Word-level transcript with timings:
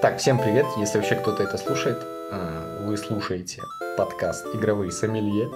Так, 0.00 0.18
всем 0.18 0.38
привет, 0.38 0.64
если 0.76 0.98
вообще 0.98 1.16
кто-то 1.16 1.42
это 1.42 1.58
слушает. 1.58 1.98
А, 2.30 2.86
вы 2.86 2.96
слушаете 2.96 3.62
подкаст 3.96 4.46
«Игровые 4.54 4.92
сомелье». 4.92 5.50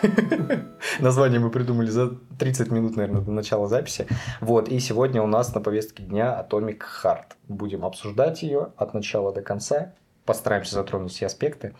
Название 1.00 1.40
мы 1.40 1.50
придумали 1.50 1.90
за 1.90 2.12
30 2.38 2.70
минут, 2.70 2.94
наверное, 2.94 3.22
до 3.22 3.32
начала 3.32 3.66
записи. 3.66 4.06
Вот, 4.40 4.68
и 4.68 4.78
сегодня 4.78 5.20
у 5.20 5.26
нас 5.26 5.52
на 5.52 5.60
повестке 5.60 6.04
дня 6.04 6.46
Atomic 6.48 6.80
Heart. 7.02 7.24
Будем 7.48 7.84
обсуждать 7.84 8.40
ее 8.42 8.68
от 8.76 8.94
начала 8.94 9.32
до 9.32 9.42
конца. 9.42 9.94
Постараемся 10.24 10.76
затронуть 10.76 11.10
все 11.10 11.26
аспекты. 11.26 11.74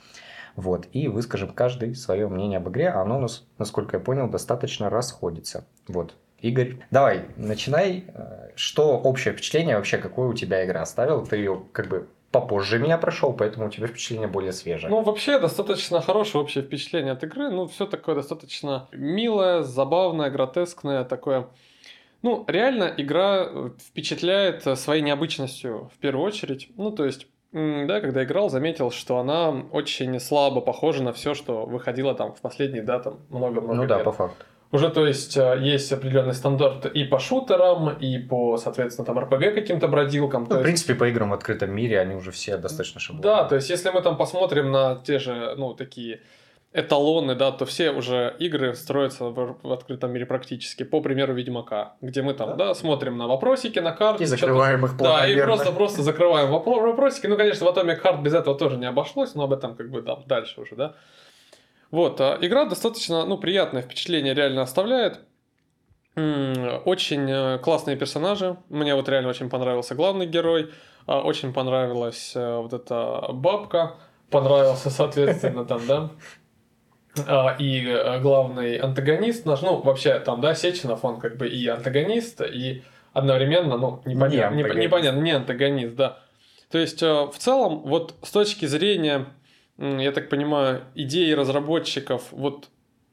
Вот, 0.57 0.89
и 0.93 1.07
выскажем 1.07 1.53
каждый 1.53 1.95
свое 1.95 2.27
мнение 2.27 2.57
об 2.57 2.69
игре. 2.69 2.89
Оно 2.89 3.19
у 3.19 3.21
нас, 3.21 3.47
насколько 3.59 3.97
я 3.97 4.03
понял, 4.03 4.29
достаточно 4.29 4.91
расходится. 4.91 5.69
Вот, 5.87 6.17
Игорь, 6.41 6.77
давай, 6.91 7.27
начинай. 7.37 8.05
Что 8.55 8.99
общее 8.99 9.35
впечатление 9.35 9.77
вообще, 9.77 9.99
какое 9.99 10.29
у 10.29 10.35
тебя 10.35 10.65
игра 10.65 10.83
оставил? 10.83 11.27
Ты 11.27 11.37
ее 11.37 11.63
как 11.73 11.89
бы 11.89 12.09
попозже 12.31 12.79
меня 12.79 12.99
прошел, 12.99 13.33
поэтому 13.33 13.67
у 13.67 13.71
тебя 13.71 13.87
впечатление 13.87 14.29
более 14.29 14.53
свежее. 14.53 14.91
Ну, 14.91 15.03
вообще, 15.03 15.39
достаточно 15.39 16.01
хорошее 16.01 16.45
общее 16.45 16.63
впечатление 16.63 17.13
от 17.13 17.25
игры. 17.25 17.51
Ну, 17.51 17.67
все 17.67 17.87
такое 17.87 18.15
достаточно 18.15 18.87
милое, 18.93 19.63
забавное, 19.63 20.31
гротескное, 20.31 21.05
такое... 21.05 21.49
Ну, 22.23 22.45
реально, 22.47 22.93
игра 22.97 23.49
впечатляет 23.79 24.63
своей 24.79 25.03
необычностью 25.03 25.91
в 25.95 25.99
первую 25.99 26.27
очередь. 26.27 26.69
Ну, 26.77 26.91
то 26.91 27.05
есть, 27.05 27.29
да, 27.53 28.01
когда 28.01 28.25
играл, 28.25 28.51
заметил, 28.51 28.91
что 28.91 29.19
она 29.19 29.51
очень 29.73 30.19
слабо 30.21 30.61
похожа 30.61 31.03
на 31.03 31.13
все, 31.13 31.35
что 31.35 31.65
выходило 31.65 32.15
там 32.15 32.35
в 32.35 32.41
последние, 32.41 32.83
да, 32.83 32.99
там 32.99 33.21
много-много 33.31 33.75
Ну 33.75 33.83
лет. 33.83 33.89
да, 33.89 33.99
по 34.01 34.13
факту. 34.13 34.45
Уже, 34.71 34.91
то 34.91 35.07
есть, 35.07 35.37
э, 35.37 35.59
есть 35.61 35.91
определенный 35.93 36.35
стандарт 36.35 36.85
и 36.87 37.05
по 37.05 37.19
шутерам, 37.19 37.89
и 38.01 38.19
по, 38.19 38.59
соответственно, 38.59 39.07
там 39.07 39.19
RPG 39.19 39.53
каким-то 39.53 39.89
бродилкам. 39.89 40.43
Ну, 40.43 40.49
в 40.49 40.53
есть- 40.53 40.63
принципе, 40.63 40.95
по 40.95 41.09
играм 41.09 41.31
в 41.31 41.33
открытом 41.33 41.71
мире 41.75 41.99
они 42.01 42.15
уже 42.15 42.31
все 42.33 42.59
достаточно 42.59 43.01
шаблонные. 43.01 43.23
Да, 43.23 43.45
то 43.45 43.55
есть, 43.57 43.71
если 43.71 43.89
мы 43.91 44.03
там 44.03 44.17
посмотрим 44.19 44.71
на 44.71 44.97
те 44.97 45.19
же, 45.19 45.55
ну, 45.57 45.73
такие 45.75 46.21
эталоны, 46.75 47.35
да, 47.35 47.51
то 47.51 47.65
все 47.65 47.93
уже 47.93 48.35
игры 48.39 48.75
строятся 48.75 49.25
в, 49.25 49.57
в 49.63 49.73
открытом 49.73 50.13
мире 50.13 50.27
практически, 50.27 50.83
по 50.83 51.01
примеру 51.01 51.33
Ведьмака, 51.33 51.95
где 52.03 52.21
мы 52.21 52.35
там, 52.35 52.59
да, 52.59 52.75
смотрим 52.75 53.17
на 53.17 53.27
вопросики, 53.27 53.79
на 53.79 53.93
карты. 53.93 54.25
И 54.25 54.27
закрываем 54.27 54.85
их 54.85 54.97
Да, 54.99 55.05
и 55.27 55.33
планомерно. 55.35 55.45
просто, 55.55 55.73
просто 55.73 56.03
закрываем 56.03 56.51
вопро- 56.51 56.83
вопросики. 56.83 57.27
Ну, 57.27 57.39
конечно, 57.39 57.65
в 57.67 57.75
Atomic 57.75 58.03
Heart 58.03 58.23
без 58.23 58.35
этого 58.35 58.55
тоже 58.57 58.77
не 58.77 58.85
обошлось, 58.87 59.35
но 59.35 59.45
об 59.45 59.55
этом 59.55 59.77
как 59.77 59.91
бы 59.91 60.03
там 60.03 60.25
дальше 60.27 60.61
уже, 60.61 60.77
да. 60.77 60.95
Вот, 61.91 62.21
а 62.21 62.39
игра 62.41 62.67
достаточно, 62.67 63.25
ну, 63.25 63.39
приятное 63.39 63.83
впечатление 63.83 64.35
реально 64.35 64.63
оставляет. 64.63 65.21
Очень 66.85 67.31
э, 67.31 67.59
классные 67.59 67.97
персонажи. 67.97 68.57
Мне 68.69 68.95
вот 68.95 69.09
реально 69.09 69.29
очень 69.29 69.49
понравился 69.49 69.95
главный 69.95 70.27
герой. 70.27 70.71
а, 71.07 71.21
Очень 71.21 71.53
понравилась 71.53 72.33
э, 72.35 72.57
вот 72.57 72.73
эта 72.73 73.27
бабка. 73.33 73.95
Понравился, 74.31 74.91
соответственно, 74.91 75.65
там, 75.65 75.87
да. 75.87 76.11
А, 77.27 77.57
И 77.59 77.87
э, 77.87 78.21
главный 78.21 78.77
антагонист 78.79 79.47
наш, 79.47 79.63
ну, 79.63 79.81
вообще, 79.81 80.19
там, 80.19 80.41
да, 80.41 80.55
Сеченов, 80.55 81.05
он 81.05 81.21
как 81.21 81.37
бы 81.37 81.49
и 81.49 81.67
антагонист, 81.69 82.41
и 82.43 82.83
одновременно, 83.13 83.77
ну, 83.77 84.03
непонятно, 84.05 84.57
Не 84.57 84.63
не, 84.65 84.81
непонятно, 84.87 85.21
не 85.21 85.31
антагонист, 85.31 85.95
да. 85.95 86.19
То 86.71 86.79
есть, 86.79 87.01
в 87.01 87.33
целом, 87.39 87.83
вот 87.85 88.15
с 88.23 88.31
точки 88.31 88.67
зрения, 88.67 89.27
я 89.79 90.13
так 90.13 90.29
понимаю, 90.29 90.85
идеи 90.95 91.33
разработчиков, 91.33 92.29
вот 92.33 92.69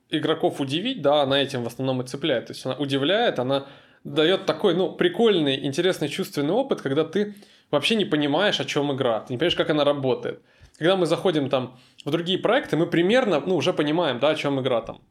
игроков 0.09 0.59
удивить, 0.59 1.01
да, 1.01 1.21
она 1.21 1.41
этим 1.41 1.63
в 1.63 1.67
основном 1.67 2.01
и 2.01 2.05
цепляет. 2.05 2.47
То 2.47 2.53
есть 2.53 2.65
она 2.65 2.75
удивляет, 2.75 3.39
она 3.39 3.67
дает 4.03 4.45
такой, 4.45 4.75
ну, 4.75 4.91
прикольный, 4.91 5.65
интересный 5.65 6.09
чувственный 6.09 6.53
опыт, 6.53 6.81
когда 6.81 7.03
ты 7.03 7.35
вообще 7.71 7.95
не 7.95 8.05
понимаешь, 8.05 8.59
о 8.59 8.65
чем 8.65 8.91
игра, 8.91 9.19
ты 9.21 9.33
не 9.33 9.37
понимаешь, 9.37 9.55
как 9.55 9.69
она 9.69 9.83
работает. 9.83 10.41
Когда 10.77 10.95
мы 10.95 11.05
заходим 11.05 11.49
там 11.49 11.77
в 12.03 12.11
другие 12.11 12.37
проекты, 12.37 12.77
мы 12.77 12.87
примерно, 12.87 13.39
ну, 13.39 13.55
уже 13.55 13.73
понимаем, 13.73 14.19
да, 14.19 14.29
о 14.29 14.35
чем 14.35 14.59
игра 14.59 14.81
там. 14.81 15.01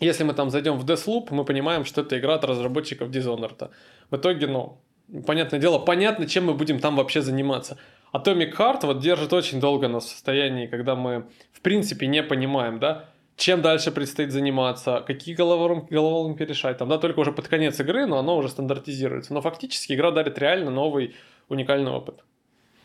Если 0.00 0.24
мы 0.24 0.34
там 0.34 0.50
зайдем 0.50 0.78
в 0.78 0.84
Deathloop, 0.84 1.28
мы 1.30 1.44
понимаем, 1.44 1.84
что 1.84 2.00
это 2.00 2.18
игра 2.18 2.34
от 2.34 2.44
разработчиков 2.44 3.10
Dishonored. 3.10 3.70
В 4.10 4.16
итоге, 4.16 4.46
ну, 4.46 4.78
понятное 5.26 5.60
дело, 5.60 5.78
понятно, 5.78 6.26
чем 6.26 6.46
мы 6.46 6.54
будем 6.54 6.80
там 6.80 6.96
вообще 6.96 7.22
заниматься. 7.22 7.76
Atomic 8.12 8.56
Heart 8.56 8.86
вот 8.86 9.00
держит 9.00 9.32
очень 9.32 9.60
долго 9.60 9.88
нас 9.88 10.04
в 10.04 10.08
состоянии, 10.08 10.66
когда 10.66 10.96
мы, 10.96 11.26
в 11.52 11.60
принципе, 11.60 12.06
не 12.06 12.22
понимаем, 12.22 12.78
да, 12.78 13.06
чем 13.36 13.62
дальше 13.62 13.90
предстоит 13.90 14.32
заниматься, 14.32 15.02
какие 15.06 15.34
головоломки, 15.34 15.92
головоломки 15.92 16.42
решать. 16.42 16.78
Там, 16.78 16.88
да, 16.88 16.98
только 16.98 17.20
уже 17.20 17.32
под 17.32 17.48
конец 17.48 17.80
игры, 17.80 18.06
но 18.06 18.18
оно 18.18 18.36
уже 18.36 18.48
стандартизируется. 18.48 19.32
Но 19.32 19.40
фактически 19.40 19.94
игра 19.94 20.10
дарит 20.10 20.38
реально 20.38 20.70
новый 20.70 21.14
уникальный 21.48 21.90
опыт. 21.90 22.22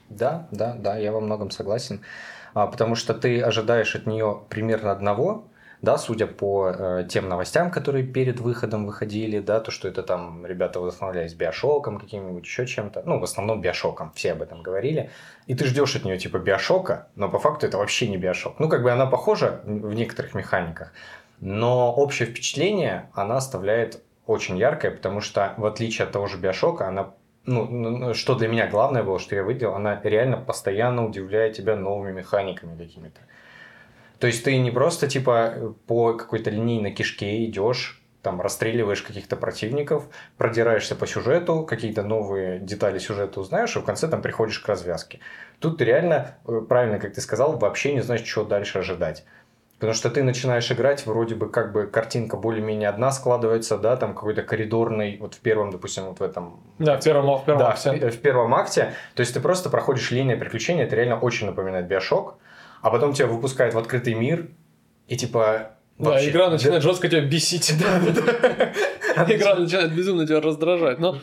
Да, 0.10 0.48
да, 0.52 0.76
да, 0.76 0.98
я 0.98 1.12
во 1.12 1.20
многом 1.20 1.52
согласен. 1.52 2.02
А, 2.54 2.68
потому 2.68 2.96
что 2.96 3.14
ты 3.14 3.42
ожидаешь 3.42 3.96
от 3.96 4.06
нее 4.06 4.44
примерно 4.50 4.92
одного, 4.92 5.50
да, 5.86 5.98
судя 5.98 6.28
по 6.28 6.70
э, 6.70 7.08
тем 7.08 7.30
новостям, 7.30 7.72
которые 7.72 8.04
перед 8.04 8.42
выходом 8.42 8.86
выходили, 8.86 9.40
да, 9.40 9.60
то, 9.60 9.72
что 9.72 9.88
это 9.88 10.04
там 10.04 10.46
ребята 10.46 10.82
вдохновлялись 10.82 11.34
биошоком 11.34 12.00
каким-нибудь, 12.00 12.44
еще 12.44 12.66
чем-то, 12.66 13.04
ну, 13.06 13.20
в 13.20 13.24
основном 13.24 13.62
биошоком, 13.62 14.12
все 14.16 14.34
об 14.34 14.42
этом 14.42 14.62
говорили, 14.64 15.10
и 15.48 15.56
ты 15.56 15.66
ждешь 15.66 15.96
от 15.96 16.04
нее 16.04 16.18
типа 16.18 16.40
биошока, 16.40 17.08
но 17.16 17.30
по 17.30 17.40
факту 17.40 17.68
это 17.68 17.78
вообще 17.78 18.08
не 18.08 18.18
биошок. 18.18 18.60
Ну, 18.60 18.68
как 18.68 18.84
бы 18.84 18.92
она 18.92 19.06
похожа 19.06 19.62
в 19.64 19.94
некоторых 19.94 20.34
механиках, 20.34 20.92
но 21.40 21.94
общее 21.94 22.28
впечатление 22.28 23.10
она 23.14 23.38
оставляет 23.38 24.02
очень 24.26 24.58
яркое, 24.58 24.92
потому 24.92 25.22
что 25.22 25.54
в 25.58 25.66
отличие 25.66 26.06
от 26.06 26.12
того 26.12 26.28
же 26.28 26.38
биошока, 26.38 26.88
она 26.88 27.14
ну, 27.46 27.66
ну, 27.66 28.14
что 28.16 28.34
для 28.34 28.48
меня 28.48 28.68
главное 28.68 29.04
было, 29.04 29.20
что 29.20 29.36
я 29.36 29.44
выделил, 29.44 29.76
она 29.76 30.02
реально 30.04 30.38
постоянно 30.38 31.06
удивляет 31.06 31.56
тебя 31.56 31.76
новыми 31.76 32.12
механиками 32.12 32.76
какими-то. 32.76 33.22
То 34.20 34.28
есть 34.28 34.44
ты 34.44 34.58
не 34.58 34.72
просто 34.72 35.08
типа 35.08 35.76
по 35.88 36.14
какой-то 36.14 36.50
линейной 36.50 36.92
кишке 36.92 37.46
идешь, 37.46 38.02
там 38.26 38.42
расстреливаешь 38.42 39.04
каких-то 39.04 39.36
противников, 39.36 40.08
продираешься 40.38 40.96
по 40.96 41.06
сюжету, 41.06 41.64
какие-то 41.64 42.02
новые 42.02 42.60
детали 42.60 42.98
сюжета 42.98 43.40
узнаешь, 43.40 43.76
и 43.76 43.80
в 43.80 43.84
конце 43.84 44.08
там 44.08 44.24
приходишь 44.24 44.60
к 44.60 44.68
развязке. 44.68 45.20
Тут 45.60 45.78
ты 45.78 45.86
реально, 45.86 46.36
э, 46.48 46.62
правильно, 46.68 46.98
как 46.98 47.14
ты 47.14 47.22
сказал, 47.22 47.58
вообще 47.60 47.94
не 47.94 48.02
знаешь, 48.02 48.26
что 48.26 48.44
дальше 48.44 48.80
ожидать. 48.80 49.26
Потому 49.78 49.94
что 49.94 50.10
ты 50.10 50.24
начинаешь 50.24 50.72
играть, 50.72 51.06
вроде 51.06 51.36
бы 51.36 51.50
как 51.50 51.74
бы 51.74 51.86
картинка 51.86 52.38
более-менее 52.38 52.90
одна 52.90 53.12
складывается, 53.12 53.78
да, 53.78 53.98
там 53.98 54.16
какой-то 54.16 54.42
коридорный, 54.42 55.18
вот 55.20 55.36
в 55.36 55.40
первом, 55.42 55.70
допустим, 55.70 56.06
вот 56.06 56.20
в 56.20 56.24
этом 56.24 56.62
Да, 56.80 56.98
в 56.98 57.04
первом, 57.04 57.38
в 57.38 57.46
первом 57.46 57.60
да, 57.60 57.70
акте. 57.70 57.92
в, 57.92 58.12
в 58.12 58.18
первом 58.22 58.56
акте. 58.56 58.94
То 59.16 59.22
есть 59.22 59.34
ты 59.34 59.42
просто 59.42 59.70
проходишь 59.70 60.10
линейное 60.12 60.38
приключение, 60.38 60.86
это 60.86 60.96
реально 60.96 61.20
очень 61.20 61.46
напоминает 61.46 61.88
Биошок, 61.88 62.38
а 62.86 62.92
потом 62.92 63.14
тебя 63.14 63.26
выпускают 63.26 63.74
в 63.74 63.80
открытый 63.80 64.14
мир, 64.14 64.48
и 65.08 65.18
типа... 65.18 65.72
Да, 65.98 66.12
вообще- 66.12 66.30
игра 66.30 66.52
начинает 66.52 66.84
жестко 66.84 67.10
тебя 67.10 67.22
бесить. 67.22 67.72
Игра 69.28 69.56
начинает 69.56 69.96
безумно 69.96 70.28
тебя 70.28 70.40
раздражать. 70.40 71.00
Но 71.00 71.18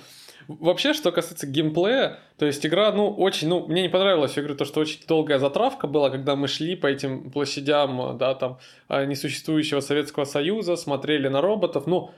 вообще, 0.49 0.93
что 0.93 1.13
касается 1.13 1.47
геймплея, 1.47 2.19
то 2.37 2.47
есть 2.47 2.67
игра, 2.67 2.91
ну, 2.91 3.11
очень, 3.11 3.47
ну, 3.47 3.65
мне 3.69 3.83
не 3.83 3.89
понравилось, 3.89 4.33
я 4.35 4.43
говорю, 4.43 4.59
то, 4.59 4.65
что 4.65 4.81
очень 4.81 4.99
долгая 5.07 5.39
затравка 5.39 5.87
была, 5.87 6.11
когда 6.11 6.35
мы 6.35 6.49
шли 6.49 6.75
по 6.75 6.89
этим 6.89 7.31
площадям, 7.31 8.19
да, 8.19 8.35
там, 8.35 8.59
а, 8.89 9.05
несуществующего 9.05 9.79
Советского 9.79 10.25
Союза, 10.25 10.75
смотрели 10.75 11.29
на 11.29 11.41
роботов, 11.41 11.85
ну, 11.87 12.11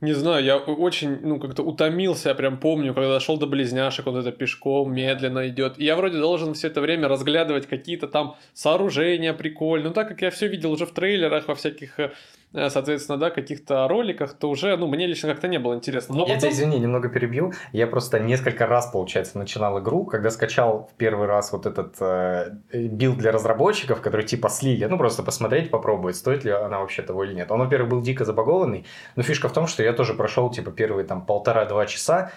не 0.00 0.12
знаю, 0.12 0.44
я 0.44 0.58
очень, 0.58 1.20
ну, 1.22 1.40
как-то 1.40 1.62
утомился, 1.62 2.28
я 2.28 2.34
прям 2.34 2.58
помню, 2.58 2.92
когда 2.92 3.08
дошел 3.14 3.38
до 3.38 3.46
близняшек, 3.46 4.06
он 4.06 4.16
это 4.16 4.30
пешком 4.30 4.92
медленно 4.92 5.48
идет. 5.48 5.78
И 5.78 5.84
я 5.84 5.96
вроде 5.96 6.18
должен 6.18 6.52
все 6.52 6.66
это 6.66 6.82
время 6.82 7.08
разглядывать 7.08 7.66
какие-то 7.66 8.06
там 8.06 8.36
сооружения 8.52 9.32
прикольные. 9.32 9.88
Ну, 9.88 9.94
так 9.94 10.08
как 10.08 10.20
я 10.20 10.30
все 10.30 10.48
видел 10.48 10.72
уже 10.72 10.84
в 10.84 10.92
трейлерах, 10.92 11.48
во 11.48 11.54
всяких, 11.54 11.98
э, 11.98 12.12
соответственно, 12.70 13.18
да, 13.18 13.30
каких-то 13.30 13.86
роликах, 13.88 14.34
то 14.34 14.48
уже, 14.48 14.76
ну, 14.76 14.86
мне 14.86 15.06
лично 15.06 15.28
как-то 15.28 15.48
не 15.48 15.58
было 15.58 15.74
интересно. 15.74 16.14
Но 16.14 16.20
Я 16.22 16.34
потом- 16.34 16.40
тебя, 16.40 16.50
извини, 16.50 16.78
немного 16.78 17.08
перебью. 17.08 17.52
Я 17.72 17.86
просто 17.86 18.18
несколько 18.18 18.66
раз, 18.66 18.86
получается, 18.86 19.38
начинал 19.38 19.78
игру, 19.80 20.04
когда 20.04 20.30
скачал 20.30 20.88
в 20.92 20.96
первый 20.96 21.26
раз 21.26 21.52
вот 21.52 21.66
этот 21.66 21.96
э, 22.00 22.50
build 22.72 23.18
для 23.18 23.32
разработчиков, 23.32 24.00
который 24.00 24.24
типа 24.26 24.48
слили, 24.48 24.84
ну 24.86 24.98
просто 24.98 25.22
посмотреть, 25.22 25.70
попробовать, 25.70 26.16
стоит 26.16 26.44
ли 26.44 26.50
она 26.50 26.80
вообще 26.80 27.02
того 27.02 27.24
или 27.24 27.34
нет. 27.34 27.50
Он, 27.50 27.58
во-первых, 27.60 27.90
был 27.90 28.00
дико 28.00 28.24
забагованный, 28.24 28.84
но 29.16 29.22
фишка 29.22 29.48
в 29.48 29.52
том, 29.52 29.66
что 29.66 29.82
я 29.82 29.92
тоже 29.92 30.14
прошел 30.14 30.50
типа 30.50 30.70
первые 30.70 31.04
там 31.06 31.24
полтора-два 31.26 31.86
часа, 31.86 32.30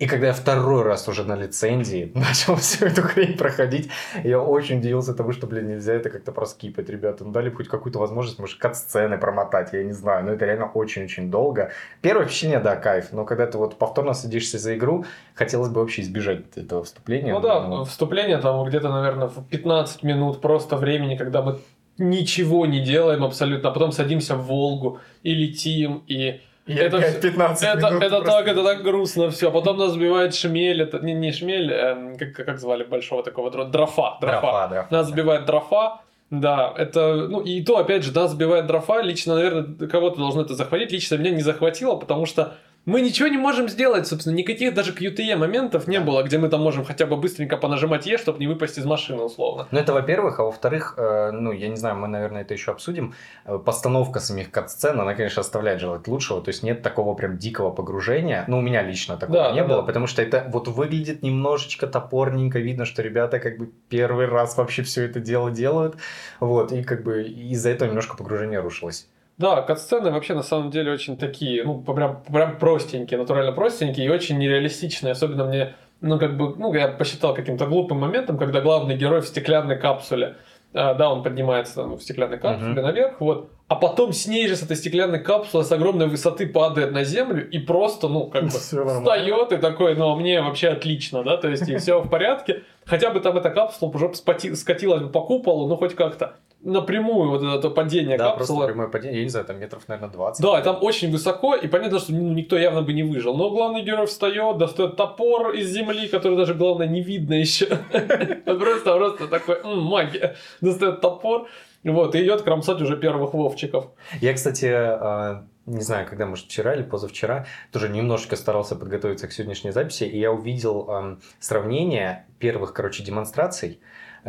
и 0.00 0.06
когда 0.06 0.26
я 0.28 0.32
второй 0.32 0.82
раз 0.82 1.06
уже 1.08 1.22
на 1.22 1.36
лицензии 1.36 2.10
начал 2.14 2.56
всю 2.56 2.86
эту 2.86 3.02
хрень 3.02 3.36
проходить, 3.36 3.90
я 4.24 4.40
очень 4.40 4.78
удивился 4.78 5.14
тому, 5.14 5.32
что, 5.32 5.46
блин, 5.46 5.68
нельзя 5.68 5.94
это 5.94 6.10
как-то 6.10 6.32
проскипать, 6.32 6.88
ребята. 6.88 7.24
Ну, 7.24 7.30
дали 7.30 7.48
бы 7.48 7.56
хоть 7.56 7.68
какую-то 7.68 8.00
возможность, 8.00 8.40
может, 8.40 8.58
кат-сцены 8.58 9.18
промотать, 9.18 9.72
я 9.72 9.84
не 9.84 9.92
знаю. 9.92 10.24
Но 10.24 10.32
это 10.32 10.46
реально 10.46 10.66
очень-очень 10.66 11.30
долго. 11.30 11.70
Первое 12.00 12.26
впечатление, 12.26 12.58
да, 12.58 12.74
кайф. 12.74 13.12
Но 13.12 13.24
когда 13.24 13.46
ты 13.46 13.56
вот 13.56 13.78
повторно 13.78 14.14
садишься 14.14 14.58
за 14.58 14.76
игру, 14.76 15.04
хотелось 15.34 15.68
бы 15.68 15.80
вообще 15.80 16.02
избежать 16.02 16.42
этого 16.56 16.82
вступления. 16.82 17.32
Ну 17.32 17.40
да, 17.40 17.60
Но- 17.60 17.84
вступление 17.84 18.38
там 18.38 18.64
где-то, 18.66 18.88
наверное, 18.88 19.28
в 19.28 19.46
15 19.48 20.02
минут 20.02 20.40
просто 20.40 20.76
времени, 20.76 21.16
когда 21.16 21.40
мы 21.42 21.60
ничего 21.98 22.66
не 22.66 22.80
делаем 22.80 23.22
абсолютно, 23.22 23.68
а 23.70 23.72
потом 23.72 23.92
садимся 23.92 24.34
в 24.34 24.46
Волгу 24.46 24.98
и 25.22 25.32
летим, 25.34 26.02
и 26.08 26.40
это, 26.66 27.20
15 27.20 27.68
это, 27.68 27.90
минут 27.90 28.02
это 28.02 28.22
так, 28.22 28.48
это 28.48 28.64
так 28.64 28.82
грустно 28.82 29.30
все. 29.30 29.50
Потом 29.50 29.76
нас 29.78 29.92
сбивает 29.92 30.34
шмель, 30.34 30.82
это 30.82 30.98
не, 31.00 31.12
не 31.12 31.32
шмель, 31.32 31.70
э, 31.70 32.16
как, 32.18 32.46
как 32.46 32.58
звали 32.58 32.84
большого 32.84 33.22
такого 33.22 33.50
дрона? 33.50 33.70
Дрофа. 33.70 34.16
Дрофа, 34.20 34.40
дрофа, 34.40 34.68
дрофа. 34.68 34.88
Нас 34.90 35.08
сбивает 35.08 35.44
дрофа. 35.44 36.00
Да, 36.30 36.72
это, 36.76 37.28
ну 37.28 37.40
и 37.40 37.62
то, 37.62 37.78
опять 37.78 38.02
же, 38.02 38.12
нас 38.12 38.32
сбивает 38.32 38.66
дрофа. 38.66 39.00
Лично, 39.02 39.34
наверное, 39.34 39.88
кого-то 39.88 40.18
должно 40.18 40.42
это 40.42 40.54
захватить. 40.54 40.92
Лично 40.92 41.16
меня 41.16 41.30
не 41.30 41.42
захватило, 41.42 41.96
потому 41.96 42.26
что 42.26 42.54
мы 42.86 43.00
ничего 43.00 43.28
не 43.28 43.38
можем 43.38 43.68
сделать, 43.68 44.06
собственно, 44.06 44.34
никаких 44.34 44.74
даже 44.74 44.92
QTE 44.92 45.36
моментов 45.36 45.86
не 45.86 46.00
было, 46.00 46.22
где 46.22 46.38
мы 46.38 46.48
там 46.48 46.60
можем 46.60 46.84
хотя 46.84 47.06
бы 47.06 47.16
быстренько 47.16 47.56
понажимать 47.56 48.06
Е, 48.06 48.18
чтобы 48.18 48.38
не 48.38 48.46
выпасть 48.46 48.78
из 48.78 48.84
машины, 48.84 49.22
условно. 49.22 49.66
Ну, 49.70 49.78
это 49.78 49.92
во-первых, 49.92 50.40
а 50.40 50.44
во-вторых, 50.44 50.94
э, 50.96 51.30
ну, 51.32 51.52
я 51.52 51.68
не 51.68 51.76
знаю, 51.76 51.96
мы, 51.96 52.08
наверное, 52.08 52.42
это 52.42 52.52
еще 52.52 52.72
обсудим. 52.72 53.14
Э, 53.46 53.58
постановка 53.58 54.20
самих 54.20 54.50
кат-сцен, 54.50 55.00
она, 55.00 55.14
конечно, 55.14 55.40
оставляет 55.40 55.80
желать 55.80 56.06
лучшего, 56.08 56.42
то 56.42 56.50
есть 56.50 56.62
нет 56.62 56.82
такого 56.82 57.14
прям 57.14 57.38
дикого 57.38 57.70
погружения. 57.70 58.44
Ну, 58.48 58.58
у 58.58 58.60
меня 58.60 58.82
лично 58.82 59.16
такого 59.16 59.44
да, 59.44 59.52
не 59.52 59.60
да, 59.60 59.66
было, 59.66 59.80
да. 59.80 59.86
потому 59.86 60.06
что 60.06 60.20
это 60.20 60.46
вот 60.50 60.68
выглядит 60.68 61.22
немножечко 61.22 61.86
топорненько, 61.86 62.58
видно, 62.58 62.84
что 62.84 63.02
ребята 63.02 63.38
как 63.38 63.56
бы 63.58 63.70
первый 63.88 64.26
раз 64.26 64.56
вообще 64.56 64.82
все 64.82 65.04
это 65.04 65.20
дело 65.20 65.50
делают, 65.50 65.96
вот, 66.40 66.72
и 66.72 66.82
как 66.82 67.02
бы 67.02 67.22
из-за 67.22 67.70
этого 67.70 67.88
немножко 67.88 68.16
погружение 68.16 68.60
рушилось. 68.60 69.08
Да, 69.36 69.62
кат-сцены 69.62 70.10
вообще 70.10 70.34
на 70.34 70.42
самом 70.42 70.70
деле 70.70 70.92
очень 70.92 71.16
такие, 71.16 71.64
ну, 71.64 71.80
прям, 71.80 72.22
прям 72.22 72.56
простенькие, 72.56 73.18
натурально 73.18 73.52
простенькие 73.52 74.06
и 74.06 74.08
очень 74.08 74.38
нереалистичные. 74.38 75.12
Особенно 75.12 75.44
мне, 75.44 75.74
ну, 76.00 76.18
как 76.18 76.36
бы, 76.36 76.54
ну, 76.56 76.72
я 76.74 76.88
посчитал 76.88 77.34
каким-то 77.34 77.66
глупым 77.66 77.98
моментом, 77.98 78.38
когда 78.38 78.60
главный 78.60 78.96
герой 78.96 79.22
в 79.22 79.26
стеклянной 79.26 79.76
капсуле, 79.76 80.36
а, 80.72 80.94
да, 80.94 81.10
он 81.10 81.22
поднимается 81.22 81.84
ну, 81.84 81.96
в 81.96 82.02
стеклянной 82.02 82.38
капсуле 82.38 82.72
uh-huh. 82.72 82.82
наверх, 82.82 83.20
вот, 83.20 83.50
а 83.66 83.76
потом 83.76 84.12
с 84.12 84.26
ней 84.26 84.46
же, 84.46 84.56
с 84.56 84.62
этой 84.62 84.76
стеклянной 84.76 85.20
капсулы, 85.20 85.64
с 85.64 85.72
огромной 85.72 86.06
высоты 86.06 86.46
падает 86.46 86.92
на 86.92 87.02
землю 87.04 87.48
и 87.48 87.58
просто, 87.58 88.08
ну, 88.08 88.26
как 88.26 88.44
бы 88.44 88.50
встает 88.50 89.52
и 89.52 89.56
такой, 89.56 89.94
ну, 89.94 90.10
а 90.10 90.16
мне 90.16 90.42
вообще 90.42 90.68
отлично, 90.68 91.24
да, 91.24 91.38
то 91.38 91.48
есть 91.48 91.68
и 91.68 91.76
все 91.76 92.00
в 92.00 92.10
порядке. 92.10 92.62
Хотя 92.84 93.08
бы 93.08 93.20
там 93.20 93.38
эта 93.38 93.48
капсула 93.48 93.90
уже 93.90 94.12
скатилась 94.14 95.02
бы 95.02 95.08
по 95.08 95.22
куполу, 95.22 95.66
ну, 95.66 95.76
хоть 95.76 95.94
как-то 95.94 96.36
напрямую 96.64 97.30
вот 97.30 97.42
это 97.42 97.70
падение 97.70 98.18
да, 98.18 98.30
капсулы. 98.30 98.58
просто 98.58 98.66
прямое 98.66 98.88
падение, 98.88 99.18
я 99.18 99.24
не 99.24 99.30
знаю, 99.30 99.46
там 99.46 99.58
метров, 99.58 99.86
наверное, 99.88 100.10
20. 100.12 100.42
Да, 100.42 100.60
там 100.60 100.78
очень 100.82 101.10
высоко, 101.10 101.54
и 101.54 101.66
понятно, 101.66 101.98
что 101.98 102.12
ну, 102.12 102.32
никто 102.32 102.56
явно 102.56 102.82
бы 102.82 102.92
не 102.92 103.02
выжил. 103.02 103.34
Но 103.34 103.50
главный 103.50 103.82
герой 103.82 104.06
встает, 104.06 104.58
достает 104.58 104.96
топор 104.96 105.52
из 105.52 105.70
земли, 105.70 106.08
который 106.08 106.36
даже, 106.36 106.54
главное, 106.54 106.86
не 106.86 107.00
видно 107.02 107.34
еще. 107.34 107.66
Просто, 108.44 108.96
просто 108.96 109.28
такой, 109.28 109.62
магия. 109.64 110.36
Достает 110.60 111.00
топор, 111.00 111.48
вот, 111.90 112.14
и 112.14 112.22
идет 112.22 112.42
кромсать 112.42 112.80
уже 112.80 112.96
первых 112.96 113.34
вовчиков. 113.34 113.90
Я, 114.20 114.34
кстати, 114.34 114.66
а, 114.66 115.46
не 115.66 115.82
знаю, 115.82 116.06
когда, 116.08 116.26
может, 116.26 116.46
вчера 116.46 116.74
или 116.74 116.82
позавчера, 116.82 117.46
тоже 117.72 117.88
немножечко 117.88 118.36
старался 118.36 118.76
подготовиться 118.76 119.28
к 119.28 119.32
сегодняшней 119.32 119.70
записи, 119.70 120.04
и 120.04 120.18
я 120.18 120.32
увидел 120.32 121.18
сравнение 121.40 122.26
первых, 122.38 122.72
короче, 122.72 123.02
демонстраций 123.02 123.80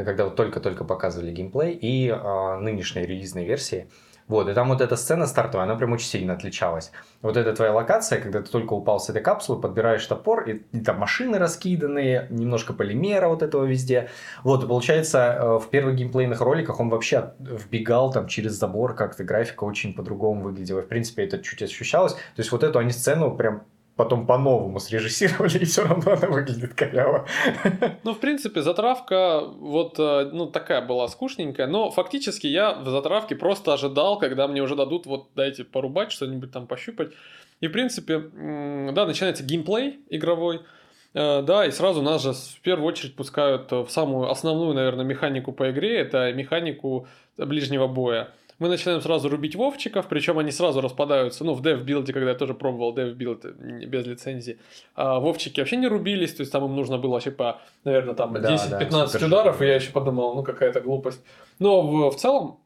когда 0.04 0.25
вот 0.25 0.36
только-только 0.36 0.84
показывали 0.84 1.31
геймплей, 1.31 1.72
и 1.74 2.10
э, 2.10 2.60
нынешней 2.60 3.06
релизной 3.06 3.46
версии. 3.46 3.88
Вот, 4.27 4.50
и 4.50 4.54
там 4.54 4.69
вот 4.69 4.81
эта 4.81 4.95
сцена 4.95 5.27
стартовая, 5.27 5.66
она 5.66 5.75
прям 5.75 5.94
очень 5.94 6.07
сильно 6.07 6.33
отличалась. 6.33 6.92
Вот 7.22 7.38
эта 7.38 7.54
твоя 7.54 7.74
локация, 7.74 8.19
когда 8.19 8.42
ты 8.42 8.50
только 8.50 8.74
упал 8.74 9.00
с 9.00 9.10
этой 9.10 9.22
капсулы, 9.22 9.62
подбираешь 9.62 10.06
топор, 10.06 10.50
и, 10.50 10.63
и 10.72 10.80
там 10.80 10.98
машины 10.98 11.38
раскиданные, 11.38 12.27
немножко 12.31 12.74
полимера 12.74 13.27
вот 13.27 13.44
этого 13.44 13.66
везде. 13.66 14.10
Вот, 14.44 14.63
и 14.63 14.68
получается, 14.68 15.38
э, 15.39 15.60
в 15.60 15.69
первых 15.69 15.95
геймплейных 15.95 16.42
роликах 16.42 16.80
он 16.80 16.89
вообще 16.89 17.33
вбегал 17.39 18.12
там 18.12 18.27
через 18.27 18.54
забор, 18.54 18.95
как-то 18.95 19.24
графика 19.24 19.63
очень 19.63 19.94
по-другому 19.94 20.42
выглядела. 20.42 20.81
В 20.81 20.88
принципе, 20.88 21.25
это 21.25 21.39
чуть 21.39 21.62
ощущалось. 21.62 22.13
То 22.13 22.19
есть 22.38 22.51
вот 22.51 22.63
эту 22.63 22.80
они 22.80 22.92
сцену 22.92 23.36
прям 23.36 23.63
потом 23.96 24.26
по-новому 24.26 24.80
срежиссировали, 24.80 25.58
и 25.62 25.66
все 25.66 25.84
равно 25.84 26.14
она 26.14 26.28
выглядит 26.28 26.74
коряво. 26.74 27.28
Ну, 28.04 28.14
в 28.14 28.20
принципе, 28.20 28.62
затравка 28.62 29.42
вот, 29.42 29.96
э, 30.00 30.30
ну, 30.32 30.48
такая 30.48 30.82
была 30.82 31.08
скучненькая, 31.08 31.68
но 31.68 31.92
фактически 31.92 32.48
я 32.48 32.74
в 32.74 32.88
затравке 32.90 33.36
просто 33.36 33.74
ожидал, 33.74 34.20
когда 34.20 34.48
мне 34.48 34.62
уже 34.62 34.76
дадут, 34.76 35.06
вот, 35.06 35.30
дайте 35.36 35.64
порубать, 35.64 36.12
что-нибудь 36.12 36.52
там 36.52 36.68
пощупать. 36.68 37.14
И, 37.62 37.68
в 37.68 37.72
принципе, 37.72 38.20
да, 38.20 39.06
начинается 39.06 39.44
геймплей 39.44 40.00
игровой, 40.10 40.62
э, 41.14 41.42
да, 41.42 41.66
и 41.66 41.72
сразу 41.72 42.02
нас 42.02 42.22
же 42.22 42.34
в 42.34 42.62
первую 42.62 42.88
очередь 42.88 43.16
пускают 43.16 43.72
в 43.72 43.88
самую 43.90 44.30
основную, 44.30 44.74
наверное, 44.74 45.06
механику 45.06 45.52
по 45.52 45.72
игре, 45.72 46.00
это 46.00 46.32
механику 46.34 47.08
ближнего 47.38 47.88
боя 47.88 48.30
мы 48.60 48.69
начинаем 48.69 49.02
сразу 49.02 49.30
рубить 49.30 49.56
вовчиков, 49.56 50.07
причем 50.07 50.40
они 50.40 50.52
сразу 50.52 50.81
распадаются, 50.81 51.44
ну, 51.44 51.54
в 51.54 51.62
dev-билде, 51.62 52.13
когда 52.13 52.31
я 52.31 52.36
тоже 52.36 52.54
пробовал 52.54 52.96
dev-билд 52.96 53.86
без 53.86 54.06
лицензии, 54.06 54.60
а 54.96 55.19
вовчики 55.19 55.60
вообще 55.60 55.75
не 55.75 55.88
рубились, 55.88 56.34
то 56.34 56.42
есть 56.42 56.52
там 56.52 56.66
им 56.66 56.75
нужно 56.75 56.98
было 56.98 57.13
вообще 57.13 57.31
по, 57.31 57.60
наверное, 57.84 58.16
там 58.16 58.36
10-15 58.36 59.19
да, 59.19 59.25
ударов, 59.25 59.62
и 59.62 59.66
я 59.66 59.75
еще 59.75 59.92
подумал, 59.92 60.36
ну, 60.36 60.44
какая-то 60.44 60.80
глупость. 60.80 61.22
Но 61.60 61.81
в, 61.81 62.12
в 62.12 62.16
целом, 62.16 62.60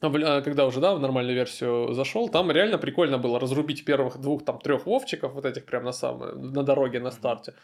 а, 0.00 0.42
когда 0.42 0.66
уже, 0.66 0.80
да, 0.80 0.94
в 0.94 1.00
нормальную 1.00 1.34
версию 1.34 1.92
зашел, 1.92 2.28
там 2.28 2.52
реально 2.52 2.78
прикольно 2.78 3.18
было 3.18 3.40
разрубить 3.40 3.84
первых 3.84 4.18
двух, 4.18 4.44
там, 4.44 4.60
трех 4.60 4.86
вовчиков, 4.86 5.32
вот 5.32 5.44
этих 5.44 5.64
прям 5.64 5.82
на 5.84 5.92
самом, 5.92 6.52
на 6.52 6.62
дороге, 6.62 7.00
на 7.00 7.10
старте. 7.10 7.54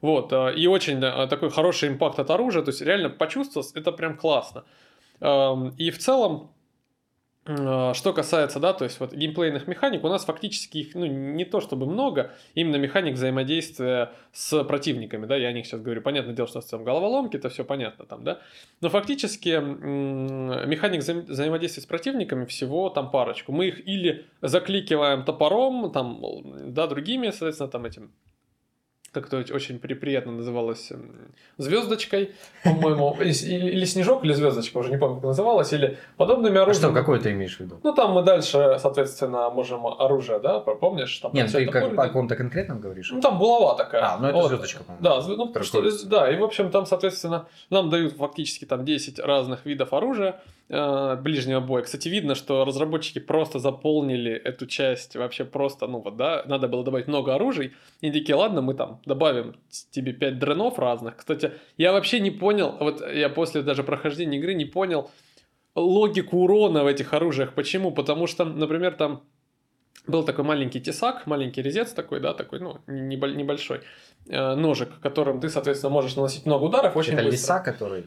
Вот, 0.00 0.32
а, 0.32 0.48
и 0.48 0.66
очень 0.66 1.00
такой 1.00 1.50
хороший 1.50 1.90
импакт 1.90 2.18
от 2.18 2.30
оружия, 2.30 2.62
то 2.62 2.70
есть 2.70 2.80
реально 2.80 3.10
почувствовалось, 3.10 3.72
это 3.74 3.92
прям 3.92 4.16
классно. 4.16 4.64
И 5.78 5.90
в 5.90 5.98
целом, 5.98 6.50
а, 6.50 6.53
что 7.46 8.12
касается, 8.14 8.58
да, 8.58 8.72
то 8.72 8.84
есть 8.84 8.98
вот 9.00 9.12
геймплейных 9.12 9.66
механик, 9.66 10.02
у 10.02 10.08
нас 10.08 10.24
фактически 10.24 10.78
их, 10.78 10.94
ну, 10.94 11.04
не 11.04 11.44
то 11.44 11.60
чтобы 11.60 11.84
много, 11.84 12.32
именно 12.54 12.76
механик 12.76 13.14
взаимодействия 13.14 14.12
с 14.32 14.64
противниками, 14.64 15.26
да, 15.26 15.36
я 15.36 15.48
о 15.48 15.52
них 15.52 15.66
сейчас 15.66 15.82
говорю, 15.82 16.00
понятное 16.00 16.34
дело, 16.34 16.48
что 16.48 16.62
там 16.62 16.84
головоломки, 16.84 17.36
это 17.36 17.50
все 17.50 17.62
понятно 17.64 18.06
там, 18.06 18.24
да, 18.24 18.40
но 18.80 18.88
фактически 18.88 19.60
механик 19.60 21.02
вза- 21.02 21.26
взаимодействия 21.26 21.82
с 21.82 21.86
противниками 21.86 22.46
всего 22.46 22.88
там 22.88 23.10
парочку, 23.10 23.52
мы 23.52 23.66
их 23.68 23.86
или 23.86 24.24
закликиваем 24.40 25.24
топором, 25.24 25.92
там, 25.92 26.72
да, 26.72 26.86
другими, 26.86 27.28
соответственно, 27.28 27.68
там 27.68 27.84
этим 27.84 28.12
как-то 29.14 29.38
очень 29.38 29.78
приятно 29.78 30.32
называлось 30.32 30.92
звездочкой, 31.56 32.32
по-моему, 32.64 33.16
или 33.20 33.84
снежок, 33.84 34.24
или 34.24 34.32
звездочка, 34.32 34.78
уже 34.78 34.90
не 34.90 34.98
помню, 34.98 35.16
как 35.16 35.24
называлось, 35.24 35.72
или 35.72 35.98
подобными 36.16 36.58
оружиями. 36.58 36.88
А 36.88 36.90
что, 36.90 37.00
какое 37.00 37.20
ты 37.20 37.30
имеешь 37.30 37.56
в 37.56 37.60
виду? 37.60 37.80
Ну, 37.82 37.94
там 37.94 38.12
мы 38.12 38.22
дальше, 38.22 38.78
соответственно, 38.80 39.50
можем 39.50 39.86
оружие, 39.86 40.40
да, 40.40 40.60
помнишь? 40.60 41.16
Там 41.18 41.32
Нет, 41.32 41.50
ты 41.50 41.66
как, 41.66 41.98
о 41.98 42.08
ком-то 42.08 42.36
конкретном 42.36 42.80
говоришь? 42.80 43.10
Ну, 43.12 43.20
там 43.20 43.38
булава 43.38 43.76
такая. 43.76 44.02
А, 44.02 44.18
ну 44.18 44.28
это 44.28 44.36
вот. 44.36 44.48
звездочка, 44.48 44.84
по-моему. 44.84 45.02
Да, 45.02 45.22
ну, 45.26 45.62
что, 45.62 45.82
да, 46.06 46.30
и, 46.30 46.36
в 46.36 46.44
общем, 46.44 46.70
там, 46.70 46.86
соответственно, 46.86 47.46
нам 47.70 47.90
дают 47.90 48.14
фактически 48.14 48.64
там 48.64 48.84
10 48.84 49.18
разных 49.20 49.64
видов 49.64 49.92
оружия, 49.92 50.40
э, 50.68 51.16
ближнего 51.16 51.60
боя. 51.60 51.82
Кстати, 51.82 52.08
видно, 52.08 52.34
что 52.34 52.64
разработчики 52.64 53.18
просто 53.18 53.58
заполнили 53.58 54.32
эту 54.32 54.66
часть 54.66 55.16
вообще 55.16 55.44
просто, 55.44 55.86
ну 55.86 56.00
вот, 56.00 56.16
да, 56.16 56.44
надо 56.46 56.68
было 56.68 56.84
добавить 56.84 57.06
много 57.06 57.34
оружий. 57.34 57.72
И 58.00 58.10
такие, 58.10 58.34
ладно, 58.34 58.62
мы 58.62 58.74
там 58.74 59.00
добавим 59.06 59.56
тебе 59.90 60.12
5 60.12 60.38
дренов 60.38 60.78
разных. 60.78 61.16
Кстати, 61.16 61.52
я 61.76 61.92
вообще 61.92 62.20
не 62.20 62.30
понял, 62.30 62.76
вот 62.80 63.02
я 63.12 63.28
после 63.28 63.62
даже 63.62 63.82
прохождения 63.82 64.38
игры 64.38 64.54
не 64.54 64.64
понял 64.64 65.10
логику 65.74 66.38
урона 66.38 66.84
в 66.84 66.86
этих 66.86 67.12
оружиях. 67.12 67.54
Почему? 67.54 67.90
Потому 67.90 68.26
что, 68.26 68.44
например, 68.44 68.94
там 68.94 69.22
был 70.06 70.22
такой 70.22 70.44
маленький 70.44 70.80
тесак, 70.80 71.26
маленький 71.26 71.62
резец 71.62 71.92
такой, 71.92 72.20
да, 72.20 72.34
такой, 72.34 72.60
ну, 72.60 72.78
небольшой 72.86 73.80
ножик, 74.26 74.88
которым 75.00 75.40
ты, 75.40 75.48
соответственно, 75.48 75.92
можешь 75.92 76.16
наносить 76.16 76.46
много 76.46 76.64
ударов 76.64 76.96
очень 76.96 77.12
Это 77.12 77.24
быстро. 77.24 77.32
лиса, 77.32 77.60
который? 77.60 78.06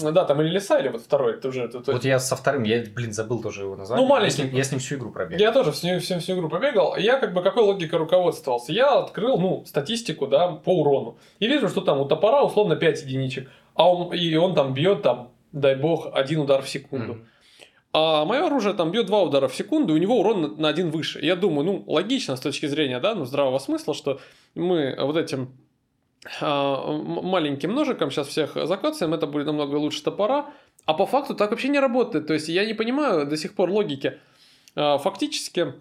Да, 0.00 0.24
там 0.24 0.40
или 0.42 0.48
лиса, 0.48 0.78
или 0.78 0.88
вот 0.88 1.02
второй. 1.02 1.40
Ты 1.40 1.48
уже, 1.48 1.68
ты, 1.68 1.78
вот 1.90 2.04
я 2.04 2.18
со 2.18 2.36
вторым, 2.36 2.64
я, 2.64 2.84
блин, 2.94 3.12
забыл 3.12 3.40
тоже 3.40 3.62
его 3.62 3.76
название. 3.76 4.04
Ну, 4.04 4.10
маленький. 4.10 4.42
Я 4.42 4.44
с 4.44 4.46
ним, 4.46 4.56
я 4.56 4.64
с 4.64 4.70
ним 4.72 4.80
всю 4.80 4.96
игру 4.96 5.10
пробегал. 5.10 5.40
Я 5.40 5.52
тоже 5.52 5.72
всю, 5.72 5.98
всю, 6.00 6.18
всю 6.18 6.34
игру 6.34 6.48
пробегал. 6.48 6.96
Я 6.96 7.18
как 7.18 7.32
бы 7.32 7.42
какой 7.42 7.62
логикой 7.62 7.98
руководствовался? 7.98 8.72
Я 8.72 8.98
открыл, 8.98 9.38
ну, 9.38 9.64
статистику, 9.66 10.26
да, 10.26 10.48
по 10.48 10.80
урону. 10.80 11.18
И 11.38 11.46
вижу, 11.46 11.68
что 11.68 11.80
там 11.80 12.00
у 12.00 12.04
топора 12.04 12.42
условно 12.42 12.76
5 12.76 13.02
единичек. 13.02 13.50
А 13.74 13.90
он, 13.90 14.12
и 14.12 14.36
он 14.36 14.54
там 14.54 14.74
бьет, 14.74 15.02
там, 15.02 15.32
дай 15.52 15.76
бог, 15.76 16.08
один 16.12 16.40
удар 16.40 16.62
в 16.62 16.68
секунду. 16.68 17.14
Mm. 17.14 17.24
А 17.96 18.24
мое 18.24 18.46
оружие 18.46 18.74
там 18.74 18.90
бьет 18.90 19.06
два 19.06 19.22
удара 19.22 19.46
в 19.46 19.54
секунду, 19.54 19.94
и 19.94 19.96
у 19.96 20.00
него 20.00 20.18
урон 20.18 20.56
на 20.58 20.68
один 20.68 20.90
выше. 20.90 21.20
Я 21.24 21.36
думаю, 21.36 21.64
ну, 21.64 21.84
логично 21.86 22.34
с 22.34 22.40
точки 22.40 22.66
зрения, 22.66 22.98
да, 22.98 23.14
ну, 23.14 23.24
здравого 23.24 23.60
смысла, 23.60 23.94
что 23.94 24.20
мы 24.56 24.96
вот 24.98 25.16
этим 25.16 25.56
а, 26.40 26.90
маленьким 26.90 27.72
ножиком 27.72 28.10
сейчас 28.10 28.26
всех 28.26 28.56
закацаем, 28.66 29.14
это 29.14 29.28
будет 29.28 29.46
намного 29.46 29.76
лучше 29.76 30.02
топора. 30.02 30.50
А 30.86 30.94
по 30.94 31.06
факту 31.06 31.36
так 31.36 31.52
вообще 31.52 31.68
не 31.68 31.78
работает. 31.78 32.26
То 32.26 32.34
есть 32.34 32.48
я 32.48 32.66
не 32.66 32.74
понимаю 32.74 33.26
до 33.26 33.36
сих 33.36 33.54
пор 33.54 33.70
логики. 33.70 34.18
А, 34.74 34.98
фактически 34.98 35.74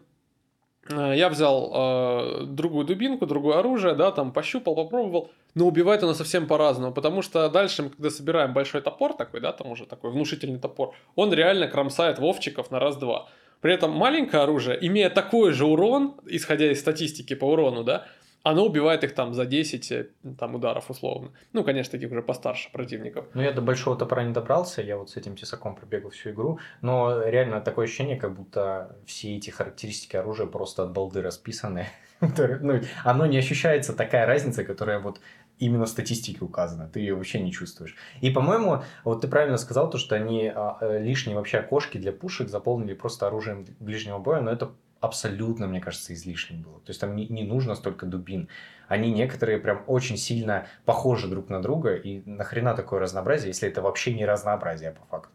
я 0.90 1.30
взял 1.30 1.72
э, 1.74 2.46
другую 2.46 2.86
дубинку, 2.86 3.26
другое 3.26 3.60
оружие, 3.60 3.96
да, 3.96 4.12
там 4.12 4.34
пощупал, 4.34 4.76
попробовал, 4.76 5.32
но 5.56 5.66
убивает 5.66 6.04
оно 6.04 6.14
совсем 6.14 6.46
по-разному, 6.46 6.94
потому 6.94 7.22
что 7.22 7.48
дальше, 7.50 7.90
когда 7.90 8.10
собираем 8.10 8.54
большой 8.54 8.82
топор 8.82 9.14
такой, 9.14 9.40
да, 9.40 9.54
там 9.54 9.72
уже 9.72 9.86
такой 9.86 10.12
внушительный 10.12 10.60
топор, 10.60 10.94
он 11.16 11.34
реально 11.34 11.68
кромсает 11.68 12.20
вовчиков 12.20 12.70
на 12.70 12.80
раз-два. 12.80 13.30
При 13.62 13.74
этом 13.74 13.92
маленькое 13.92 14.44
оружие, 14.44 14.78
имея 14.86 15.10
такой 15.10 15.54
же 15.54 15.66
урон, 15.66 16.16
исходя 16.26 16.70
из 16.70 16.82
статистики 16.82 17.34
по 17.34 17.46
урону, 17.46 17.86
да, 17.86 18.06
оно 18.44 18.66
убивает 18.66 19.04
их 19.04 19.16
там 19.16 19.34
за 19.34 19.46
10 19.46 19.92
э, 19.92 20.08
там, 20.38 20.56
ударов 20.56 20.90
условно. 20.90 21.32
Ну, 21.54 21.64
конечно, 21.64 21.92
таких 21.92 22.12
уже 22.12 22.22
постарше 22.22 22.70
противников. 22.72 23.26
Ну, 23.34 23.42
я 23.42 23.54
до 23.54 23.62
большого 23.62 23.98
топора 23.98 24.24
не 24.24 24.34
добрался, 24.34 24.82
я 24.82 24.98
вот 24.98 25.10
с 25.10 25.18
этим 25.18 25.36
тесаком 25.36 25.76
пробегал 25.76 26.12
всю 26.12 26.32
игру, 26.32 26.60
но 26.82 27.24
реально 27.24 27.62
такое 27.62 27.86
ощущение, 27.86 28.18
как 28.18 28.36
будто 28.36 28.98
все 29.06 29.38
эти 29.38 29.50
характеристики 29.50 30.18
оружия 30.18 30.46
просто 30.46 30.84
от 30.84 30.92
балды 30.92 31.22
расписаны. 31.22 31.88
ну, 32.22 32.82
оно 33.04 33.26
не 33.26 33.38
ощущается 33.38 33.94
такая 33.94 34.26
разница, 34.26 34.64
которая 34.64 35.00
вот 35.00 35.20
именно 35.60 35.86
в 35.86 35.90
статистике 35.90 36.44
указана, 36.44 36.90
ты 36.90 37.00
ее 37.00 37.16
вообще 37.16 37.40
не 37.40 37.52
чувствуешь. 37.52 37.96
И, 38.22 38.30
по-моему, 38.30 38.84
вот 39.04 39.22
ты 39.22 39.28
правильно 39.28 39.58
сказал, 39.58 39.90
то, 39.90 39.98
что 39.98 40.16
они 40.16 40.52
а, 40.54 40.78
э, 40.82 41.02
лишние 41.02 41.38
вообще 41.38 41.60
окошки 41.60 41.98
для 41.98 42.12
пушек 42.12 42.50
заполнили 42.50 42.94
просто 42.94 43.28
оружием 43.28 43.66
ближнего 43.80 44.18
боя, 44.18 44.42
но 44.42 44.52
это 44.52 44.72
абсолютно, 45.04 45.68
мне 45.68 45.82
кажется, 45.82 46.14
излишним 46.14 46.62
было. 46.62 46.80
То 46.80 46.90
есть 46.90 47.02
там 47.02 47.16
не, 47.16 47.28
не 47.28 47.44
нужно 47.44 47.76
столько 47.76 48.06
дубин. 48.06 48.48
Они 48.88 49.12
некоторые 49.12 49.58
прям 49.58 49.84
очень 49.88 50.18
сильно 50.18 50.68
похожи 50.86 51.28
друг 51.28 51.50
на 51.50 51.62
друга, 51.62 51.96
и 51.96 52.22
нахрена 52.26 52.74
такое 52.74 53.00
разнообразие, 53.02 53.50
если 53.50 53.68
это 53.68 53.82
вообще 53.82 54.14
не 54.14 54.26
разнообразие 54.26 54.92
по 54.92 55.06
факту. 55.06 55.30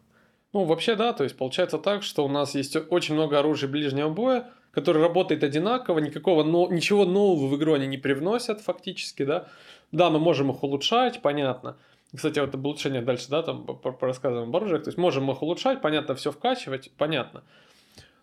Ну, 0.53 0.63
вообще, 0.65 0.95
да, 0.95 1.13
то 1.13 1.23
есть 1.23 1.37
получается 1.37 1.77
так, 1.77 2.01
что 2.01 2.25
у 2.25 2.27
нас 2.27 2.55
есть 2.55 2.75
очень 2.89 3.13
много 3.13 3.37
оружия 3.37 3.69
ближнего 3.69 4.09
боя, 4.09 4.49
который 4.71 5.01
работает 5.03 5.43
одинаково, 5.43 5.99
никакого, 5.99 6.43
но, 6.43 6.67
ничего 6.71 7.05
нового 7.05 7.47
в 7.47 7.55
игру 7.55 7.73
они 7.73 7.85
не 7.85 7.97
привносят 7.97 8.61
фактически, 8.61 9.23
да. 9.23 9.47
Да, 9.91 10.09
мы 10.09 10.17
можем 10.17 10.49
их 10.49 10.63
улучшать, 10.63 11.21
понятно. 11.21 11.77
Кстати, 12.15 12.39
вот 12.39 12.55
об 12.55 12.65
улучшении 12.65 13.01
дальше, 13.01 13.29
да, 13.29 13.43
там 13.43 13.67
рассказываем 14.01 14.49
об 14.49 14.55
оружиях. 14.55 14.83
То 14.83 14.87
есть 14.89 14.97
можем 14.97 15.29
их 15.29 15.43
улучшать, 15.43 15.81
понятно, 15.81 16.15
все 16.15 16.31
вкачивать, 16.31 16.91
понятно. 16.97 17.43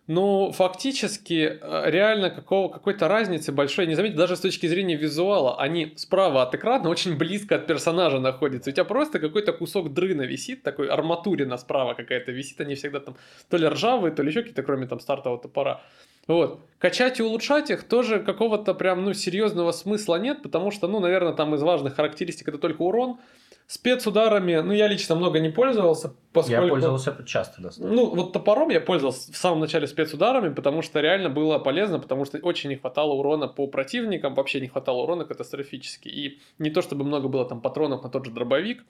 Но 0.07 0.53
фактически 0.53 1.59
э, 1.61 1.83
реально 1.91 2.29
какого, 2.29 2.69
какой-то 2.69 3.09
разницы 3.09 3.51
большой 3.51 3.87
не 3.87 3.95
заметить, 3.95 4.15
даже 4.15 4.37
с 4.37 4.39
точки 4.39 4.65
зрения 4.65 4.95
визуала. 4.95 5.59
Они 5.59 5.93
справа 5.97 6.43
от 6.43 6.55
экрана 6.55 6.89
очень 6.89 7.17
близко 7.17 7.55
от 7.55 7.67
персонажа 7.67 8.19
находятся. 8.19 8.69
У 8.69 8.73
тебя 8.73 8.85
просто 8.85 9.19
какой-то 9.19 9.51
кусок 9.51 9.93
дрына 9.93 10.21
висит, 10.21 10.63
такой 10.63 10.87
арматурина 10.87 11.57
справа 11.57 11.93
какая-то 11.93 12.31
висит. 12.31 12.61
Они 12.61 12.75
всегда 12.75 13.01
там 13.01 13.17
то 13.49 13.57
ли 13.57 13.67
ржавые, 13.67 14.13
то 14.13 14.23
ли 14.23 14.29
еще 14.29 14.41
какие-то, 14.41 14.63
кроме 14.63 14.87
там 14.87 15.01
стартового 15.01 15.41
топора. 15.41 15.81
Вот. 16.27 16.61
Качать 16.79 17.19
и 17.19 17.23
улучшать 17.23 17.69
их 17.69 17.83
тоже 17.83 18.19
какого-то 18.19 18.73
прям, 18.73 19.03
ну, 19.03 19.13
серьезного 19.13 19.71
смысла 19.71 20.15
нет, 20.15 20.41
потому 20.41 20.71
что, 20.71 20.87
ну, 20.87 20.99
наверное, 20.99 21.33
там 21.33 21.53
из 21.55 21.61
важных 21.61 21.95
характеристик 21.95 22.47
это 22.47 22.57
только 22.57 22.81
урон. 22.81 23.17
Спецударами, 23.67 24.55
ну, 24.61 24.71
я 24.71 24.87
лично 24.87 25.15
много 25.15 25.39
не 25.39 25.49
пользовался, 25.49 26.13
поскольку... 26.31 26.63
Я 26.63 26.69
пользовался 26.69 27.23
часто 27.25 27.61
достаточно. 27.61 27.93
Ну, 27.93 28.15
вот 28.15 28.31
топором 28.31 28.69
я 28.69 28.79
пользовался 28.79 29.29
в 29.33 29.35
самом 29.35 29.59
начале 29.59 29.87
спецударами, 29.87 30.53
потому 30.53 30.81
что 30.81 31.01
реально 31.01 31.29
было 31.29 31.59
полезно, 31.59 31.99
потому 31.99 32.23
что 32.23 32.37
очень 32.37 32.69
не 32.69 32.77
хватало 32.77 33.11
урона 33.11 33.49
по 33.49 33.67
противникам, 33.67 34.35
вообще 34.35 34.61
не 34.61 34.67
хватало 34.67 35.03
урона 35.03 35.25
катастрофически. 35.25 36.07
И 36.07 36.39
не 36.59 36.69
то, 36.69 36.81
чтобы 36.81 37.03
много 37.03 37.27
было 37.27 37.43
там 37.43 37.59
патронов 37.59 38.03
на 38.03 38.09
тот 38.09 38.25
же 38.25 38.31
дробовик, 38.31 38.85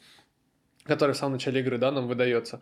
который 0.84 1.14
в 1.14 1.18
самом 1.18 1.34
начале 1.34 1.62
игры, 1.62 1.80
да, 1.80 1.92
нам 1.92 2.08
выдается. 2.08 2.62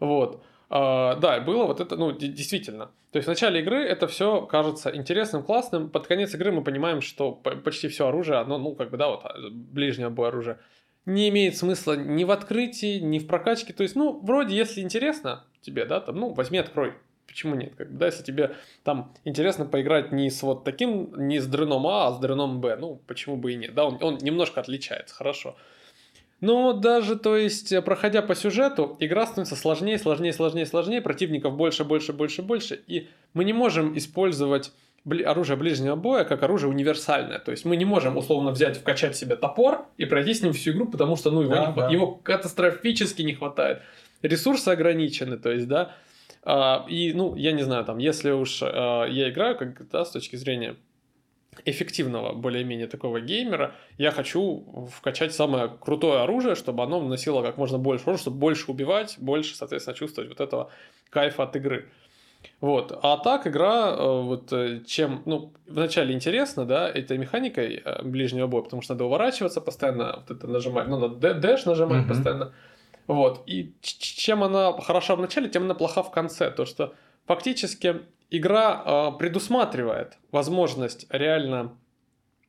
Вот. 0.00 0.42
Uh, 0.68 1.18
да, 1.18 1.40
было 1.40 1.64
вот 1.64 1.80
это, 1.80 1.96
ну, 1.96 2.12
действительно. 2.12 2.90
То 3.10 3.16
есть 3.16 3.26
в 3.26 3.30
начале 3.30 3.60
игры 3.60 3.82
это 3.82 4.06
все 4.06 4.42
кажется 4.42 4.94
интересным, 4.94 5.42
классным. 5.42 5.88
Под 5.88 6.06
конец 6.06 6.34
игры 6.34 6.52
мы 6.52 6.62
понимаем, 6.62 7.00
что 7.00 7.32
почти 7.32 7.88
все 7.88 8.08
оружие, 8.08 8.36
оно, 8.38 8.58
ну, 8.58 8.74
как 8.74 8.90
бы, 8.90 8.98
да, 8.98 9.08
вот 9.08 9.24
а, 9.24 9.34
ближнее 9.50 10.10
бой 10.10 10.28
оружие, 10.28 10.58
не 11.08 11.30
имеет 11.30 11.56
смысла 11.56 11.96
ни 11.96 12.24
в 12.24 12.30
открытии, 12.30 12.98
ни 12.98 13.18
в 13.18 13.26
прокачке. 13.26 13.72
То 13.72 13.82
есть, 13.82 13.96
ну, 13.96 14.20
вроде, 14.20 14.54
если 14.54 14.82
интересно 14.82 15.44
тебе, 15.62 15.86
да, 15.86 16.00
там, 16.00 16.16
ну, 16.16 16.34
возьми, 16.34 16.58
открой. 16.58 16.92
Почему 17.26 17.54
нет? 17.54 17.74
Как 17.76 17.90
бы, 17.90 17.98
да, 17.98 18.06
если 18.06 18.22
тебе 18.22 18.54
там 18.84 19.14
интересно 19.24 19.64
поиграть 19.64 20.12
не 20.12 20.30
с 20.30 20.42
вот 20.42 20.64
таким, 20.64 21.28
не 21.28 21.40
с 21.40 21.46
дреном 21.46 21.86
А, 21.86 22.08
а 22.08 22.12
с 22.12 22.18
дреном 22.18 22.60
Б, 22.60 22.76
ну, 22.76 23.00
почему 23.06 23.36
бы 23.36 23.52
и 23.52 23.56
нет, 23.56 23.74
да, 23.74 23.86
он, 23.86 23.98
он 24.02 24.18
немножко 24.18 24.60
отличается, 24.60 25.14
хорошо. 25.14 25.56
Но 26.40 26.72
даже, 26.72 27.16
то 27.16 27.36
есть, 27.36 27.74
проходя 27.84 28.22
по 28.22 28.34
сюжету, 28.34 28.96
игра 29.00 29.26
становится 29.26 29.56
сложнее, 29.56 29.98
сложнее, 29.98 30.32
сложнее, 30.32 30.66
сложнее, 30.66 31.00
противников 31.00 31.56
больше, 31.56 31.84
больше, 31.84 32.12
больше, 32.12 32.42
больше, 32.42 32.82
и 32.86 33.08
мы 33.34 33.44
не 33.44 33.52
можем 33.52 33.96
использовать 33.96 34.72
оружие 35.24 35.56
ближнего 35.56 35.96
боя 35.96 36.24
как 36.24 36.42
оружие 36.42 36.70
универсальное. 36.70 37.38
То 37.38 37.50
есть 37.50 37.64
мы 37.64 37.76
не 37.76 37.84
можем 37.84 38.16
условно 38.16 38.50
взять, 38.50 38.76
вкачать 38.76 39.16
себе 39.16 39.36
топор 39.36 39.86
и 39.96 40.04
пройти 40.04 40.34
с 40.34 40.42
ним 40.42 40.52
всю 40.52 40.72
игру, 40.72 40.86
потому 40.86 41.16
что 41.16 41.30
ну, 41.30 41.42
его, 41.42 41.54
да, 41.54 41.66
не, 41.66 41.74
да. 41.74 41.88
его 41.88 42.14
катастрофически 42.14 43.22
не 43.22 43.34
хватает. 43.34 43.82
Ресурсы 44.22 44.68
ограничены, 44.68 45.38
то 45.38 45.50
есть, 45.50 45.68
да. 45.68 45.94
А, 46.42 46.84
и, 46.88 47.12
ну, 47.12 47.34
я 47.36 47.52
не 47.52 47.62
знаю, 47.62 47.84
там, 47.84 47.98
если 47.98 48.30
уж 48.30 48.60
а, 48.62 49.04
я 49.06 49.30
играю, 49.30 49.56
как, 49.56 49.88
да, 49.90 50.04
с 50.04 50.10
точки 50.10 50.36
зрения 50.36 50.76
эффективного 51.64 52.34
более-менее 52.34 52.86
такого 52.86 53.20
геймера, 53.20 53.74
я 53.96 54.10
хочу 54.10 54.88
вкачать 54.94 55.34
самое 55.34 55.68
крутое 55.68 56.20
оружие, 56.20 56.54
чтобы 56.54 56.82
оно 56.82 57.00
наносило 57.00 57.42
как 57.42 57.56
можно 57.56 57.78
больше 57.78 58.16
чтобы 58.18 58.38
больше 58.38 58.70
убивать, 58.70 59.16
больше, 59.18 59.56
соответственно, 59.56 59.96
чувствовать 59.96 60.30
вот 60.30 60.40
этого 60.40 60.70
кайфа 61.10 61.44
от 61.44 61.56
игры. 61.56 61.88
Вот. 62.60 62.98
А 63.02 63.16
так 63.18 63.46
игра, 63.46 63.94
э, 63.96 64.22
вот 64.22 64.52
э, 64.52 64.80
чем, 64.86 65.22
ну, 65.26 65.52
вначале 65.66 66.14
интересно, 66.14 66.64
да, 66.64 66.88
этой 66.88 67.18
механикой 67.18 67.82
э, 67.84 68.02
ближнего 68.02 68.46
боя, 68.46 68.62
потому 68.62 68.82
что 68.82 68.94
надо 68.94 69.04
уворачиваться 69.04 69.60
постоянно, 69.60 70.16
вот 70.16 70.36
это 70.36 70.46
нажимать, 70.48 70.88
ну, 70.88 70.98
надо 70.98 71.34
дэш 71.34 71.66
нажимать 71.66 72.04
mm-hmm. 72.04 72.08
постоянно. 72.08 72.52
Вот. 73.06 73.42
И 73.46 73.72
чем 73.80 74.44
она 74.44 74.72
хороша 74.80 75.16
в 75.16 75.20
начале, 75.20 75.48
тем 75.48 75.64
она 75.64 75.74
плоха 75.74 76.02
в 76.02 76.10
конце. 76.10 76.50
То, 76.50 76.66
что 76.66 76.94
фактически 77.26 78.02
игра 78.30 78.82
э, 78.84 79.18
предусматривает 79.18 80.18
возможность 80.30 81.06
реально 81.10 81.76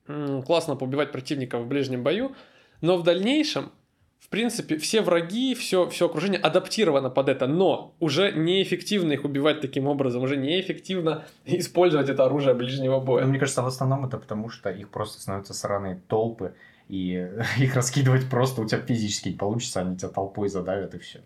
э, 0.08 0.41
классно 0.46 0.75
побивать 0.75 1.12
противника 1.12 1.60
в 1.60 1.67
ближнем 1.67 2.03
бою, 2.03 2.36
но 2.81 2.98
в 2.98 3.03
дальнейшем, 3.03 3.72
в 4.19 4.27
принципе, 4.29 4.77
все 4.77 5.01
враги, 5.01 5.55
все, 5.55 5.89
все 5.89 6.05
окружение 6.05 6.39
адаптировано 6.39 7.09
под 7.09 7.29
это, 7.29 7.47
но 7.47 7.95
уже 7.99 8.31
неэффективно 8.31 9.13
их 9.13 9.23
убивать 9.23 9.61
таким 9.61 9.88
образом, 9.88 10.23
уже 10.23 10.38
неэффективно 10.38 11.25
использовать 11.45 12.09
это 12.09 12.25
оружие 12.25 12.53
ближнего 12.53 12.99
боя. 12.99 13.25
мне 13.25 13.39
кажется, 13.39 13.63
в 13.63 13.67
основном 13.67 14.05
это 14.05 14.17
потому, 14.17 14.49
что 14.49 14.69
их 14.69 14.89
просто 14.89 15.21
становятся 15.21 15.53
сраные 15.53 16.01
толпы, 16.07 16.53
и 16.89 17.29
их 17.57 17.75
раскидывать 17.75 18.29
просто 18.29 18.61
у 18.61 18.67
тебя 18.67 18.81
физически 18.81 19.29
не 19.29 19.35
получится, 19.35 19.81
они 19.81 19.95
тебя 19.95 20.09
толпой 20.09 20.49
задавят 20.49 20.93
и 20.95 20.99
все. 20.99 21.21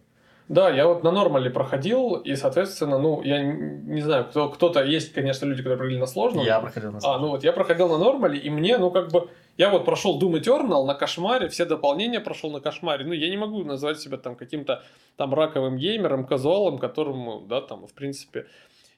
Да, 0.54 0.70
я 0.70 0.88
вот 0.88 1.04
на 1.04 1.12
нормале 1.12 1.50
проходил, 1.50 2.16
и, 2.16 2.36
соответственно, 2.36 3.00
ну, 3.00 3.24
я 3.24 3.42
не 3.42 4.02
знаю, 4.02 4.26
кто, 4.26 4.50
кто-то, 4.50 4.84
есть, 4.84 5.12
конечно, 5.12 5.46
люди, 5.46 5.64
которые 5.64 5.78
проходили 5.78 6.00
на 6.00 6.06
сложном. 6.06 6.46
Я 6.46 6.60
проходил 6.60 6.92
на 6.92 7.00
сложном. 7.00 7.24
А, 7.24 7.26
ну 7.26 7.32
вот, 7.32 7.44
я 7.44 7.52
проходил 7.54 7.90
на 7.90 7.98
нормале, 7.98 8.38
и 8.38 8.52
мне, 8.52 8.78
ну, 8.78 8.92
как 8.92 9.12
бы, 9.12 9.30
я 9.58 9.70
вот 9.70 9.84
прошел 9.84 10.20
Doom 10.22 10.40
Eternal 10.40 10.86
на 10.86 10.94
кошмаре, 10.94 11.48
все 11.48 11.66
дополнения 11.66 12.20
прошел 12.20 12.52
на 12.52 12.60
кошмаре. 12.60 13.04
Ну, 13.04 13.14
я 13.14 13.30
не 13.30 13.38
могу 13.38 13.64
назвать 13.64 14.00
себя 14.00 14.18
там 14.18 14.36
каким-то 14.36 14.84
там 15.18 15.34
раковым 15.34 15.78
геймером, 15.78 16.26
казуалом, 16.26 16.78
которому, 16.78 17.42
да, 17.48 17.62
там, 17.62 17.88
в 17.88 17.94
принципе, 17.94 18.46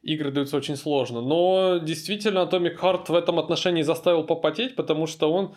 игры 0.04 0.32
даются 0.32 0.58
очень 0.58 0.76
сложно. 0.76 1.22
Но 1.22 1.80
действительно, 1.82 2.40
Atomic 2.40 2.78
Heart 2.80 3.06
в 3.08 3.16
этом 3.16 3.40
отношении 3.40 3.82
заставил 3.82 4.26
попотеть, 4.26 4.76
потому 4.76 5.08
что 5.08 5.32
он 5.32 5.56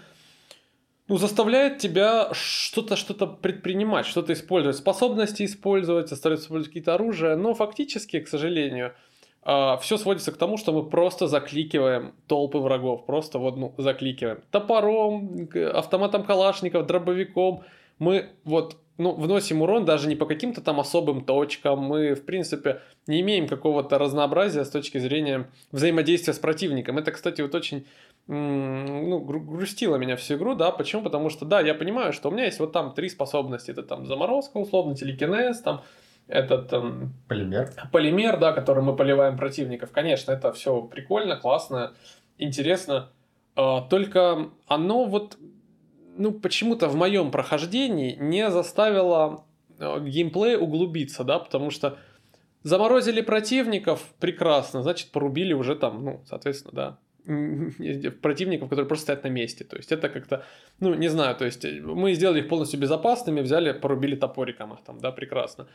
ну, 1.09 1.17
заставляет 1.17 1.79
тебя 1.79 2.29
что-то 2.33 2.97
что-то 2.97 3.27
предпринимать, 3.27 4.07
что-то 4.07 4.35
использовать, 4.35 4.77
способности 4.77 5.45
использовать, 5.45 6.09
заставляет 6.09 6.43
использовать 6.43 6.69
какие-то 6.69 6.95
оружия, 6.95 7.37
но 7.37 7.55
фактически, 7.55 8.21
к 8.21 8.29
сожалению, 8.29 8.95
а, 9.43 9.79
все 9.79 9.97
сводится 9.97 10.33
к 10.33 10.37
тому, 10.37 10.59
что 10.59 10.73
мы 10.73 10.85
просто 10.89 11.27
закликиваем 11.27 12.13
толпы 12.27 12.59
врагов, 12.59 13.07
просто 13.07 13.39
вот, 13.39 13.57
ну, 13.57 13.75
закликиваем. 13.79 14.43
Топором, 14.51 15.49
автоматом 15.73 16.25
калашников, 16.25 16.87
дробовиком, 16.87 17.65
мы 17.99 18.31
вот 18.45 18.77
ну, 18.99 19.15
вносим 19.15 19.63
урон 19.63 19.85
даже 19.85 20.09
не 20.09 20.17
по 20.17 20.27
каким-то 20.27 20.61
там 20.61 20.81
особым 20.81 21.25
точкам. 21.25 21.79
Мы, 21.79 22.15
в 22.15 22.25
принципе, 22.25 22.83
не 23.07 23.21
имеем 23.21 23.49
какого-то 23.49 23.99
разнообразия 23.99 24.65
с 24.65 24.71
точки 24.71 24.99
зрения 24.99 25.49
взаимодействия 25.73 26.35
с 26.35 26.39
противником. 26.39 26.99
Это, 26.99 27.13
кстати, 27.13 27.41
вот 27.41 27.55
очень 27.55 27.87
ну, 28.29 29.21
грустило 29.21 29.97
меня 29.97 30.17
всю 30.17 30.35
игру, 30.35 30.55
да, 30.55 30.71
почему? 30.71 31.03
Потому 31.03 31.31
что, 31.31 31.47
да, 31.47 31.61
я 31.61 31.75
понимаю, 31.75 32.13
что 32.13 32.29
у 32.29 32.33
меня 32.33 32.45
есть 32.45 32.61
вот 32.61 32.73
там 32.73 32.93
три 32.93 33.09
способности, 33.09 33.71
это 33.71 33.83
там 33.83 34.05
заморозка, 34.05 34.59
условно, 34.59 34.95
телекинез, 34.95 35.61
там, 35.61 35.83
этот 36.27 36.71
эм, 36.75 37.15
полимер. 37.27 37.71
полимер, 37.91 38.39
да, 38.39 38.53
которым 38.53 38.85
мы 38.85 38.97
поливаем 38.97 39.39
противников. 39.39 39.93
Конечно, 39.93 40.31
это 40.33 40.53
все 40.53 40.83
прикольно, 40.83 41.37
классно, 41.37 41.95
интересно, 42.37 43.09
а, 43.57 43.81
только 43.81 44.51
оно 44.67 45.07
вот, 45.07 45.39
ну, 46.19 46.33
почему-то 46.33 46.89
в 46.89 46.97
моем 46.97 47.31
прохождении 47.31 48.17
не 48.17 48.51
заставило 48.51 49.45
э, 49.79 50.01
геймплей 50.05 50.57
углубиться, 50.57 51.25
да, 51.25 51.39
потому 51.39 51.71
что 51.71 51.99
заморозили 52.63 53.21
противников, 53.21 54.03
прекрасно, 54.21 54.83
значит, 54.83 55.11
порубили 55.11 55.55
уже 55.55 55.77
там, 55.77 56.05
ну, 56.05 56.21
соответственно, 56.27 56.75
да, 56.75 56.99
противников, 58.23 58.69
которые 58.69 58.87
просто 58.87 59.05
стоят 59.05 59.25
на 59.25 59.29
месте. 59.29 59.65
То 59.65 59.77
есть 59.77 59.93
это 59.93 60.09
как-то, 60.09 60.45
ну, 60.81 60.95
не 60.95 61.09
знаю, 61.09 61.37
то 61.37 61.45
есть 61.45 61.65
мы 61.65 62.15
сделали 62.15 62.41
их 62.41 62.49
полностью 62.49 62.81
безопасными, 62.81 63.41
взяли, 63.41 63.73
порубили 63.73 64.17
топориком 64.17 64.73
их 64.75 64.81
там, 64.85 64.99
да, 64.99 65.13
прекрасно. 65.13 65.69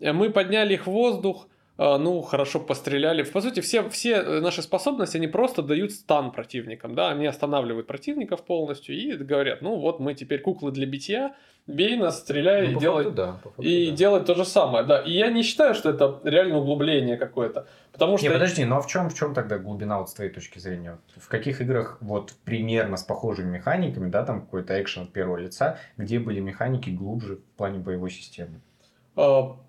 Э, 0.00 0.12
мы 0.12 0.30
подняли 0.30 0.74
их 0.74 0.86
в 0.86 0.90
воздух, 0.90 1.48
ну, 1.78 2.22
хорошо 2.22 2.60
постреляли. 2.60 3.22
По 3.22 3.40
сути, 3.40 3.60
все, 3.60 3.88
все 3.90 4.22
наши 4.22 4.62
способности, 4.62 5.18
они 5.18 5.26
просто 5.26 5.62
дают 5.62 5.92
стан 5.92 6.32
противникам, 6.32 6.94
да, 6.94 7.10
они 7.10 7.26
останавливают 7.26 7.86
противников 7.86 8.44
полностью 8.44 8.96
и 8.96 9.12
говорят, 9.12 9.60
ну, 9.62 9.76
вот 9.76 10.00
мы 10.00 10.14
теперь 10.14 10.40
куклы 10.40 10.72
для 10.72 10.86
битья, 10.86 11.34
бей 11.66 11.96
нас, 11.96 12.20
стреляй 12.20 12.68
ну, 12.68 12.78
и 12.78 12.80
делай, 12.80 13.04
факту, 13.04 13.16
да, 13.16 13.32
факту, 13.42 13.62
и 13.62 13.90
да. 13.90 13.96
делай 13.96 14.24
то 14.24 14.34
же 14.34 14.44
самое, 14.44 14.84
да. 14.84 15.00
И 15.00 15.12
я 15.12 15.30
не 15.30 15.42
считаю, 15.42 15.74
что 15.74 15.90
это 15.90 16.20
реально 16.24 16.58
углубление 16.58 17.16
какое-то, 17.16 17.66
потому 17.92 18.16
что... 18.16 18.26
Не, 18.26 18.32
подожди, 18.32 18.64
ну 18.64 18.76
а 18.76 18.80
в 18.80 18.86
чем, 18.86 19.10
в 19.10 19.14
чем 19.14 19.34
тогда 19.34 19.58
глубина 19.58 19.98
вот 19.98 20.08
с 20.08 20.14
твоей 20.14 20.30
точки 20.30 20.58
зрения? 20.58 20.98
В 21.16 21.28
каких 21.28 21.60
играх 21.60 21.98
вот 22.00 22.32
примерно 22.44 22.96
с 22.96 23.02
похожими 23.02 23.50
механиками, 23.50 24.08
да, 24.08 24.24
там 24.24 24.42
какой-то 24.42 24.80
экшен 24.80 25.04
от 25.04 25.12
первого 25.12 25.36
лица, 25.36 25.78
где 25.96 26.18
были 26.18 26.40
механики 26.40 26.90
глубже 26.90 27.36
в 27.36 27.56
плане 27.56 27.80
боевой 27.80 28.10
системы? 28.10 28.60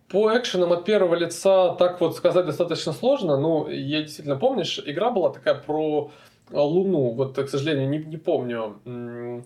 По 0.10 0.38
экшенам 0.38 0.72
от 0.72 0.86
первого 0.86 1.16
лица 1.16 1.76
так 1.76 2.00
вот 2.00 2.16
сказать 2.16 2.46
достаточно 2.46 2.94
сложно. 2.94 3.38
Ну, 3.38 3.68
я 3.68 4.02
действительно 4.02 4.38
помнишь, 4.38 4.82
игра 4.86 5.12
была 5.12 5.32
такая 5.32 5.56
про 5.56 6.12
Луну. 6.52 7.12
Вот, 7.12 7.38
к 7.38 7.50
сожалению, 7.50 7.90
не, 7.90 8.00
не 8.00 8.18
помню, 8.18 8.80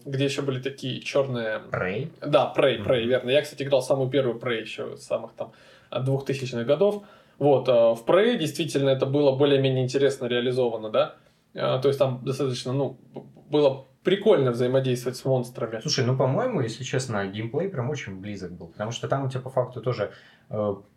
где 0.05 0.23
еще 0.23 0.43
были 0.43 0.61
такие 0.61 1.01
черные... 1.01 1.61
Prey? 1.71 2.09
Да, 2.21 2.53
Prey, 2.55 2.83
Prey, 2.83 3.03
mm-hmm. 3.03 3.05
верно. 3.05 3.29
Я, 3.31 3.41
кстати, 3.41 3.63
играл 3.63 3.81
самую 3.81 4.09
первую 4.09 4.37
Prey 4.37 4.61
еще 4.61 4.97
с 4.97 5.03
самых 5.03 5.31
там 5.33 5.51
2000-х 5.91 6.63
годов. 6.63 7.03
Вот, 7.39 7.67
а 7.67 7.95
в 7.95 8.05
Prey 8.05 8.37
действительно 8.37 8.89
это 8.89 9.07
было 9.07 9.35
более-менее 9.35 9.83
интересно 9.83 10.27
реализовано, 10.27 10.91
да. 10.91 11.15
То 11.53 11.87
есть 11.87 11.97
там 11.97 12.21
достаточно, 12.23 12.71
ну, 12.71 12.97
было 13.49 13.87
прикольно 14.03 14.51
взаимодействовать 14.51 15.17
с 15.17 15.25
монстрами. 15.25 15.79
Слушай, 15.81 16.05
ну, 16.05 16.17
по-моему, 16.17 16.61
если 16.61 16.83
честно, 16.83 17.25
геймплей 17.27 17.69
прям 17.69 17.89
очень 17.89 18.19
близок 18.19 18.51
был. 18.51 18.67
Потому 18.67 18.91
что 18.91 19.07
там 19.07 19.25
у 19.25 19.29
тебя 19.29 19.41
по 19.41 19.49
факту 19.49 19.81
тоже 19.81 20.03
э, 20.03 20.09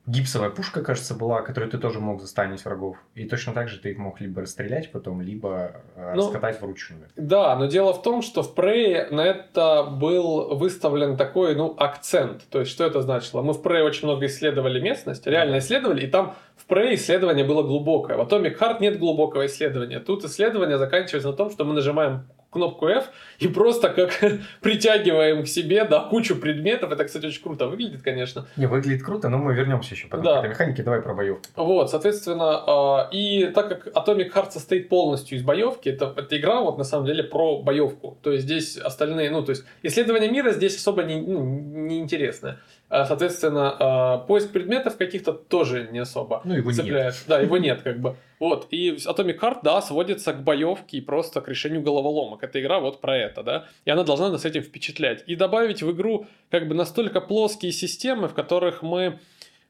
гипсовая 0.07 0.51
пушка, 0.51 0.83
кажется, 0.83 1.15
была, 1.15 1.41
которую 1.41 1.71
ты 1.71 1.79
тоже 1.79 1.99
мог 1.99 2.21
застанить 2.21 2.65
врагов. 2.65 2.97
И 3.15 3.25
точно 3.25 3.53
так 3.53 3.69
же 3.69 3.79
ты 3.79 3.91
их 3.91 3.99
мог 3.99 4.21
либо 4.21 4.43
расстрелять 4.43 4.93
потом, 4.93 5.23
либо 5.23 5.73
э, 5.97 6.13
ну, 6.15 6.23
раскатать 6.23 6.61
вручную. 6.61 7.09
Да, 7.17 7.57
но 7.57 7.67
дело 7.67 7.95
в 7.95 8.03
том, 8.03 8.21
что 8.21 8.43
в 8.43 8.55
Prey 8.55 9.11
на 9.11 9.23
это 9.23 9.85
был 9.85 10.57
выставлен 10.57 11.17
такой, 11.17 11.55
ну, 11.55 11.75
акцент. 11.79 12.43
То 12.51 12.61
есть, 12.61 12.71
что 12.71 12.85
это 12.85 13.01
значило? 13.01 13.41
Мы 13.41 13.55
в 13.55 13.63
Prey 13.63 13.83
очень 13.83 14.07
много 14.07 14.27
исследовали 14.27 14.81
местность, 14.81 15.27
реально 15.27 15.59
исследовали, 15.59 16.05
и 16.05 16.07
там 16.07 16.35
в 16.57 16.71
Prey 16.71 16.95
исследование 16.95 17.45
было 17.45 17.63
глубокое. 17.63 18.19
В 18.19 18.21
Atomic 18.21 18.59
Heart 18.59 18.79
нет 18.81 18.99
глубокого 18.99 19.47
исследования. 19.47 20.01
Тут 20.01 20.25
исследование 20.25 20.77
заканчивается 20.77 21.31
на 21.31 21.37
том, 21.37 21.51
что 21.51 21.65
мы 21.65 21.73
нажимаем 21.73 22.27
кнопку 22.55 22.87
F 22.87 23.11
и 23.39 23.49
просто 23.49 23.91
как 23.91 24.19
притягиваем 24.61 25.43
к 25.43 25.47
себе, 25.47 25.85
да, 25.85 26.01
кучу 26.01 26.37
предметов. 26.37 26.91
Это, 26.93 27.05
кстати, 27.05 27.27
очень 27.27 27.43
круто 27.43 27.67
выглядит, 27.67 28.03
конечно. 28.03 28.47
Не, 28.57 28.67
выглядит 28.67 29.03
круто, 29.03 29.29
но 29.29 29.39
мы 29.39 29.55
вернемся 29.55 29.95
еще 29.95 30.09
потом 30.09 30.25
да. 30.25 30.37
к 30.37 30.39
этой 30.39 30.51
механике. 30.51 30.83
Давай 30.83 31.03
про 31.03 31.15
боевку. 31.15 31.45
Вот, 31.57 31.91
соответственно, 31.91 32.65
а, 32.67 33.09
и 33.13 33.47
так 33.47 33.69
как 33.69 33.89
Atomic 33.89 34.33
Heart 34.33 34.53
состоит 34.53 34.89
полностью 34.89 35.37
из 35.37 35.43
боевки, 35.43 35.89
это, 35.89 36.15
это 36.17 36.37
игра 36.39 36.61
вот 36.61 36.79
на 36.79 36.85
самом 36.85 37.07
деле 37.07 37.23
про 37.23 37.61
боевку. 37.61 38.17
То 38.23 38.33
есть 38.33 38.45
здесь 38.45 38.77
остальные, 38.77 39.31
ну, 39.31 39.43
то 39.43 39.51
есть 39.51 39.65
исследование 39.83 40.31
мира 40.31 40.51
здесь 40.53 40.77
особо 40.77 41.03
не, 41.03 41.21
ну, 41.21 41.45
не 41.45 41.99
интересное. 41.99 42.61
А, 42.95 43.07
соответственно, 43.07 43.77
а, 43.81 44.19
поиск 44.19 44.53
предметов 44.53 44.97
каких-то 44.97 45.33
тоже 45.33 45.89
не 45.91 45.99
особо 45.99 46.43
ну, 46.45 46.55
его 46.55 46.71
цепляет. 46.71 47.15
Нет. 47.15 47.25
Да, 47.27 47.41
его 47.41 47.59
нет, 47.59 47.83
как 47.83 47.99
бы. 47.99 48.15
Вот, 48.39 48.69
и 48.71 48.91
Atomic 48.93 49.41
Heart, 49.41 49.59
да, 49.65 49.83
сводится 49.83 50.33
к 50.33 50.45
боевке 50.45 50.99
и 50.99 51.01
просто 51.01 51.41
к 51.41 51.49
решению 51.49 51.83
головоломок. 51.83 52.45
Эта 52.45 52.61
игра 52.61 52.79
вот 52.79 53.01
про 53.01 53.17
это, 53.17 53.43
да, 53.43 53.67
и 53.85 53.91
она 53.91 54.05
должна 54.05 54.31
нас 54.31 54.45
этим 54.45 54.63
впечатлять. 54.63 55.25
И 55.27 55.35
добавить 55.35 55.83
в 55.83 55.91
игру 55.91 56.29
как 56.51 56.69
бы 56.69 56.77
настолько 56.77 57.21
плоские 57.21 57.73
системы, 57.73 58.29
в 58.29 58.35
которых 58.35 58.83
мы 58.83 59.19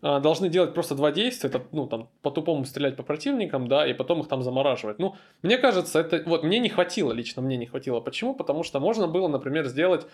а, 0.02 0.20
должны 0.20 0.50
делать 0.50 0.74
просто 0.74 0.94
два 0.94 1.10
действия, 1.10 1.48
это, 1.48 1.62
ну, 1.72 1.86
там, 1.86 2.10
по-тупому 2.20 2.66
стрелять 2.66 2.94
по 2.94 3.02
противникам, 3.02 3.68
да, 3.68 3.86
и 3.86 3.94
потом 3.94 4.20
их 4.20 4.28
там 4.28 4.42
замораживать. 4.42 4.98
Ну, 4.98 5.14
мне 5.40 5.56
кажется, 5.56 6.00
это, 6.00 6.22
вот, 6.26 6.42
мне 6.42 6.58
не 6.58 6.68
хватило, 6.68 7.10
лично 7.10 7.40
мне 7.40 7.56
не 7.56 7.64
хватило. 7.64 8.00
Почему? 8.00 8.34
Потому 8.34 8.64
что 8.64 8.80
можно 8.80 9.08
было, 9.08 9.28
например, 9.28 9.66
сделать, 9.68 10.06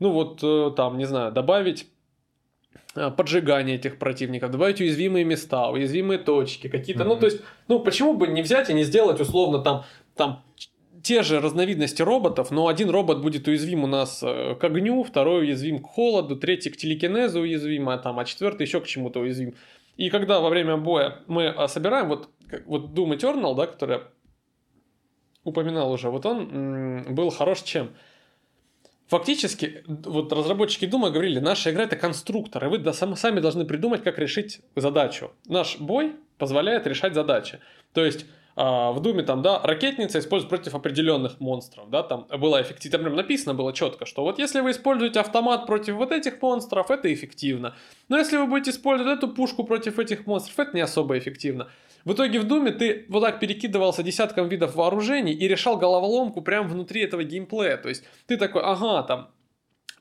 ну, 0.00 0.10
вот, 0.10 0.40
э, 0.42 0.72
там, 0.74 0.98
не 0.98 1.04
знаю, 1.04 1.30
добавить 1.30 1.86
Э, 1.86 1.99
поджигание 2.94 3.76
этих 3.76 3.98
противников, 3.98 4.50
добавить 4.50 4.80
уязвимые 4.80 5.24
места, 5.24 5.68
уязвимые 5.70 6.18
точки, 6.18 6.68
какие-то. 6.68 7.04
Mm-hmm. 7.04 7.08
Ну, 7.08 7.16
то 7.16 7.26
есть, 7.26 7.40
ну, 7.68 7.80
почему 7.80 8.14
бы 8.14 8.26
не 8.28 8.42
взять 8.42 8.70
и 8.70 8.74
не 8.74 8.84
сделать 8.84 9.20
условно 9.20 9.60
там, 9.60 9.84
там 10.16 10.42
те 11.02 11.22
же 11.22 11.40
разновидности 11.40 12.02
роботов, 12.02 12.50
но 12.50 12.68
один 12.68 12.90
робот 12.90 13.22
будет 13.22 13.48
уязвим 13.48 13.84
у 13.84 13.86
нас 13.86 14.22
э, 14.22 14.54
к 14.54 14.64
огню, 14.64 15.02
второй 15.02 15.44
уязвим 15.44 15.78
к 15.78 15.86
холоду, 15.86 16.36
третий 16.36 16.70
к 16.70 16.76
телекинезу 16.76 17.40
уязвим, 17.40 17.88
а, 17.88 17.98
там, 17.98 18.18
а 18.18 18.24
четвертый 18.24 18.66
еще 18.66 18.80
к 18.80 18.86
чему-то 18.86 19.20
уязвим. 19.20 19.54
И 19.96 20.10
когда 20.10 20.40
во 20.40 20.50
время 20.50 20.76
боя 20.76 21.18
мы 21.26 21.48
а, 21.48 21.68
собираем, 21.68 22.08
вот, 22.08 22.28
вот 22.66 22.90
Doom 22.90 23.16
Eternal, 23.16 23.54
да, 23.54 23.66
который 23.66 23.98
я 23.98 24.02
упоминал 25.44 25.92
уже, 25.92 26.10
вот 26.10 26.26
он 26.26 27.04
м- 27.06 27.14
был 27.14 27.30
хорош 27.30 27.62
чем? 27.62 27.90
Фактически, 29.10 29.82
вот 29.88 30.32
разработчики 30.32 30.86
Дума 30.86 31.10
говорили, 31.10 31.40
наша 31.40 31.72
игра 31.72 31.82
это 31.82 31.96
конструктор, 31.96 32.64
и 32.64 32.68
вы 32.68 32.92
сами 32.92 33.40
должны 33.40 33.64
придумать, 33.64 34.04
как 34.04 34.20
решить 34.20 34.60
задачу. 34.76 35.32
Наш 35.48 35.80
бой 35.80 36.12
позволяет 36.38 36.86
решать 36.86 37.12
задачи. 37.14 37.58
То 37.92 38.04
есть, 38.04 38.24
а, 38.54 38.92
в 38.92 39.00
Думе 39.00 39.24
там, 39.24 39.42
да, 39.42 39.60
ракетница 39.64 40.20
используется 40.20 40.48
против 40.48 40.74
определенных 40.76 41.40
монстров, 41.40 41.90
да, 41.90 42.04
там 42.04 42.28
было 42.38 42.62
эффективно, 42.62 42.98
там 42.98 43.04
прям 43.04 43.16
написано 43.16 43.52
было 43.52 43.72
четко, 43.72 44.06
что 44.06 44.22
вот 44.22 44.38
если 44.38 44.60
вы 44.60 44.70
используете 44.70 45.18
автомат 45.18 45.66
против 45.66 45.94
вот 45.94 46.12
этих 46.12 46.40
монстров, 46.40 46.88
это 46.92 47.12
эффективно. 47.12 47.74
Но 48.08 48.16
если 48.16 48.36
вы 48.36 48.46
будете 48.46 48.70
использовать 48.70 49.18
эту 49.18 49.26
пушку 49.26 49.64
против 49.64 49.98
этих 49.98 50.24
монстров, 50.24 50.56
это 50.56 50.76
не 50.76 50.82
особо 50.82 51.18
эффективно. 51.18 51.68
В 52.04 52.12
итоге 52.12 52.40
в 52.40 52.44
Думе 52.44 52.70
ты 52.70 53.04
вот 53.08 53.20
так 53.20 53.40
перекидывался 53.40 54.02
десятком 54.02 54.48
видов 54.48 54.74
вооружений 54.74 55.32
и 55.32 55.48
решал 55.48 55.76
головоломку 55.76 56.40
прямо 56.40 56.68
внутри 56.68 57.02
этого 57.02 57.24
геймплея. 57.24 57.76
То 57.76 57.88
есть 57.88 58.04
ты 58.26 58.36
такой, 58.36 58.62
ага, 58.62 59.02
там, 59.02 59.30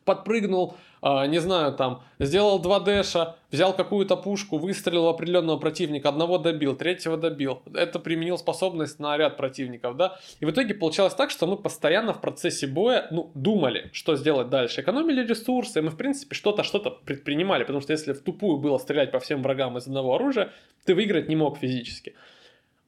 подпрыгнул, 0.10 0.76
э, 1.04 1.28
не 1.28 1.40
знаю, 1.40 1.74
там, 1.74 2.02
сделал 2.20 2.58
2 2.60 2.80
дэша, 2.80 3.36
взял 3.52 3.76
какую-то 3.76 4.18
пушку, 4.18 4.58
выстрелил 4.58 5.04
в 5.04 5.08
определенного 5.10 5.58
противника, 5.58 6.10
одного 6.10 6.40
добил, 6.40 6.76
третьего 6.76 7.16
добил. 7.16 7.62
Это 7.76 8.00
применил 8.00 8.40
способность 8.40 9.00
на 9.00 9.18
ряд 9.18 9.38
противников, 9.38 9.98
да. 9.98 10.18
И 10.40 10.46
в 10.46 10.50
итоге 10.50 10.74
получалось 10.74 11.14
так, 11.14 11.30
что 11.30 11.46
мы 11.46 11.58
постоянно 11.58 12.14
в 12.14 12.22
процессе 12.22 12.66
боя, 12.66 13.08
ну, 13.12 13.30
думали, 13.36 13.92
что 13.94 14.16
сделать 14.16 14.50
дальше. 14.50 14.82
Экономили 14.82 15.24
ресурсы, 15.28 15.82
мы, 15.84 15.90
в 15.92 15.98
принципе, 15.98 16.34
что-то, 16.34 16.64
что-то 16.64 16.90
предпринимали, 16.90 17.64
потому 17.64 17.82
что 17.82 17.94
если 17.94 18.14
в 18.14 18.22
тупую 18.24 18.58
было 18.58 18.80
стрелять 18.80 19.12
по 19.12 19.20
всем 19.20 19.44
врагам 19.44 19.78
из 19.78 19.86
одного 19.86 20.16
оружия, 20.16 20.52
ты 20.86 20.96
выиграть 20.96 21.30
не 21.30 21.36
мог 21.36 21.60
физически. 21.60 22.16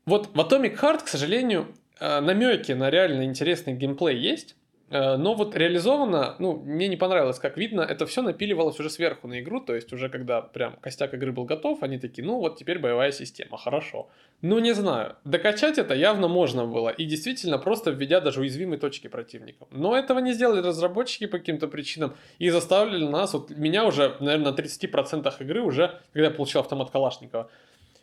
Вот 0.06 0.30
в 0.34 0.40
Atomic 0.40 0.80
Heart, 0.80 1.04
к 1.04 1.08
сожалению, 1.08 1.68
э, 2.00 2.20
намеки 2.20 2.72
на 2.72 2.90
реально 2.90 3.26
интересный 3.26 3.74
геймплей 3.74 4.18
есть, 4.18 4.56
но 4.92 5.34
вот 5.36 5.56
реализовано, 5.56 6.36
ну, 6.40 6.54
мне 6.54 6.90
не 6.90 6.98
понравилось, 6.98 7.40
как 7.40 7.58
видно, 7.58 7.82
это 7.82 8.06
все 8.06 8.22
напиливалось 8.22 8.80
уже 8.80 8.90
сверху 8.90 9.28
на 9.28 9.40
игру, 9.40 9.62
то 9.62 9.74
есть 9.74 9.94
уже 9.94 10.10
когда 10.10 10.42
прям 10.42 10.76
костяк 10.82 11.14
игры 11.14 11.32
был 11.32 11.46
готов, 11.46 11.82
они 11.82 11.98
такие, 11.98 12.28
ну 12.28 12.40
вот 12.40 12.58
теперь 12.58 12.78
боевая 12.78 13.12
система, 13.12 13.58
хорошо. 13.58 14.10
Ну, 14.42 14.60
не 14.60 14.74
знаю, 14.74 15.16
докачать 15.24 15.78
это 15.78 15.94
явно 15.94 16.28
можно 16.28 16.66
было, 16.66 16.90
и 16.90 17.06
действительно 17.06 17.58
просто 17.58 17.92
введя 17.92 18.20
даже 18.20 18.42
уязвимые 18.42 18.80
точки 18.80 19.08
противников. 19.08 19.70
Но 19.72 19.98
этого 19.98 20.20
не 20.20 20.34
сделали 20.34 20.62
разработчики 20.62 21.26
по 21.26 21.38
каким-то 21.38 21.68
причинам, 21.68 22.14
и 22.40 22.50
заставили 22.50 23.06
нас, 23.06 23.34
вот 23.34 23.50
меня 23.52 23.86
уже, 23.86 24.18
наверное, 24.20 24.52
на 24.52 24.56
30% 24.56 25.34
игры 25.40 25.62
уже, 25.62 26.00
когда 26.12 26.28
я 26.28 26.34
получил 26.34 26.60
автомат 26.60 26.92
Калашникова, 26.92 27.50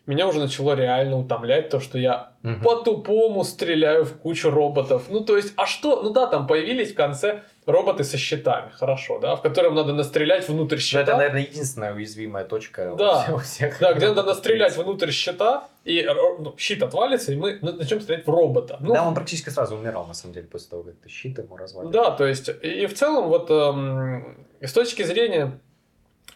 меня 0.08 0.26
уже 0.26 0.40
начало 0.40 0.74
реально 0.74 1.18
утомлять 1.18 1.68
то, 1.68 1.80
что 1.80 1.98
я 1.98 2.32
угу. 2.42 2.54
по-тупому 2.62 3.44
стреляю 3.44 4.04
в 4.04 4.16
кучу 4.16 4.50
роботов. 4.50 5.04
Ну, 5.10 5.20
то 5.20 5.36
есть, 5.36 5.52
а 5.56 5.66
что? 5.66 6.02
Ну 6.02 6.10
да, 6.10 6.26
там 6.26 6.46
появились 6.46 6.92
в 6.92 6.94
конце 6.94 7.42
роботы 7.66 8.04
со 8.04 8.16
щитами, 8.16 8.70
хорошо, 8.72 9.18
да, 9.18 9.36
в 9.36 9.42
котором 9.42 9.74
надо 9.74 9.92
настрелять 9.92 10.48
внутрь 10.48 10.78
щита. 10.78 10.98
Но 10.98 11.02
это, 11.02 11.16
наверное, 11.16 11.42
единственная 11.42 11.94
уязвимая 11.94 12.44
точка 12.44 12.94
да. 12.96 13.26
у 13.34 13.38
всех. 13.38 13.78
Да, 13.80 13.92
где 13.92 14.08
надо 14.08 14.22
настрелять 14.22 14.74
внутрь 14.76 15.10
щита, 15.10 15.68
и 15.84 16.08
ну, 16.38 16.54
щит 16.56 16.82
отвалится, 16.82 17.32
и 17.32 17.36
мы 17.36 17.58
начнем 17.60 18.00
стрелять 18.00 18.26
в 18.26 18.30
робота. 18.30 18.78
Ну, 18.80 18.94
да, 18.94 19.06
он 19.06 19.14
практически 19.14 19.50
сразу 19.50 19.76
умирал, 19.76 20.06
на 20.06 20.14
самом 20.14 20.32
деле, 20.32 20.46
после 20.46 20.70
того, 20.70 20.84
как 20.84 20.94
ты 20.96 21.10
щит 21.10 21.36
ему 21.36 21.56
развалил. 21.56 21.90
Да, 21.90 22.12
то 22.12 22.26
есть, 22.26 22.48
и, 22.62 22.84
и 22.84 22.86
в 22.86 22.94
целом, 22.94 23.28
вот 23.28 23.50
эм, 23.50 24.46
с 24.62 24.72
точки 24.72 25.02
зрения 25.02 25.60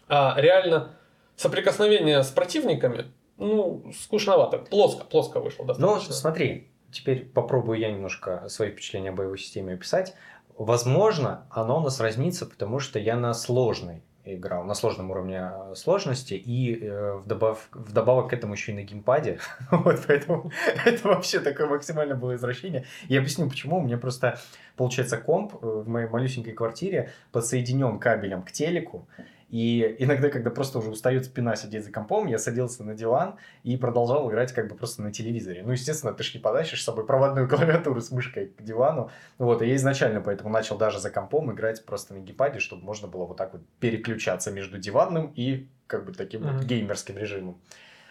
а, 0.09 0.35
реально 0.37 0.91
соприкосновения 1.37 2.23
с 2.23 2.29
противниками, 2.29 3.07
ну, 3.43 3.93
скучновато. 3.93 4.59
Плоско, 4.59 5.05
плоско 5.05 5.41
вышло 5.41 5.65
достаточно. 5.65 6.09
Ну, 6.09 6.15
смотри, 6.15 6.69
теперь 6.91 7.25
попробую 7.25 7.79
я 7.79 7.91
немножко 7.91 8.49
свои 8.49 8.71
впечатления 8.71 9.11
о 9.11 9.13
боевой 9.13 9.39
системе 9.39 9.75
описать. 9.75 10.15
Возможно, 10.59 11.47
оно 11.51 11.79
у 11.79 11.81
нас 11.81 12.01
разнится, 12.01 12.47
потому 12.47 12.79
что 12.79 12.99
я 12.99 13.17
на 13.17 13.35
сложной 13.35 14.03
играл, 14.25 14.65
на 14.65 14.75
сложном 14.75 15.11
уровне 15.11 15.51
э, 15.53 15.75
сложности, 15.75 16.35
и 16.35 16.79
э, 16.81 17.15
вдобав, 17.17 17.69
вдобавок 17.73 18.31
к 18.31 18.33
этому 18.33 18.55
еще 18.55 18.73
и 18.73 18.75
на 18.75 18.83
геймпаде. 18.83 19.41
вот 19.71 20.01
поэтому 20.07 20.53
это 20.85 21.09
вообще 21.09 21.41
такое 21.41 21.67
максимально 21.67 22.15
было 22.15 22.37
извращение. 22.37 22.85
Я 23.09 23.19
объясню, 23.19 23.49
почему. 23.49 23.79
У 23.79 23.83
меня 23.83 23.99
просто, 23.99 24.39
получается, 24.77 25.19
комп 25.19 25.55
э, 25.55 25.67
в 25.67 25.89
моей 25.89 26.09
малюсенькой 26.09 26.53
квартире 26.53 27.11
подсоединен 27.33 27.99
кабелем 27.99 28.43
к 28.43 28.53
телеку, 28.53 29.09
И 29.53 29.97
иногда, 29.99 30.31
когда 30.31 30.51
просто 30.51 30.79
уже 30.79 30.89
устает 30.89 31.27
спина 31.27 31.57
сидеть 31.57 31.85
за 31.85 31.93
компом, 31.93 32.27
я 32.27 32.39
садился 32.39 32.83
на 32.85 32.95
диван 32.95 33.37
и 33.65 33.77
продолжал 33.77 34.31
играть 34.31 34.51
как 34.53 34.67
бы 34.67 34.75
просто 34.75 35.03
на 35.03 35.13
телевизоре. 35.13 35.63
Ну, 35.63 35.73
естественно, 35.73 36.15
ты 36.15 36.23
ж 36.23 36.33
не 36.33 36.41
потащишь 36.41 36.81
с 36.81 36.85
собой 36.85 37.05
проводную 37.05 37.47
клавиатуру 37.51 38.01
с 38.01 38.11
мышкой 38.11 38.47
к 38.47 38.63
дивану. 38.63 39.11
Вот, 39.37 39.61
и 39.61 39.69
я 39.69 39.77
изначально 39.77 40.23
поэтому 40.23 40.49
начал 40.49 40.79
даже 40.79 40.99
за 41.01 41.11
компом 41.11 41.53
играть 41.53 41.85
просто 41.85 42.15
на 42.15 42.21
геймпаде, 42.21 42.61
чтобы 42.61 42.83
можно 42.83 43.09
было 43.09 43.27
вот 43.27 43.37
так 43.37 43.53
вот 43.53 43.61
переключаться 43.79 44.51
между 44.51 44.79
диванным 44.79 45.31
и 45.37 45.69
как 45.87 46.07
бы 46.07 46.15
таким 46.15 46.45
mm-hmm. 46.45 46.57
вот 46.57 46.65
геймерским 46.65 47.19
режимом. 47.19 47.61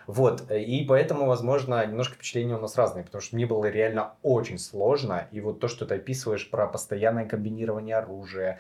Вот, 0.06 0.52
и 0.52 0.86
поэтому, 0.88 1.26
возможно, 1.26 1.86
немножко 1.86 2.16
впечатления 2.16 2.56
у 2.56 2.60
нас 2.60 2.76
разные, 2.76 3.04
потому 3.04 3.22
что 3.22 3.36
мне 3.36 3.46
было 3.46 3.66
реально 3.66 4.14
очень 4.24 4.60
сложно, 4.60 5.28
и 5.32 5.40
вот 5.40 5.60
то, 5.60 5.68
что 5.68 5.86
ты 5.86 5.96
описываешь 5.96 6.50
про 6.50 6.68
постоянное 6.68 7.26
комбинирование 7.26 7.96
оружия, 7.96 8.60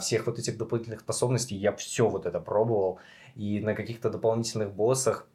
всех 0.00 0.26
вот 0.26 0.38
этих 0.38 0.56
дополнительных 0.58 1.00
способностей, 1.00 1.56
я 1.56 1.72
все 1.72 2.08
вот 2.08 2.26
это 2.26 2.40
пробовал, 2.40 2.98
и 3.34 3.60
на 3.60 3.74
каких-то 3.74 4.10
дополнительных 4.10 4.72
боссах 4.72 5.26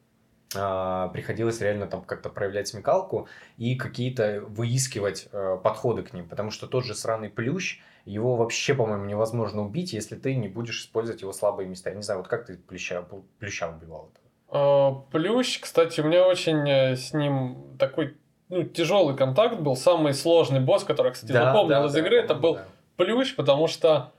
а, 0.54 1.08
приходилось 1.08 1.60
реально 1.60 1.86
там 1.86 2.02
как-то 2.02 2.28
проявлять 2.28 2.68
смекалку 2.68 3.28
и 3.56 3.76
какие-то 3.76 4.42
выискивать 4.46 5.28
э, 5.32 5.58
подходы 5.62 6.02
к 6.02 6.12
ним, 6.12 6.28
потому 6.28 6.50
что 6.50 6.66
тот 6.66 6.84
же 6.84 6.94
сраный 6.94 7.30
плющ, 7.30 7.80
его 8.04 8.36
вообще, 8.36 8.74
по-моему, 8.74 9.04
невозможно 9.04 9.62
убить, 9.62 9.92
если 9.92 10.16
ты 10.16 10.34
не 10.34 10.48
будешь 10.48 10.82
использовать 10.82 11.22
его 11.22 11.32
слабые 11.32 11.68
места. 11.68 11.90
Я 11.90 11.96
не 11.96 12.02
знаю, 12.02 12.20
вот 12.20 12.28
как 12.28 12.46
ты 12.46 12.56
плюща, 12.56 13.06
плюща 13.38 13.68
убивал 13.68 14.10
это? 14.12 14.20
А, 14.48 14.92
плющ, 15.10 15.60
кстати, 15.60 16.00
у 16.00 16.04
меня 16.04 16.26
очень 16.26 16.68
э, 16.68 16.96
с 16.96 17.14
ним 17.14 17.76
такой 17.78 18.16
ну, 18.48 18.64
тяжелый 18.64 19.16
контакт 19.16 19.58
был. 19.58 19.76
Самый 19.76 20.12
сложный 20.12 20.60
босс, 20.60 20.84
который, 20.84 21.12
кстати, 21.12 21.32
да, 21.32 21.46
запомнил 21.46 21.80
да, 21.80 21.86
из 21.86 21.92
да, 21.92 22.00
игры, 22.00 22.18
да, 22.18 22.24
это 22.24 22.34
был 22.34 22.54
да. 22.56 22.66
плющ, 22.96 23.34
потому 23.36 23.68
что 23.68 24.12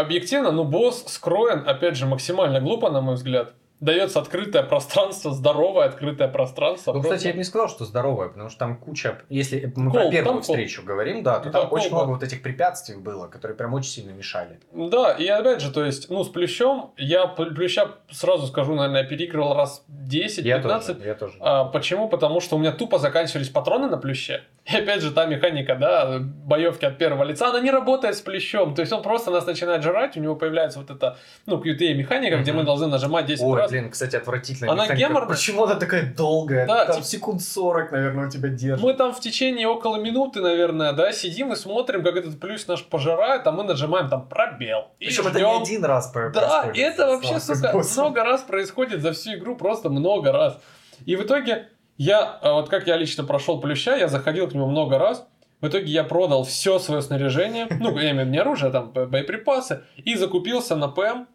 объективно, 0.00 0.52
ну, 0.52 0.64
босс 0.64 1.04
скроен, 1.06 1.64
опять 1.66 1.96
же, 1.96 2.06
максимально 2.06 2.60
глупо, 2.60 2.90
на 2.90 3.00
мой 3.00 3.14
взгляд 3.14 3.54
дается 3.80 4.20
открытое 4.20 4.62
пространство, 4.62 5.32
здоровое 5.32 5.86
открытое 5.86 6.28
пространство. 6.28 6.92
Ну, 6.92 7.00
просто... 7.00 7.16
кстати, 7.16 7.28
я 7.28 7.32
бы 7.32 7.38
не 7.38 7.44
сказал, 7.44 7.68
что 7.68 7.84
здоровое, 7.84 8.28
потому 8.28 8.48
что 8.48 8.58
там 8.58 8.76
куча, 8.76 9.18
если 9.28 9.72
мы 9.76 9.90
кол, 9.90 10.00
про 10.00 10.10
первую 10.10 10.34
там 10.34 10.42
встречу 10.42 10.82
кол. 10.82 10.88
говорим, 10.88 11.22
да, 11.22 11.38
то 11.38 11.50
да, 11.50 11.60
там 11.60 11.68
кол, 11.68 11.78
очень 11.78 11.90
много 11.90 12.10
вот 12.10 12.22
этих 12.22 12.42
препятствий 12.42 12.96
было, 12.96 13.28
которые 13.28 13.56
прям 13.56 13.74
очень 13.74 13.90
сильно 13.90 14.10
мешали. 14.10 14.60
Да, 14.72 15.12
и 15.12 15.26
опять 15.26 15.60
же, 15.60 15.72
то 15.72 15.84
есть, 15.84 16.10
ну, 16.10 16.24
с 16.24 16.28
плющом, 16.28 16.92
я 16.96 17.26
плюща 17.26 17.88
сразу 18.10 18.46
скажу, 18.46 18.74
наверное, 18.74 19.04
переигрывал 19.04 19.54
раз 19.54 19.84
10-15. 19.88 20.42
Я 20.42 20.60
тоже, 20.60 20.96
я 21.04 21.14
тоже. 21.14 21.34
А, 21.40 21.64
почему? 21.64 22.08
Потому 22.08 22.40
что 22.40 22.56
у 22.56 22.58
меня 22.58 22.72
тупо 22.72 22.98
заканчивались 22.98 23.48
патроны 23.48 23.88
на 23.88 23.96
плюще. 23.96 24.42
И 24.70 24.76
опять 24.76 25.00
же, 25.00 25.12
та 25.12 25.26
механика, 25.26 25.76
да, 25.76 26.18
боевки 26.20 26.84
от 26.84 26.98
первого 26.98 27.24
лица, 27.24 27.48
она 27.48 27.60
не 27.60 27.70
работает 27.70 28.16
с 28.16 28.20
плещом. 28.20 28.74
То 28.74 28.82
есть 28.82 28.92
он 28.92 29.02
просто 29.02 29.30
нас 29.30 29.46
начинает 29.46 29.82
жрать, 29.82 30.16
у 30.16 30.20
него 30.20 30.36
появляется 30.36 30.78
вот 30.78 30.90
эта, 30.90 31.16
ну, 31.46 31.56
QTE 31.56 31.94
механика, 31.94 32.36
mm-hmm. 32.36 32.42
где 32.42 32.52
мы 32.52 32.64
должны 32.64 32.86
нажимать 32.86 33.26
10 33.26 33.42
Ой, 33.44 33.58
раз. 33.58 33.67
Блин, 33.68 33.90
кстати, 33.90 34.16
отвратительная 34.16 34.72
она. 34.72 34.94
Геморная. 34.94 35.28
Почему 35.28 35.64
она 35.64 35.74
такая 35.74 36.12
долгая? 36.14 36.66
Да, 36.66 36.86
там 36.86 36.96
тип... 36.96 37.04
секунд 37.04 37.42
40, 37.42 37.92
наверное, 37.92 38.26
у 38.26 38.30
тебя 38.30 38.48
держит. 38.48 38.84
Мы 38.84 38.94
там 38.94 39.12
в 39.12 39.20
течение 39.20 39.68
около 39.68 39.96
минуты, 39.96 40.40
наверное, 40.40 40.92
да, 40.92 41.12
сидим 41.12 41.52
и 41.52 41.56
смотрим, 41.56 42.02
как 42.02 42.16
этот 42.16 42.40
плюс 42.40 42.66
наш 42.66 42.84
пожирает, 42.84 43.46
а 43.46 43.52
мы 43.52 43.64
нажимаем 43.64 44.08
там 44.08 44.28
пробел. 44.28 44.88
Причем 44.98 45.22
ждем. 45.22 45.30
это 45.30 45.40
не 45.40 45.62
один 45.62 45.84
раз 45.84 46.08
происходит. 46.08 46.48
Да, 46.48 46.70
и 46.72 46.80
это 46.80 47.06
вообще, 47.06 47.40
сука, 47.40 47.72
много 47.96 48.24
раз 48.24 48.42
происходит 48.42 49.02
за 49.02 49.12
всю 49.12 49.34
игру, 49.34 49.56
просто 49.56 49.90
много 49.90 50.32
раз. 50.32 50.58
И 51.06 51.16
в 51.16 51.22
итоге 51.22 51.68
я, 51.96 52.38
а 52.42 52.52
вот 52.52 52.68
как 52.68 52.86
я 52.86 52.96
лично 52.96 53.24
прошел 53.24 53.60
плюща, 53.60 53.96
я 53.96 54.08
заходил 54.08 54.48
к 54.48 54.54
нему 54.54 54.66
много 54.66 54.98
раз. 54.98 55.26
В 55.60 55.66
итоге 55.66 55.86
я 55.86 56.04
продал 56.04 56.44
все 56.44 56.78
свое 56.78 57.02
снаряжение, 57.02 57.66
ну, 57.80 57.98
я 57.98 58.12
имею 58.12 58.16
в 58.16 58.20
виду 58.20 58.30
не 58.30 58.38
оружие, 58.38 58.68
а 58.68 58.72
там 58.72 58.92
боеприпасы, 58.92 59.82
и 59.96 60.14
закупился 60.14 60.76
на 60.76 60.86
ПМ 60.86 61.26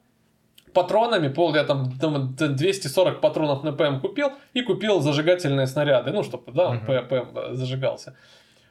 патронами, 0.73 1.27
пол, 1.27 1.55
я 1.55 1.63
там, 1.63 1.91
там 1.99 2.35
240 2.35 3.21
патронов 3.21 3.63
на 3.63 3.73
ПМ 3.73 3.99
купил, 3.99 4.31
и 4.53 4.61
купил 4.61 5.01
зажигательные 5.01 5.67
снаряды, 5.67 6.11
ну, 6.11 6.23
чтобы, 6.23 6.51
да, 6.51 6.81
uh-huh. 6.87 7.07
ПМ 7.07 7.55
зажигался. 7.55 8.15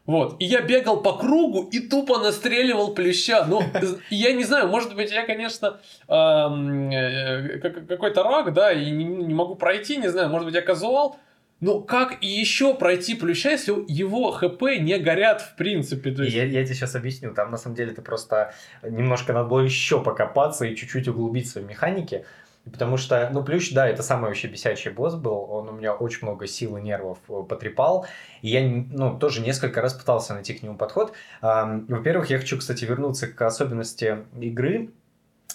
Вот. 0.05 0.37
И 0.41 0.45
я 0.45 0.63
бегал 0.63 1.01
по 1.01 1.13
кругу 1.13 1.69
и 1.71 1.79
тупо 1.79 2.19
настреливал 2.19 2.93
плюща. 2.93 3.45
Ну, 3.47 3.63
я 4.11 4.33
не 4.33 4.45
знаю, 4.45 4.69
может 4.69 4.97
быть, 4.97 5.13
я, 5.13 5.25
конечно, 5.25 5.79
э, 6.09 7.59
какой-то 7.89 8.23
рак, 8.25 8.53
да, 8.53 8.73
и 8.73 8.91
не 8.91 9.35
могу 9.35 9.55
пройти, 9.55 9.97
не 9.99 10.09
знаю, 10.09 10.29
может 10.29 10.47
быть, 10.47 10.55
я 10.57 10.63
казуал, 10.63 11.17
ну, 11.63 11.81
как 11.81 12.19
еще 12.23 12.75
пройти 12.75 13.15
плюща, 13.15 13.51
если 13.51 13.73
его 13.87 14.33
хп 14.33 14.63
не 14.81 14.99
горят 14.99 15.41
в 15.41 15.55
принципе? 15.55 16.11
То 16.11 16.25
есть... 16.25 16.35
я, 16.35 16.45
я 16.45 16.65
тебе 16.65 16.75
сейчас 16.75 16.97
объясню. 16.97 17.33
Там 17.35 17.53
на 17.53 17.57
самом 17.57 17.77
деле 17.77 17.93
ты 17.93 18.03
просто 18.03 18.53
немножко 18.83 19.33
надо 19.33 19.49
было 19.49 19.61
еще 19.61 20.03
покопаться 20.03 20.65
и 20.65 20.75
чуть-чуть 20.75 21.07
углубить 21.07 21.49
свои 21.49 21.63
механики. 21.63 22.27
Потому 22.65 22.97
что, 22.97 23.31
ну, 23.33 23.45
Плющ, 23.45 23.73
да, 23.73 23.89
это 23.89 24.03
самый 24.03 24.27
вообще 24.27 24.49
бесячий 24.49 24.91
босс 24.91 25.15
был. 25.15 25.47
Он 25.51 25.69
у 25.69 25.73
меня 25.73 25.95
очень 25.95 26.21
много 26.23 26.49
сил 26.49 26.77
и 26.79 26.83
нервов 26.83 27.19
э, 27.29 27.43
потрепал. 27.49 28.07
И 28.41 28.49
я, 28.49 28.61
ну, 28.63 29.17
тоже 29.17 29.41
несколько 29.41 29.81
раз 29.81 29.95
пытался 29.95 30.35
найти 30.35 30.55
к 30.55 30.65
нему 30.65 30.77
подход. 30.77 31.13
Во-первых, 31.41 32.29
я 32.31 32.41
хочу, 32.41 32.59
кстати, 32.59 32.85
вернуться 32.85 33.29
к 33.29 33.41
особенности 33.41 34.19
игры 34.41 34.91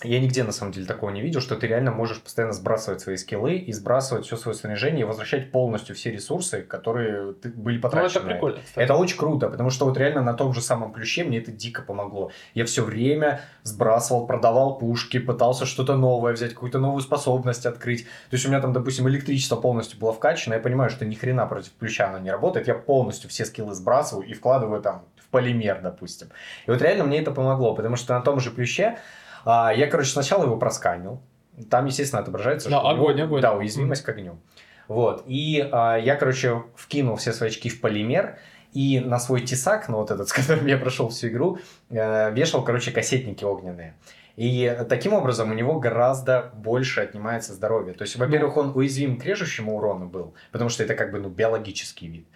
я 0.04 0.20
нигде, 0.20 0.44
на 0.44 0.52
самом 0.52 0.72
деле, 0.72 0.86
такого 0.86 1.10
не 1.10 1.22
видел, 1.22 1.42
что 1.42 1.56
ты 1.56 1.66
реально 1.68 1.92
можешь 1.92 2.22
постоянно 2.22 2.54
сбрасывать 2.54 3.02
свои 3.02 3.18
скиллы 3.18 3.56
и 3.56 3.72
сбрасывать 3.74 4.26
все 4.26 4.38
свое 4.38 4.56
снаряжение 4.56 5.02
и 5.02 5.04
возвращать 5.04 5.52
полностью 5.52 5.96
все 5.96 6.12
ресурсы, 6.12 6.62
которые 6.62 7.34
были 7.34 7.80
потрачены. 7.80 8.26
Ну, 8.26 8.30
это 8.30 8.36
прикольно. 8.36 8.60
Кстати. 8.64 8.84
Это 8.84 8.96
очень 8.96 9.18
круто, 9.18 9.50
потому 9.50 9.70
что 9.70 9.86
вот 9.86 9.98
реально 9.98 10.22
на 10.22 10.34
том 10.34 10.54
же 10.54 10.62
самом 10.62 10.94
ключе 10.94 11.24
мне 11.24 11.40
это 11.40 11.52
дико 11.52 11.82
помогло. 11.82 12.32
Я 12.54 12.66
все 12.66 12.84
время 12.84 13.42
сбрасывал, 13.64 14.28
продавал 14.28 14.78
пушки, 14.78 15.20
пытался 15.20 15.66
что-то 15.66 15.96
новое 15.96 16.34
взять, 16.34 16.54
какую-то 16.54 16.80
новую 16.80 17.02
способность 17.02 17.66
открыть. 17.66 18.04
То 18.04 18.36
есть 18.36 18.46
у 18.46 18.50
меня 18.50 18.62
там, 18.62 18.74
допустим, 18.74 19.08
электричество 19.08 19.56
полностью 19.56 20.00
было 20.00 20.14
вкачано, 20.14 20.56
я 20.56 20.60
понимаю, 20.60 20.90
что 20.90 21.06
ни 21.06 21.16
хрена 21.16 21.46
против 21.48 21.72
ключа 21.80 22.10
оно 22.10 22.20
не 22.20 22.32
работает, 22.32 22.68
я 22.68 22.76
полностью 22.76 23.30
все 23.30 23.46
скиллы 23.46 23.74
сбрасываю 23.74 24.28
и 24.28 24.34
вкладываю 24.34 24.82
там 24.82 25.06
в 25.16 25.30
полимер, 25.30 25.82
допустим. 25.82 26.28
И 26.66 26.72
вот 26.72 26.82
реально 26.82 27.06
мне 27.06 27.20
это 27.20 27.32
помогло, 27.32 27.74
потому 27.74 27.96
что 27.96 28.14
на 28.14 28.22
том 28.22 28.40
же 28.40 28.52
плюще 28.52 28.98
а, 29.48 29.72
я, 29.72 29.88
короче, 29.88 30.12
сначала 30.12 30.44
его 30.44 30.58
просканил. 30.58 31.22
Там, 31.70 31.86
естественно, 31.86 32.22
отображается, 32.22 32.70
да, 32.70 32.80
что 32.80 32.90
огонь, 32.90 33.16
него, 33.16 33.28
огонь. 33.28 33.42
Да, 33.42 33.54
уязвимость 33.54 34.04
mm. 34.04 34.06
к 34.06 34.10
огню. 34.10 34.38
Вот. 34.90 35.24
И 35.26 35.68
а, 35.72 35.96
я, 35.96 36.16
короче, 36.18 36.64
вкинул 36.76 37.16
все 37.16 37.32
свои 37.32 37.50
очки 37.50 37.70
в 37.70 37.80
полимер, 37.80 38.38
и 38.74 39.00
на 39.00 39.20
свой 39.20 39.42
тесак, 39.42 39.88
ну 39.88 39.98
вот 39.98 40.12
этот, 40.12 40.28
с 40.30 40.34
которым 40.34 40.68
я 40.68 40.78
прошел 40.78 41.08
всю 41.10 41.30
игру, 41.30 41.60
э, 41.90 42.32
вешал, 42.34 42.64
короче, 42.64 42.92
кассетники 42.92 43.46
огненные. 43.46 43.96
И 44.36 44.78
таким 44.88 45.14
образом 45.14 45.50
у 45.50 45.54
него 45.56 45.80
гораздо 45.80 46.52
больше 46.54 47.02
отнимается 47.02 47.54
здоровье. 47.54 47.94
То 47.94 48.04
есть, 48.04 48.18
во-первых, 48.18 48.56
он 48.58 48.72
уязвим 48.76 49.18
к 49.18 49.26
режущему 49.26 49.78
урону 49.78 50.08
был, 50.08 50.36
потому 50.52 50.70
что 50.70 50.84
это 50.84 50.94
как 50.94 51.12
бы 51.12 51.20
ну, 51.20 51.30
биологический 51.30 52.08
вид. 52.08 52.28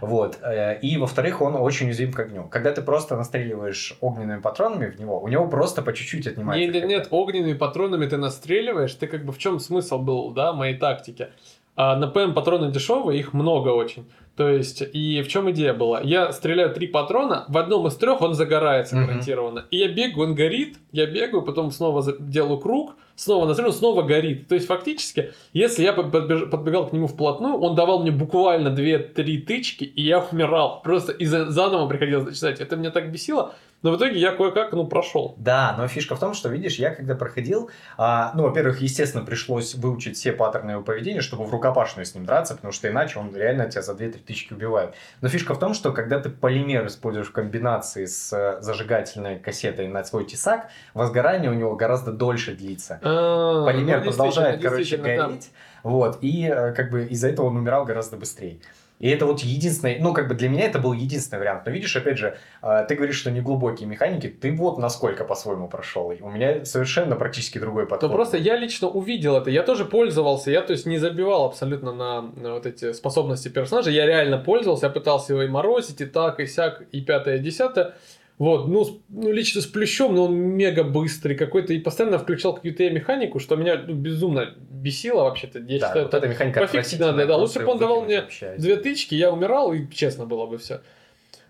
Вот. 0.00 0.38
Э, 0.42 0.78
и, 0.80 0.96
во-вторых, 0.96 1.40
он 1.40 1.54
очень 1.56 1.86
уязвим 1.86 2.12
к 2.12 2.20
огню. 2.20 2.48
Когда 2.50 2.72
ты 2.72 2.82
просто 2.82 3.16
настреливаешь 3.16 3.96
огненными 4.00 4.40
патронами 4.40 4.86
в 4.86 4.98
него, 4.98 5.20
у 5.20 5.28
него 5.28 5.48
просто 5.48 5.82
по 5.82 5.92
чуть-чуть 5.92 6.26
отнимается. 6.26 6.64
Нет, 6.64 6.74
нет, 6.74 6.88
нет, 6.88 7.08
огненными 7.10 7.54
патронами 7.54 8.06
ты 8.06 8.16
настреливаешь, 8.16 8.94
ты 8.94 9.06
как 9.06 9.24
бы 9.24 9.32
в 9.32 9.38
чем 9.38 9.58
смысл 9.60 9.98
был, 9.98 10.30
да, 10.30 10.52
моей 10.52 10.76
тактики? 10.76 11.28
А 11.76 11.96
на 11.96 12.08
ПМ 12.08 12.34
патроны 12.34 12.70
дешевые, 12.70 13.20
их 13.20 13.32
много 13.32 13.68
очень. 13.68 14.04
То 14.36 14.48
есть, 14.48 14.82
и 14.92 15.22
в 15.22 15.28
чем 15.28 15.50
идея 15.50 15.74
была? 15.74 16.00
Я 16.00 16.32
стреляю 16.32 16.72
три 16.72 16.86
патрона, 16.86 17.44
в 17.48 17.58
одном 17.58 17.86
из 17.86 17.94
трех 17.96 18.20
он 18.22 18.34
загорается 18.34 18.96
гарантированно. 18.96 19.60
Mm-hmm. 19.60 19.70
И 19.70 19.76
я 19.76 19.88
бегаю, 19.88 20.28
он 20.28 20.34
горит, 20.34 20.78
я 20.92 21.06
бегаю, 21.06 21.42
потом 21.42 21.70
снова 21.70 22.02
делаю 22.18 22.58
круг, 22.58 22.94
снова 23.20 23.46
настреливаю, 23.46 23.76
снова 23.76 24.02
горит. 24.02 24.48
То 24.48 24.54
есть, 24.54 24.66
фактически, 24.66 25.32
если 25.52 25.82
я 25.82 25.92
подбегал 25.92 26.88
к 26.88 26.92
нему 26.92 27.06
вплотную, 27.06 27.54
он 27.58 27.74
давал 27.74 28.00
мне 28.00 28.10
буквально 28.10 28.68
2-3 28.68 29.42
тычки, 29.42 29.84
и 29.84 30.02
я 30.02 30.20
умирал. 30.20 30.80
Просто 30.82 31.12
и 31.12 31.26
заново 31.26 31.86
приходилось 31.88 32.26
начинать. 32.26 32.60
Это 32.60 32.76
меня 32.76 32.90
так 32.90 33.12
бесило. 33.12 33.52
Но 33.82 33.92
в 33.92 33.96
итоге 33.96 34.18
я 34.18 34.32
кое-как, 34.32 34.72
ну, 34.72 34.86
прошел. 34.86 35.34
Да, 35.38 35.74
но 35.78 35.88
фишка 35.88 36.14
в 36.14 36.20
том, 36.20 36.34
что, 36.34 36.48
видишь, 36.48 36.76
я 36.76 36.94
когда 36.94 37.14
проходил, 37.14 37.70
а, 37.96 38.32
ну, 38.34 38.42
во-первых, 38.42 38.80
естественно, 38.80 39.24
пришлось 39.24 39.74
выучить 39.74 40.16
все 40.16 40.32
паттерны 40.32 40.72
его 40.72 40.82
поведения, 40.82 41.20
чтобы 41.20 41.44
в 41.44 41.50
рукопашную 41.50 42.04
с 42.04 42.14
ним 42.14 42.26
драться, 42.26 42.54
потому 42.54 42.72
что 42.72 42.88
иначе 42.88 43.18
он 43.18 43.34
реально 43.34 43.70
тебя 43.70 43.82
за 43.82 43.92
2-3 43.92 44.18
тысячи 44.24 44.52
убивает. 44.52 44.94
Но 45.22 45.28
фишка 45.28 45.54
в 45.54 45.58
том, 45.58 45.72
что 45.72 45.92
когда 45.92 46.20
ты 46.20 46.28
полимер 46.28 46.86
используешь 46.86 47.28
в 47.28 47.32
комбинации 47.32 48.04
с 48.04 48.32
э, 48.32 48.60
зажигательной 48.60 49.38
кассетой 49.38 49.88
на 49.88 50.04
свой 50.04 50.26
тесак, 50.26 50.68
возгорание 50.92 51.50
у 51.50 51.54
него 51.54 51.74
гораздо 51.74 52.12
дольше 52.12 52.54
длится. 52.54 53.00
А, 53.02 53.64
полимер 53.64 54.04
ну, 54.04 54.10
продолжает, 54.10 54.62
короче, 54.62 54.98
гореть. 54.98 55.50
Вот, 55.82 56.18
и 56.20 56.46
э, 56.46 56.72
как 56.72 56.90
бы 56.90 57.06
из-за 57.06 57.28
этого 57.28 57.46
он 57.46 57.56
умирал 57.56 57.86
гораздо 57.86 58.16
быстрее. 58.16 58.58
И 59.00 59.08
это 59.08 59.24
вот 59.26 59.40
единственный, 59.40 59.98
ну, 59.98 60.12
как 60.12 60.28
бы 60.28 60.34
для 60.34 60.48
меня 60.48 60.66
это 60.66 60.78
был 60.78 60.92
единственный 60.92 61.38
вариант. 61.38 61.62
Но 61.64 61.72
видишь, 61.72 61.96
опять 61.96 62.18
же, 62.18 62.36
а, 62.60 62.84
ты 62.84 62.94
говоришь, 62.94 63.16
что 63.16 63.30
не 63.30 63.40
глубокие 63.40 63.88
механики, 63.88 64.28
ты 64.28 64.52
вот 64.52 64.78
насколько 64.78 65.24
по-своему 65.24 65.68
прошел. 65.68 66.12
У 66.20 66.30
меня 66.30 66.64
совершенно 66.66 67.16
практически 67.16 67.58
другой 67.58 67.86
подход. 67.86 68.10
Ну, 68.10 68.16
просто 68.16 68.36
я 68.36 68.56
лично 68.56 68.88
увидел 68.88 69.36
это, 69.36 69.50
я 69.50 69.62
тоже 69.62 69.86
пользовался, 69.86 70.50
я, 70.50 70.60
то 70.60 70.72
есть, 70.72 70.84
не 70.84 70.98
забивал 70.98 71.46
абсолютно 71.46 71.92
на, 71.92 72.22
на 72.22 72.54
вот 72.54 72.66
эти 72.66 72.92
способности 72.92 73.48
персонажа, 73.48 73.90
я 73.90 74.04
реально 74.04 74.36
пользовался, 74.36 74.86
я 74.86 74.92
пытался 74.92 75.32
его 75.32 75.42
и 75.42 75.48
морозить, 75.48 76.02
и 76.02 76.06
так, 76.06 76.38
и 76.38 76.46
сяк, 76.46 76.82
и 76.92 77.00
пятое, 77.00 77.36
и 77.36 77.40
десятое. 77.40 77.94
Вот, 78.40 78.68
ну, 78.68 78.86
ну, 79.10 79.30
лично 79.30 79.60
с 79.60 79.66
плющом, 79.66 80.14
но 80.14 80.24
он 80.24 80.34
мега 80.34 80.82
быстрый 80.82 81.34
какой-то, 81.34 81.74
и 81.74 81.78
постоянно 81.78 82.18
включал 82.18 82.54
какую-то 82.54 82.88
механику, 82.88 83.38
что 83.38 83.54
меня 83.54 83.84
ну, 83.86 83.92
безумно 83.92 84.54
бесило 84.56 85.24
вообще-то. 85.24 85.58
Я 85.58 85.78
да, 85.78 85.88
считаю, 85.88 86.06
вот 86.06 86.14
эта 86.14 86.26
механика 86.26 86.60
пофиг 86.60 86.98
надо, 87.00 87.26
да. 87.26 87.36
Лучше 87.36 87.60
бы 87.60 87.66
он 87.66 87.78
давал 87.78 88.00
мне 88.00 88.24
две 88.56 88.76
тычки, 88.76 89.14
я 89.14 89.30
умирал, 89.30 89.74
и 89.74 89.86
честно 89.92 90.24
было 90.24 90.46
бы 90.46 90.56
все. 90.56 90.80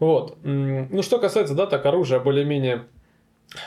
Вот. 0.01 0.39
Ну, 0.43 1.03
что 1.03 1.21
касается, 1.21 1.55
да, 1.55 1.67
так 1.67 1.87
оружия 1.87 2.19
более-менее 2.19 2.87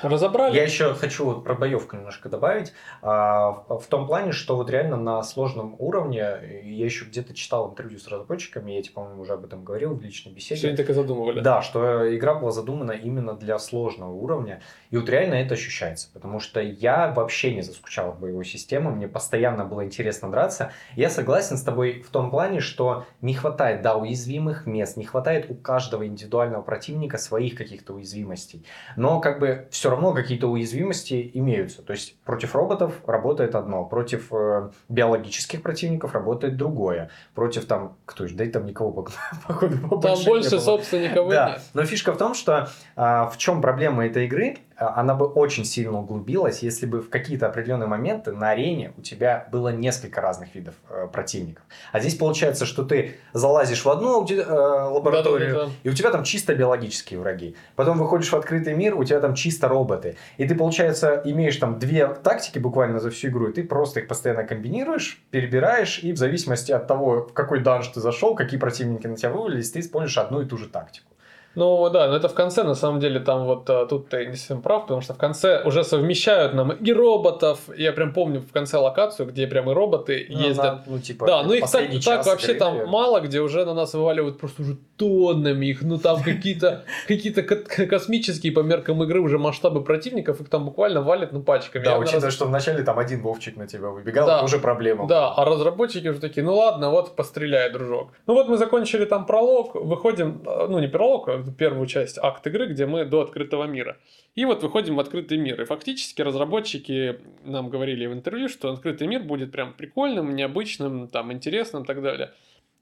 разобрали. 0.01 0.55
Я 0.55 0.63
еще 0.63 0.93
хочу 0.93 1.25
вот 1.25 1.43
про 1.43 1.55
боевку 1.55 1.95
немножко 1.95 2.29
добавить. 2.29 2.73
А, 3.01 3.51
в 3.69 3.85
том 3.87 4.07
плане, 4.07 4.31
что 4.31 4.55
вот 4.55 4.69
реально 4.69 4.97
на 4.97 5.21
сложном 5.23 5.75
уровне, 5.79 6.19
я 6.63 6.85
еще 6.85 7.05
где-то 7.05 7.33
читал 7.33 7.71
интервью 7.71 7.99
с 7.99 8.07
разработчиками, 8.07 8.71
я, 8.71 8.81
типа, 8.81 9.01
по-моему, 9.01 9.21
уже 9.21 9.33
об 9.33 9.43
этом 9.45 9.63
говорил 9.63 9.93
в 9.93 10.01
личной 10.01 10.31
беседе. 10.31 10.59
Что 10.59 10.67
они 10.67 10.77
так 10.77 10.89
и 10.89 10.93
задумывали. 10.93 11.41
Да, 11.41 11.61
что 11.61 12.15
игра 12.15 12.35
была 12.35 12.51
задумана 12.51 12.91
именно 12.91 13.33
для 13.33 13.59
сложного 13.59 14.11
уровня. 14.11 14.61
И 14.89 14.97
вот 14.97 15.09
реально 15.09 15.35
это 15.35 15.55
ощущается, 15.55 16.09
потому 16.13 16.39
что 16.39 16.61
я 16.61 17.11
вообще 17.11 17.53
не 17.53 17.61
заскучал 17.61 18.11
в 18.11 18.19
боевой 18.19 18.45
системе, 18.45 18.89
мне 18.89 19.07
постоянно 19.07 19.65
было 19.65 19.83
интересно 19.83 20.31
драться. 20.31 20.71
Я 20.95 21.09
согласен 21.09 21.57
с 21.57 21.63
тобой 21.63 22.01
в 22.01 22.09
том 22.09 22.31
плане, 22.31 22.59
что 22.59 23.05
не 23.21 23.33
хватает, 23.33 23.81
да, 23.81 23.95
уязвимых 23.95 24.65
мест, 24.65 24.97
не 24.97 25.05
хватает 25.05 25.49
у 25.49 25.55
каждого 25.55 26.05
индивидуального 26.05 26.61
противника 26.61 27.17
своих 27.17 27.55
каких-то 27.55 27.93
уязвимостей. 27.93 28.65
Но 28.95 29.19
как 29.19 29.39
бы 29.39 29.67
все 29.73 29.89
равно 29.89 30.13
какие-то 30.13 30.47
уязвимости 30.47 31.31
имеются. 31.33 31.81
То 31.81 31.93
есть 31.93 32.15
против 32.19 32.53
роботов 32.53 32.93
работает 33.07 33.55
одно, 33.55 33.83
против 33.85 34.31
э, 34.31 34.69
биологических 34.87 35.63
противников 35.63 36.13
работает 36.13 36.57
другое, 36.57 37.09
против 37.33 37.65
там, 37.65 37.97
кто 38.05 38.27
же, 38.27 38.35
да 38.35 38.43
и 38.43 38.51
там 38.51 38.67
никого 38.67 38.91
походу 39.47 39.99
Там 39.99 40.23
больше, 40.25 40.59
собственно, 40.59 41.09
никого 41.09 41.31
да. 41.31 41.49
нет. 41.49 41.61
Но 41.73 41.85
фишка 41.85 42.13
в 42.13 42.19
том, 42.19 42.35
что 42.35 42.69
а, 42.95 43.27
в 43.27 43.37
чем 43.37 43.63
проблема 43.63 44.05
этой 44.05 44.25
игры, 44.25 44.57
она 44.89 45.15
бы 45.15 45.25
очень 45.25 45.65
сильно 45.65 45.99
углубилась, 45.99 46.63
если 46.63 46.85
бы 46.85 47.01
в 47.01 47.09
какие-то 47.09 47.47
определенные 47.47 47.87
моменты 47.87 48.31
на 48.31 48.49
арене 48.51 48.93
у 48.97 49.01
тебя 49.01 49.47
было 49.51 49.69
несколько 49.69 50.21
разных 50.21 50.55
видов 50.55 50.75
э, 50.89 51.07
противников. 51.11 51.63
А 51.91 51.99
здесь 51.99 52.15
получается, 52.15 52.65
что 52.65 52.83
ты 52.83 53.15
залазишь 53.33 53.85
в 53.85 53.89
одну 53.89 54.25
э, 54.27 54.43
лабораторию, 54.43 55.53
да, 55.53 55.59
да, 55.59 55.65
да. 55.65 55.71
и 55.83 55.89
у 55.89 55.93
тебя 55.93 56.11
там 56.11 56.23
чисто 56.23 56.55
биологические 56.55 57.19
враги. 57.19 57.55
Потом 57.75 57.97
выходишь 57.97 58.31
в 58.31 58.35
открытый 58.35 58.73
мир, 58.73 58.95
у 58.95 59.03
тебя 59.03 59.19
там 59.19 59.35
чисто 59.35 59.67
роботы. 59.67 60.17
И 60.37 60.47
ты, 60.47 60.55
получается, 60.55 61.21
имеешь 61.25 61.57
там 61.57 61.79
две 61.79 62.07
тактики 62.07 62.59
буквально 62.59 62.99
за 62.99 63.09
всю 63.09 63.29
игру, 63.29 63.47
и 63.47 63.53
ты 63.53 63.63
просто 63.63 63.99
их 63.99 64.07
постоянно 64.07 64.43
комбинируешь, 64.43 65.21
перебираешь, 65.31 65.99
и 66.03 66.11
в 66.11 66.17
зависимости 66.17 66.71
от 66.71 66.87
того, 66.87 67.27
в 67.27 67.33
какой 67.33 67.59
данж 67.61 67.87
ты 67.87 67.99
зашел, 67.99 68.35
какие 68.35 68.59
противники 68.59 69.07
на 69.07 69.15
тебя 69.15 69.29
вывалились, 69.29 69.71
ты 69.71 69.79
используешь 69.79 70.17
одну 70.17 70.41
и 70.41 70.45
ту 70.45 70.57
же 70.57 70.67
тактику. 70.67 71.12
Ну 71.55 71.89
да, 71.89 72.07
но 72.07 72.15
это 72.15 72.29
в 72.29 72.33
конце, 72.33 72.63
на 72.63 72.75
самом 72.75 72.99
деле, 72.99 73.19
там 73.19 73.45
вот 73.45 73.69
а, 73.69 73.85
тут 73.85 74.09
ты 74.09 74.25
не 74.25 74.35
совсем 74.35 74.61
прав, 74.61 74.83
потому 74.83 75.01
что 75.01 75.13
в 75.13 75.17
конце 75.17 75.61
уже 75.63 75.83
совмещают 75.83 76.53
нам 76.53 76.71
и 76.71 76.93
роботов. 76.93 77.59
Я 77.77 77.91
прям 77.93 78.13
помню 78.13 78.41
в 78.41 78.51
конце 78.51 78.77
локацию, 78.77 79.27
где 79.27 79.45
прям 79.45 79.69
и 79.69 79.73
роботы 79.73 80.25
ну, 80.29 80.39
ездят. 80.39 80.63
На, 80.65 80.83
ну, 80.87 80.99
типа, 80.99 81.27
да, 81.27 81.43
ну 81.43 81.53
их 81.53 81.69
так, 81.69 81.89
так 82.03 82.25
вообще 82.25 82.55
там 82.55 82.87
мало, 82.87 83.19
где 83.19 83.39
уже 83.39 83.65
на 83.65 83.73
нас 83.73 83.93
вываливают 83.93 84.39
просто 84.39 84.63
уже 84.63 84.77
тоннами 84.97 85.67
их. 85.67 85.83
Ну 85.83 85.99
там 85.99 86.23
какие-то 86.23 86.85
какие-то 87.07 87.43
космические 87.43 88.51
по 88.51 88.61
меркам 88.61 89.03
игры 89.03 89.19
уже 89.19 89.37
масштабы 89.37 89.83
противников, 89.83 90.41
их 90.41 90.49
там 90.49 90.65
буквально 90.65 91.01
валят 91.01 91.33
ну 91.33 91.41
пачками. 91.41 91.83
Да, 91.83 91.99
учитывая, 91.99 92.25
раз... 92.25 92.33
что 92.33 92.45
вначале 92.45 92.83
там 92.83 92.97
один 92.97 93.21
Вовчик 93.21 93.57
на 93.57 93.67
тебя 93.67 93.89
выбегал, 93.89 94.25
да, 94.25 94.37
это 94.37 94.45
уже 94.45 94.57
проблема. 94.57 95.07
Да, 95.07 95.31
а 95.31 95.45
разработчики 95.45 96.07
уже 96.07 96.19
такие, 96.19 96.43
ну 96.43 96.55
ладно, 96.55 96.89
вот 96.89 97.15
постреляй, 97.15 97.71
дружок. 97.71 98.09
Ну 98.25 98.33
вот 98.33 98.49
мы 98.49 98.57
закончили 98.57 99.05
там 99.05 99.25
пролог, 99.25 99.75
выходим, 99.75 100.41
ну 100.45 100.79
не 100.79 100.87
пролог, 100.87 101.27
а 101.27 101.42
первую 101.51 101.85
часть 101.87 102.17
акт 102.17 102.45
игры, 102.47 102.67
где 102.67 102.85
мы 102.85 103.05
до 103.05 103.21
открытого 103.21 103.65
мира. 103.65 103.97
И 104.35 104.45
вот 104.45 104.63
выходим 104.63 104.95
в 104.95 104.99
открытый 104.99 105.37
мир. 105.37 105.61
И 105.61 105.65
фактически 105.65 106.21
разработчики 106.21 107.19
нам 107.43 107.69
говорили 107.69 108.05
в 108.05 108.13
интервью, 108.13 108.49
что 108.49 108.71
открытый 108.71 109.07
мир 109.07 109.23
будет 109.23 109.51
прям 109.51 109.73
прикольным, 109.73 110.35
необычным, 110.35 111.07
там, 111.07 111.31
интересным 111.33 111.83
и 111.83 111.85
так 111.85 112.01
далее. 112.01 112.33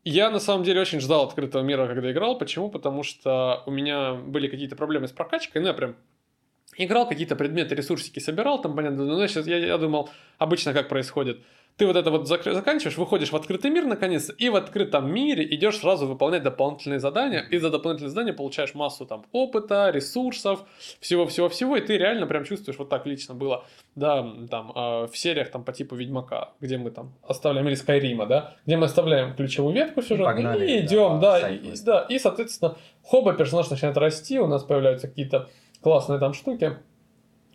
Я 0.03 0.29
на 0.29 0.39
самом 0.39 0.63
деле 0.63 0.81
очень 0.81 0.99
ждал 0.99 1.25
открытого 1.25 1.61
мира, 1.61 1.87
когда 1.87 2.11
играл. 2.11 2.37
Почему? 2.37 2.69
Потому 2.69 3.03
что 3.03 3.63
у 3.65 3.71
меня 3.71 4.13
были 4.13 4.47
какие-то 4.47 4.75
проблемы 4.75 5.07
с 5.07 5.11
прокачкой. 5.11 5.61
Ну, 5.61 5.67
я 5.67 5.73
прям 5.73 5.95
играл, 6.77 7.07
какие-то 7.07 7.35
предметы, 7.35 7.75
ресурсики 7.75 8.19
собирал, 8.19 8.61
там, 8.61 8.75
понятно, 8.75 9.05
но 9.05 9.27
сейчас 9.27 9.45
я, 9.45 9.57
я 9.57 9.77
думал, 9.77 10.09
обычно 10.37 10.73
как 10.73 10.89
происходит– 10.89 11.39
ты 11.81 11.87
вот 11.87 11.95
это 11.95 12.11
вот 12.11 12.27
заканчиваешь, 12.27 12.95
выходишь 12.95 13.31
в 13.31 13.35
открытый 13.35 13.71
мир 13.71 13.87
наконец, 13.87 14.31
и 14.37 14.49
в 14.49 14.55
открытом 14.55 15.11
мире 15.11 15.43
идешь 15.55 15.79
сразу 15.79 16.05
выполнять 16.05 16.43
дополнительные 16.43 16.99
задания, 16.99 17.41
и 17.49 17.57
за 17.57 17.71
дополнительные 17.71 18.11
задания 18.11 18.33
получаешь 18.33 18.75
массу 18.75 19.07
там 19.07 19.25
опыта, 19.31 19.89
ресурсов, 19.89 20.59
всего-всего-всего, 20.99 21.77
и 21.77 21.81
ты 21.81 21.97
реально 21.97 22.27
прям 22.27 22.45
чувствуешь, 22.45 22.77
вот 22.77 22.89
так 22.89 23.07
лично 23.07 23.33
было, 23.33 23.65
да, 23.95 24.21
там, 24.51 24.71
э, 24.75 25.07
в 25.07 25.17
сериях 25.17 25.49
там 25.49 25.63
по 25.63 25.73
типу 25.73 25.95
Ведьмака, 25.95 26.51
где 26.59 26.77
мы 26.77 26.91
там 26.91 27.15
оставляем, 27.23 27.67
или 27.67 27.73
Скайрима, 27.73 28.27
да, 28.27 28.53
где 28.67 28.77
мы 28.77 28.85
оставляем 28.85 29.33
ключевую 29.35 29.73
ветку 29.73 30.03
сюжета, 30.03 30.53
и, 30.53 30.65
и 30.67 30.85
идем, 30.85 31.19
да, 31.19 31.41
да, 31.41 31.49
и, 31.49 31.73
да, 31.83 32.05
и, 32.07 32.19
соответственно, 32.19 32.77
хоба 33.01 33.33
персонаж 33.33 33.71
начинает 33.71 33.97
расти, 33.97 34.39
у 34.39 34.45
нас 34.45 34.63
появляются 34.63 35.07
какие-то 35.07 35.49
классные 35.81 36.19
там 36.19 36.35
штуки, 36.35 36.77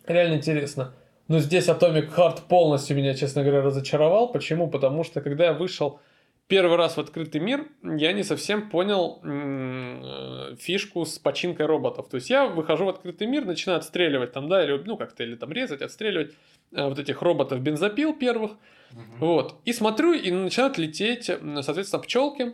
реально 0.05 0.35
интересно. 0.35 0.93
Но 1.27 1.39
здесь 1.39 1.67
Atomic 1.67 2.15
Heart 2.15 2.47
полностью 2.47 2.95
меня, 2.95 3.13
честно 3.13 3.43
говоря, 3.43 3.61
разочаровал. 3.61 4.31
Почему? 4.31 4.69
Потому 4.69 5.03
что 5.03 5.21
когда 5.21 5.45
я 5.45 5.53
вышел 5.53 5.99
первый 6.47 6.77
раз 6.77 6.95
в 6.95 6.99
открытый 6.99 7.41
мир, 7.41 7.67
я 7.83 8.13
не 8.13 8.23
совсем 8.23 8.69
понял 8.69 9.19
э, 9.23 10.55
фишку 10.57 11.05
с 11.05 11.19
починкой 11.19 11.65
роботов. 11.65 12.07
То 12.09 12.15
есть 12.15 12.29
я 12.29 12.45
выхожу 12.47 12.85
в 12.85 12.89
открытый 12.89 13.27
мир, 13.27 13.45
начинаю 13.45 13.79
отстреливать 13.79 14.31
там, 14.31 14.47
да, 14.47 14.63
или, 14.63 14.81
ну, 14.85 14.95
как-то, 14.95 15.23
или 15.23 15.35
там 15.35 15.51
резать, 15.51 15.81
отстреливать 15.81 16.33
э, 16.71 16.87
вот 16.87 16.97
этих 16.97 17.21
роботов 17.21 17.59
бензопил 17.59 18.13
первых. 18.13 18.51
Угу. 18.91 19.01
Вот. 19.19 19.55
И 19.65 19.73
смотрю, 19.73 20.13
и 20.13 20.31
начинают 20.31 20.77
лететь, 20.77 21.25
соответственно, 21.25 22.01
пчелки 22.01 22.53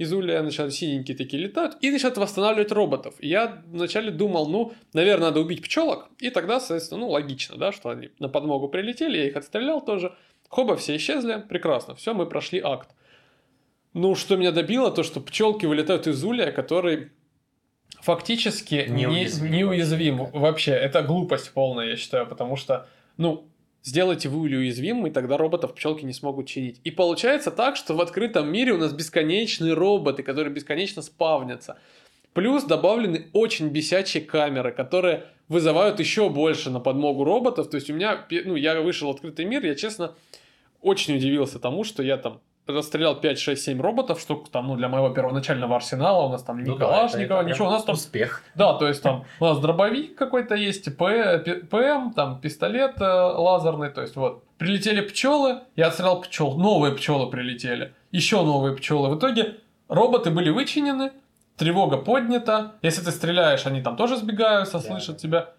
из 0.00 0.14
улья 0.14 0.42
начинают 0.42 0.72
синенькие 0.72 1.14
такие 1.14 1.42
летают 1.42 1.76
и 1.82 1.90
начинают 1.90 2.16
восстанавливать 2.16 2.72
роботов. 2.72 3.14
И 3.18 3.28
я 3.28 3.62
вначале 3.66 4.10
думал, 4.10 4.48
ну, 4.48 4.72
наверное, 4.94 5.26
надо 5.26 5.40
убить 5.40 5.62
пчелок, 5.62 6.08
и 6.18 6.30
тогда, 6.30 6.58
соответственно, 6.58 7.02
ну, 7.02 7.10
логично, 7.10 7.58
да, 7.58 7.70
что 7.70 7.90
они 7.90 8.08
на 8.18 8.30
подмогу 8.30 8.68
прилетели, 8.68 9.18
я 9.18 9.28
их 9.28 9.36
отстрелял 9.36 9.84
тоже. 9.84 10.14
Хоба, 10.48 10.76
все 10.76 10.96
исчезли, 10.96 11.44
прекрасно, 11.46 11.94
все, 11.94 12.14
мы 12.14 12.24
прошли 12.24 12.60
акт. 12.64 12.88
Ну, 13.92 14.14
что 14.14 14.36
меня 14.36 14.52
добило, 14.52 14.90
то, 14.90 15.02
что 15.02 15.20
пчелки 15.20 15.66
вылетают 15.66 16.06
из 16.06 16.24
улья, 16.24 16.50
который 16.50 17.10
фактически 18.00 18.86
неуязвим, 18.88 19.52
не, 19.52 19.58
неуязвим 19.58 20.24
вообще. 20.32 20.72
Это 20.72 21.02
глупость 21.02 21.52
полная, 21.52 21.88
я 21.88 21.96
считаю, 21.96 22.26
потому 22.26 22.56
что, 22.56 22.88
ну, 23.18 23.49
Сделайте 23.82 24.28
вы 24.28 24.40
уязвимым, 24.40 25.06
и 25.06 25.10
тогда 25.10 25.38
роботов 25.38 25.74
пчелки 25.74 26.04
не 26.04 26.12
смогут 26.12 26.46
чинить. 26.46 26.80
И 26.84 26.90
получается 26.90 27.50
так, 27.50 27.76
что 27.76 27.94
в 27.94 28.00
открытом 28.00 28.52
мире 28.52 28.72
у 28.72 28.76
нас 28.76 28.92
бесконечные 28.92 29.72
роботы, 29.72 30.22
которые 30.22 30.52
бесконечно 30.52 31.00
спавнятся. 31.00 31.78
Плюс 32.34 32.64
добавлены 32.64 33.28
очень 33.32 33.68
бесячие 33.68 34.22
камеры, 34.22 34.70
которые 34.70 35.24
вызывают 35.48 35.98
еще 35.98 36.28
больше 36.28 36.70
на 36.70 36.78
подмогу 36.78 37.24
роботов. 37.24 37.70
То 37.70 37.76
есть 37.76 37.90
у 37.90 37.94
меня, 37.94 38.26
ну, 38.44 38.54
я 38.54 38.80
вышел 38.80 39.08
в 39.08 39.14
открытый 39.14 39.46
мир, 39.46 39.64
я 39.64 39.74
честно 39.74 40.14
очень 40.82 41.16
удивился 41.16 41.58
тому, 41.58 41.82
что 41.84 42.02
я 42.02 42.18
там 42.18 42.40
расстрелял 42.66 43.20
5, 43.20 43.38
6, 43.38 43.62
7 43.62 43.80
роботов, 43.80 44.20
что 44.20 44.44
там, 44.50 44.68
ну, 44.68 44.76
для 44.76 44.88
моего 44.88 45.10
первоначального 45.10 45.76
арсенала, 45.76 46.26
у 46.26 46.28
нас 46.28 46.42
там 46.42 46.62
ну 46.62 46.74
ни 46.74 46.78
Калашникова, 46.78 47.42
ничего, 47.42 47.68
у 47.68 47.70
нас 47.70 47.84
там... 47.84 47.94
Успех. 47.94 48.42
Да, 48.54 48.74
то 48.74 48.88
есть 48.88 49.02
там 49.02 49.24
у 49.40 49.44
нас 49.44 49.58
дробовик 49.58 50.16
какой-то 50.16 50.54
есть, 50.54 50.96
ПМ, 50.96 52.12
там 52.14 52.40
пистолет 52.40 53.00
э, 53.00 53.04
лазерный, 53.04 53.90
то 53.90 54.02
есть 54.02 54.16
вот. 54.16 54.44
Прилетели 54.58 55.00
пчелы, 55.00 55.60
я 55.74 55.86
отстрелял 55.86 56.20
пчел, 56.20 56.56
новые 56.58 56.94
пчелы 56.94 57.30
прилетели, 57.30 57.94
еще 58.12 58.42
новые 58.42 58.76
пчелы. 58.76 59.08
В 59.08 59.18
итоге 59.18 59.56
роботы 59.88 60.30
были 60.30 60.50
вычинены, 60.50 61.12
тревога 61.56 61.96
поднята, 61.96 62.72
если 62.82 63.02
ты 63.02 63.10
стреляешь, 63.10 63.66
они 63.66 63.80
там 63.82 63.96
тоже 63.96 64.16
сбегаются, 64.16 64.78
да. 64.78 64.80
слышат 64.80 65.18
тебя. 65.18 65.50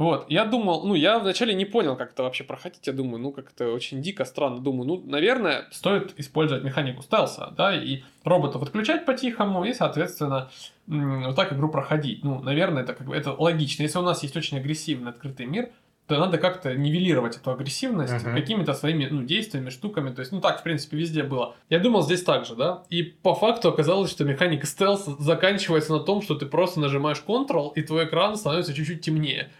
Вот, 0.00 0.24
я 0.30 0.46
думал, 0.46 0.86
ну, 0.86 0.94
я 0.94 1.18
вначале 1.18 1.52
не 1.52 1.66
понял, 1.66 1.94
как 1.94 2.12
это 2.12 2.22
вообще 2.22 2.42
проходить, 2.42 2.86
я 2.86 2.94
думаю, 2.94 3.22
ну, 3.22 3.32
как 3.32 3.50
это 3.50 3.70
очень 3.70 4.00
дико, 4.00 4.24
странно, 4.24 4.58
думаю, 4.58 4.88
ну, 4.88 5.02
наверное, 5.04 5.66
стоит 5.72 6.18
использовать 6.18 6.64
механику 6.64 7.02
стелса, 7.02 7.52
да, 7.54 7.76
и 7.76 8.00
роботов 8.24 8.62
отключать 8.62 9.04
по-тихому, 9.04 9.62
и, 9.62 9.74
соответственно, 9.74 10.50
вот 10.86 11.36
так 11.36 11.52
игру 11.52 11.68
проходить. 11.68 12.24
Ну, 12.24 12.40
наверное, 12.40 12.82
это 12.82 12.94
как 12.94 13.08
бы, 13.08 13.14
это 13.14 13.32
логично. 13.32 13.82
Если 13.82 13.98
у 13.98 14.02
нас 14.02 14.22
есть 14.22 14.34
очень 14.38 14.56
агрессивный 14.56 15.10
открытый 15.10 15.44
мир, 15.44 15.68
то 16.06 16.18
надо 16.18 16.38
как-то 16.38 16.74
нивелировать 16.74 17.36
эту 17.36 17.50
агрессивность 17.50 18.14
uh-huh. 18.14 18.34
какими-то 18.34 18.72
своими 18.72 19.04
ну, 19.04 19.22
действиями, 19.22 19.68
штуками. 19.68 20.14
То 20.14 20.20
есть, 20.20 20.32
ну 20.32 20.40
так, 20.40 20.60
в 20.60 20.62
принципе, 20.62 20.96
везде 20.96 21.24
было. 21.24 21.54
Я 21.68 21.78
думал, 21.78 22.02
здесь 22.02 22.24
так 22.24 22.46
же, 22.46 22.56
да. 22.56 22.84
И 22.88 23.02
по 23.02 23.34
факту 23.34 23.68
оказалось, 23.68 24.10
что 24.10 24.24
механика 24.24 24.66
стелса 24.66 25.14
заканчивается 25.18 25.92
на 25.92 26.00
том, 26.00 26.22
что 26.22 26.36
ты 26.36 26.46
просто 26.46 26.80
нажимаешь 26.80 27.22
Ctrl, 27.24 27.74
и 27.74 27.82
твой 27.82 28.06
экран 28.06 28.36
становится 28.36 28.72
чуть-чуть 28.72 29.02
темнее. 29.02 29.50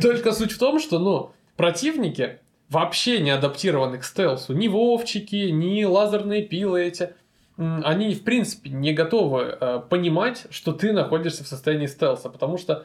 Только 0.00 0.32
суть 0.32 0.52
в 0.52 0.58
том, 0.58 0.78
что, 0.78 0.98
ну, 0.98 1.32
противники 1.56 2.38
вообще 2.68 3.20
не 3.20 3.30
адаптированы 3.30 3.98
к 3.98 4.04
стелсу. 4.04 4.52
Ни 4.52 4.68
вовчики, 4.68 5.50
ни 5.50 5.84
лазерные 5.84 6.42
пилы 6.42 6.82
эти. 6.84 7.14
Они, 7.56 8.14
в 8.14 8.22
принципе, 8.22 8.70
не 8.70 8.92
готовы 8.92 9.56
э, 9.60 9.80
понимать, 9.88 10.46
что 10.50 10.72
ты 10.72 10.92
находишься 10.92 11.42
в 11.42 11.48
состоянии 11.48 11.86
стелса, 11.86 12.28
потому 12.28 12.56
что 12.56 12.84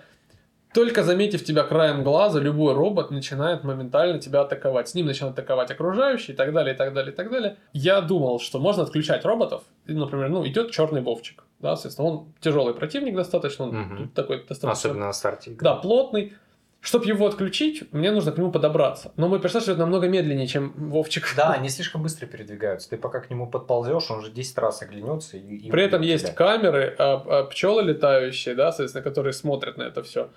только 0.73 1.03
заметив 1.03 1.43
тебя 1.45 1.61
краем 1.61 2.03
глаза, 2.03 2.39
любой 2.39 2.73
робот 2.73 3.11
начинает 3.11 3.63
моментально 3.63 4.19
тебя 4.19 4.41
атаковать. 4.41 4.89
С 4.89 4.95
ним 4.95 5.05
начинают 5.05 5.37
атаковать 5.37 5.69
окружающие 5.69 6.33
и 6.33 6.35
так 6.35 6.51
далее, 6.51 6.73
и 6.73 6.77
так 6.77 6.91
далее, 6.93 7.13
и 7.13 7.15
так 7.15 7.29
далее. 7.29 7.57
Я 7.73 8.01
думал, 8.01 8.39
что 8.39 8.57
можно 8.57 8.81
отключать 8.81 9.23
роботов. 9.25 9.61
И, 9.85 9.93
например, 9.93 10.29
ну, 10.29 10.47
идет 10.47 10.71
черный 10.71 11.01
вовчик. 11.01 11.43
Да, 11.59 11.75
соответственно, 11.75 12.07
он 12.07 12.33
тяжелый 12.41 12.73
противник 12.73 13.15
достаточно, 13.15 13.65
он 13.65 13.75
Мгм. 13.75 14.09
такой 14.09 14.37
достаточно... 14.37 14.71
Особенно 14.71 15.05
на 15.05 15.13
старте 15.13 15.51
игры. 15.51 15.63
Да, 15.63 15.75
плотный. 15.75 16.33
Чтобы 16.83 17.05
его 17.05 17.25
отключить, 17.25 17.85
мне 17.93 18.11
нужно 18.11 18.33
к 18.33 18.37
нему 18.37 18.51
подобраться. 18.51 19.13
Но 19.15 19.29
мой 19.29 19.39
персонаж 19.39 19.67
идет 19.67 19.77
намного 19.77 20.09
медленнее, 20.09 20.47
чем 20.47 20.73
Вовчик. 20.75 21.23
Да, 21.37 21.53
они 21.57 21.69
слишком 21.69 22.03
быстро 22.03 22.25
передвигаются. 22.25 22.89
Ты 22.89 22.97
пока 22.97 23.21
к 23.21 23.29
нему 23.29 23.47
подползешь, 23.47 24.11
он 24.11 24.21
же 24.21 24.29
10 24.29 24.57
раз 24.57 24.81
оглянется. 24.81 25.37
И, 25.37 25.55
и 25.55 25.71
При 25.71 25.81
этом 25.81 26.01
есть 26.01 26.25
тебя. 26.25 26.33
камеры, 26.33 26.97
пчелы 27.49 27.83
летающие, 27.83 28.53
да, 28.53 28.73
соответственно, 28.73 29.01
которые 29.01 29.31
смотрят 29.31 29.77
на 29.77 29.83
это 29.83 30.03
все. 30.03 30.29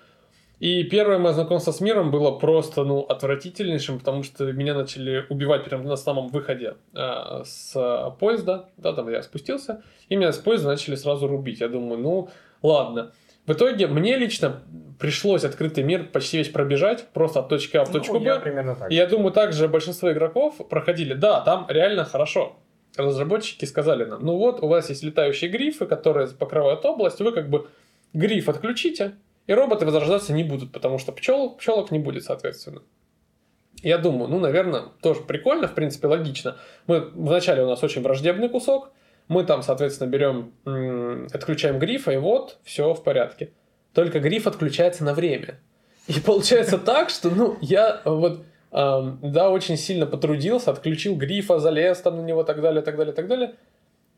И 0.61 0.83
первое 0.83 1.17
мое 1.19 1.33
знакомство 1.33 1.73
с 1.73 1.81
миром 1.81 2.11
было 2.11 2.31
просто, 2.31 2.85
ну, 2.85 3.01
отвратительнейшим, 3.01 3.99
потому 3.99 4.23
что 4.23 4.49
меня 4.53 4.73
начали 4.73 5.25
убивать 5.29 5.65
прямо 5.65 5.83
на 5.83 5.97
самом 5.97 6.29
выходе 6.29 6.77
э, 6.95 7.43
с 7.43 8.15
поезда, 8.21 8.69
да, 8.77 8.93
там 8.93 9.09
я 9.09 9.21
спустился, 9.21 9.83
и 10.07 10.15
меня 10.15 10.31
с 10.31 10.37
поезда 10.37 10.69
начали 10.69 10.95
сразу 10.95 11.27
рубить. 11.27 11.59
Я 11.59 11.67
думаю, 11.67 11.99
ну, 11.99 12.29
ладно. 12.63 13.11
В 13.47 13.53
итоге 13.53 13.87
мне 13.87 14.17
лично 14.17 14.61
пришлось 14.99 15.43
открытый 15.45 15.83
мир 15.83 16.07
почти 16.11 16.37
весь 16.37 16.49
пробежать, 16.49 17.07
просто 17.13 17.39
от 17.39 17.49
точки 17.49 17.77
А 17.77 17.85
в 17.85 17.93
Ну, 17.93 17.99
точку 17.99 18.19
я 18.19 18.35
Б. 18.35 18.41
примерно 18.41 18.75
так. 18.75 18.91
И 18.91 18.95
я 18.95 19.07
думаю, 19.07 19.31
также 19.31 19.67
большинство 19.67 20.11
игроков 20.11 20.55
проходили. 20.69 21.13
Да, 21.13 21.41
там 21.41 21.65
реально 21.69 22.03
хорошо. 22.03 22.57
Разработчики 22.97 23.65
сказали 23.65 24.05
нам, 24.05 24.25
ну 24.25 24.37
вот, 24.37 24.61
у 24.63 24.67
вас 24.67 24.89
есть 24.89 25.03
летающие 25.03 25.49
грифы, 25.49 25.85
которые 25.85 26.27
покрывают 26.27 26.83
область, 26.83 27.19
вы 27.19 27.31
как 27.31 27.49
бы 27.49 27.67
гриф 28.13 28.49
отключите, 28.49 29.15
и 29.45 29.53
роботы 29.53 29.85
возрождаться 29.85 30.33
не 30.33 30.43
будут, 30.43 30.71
потому 30.71 30.97
что 30.97 31.11
пчел, 31.11 31.51
пчелок 31.55 31.91
не 31.91 31.99
будет, 31.99 32.23
соответственно. 32.23 32.81
Я 33.83 33.99
думаю, 33.99 34.29
ну, 34.29 34.39
наверное, 34.39 34.85
тоже 35.01 35.21
прикольно, 35.21 35.67
в 35.67 35.75
принципе, 35.75 36.07
логично. 36.07 36.57
Мы 36.87 37.01
вначале 37.13 37.63
у 37.63 37.67
нас 37.67 37.83
очень 37.83 38.01
враждебный 38.01 38.49
кусок, 38.49 38.91
мы 39.27 39.43
там, 39.43 39.61
соответственно, 39.61 40.09
берем, 40.09 40.53
отключаем 41.33 41.79
грифа, 41.79 42.11
и 42.11 42.17
вот, 42.17 42.57
все 42.63 42.93
в 42.93 43.03
порядке. 43.03 43.51
Только 43.93 44.19
гриф 44.19 44.47
отключается 44.47 45.03
на 45.03 45.13
время. 45.13 45.59
И 46.07 46.19
получается 46.19 46.77
так, 46.77 47.09
что, 47.09 47.29
ну, 47.29 47.57
я 47.61 48.01
вот, 48.05 48.43
да, 48.71 49.49
очень 49.49 49.77
сильно 49.77 50.05
потрудился, 50.05 50.71
отключил 50.71 51.15
грифа, 51.15 51.59
залез 51.59 51.99
там 51.99 52.17
на 52.17 52.21
него, 52.21 52.43
так 52.43 52.61
далее, 52.61 52.81
так 52.81 52.95
далее, 52.95 53.13
так 53.13 53.27
далее. 53.27 53.55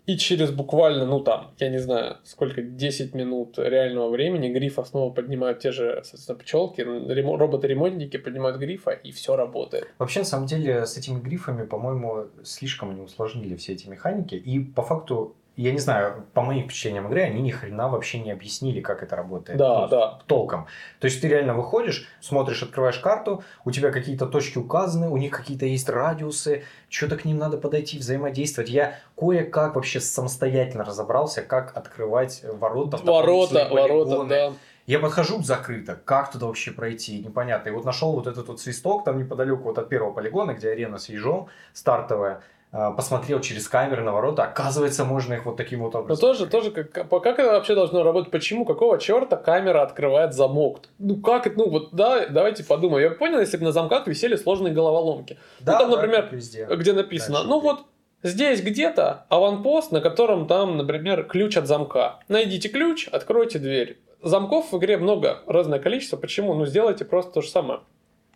И 0.10 0.18
через 0.18 0.50
буквально, 0.50 1.06
ну 1.06 1.20
там, 1.20 1.52
я 1.60 1.70
не 1.70 1.78
знаю, 1.78 2.18
сколько, 2.24 2.64
10 2.64 3.14
минут 3.14 3.60
реального 3.60 4.10
времени 4.10 4.50
грифа 4.50 4.84
снова 4.84 5.14
поднимают 5.14 5.60
те 5.60 5.72
же, 5.72 6.02
соответственно, 6.04 6.40
пчелки, 6.40 6.82
ремо- 6.82 7.38
роботы-ремонтники 7.38 8.18
поднимают 8.18 8.58
грифа, 8.58 8.90
и 8.90 9.12
все 9.12 9.36
работает. 9.36 9.88
Вообще, 10.00 10.22
на 10.22 10.26
самом 10.26 10.48
деле, 10.48 10.88
с 10.88 10.98
этими 10.98 11.20
грифами, 11.20 11.64
по-моему, 11.64 12.26
слишком 12.44 12.90
они 12.90 13.02
усложнили 13.02 13.56
все 13.56 13.74
эти 13.74 13.88
механики. 13.88 14.34
И 14.34 14.60
по 14.60 14.82
факту, 14.82 15.36
я 15.62 15.72
не 15.74 15.80
знаю, 15.80 16.26
по 16.34 16.42
моим 16.42 16.66
впечатлениям 16.66 17.08
игры, 17.08 17.22
они 17.24 17.42
ни 17.42 17.52
хрена 17.52 17.90
вообще 17.90 18.20
не 18.20 18.32
объяснили, 18.32 18.80
как 18.80 19.04
это 19.04 19.16
работает. 19.16 19.60
Да, 19.60 19.82
Ну, 19.82 19.88
да. 19.90 20.20
Толком. 20.26 20.68
То 21.00 21.06
есть 21.06 21.22
ты 21.22 21.28
реально 21.28 21.54
выходишь, 21.54 22.08
смотришь, 22.22 22.64
открываешь 22.64 22.98
карту, 23.00 23.44
у 23.66 23.72
тебя 23.72 23.92
какие-то 23.92 24.26
точки 24.26 24.58
указаны, 24.58 25.10
у 25.10 25.18
них 25.18 25.32
какие-то 25.32 25.66
есть 25.66 25.90
радиусы, 25.90 26.64
что-то 26.88 27.18
к 27.18 27.26
ним 27.26 27.38
надо 27.38 27.58
подойти, 27.58 27.98
взаимодействовать. 27.98 28.70
Я 28.70 28.96
кое-как 29.18 29.76
вообще 29.76 30.00
самостоятельно 30.00 30.86
разобрался, 30.86 31.42
как 31.42 31.76
открывать 31.76 32.42
ворота. 32.44 32.98
Ворота, 32.98 33.68
ворота, 33.70 34.24
да. 34.24 34.54
Я 34.86 35.00
подхожу, 35.00 35.44
закрыто. 35.44 36.00
Как 36.04 36.32
туда 36.32 36.48
вообще 36.48 36.72
пройти? 36.72 37.20
Непонятно. 37.20 37.70
И 37.70 37.72
вот 37.72 37.86
нашел 37.86 38.14
вот 38.14 38.26
этот 38.26 38.48
вот 38.48 38.60
свисток 38.60 39.04
там 39.04 39.20
неподалеку 39.20 39.64
вот 39.64 39.78
от 39.78 39.88
первого 39.88 40.14
полигона, 40.14 40.54
где 40.54 40.70
арена 40.72 40.98
с 40.98 41.10
ежом 41.10 41.50
стартовая. 41.74 42.42
А, 42.72 42.92
Посмотрел 42.92 43.40
через 43.42 43.68
камеры 43.68 44.04
на 44.04 44.12
ворота. 44.12 44.44
Оказывается, 44.44 45.04
можно 45.04 45.34
их 45.34 45.46
вот 45.46 45.58
таким 45.58 45.80
вот 45.82 45.96
образом. 45.96 46.22
тоже, 46.22 46.46
тоже 46.46 46.70
как, 46.70 46.92
как 46.92 47.10
как 47.10 47.40
это 47.40 47.54
вообще 47.54 47.74
должно 47.74 48.04
работать? 48.04 48.32
Почему? 48.32 48.64
Какого 48.64 49.00
черта 49.00 49.38
камера 49.38 49.82
открывает 49.82 50.34
замок? 50.34 50.82
Ну 51.00 51.16
как 51.18 51.48
это? 51.48 51.58
Ну 51.58 51.70
вот 51.70 51.90
да, 51.94 52.28
давайте 52.28 52.64
подумаем. 52.64 53.12
Я 53.12 53.18
понял, 53.18 53.40
если 53.40 53.58
бы 53.58 53.64
на 53.64 53.72
замках 53.72 54.06
висели 54.06 54.36
сложные 54.36 54.74
головоломки. 54.74 55.38
Да, 55.62 55.80
там, 55.80 55.90
да, 55.90 55.96
например, 55.98 56.30
везде. 56.32 56.68
где 56.70 56.94
написано, 56.94 57.38
Дальше 57.40 57.50
ну 57.50 57.60
ты. 57.60 57.68
вот 57.68 57.80
здесь 58.22 58.62
где-то 58.62 59.26
аванпост, 59.30 59.92
на 59.92 60.00
котором 60.02 60.46
там, 60.46 60.78
например, 60.78 61.24
ключ 61.24 61.58
от 61.58 61.66
замка. 61.66 62.20
Найдите 62.28 62.70
ключ, 62.70 63.08
откройте 63.12 63.58
дверь. 63.58 64.00
Замков 64.22 64.72
в 64.74 64.78
игре 64.78 64.98
много, 64.98 65.40
разное 65.48 65.80
количество. 65.80 66.18
Почему? 66.18 66.54
Ну 66.54 66.66
сделайте 66.68 67.04
просто 67.04 67.32
то 67.32 67.42
же 67.42 67.50
самое. 67.50 67.80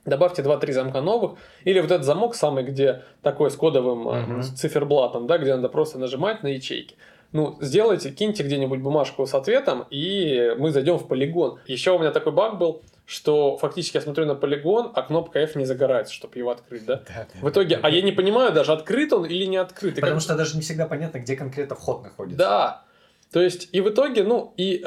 Добавьте 0.05 0.41
2-3 0.41 0.71
замка 0.73 1.01
новых. 1.01 1.33
Или 1.63 1.79
вот 1.79 1.89
этот 1.91 2.05
замок 2.05 2.35
самый, 2.35 2.63
где 2.63 3.03
такой 3.21 3.49
с 3.51 3.55
кодовым 3.55 4.09
э, 4.09 4.21
Мгм. 4.21 4.43
с 4.43 4.49
циферблатом, 4.49 5.27
да, 5.27 5.37
где 5.37 5.55
надо 5.55 5.69
просто 5.69 5.97
нажимать 5.97 6.43
на 6.43 6.47
ячейки. 6.47 6.95
Ну, 7.31 7.57
сделайте, 7.61 8.11
киньте 8.11 8.43
где-нибудь 8.43 8.79
бумажку 8.81 9.25
с 9.25 9.33
ответом, 9.33 9.85
и 9.89 10.53
мы 10.59 10.71
зайдем 10.71 10.97
в 10.99 11.07
полигон. 11.07 11.57
Еще 11.67 11.91
у 11.91 11.99
меня 11.99 12.11
такой 12.11 12.31
баг 12.31 12.57
был, 12.59 12.81
что 13.05 13.57
фактически 13.57 13.97
я 13.97 14.01
смотрю 14.01 14.25
на 14.25 14.35
полигон, 14.35 14.91
а 14.93 15.01
кнопка 15.01 15.39
F 15.39 15.55
не 15.55 15.65
загорается, 15.65 16.13
чтобы 16.13 16.37
его 16.37 16.51
открыть, 16.51 16.85
да? 16.85 16.97
Да, 17.07 17.25
да, 17.33 17.39
В 17.41 17.49
итоге, 17.49 17.77
да. 17.77 17.81
а 17.87 17.89
я 17.89 18.01
не 18.01 18.11
понимаю 18.11 18.51
даже, 18.53 18.71
открыт 18.73 19.13
он 19.13 19.25
или 19.25 19.45
не 19.45 19.57
открыт. 19.57 19.95
Потому 19.95 20.13
как- 20.15 20.21
что 20.21 20.35
даже 20.35 20.55
не 20.55 20.61
всегда 20.61 20.85
понятно, 20.85 21.19
где 21.19 21.35
конкретно 21.35 21.75
вход 21.75 22.03
находится. 22.03 22.37
Да. 22.37 22.83
То 23.31 23.41
есть, 23.41 23.69
и 23.71 23.81
в 23.81 23.89
итоге, 23.89 24.23
ну, 24.23 24.53
и 24.57 24.77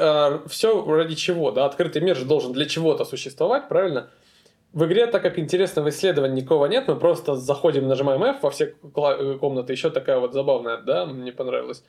все 0.47 0.85
ради 0.95 1.15
чего, 1.15 1.51
да, 1.51 1.65
открытый 1.65 2.01
мир 2.01 2.15
же 2.15 2.23
должен 2.23 2.53
для 2.53 2.65
чего-то 2.65 3.03
существовать, 3.03 3.67
правильно? 3.67 4.09
В 4.73 4.85
игре, 4.85 5.07
так 5.07 5.21
как 5.21 5.39
интересного 5.39 5.89
исследования 5.89 6.41
никого 6.41 6.67
нет, 6.67 6.87
мы 6.87 6.95
просто 6.97 7.35
заходим, 7.35 7.87
нажимаем 7.87 8.23
F 8.23 8.43
во 8.43 8.51
все 8.51 8.75
э, 8.83 9.37
комнаты. 9.39 9.73
Еще 9.73 9.89
такая 9.89 10.19
вот 10.19 10.33
забавная, 10.33 10.77
да, 10.77 11.05
мне 11.05 11.31
понравилась. 11.31 11.83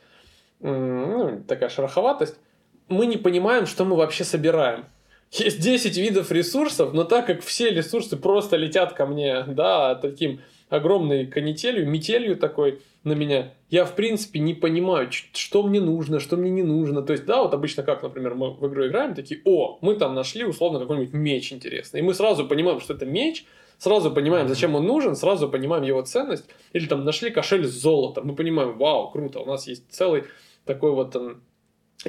Ну, 0.61 1.43
такая 1.47 1.69
шероховатость. 1.69 2.37
Мы 2.89 3.07
не 3.07 3.17
понимаем, 3.17 3.67
что 3.67 3.85
мы 3.85 3.97
вообще 3.97 4.25
собираем. 4.25 4.87
Есть 5.31 5.61
10 5.61 5.97
видов 5.99 6.33
ресурсов, 6.33 6.95
но 6.95 7.05
так 7.05 7.27
как 7.27 7.43
все 7.43 7.71
ресурсы 7.71 8.17
просто 8.17 8.57
летят 8.57 8.95
ко 8.95 9.05
мне, 9.05 9.43
да, 9.43 9.95
таким 9.95 10.41
огромной 10.69 11.27
канителью, 11.27 11.89
метелью 11.89 12.37
такой 12.37 12.81
на 13.05 13.13
меня, 13.13 13.55
я, 13.71 13.85
в 13.85 13.95
принципе, 13.95 14.39
не 14.39 14.55
понимаю, 14.55 15.09
что 15.11 15.63
мне 15.63 15.81
нужно, 15.81 16.21
что 16.21 16.37
мне 16.37 16.51
не 16.51 16.63
нужно. 16.63 17.03
То 17.03 17.13
есть, 17.13 17.25
да, 17.25 17.43
вот 17.43 17.55
обычно 17.55 17.83
как, 17.83 18.03
например, 18.03 18.35
мы 18.35 18.53
в 18.53 18.67
игру 18.69 18.87
играем, 18.87 19.15
такие, 19.15 19.41
о, 19.45 19.79
мы 19.81 19.95
там 19.95 20.15
нашли, 20.15 20.45
условно, 20.45 20.81
какой-нибудь 20.81 21.13
меч 21.15 21.53
интересный. 21.53 22.01
И 22.01 22.03
мы 22.03 22.15
сразу 22.15 22.47
понимаем, 22.47 22.81
что 22.81 22.95
это 22.95 23.07
меч, 23.07 23.47
сразу 23.79 24.11
понимаем, 24.11 24.49
зачем 24.49 24.75
он 24.75 24.85
нужен, 24.87 25.17
сразу 25.17 25.49
понимаем 25.49 25.85
его 25.85 26.03
ценность. 26.03 26.45
Или 26.73 26.87
там 26.87 27.05
нашли 27.05 27.31
кошель 27.31 27.67
с 27.67 27.73
золотом, 27.73 28.27
мы 28.27 28.35
понимаем, 28.35 28.77
вау, 28.77 29.11
круто, 29.11 29.41
у 29.41 29.47
нас 29.47 29.67
есть 29.67 29.91
целый 29.91 30.25
такой 30.65 30.93
вот 30.93 31.17
м, 31.17 31.43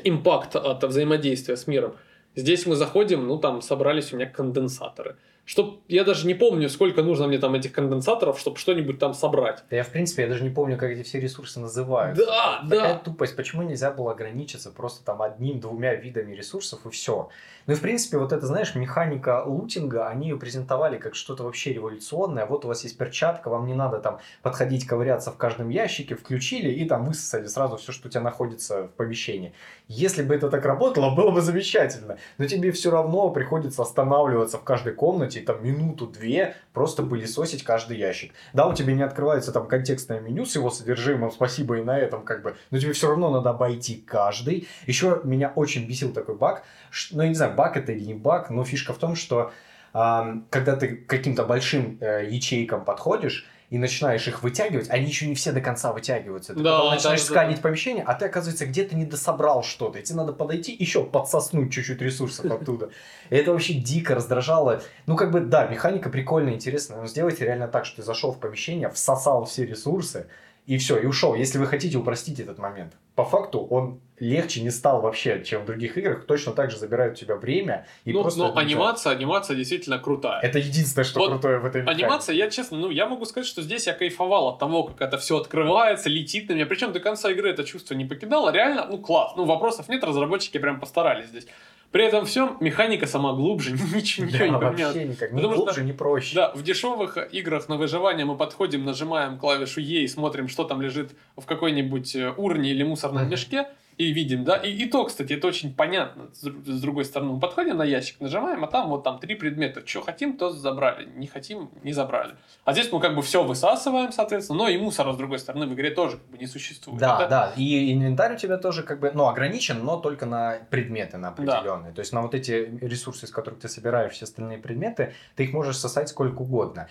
импакт 0.04 0.56
от 0.56 0.84
взаимодействия 0.84 1.56
с 1.56 1.68
миром. 1.68 1.96
Здесь 2.36 2.66
мы 2.66 2.76
заходим, 2.76 3.28
ну 3.28 3.38
там 3.38 3.62
собрались 3.62 4.14
у 4.14 4.18
меня 4.18 4.28
конденсаторы. 4.28 5.18
Чтоб, 5.50 5.82
я 5.88 6.04
даже 6.04 6.28
не 6.28 6.36
помню, 6.36 6.70
сколько 6.70 7.02
нужно 7.02 7.28
мне 7.28 7.40
там 7.40 7.56
этих 7.56 7.72
конденсаторов, 7.72 8.40
чтобы 8.40 8.58
что-нибудь 8.58 9.00
там 9.00 9.16
собрать. 9.16 9.64
Да 9.72 9.78
я, 9.78 9.84
в 9.84 9.90
принципе, 9.90 10.22
я 10.22 10.28
даже 10.30 10.44
не 10.44 10.52
помню, 10.52 10.78
как 10.78 10.92
эти 10.92 11.02
все 11.02 11.20
ресурсы 11.20 11.60
называются. 11.60 12.24
Да, 12.24 12.62
Такая 12.70 12.94
да. 12.94 13.00
тупость. 13.00 13.36
Почему 13.36 13.64
нельзя 13.64 13.90
было 13.90 14.12
ограничиться 14.12 14.70
просто 14.70 15.04
там 15.04 15.24
одним-двумя 15.24 15.96
видами 15.96 16.36
ресурсов 16.36 16.86
и 16.86 16.92
все? 16.92 17.30
Ну 17.66 17.74
и 17.74 17.76
в 17.76 17.82
принципе, 17.82 18.20
вот 18.20 18.32
это, 18.32 18.46
знаешь, 18.46 18.76
механика 18.76 19.44
лутинга, 19.44 20.08
они 20.08 20.30
ее 20.30 20.38
презентовали 20.38 20.98
как 20.98 21.16
что-то 21.16 21.44
вообще 21.44 21.74
революционное. 21.74 22.46
Вот 22.46 22.66
у 22.66 22.68
вас 22.68 22.84
есть 22.84 23.00
перчатка, 23.00 23.50
вам 23.50 23.66
не 23.66 23.74
надо 23.74 23.98
там 23.98 24.20
подходить, 24.44 24.86
ковыряться 24.86 25.32
в 25.32 25.38
каждом 25.38 25.70
ящике, 25.70 26.14
включили 26.14 26.70
и 26.72 26.86
там 26.86 27.06
высосали 27.06 27.48
сразу 27.48 27.78
все, 27.78 27.92
что 27.92 28.08
у 28.08 28.12
тебя 28.12 28.22
находится 28.22 28.84
в 28.84 28.92
помещении. 28.92 29.54
Если 29.88 30.22
бы 30.22 30.36
это 30.36 30.52
так 30.52 30.64
работало, 30.64 31.16
было 31.16 31.32
бы 31.32 31.42
замечательно. 31.42 32.18
Но 32.38 32.46
тебе 32.46 32.72
все 32.72 32.92
равно 32.92 33.32
приходится 33.32 33.82
останавливаться 33.82 34.60
в 34.60 34.64
каждой 34.64 34.94
комнате 34.94 35.39
и 35.40 35.42
там 35.42 35.64
минуту-две 35.64 36.56
просто 36.74 37.04
пылесосить 37.04 37.64
каждый 37.64 37.98
ящик. 37.98 38.34
Да, 38.54 38.68
у 38.68 38.74
тебя 38.74 38.94
не 38.94 39.04
открывается 39.04 39.52
там 39.52 39.68
контекстное 39.68 40.20
меню 40.20 40.46
с 40.46 40.56
его 40.56 40.70
содержимым, 40.70 41.32
спасибо 41.32 41.78
и 41.78 41.82
на 41.82 41.98
этом 41.98 42.24
как 42.24 42.44
бы, 42.44 42.56
но 42.72 42.80
тебе 42.80 42.94
все 42.94 43.10
равно 43.10 43.30
надо 43.30 43.50
обойти 43.50 44.04
каждый. 44.06 44.68
Еще 44.86 45.22
меня 45.24 45.52
очень 45.56 45.88
бесил 45.88 46.14
такой 46.14 46.36
баг, 46.36 46.64
ну 47.12 47.24
я 47.24 47.30
не 47.30 47.36
знаю, 47.36 47.56
баг 47.56 47.78
это 47.78 47.92
или 47.92 48.04
не 48.04 48.14
баг, 48.14 48.50
но 48.50 48.64
фишка 48.64 48.94
в 48.94 48.98
том, 48.98 49.16
что 49.16 49.52
когда 49.92 50.76
ты 50.76 50.96
каким-то 50.96 51.46
большим 51.46 51.98
э, 52.00 52.28
ячейкам 52.30 52.86
подходишь, 52.86 53.48
и 53.70 53.78
начинаешь 53.78 54.28
их 54.28 54.42
вытягивать, 54.42 54.90
они 54.90 55.06
еще 55.06 55.28
не 55.28 55.36
все 55.36 55.52
до 55.52 55.62
конца 55.62 55.94
вытягиваются. 55.94 56.54
Ты 56.54 56.62
Да, 56.62 56.78
потом 56.78 56.90
да, 56.90 56.96
начинаешь 56.96 57.22
да, 57.22 57.28
да. 57.28 57.34
сканить 57.34 57.62
помещение, 57.62 58.04
а 58.04 58.16
ты, 58.16 58.26
оказывается, 58.26 58.66
где-то 58.66 58.96
не 58.96 59.06
дособрал 59.06 59.64
что-то. 59.64 60.00
И 60.00 60.04
тебе 60.04 60.18
надо 60.18 60.34
подойти, 60.34 60.76
еще 60.78 61.04
подсоснуть 61.04 61.72
чуть-чуть 61.72 62.02
ресурсов 62.02 62.46
оттуда. 62.52 62.90
И 63.30 63.36
это 63.36 63.52
вообще 63.52 63.74
дико 63.76 64.16
раздражало. 64.16 64.82
Ну, 65.06 65.16
как 65.16 65.32
бы, 65.32 65.42
да, 65.42 65.68
механика 65.68 66.10
прикольная, 66.10 66.54
интересная, 66.54 67.00
но 67.02 67.08
сделайте 67.08 67.46
реально 67.46 67.68
так, 67.68 67.86
что 67.86 67.98
ты 67.98 68.04
зашел 68.04 68.32
в 68.32 68.40
помещение, 68.40 68.90
всосал 68.90 69.46
все 69.46 69.66
ресурсы, 69.66 70.28
и 70.66 70.78
все, 70.78 70.98
и 70.98 71.06
ушел. 71.06 71.36
Если 71.36 71.58
вы 71.58 71.66
хотите 71.68 71.98
упростить 71.98 72.40
этот 72.40 72.58
момент. 72.60 72.94
По 73.20 73.26
факту 73.26 73.68
он 73.70 74.00
легче 74.18 74.62
не 74.62 74.70
стал 74.70 75.02
вообще, 75.02 75.44
чем 75.44 75.64
в 75.64 75.66
других 75.66 75.98
играх. 75.98 76.26
Точно 76.26 76.54
так 76.54 76.72
же 76.72 76.78
забирает 76.78 77.12
у 77.12 77.16
тебя 77.16 77.36
время. 77.36 77.86
И 78.06 78.14
ну, 78.14 78.22
просто 78.22 78.40
но 78.40 78.58
анимация, 78.58 79.12
анимация 79.12 79.58
действительно 79.58 80.00
крутая. 80.00 80.40
Это 80.40 80.58
единственное, 80.58 81.04
что 81.04 81.20
вот 81.20 81.32
крутое 81.32 81.60
в 81.60 81.66
этой 81.66 81.82
механике. 81.82 82.06
Анимация, 82.06 82.36
я 82.36 82.50
честно, 82.50 82.78
ну, 82.78 82.90
я 82.92 83.08
могу 83.08 83.26
сказать, 83.26 83.46
что 83.46 83.62
здесь 83.62 83.88
я 83.88 83.94
кайфовал 83.94 84.48
от 84.48 84.60
того, 84.60 84.84
как 84.84 85.02
это 85.02 85.18
все 85.18 85.38
открывается, 85.38 86.08
летит 86.08 86.48
на 86.48 86.54
меня. 86.54 86.66
Причем 86.66 86.94
до 86.94 87.02
конца 87.02 87.30
игры 87.30 87.50
это 87.50 87.66
чувство 87.66 87.94
не 87.94 88.06
покидало. 88.06 88.54
Реально, 88.54 88.88
ну, 88.90 89.00
класс. 89.00 89.34
Ну, 89.36 89.44
вопросов 89.44 89.90
нет, 89.90 90.02
разработчики 90.02 90.60
прям 90.60 90.80
постарались 90.80 91.28
здесь. 91.28 91.46
При 91.92 92.06
этом 92.06 92.26
всем 92.26 92.56
механика 92.60 93.08
сама 93.08 93.34
глубже, 93.34 93.72
ничего, 93.96 94.28
да, 94.32 94.48
не 94.48 94.54
поменялось. 94.54 94.96
вообще 94.96 95.06
никак, 95.06 95.32
ни 95.32 95.42
глубже, 95.42 95.74
что, 95.74 95.84
ни 95.84 95.92
проще. 95.92 96.36
Да, 96.36 96.52
в 96.54 96.62
дешевых 96.62 97.18
играх 97.32 97.68
на 97.68 97.78
выживание 97.78 98.26
мы 98.26 98.38
подходим, 98.38 98.86
нажимаем 98.86 99.40
клавишу 99.40 99.82
Е 99.82 100.04
и 100.04 100.08
смотрим, 100.08 100.48
что 100.50 100.66
там 100.66 100.82
лежит 100.82 101.12
в 101.36 101.46
какой-нибудь 101.46 102.16
э, 102.16 102.32
урне 102.38 102.70
или 102.70 102.84
mm-hmm. 103.18 103.30
мешке 103.30 103.68
и 104.00 104.14
видим, 104.14 104.46
да, 104.46 104.56
и, 104.56 104.72
и 104.72 104.86
то, 104.86 105.04
кстати, 105.04 105.34
это 105.34 105.46
очень 105.48 105.76
понятно. 105.76 106.30
С, 106.34 106.44
с 106.44 106.82
другой 106.82 107.04
стороны, 107.04 107.34
мы 107.34 107.40
подходим 107.42 107.76
на 107.76 107.84
ящик, 107.84 108.22
нажимаем, 108.22 108.64
а 108.64 108.68
там 108.68 108.88
вот 108.88 109.04
там 109.04 109.20
три 109.20 109.36
предмета. 109.36 109.86
Что 109.86 110.02
хотим, 110.02 110.38
то 110.38 110.52
забрали, 110.52 111.06
не 111.18 111.28
хотим, 111.28 111.70
не 111.84 111.92
забрали. 111.92 112.36
А 112.64 112.72
здесь 112.72 112.90
мы 112.94 113.02
как 113.02 113.14
бы 113.14 113.22
все 113.22 113.44
высасываем, 113.44 114.14
соответственно, 114.14 114.60
но 114.60 114.70
и 114.70 114.78
мусора, 114.78 115.12
с 115.12 115.18
другой 115.18 115.38
стороны, 115.40 115.68
в 115.68 115.74
игре 115.74 115.92
тоже 115.92 116.16
как 116.16 116.28
бы 116.28 116.38
не 116.38 116.48
существует. 116.48 116.98
Да, 116.98 117.18
это... 117.20 117.30
да, 117.30 117.54
и 117.58 117.94
инвентарь 117.94 118.36
у 118.36 118.38
тебя 118.38 118.58
тоже 118.58 118.84
как 118.84 119.02
бы, 119.02 119.12
ну, 119.14 119.28
ограничен, 119.28 119.84
но 119.84 119.98
только 119.98 120.26
на 120.26 120.60
предметы, 120.70 121.18
на 121.18 121.30
определенные. 121.30 121.90
Да. 121.90 121.96
То 121.96 122.00
есть 122.00 122.14
на 122.14 122.22
вот 122.22 122.34
эти 122.34 122.80
ресурсы, 122.80 123.26
из 123.26 123.32
которых 123.32 123.60
ты 123.60 123.68
собираешь 123.68 124.14
все 124.14 124.24
остальные 124.24 124.60
предметы, 124.60 125.14
ты 125.36 125.44
их 125.44 125.52
можешь 125.52 125.76
сосать 125.76 126.08
сколько 126.08 126.44
угодно. 126.44 126.88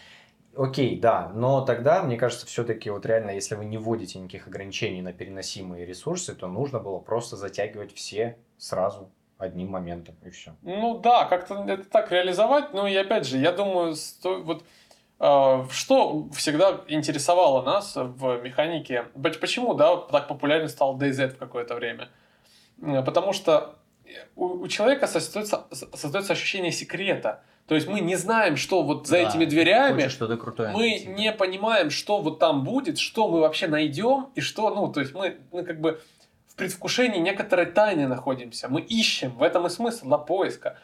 Окей, 0.58 0.98
да, 0.98 1.30
но 1.34 1.60
тогда, 1.60 2.02
мне 2.02 2.16
кажется, 2.16 2.44
все-таки 2.44 2.90
вот 2.90 3.06
реально, 3.06 3.30
если 3.30 3.54
вы 3.54 3.64
не 3.64 3.78
вводите 3.78 4.18
никаких 4.18 4.48
ограничений 4.48 5.02
на 5.02 5.12
переносимые 5.12 5.86
ресурсы, 5.86 6.34
то 6.34 6.48
нужно 6.48 6.80
было 6.80 6.98
просто 6.98 7.36
затягивать 7.36 7.94
все 7.94 8.36
сразу 8.56 9.08
одним 9.38 9.68
моментом 9.68 10.16
и 10.24 10.30
все. 10.30 10.56
Ну 10.62 10.98
да, 10.98 11.26
как-то 11.26 11.64
это 11.68 11.84
так 11.84 12.10
реализовать, 12.10 12.72
но 12.72 12.88
и 12.88 12.96
опять 12.96 13.24
же, 13.24 13.38
я 13.38 13.52
думаю, 13.52 13.94
сто... 13.94 14.42
вот 14.42 14.64
э, 15.20 15.64
что 15.70 16.28
всегда 16.32 16.80
интересовало 16.88 17.62
нас 17.62 17.92
в 17.94 18.42
механике, 18.42 19.04
почему, 19.40 19.74
да, 19.74 19.96
так 19.96 20.26
популярен 20.26 20.68
стал 20.68 20.98
DayZ 20.98 21.36
в 21.36 21.38
какое-то 21.38 21.76
время? 21.76 22.08
Потому 22.80 23.32
что 23.32 23.76
у, 24.34 24.46
у 24.46 24.66
человека 24.66 25.06
создается, 25.06 25.66
создается 25.70 26.32
ощущение 26.32 26.72
секрета. 26.72 27.44
То 27.68 27.74
есть 27.74 27.86
мы 27.86 28.00
не 28.00 28.16
знаем, 28.16 28.56
что 28.56 28.82
вот 28.82 29.06
за 29.06 29.22
да, 29.22 29.28
этими 29.28 29.44
дверями. 29.44 30.08
что-то 30.08 30.38
крутое 30.38 30.70
мы 30.70 30.80
найти, 30.80 31.06
не 31.06 31.32
понимаем, 31.32 31.90
что 31.90 32.22
вот 32.22 32.38
там 32.38 32.64
будет, 32.64 32.98
что 32.98 33.28
мы 33.28 33.40
вообще 33.40 33.68
найдем 33.68 34.30
и 34.34 34.40
что, 34.40 34.74
ну, 34.74 34.90
то 34.90 35.00
есть 35.00 35.14
мы, 35.14 35.36
мы 35.52 35.62
как 35.64 35.78
бы 35.78 36.00
в 36.48 36.54
предвкушении 36.54 37.18
некоторой 37.18 37.66
тайны 37.66 38.08
находимся. 38.08 38.68
Мы 38.70 38.80
ищем, 38.80 39.36
в 39.36 39.42
этом 39.42 39.66
и 39.66 39.68
смысл, 39.68 40.06
для 40.06 40.16
поиска. 40.16 40.78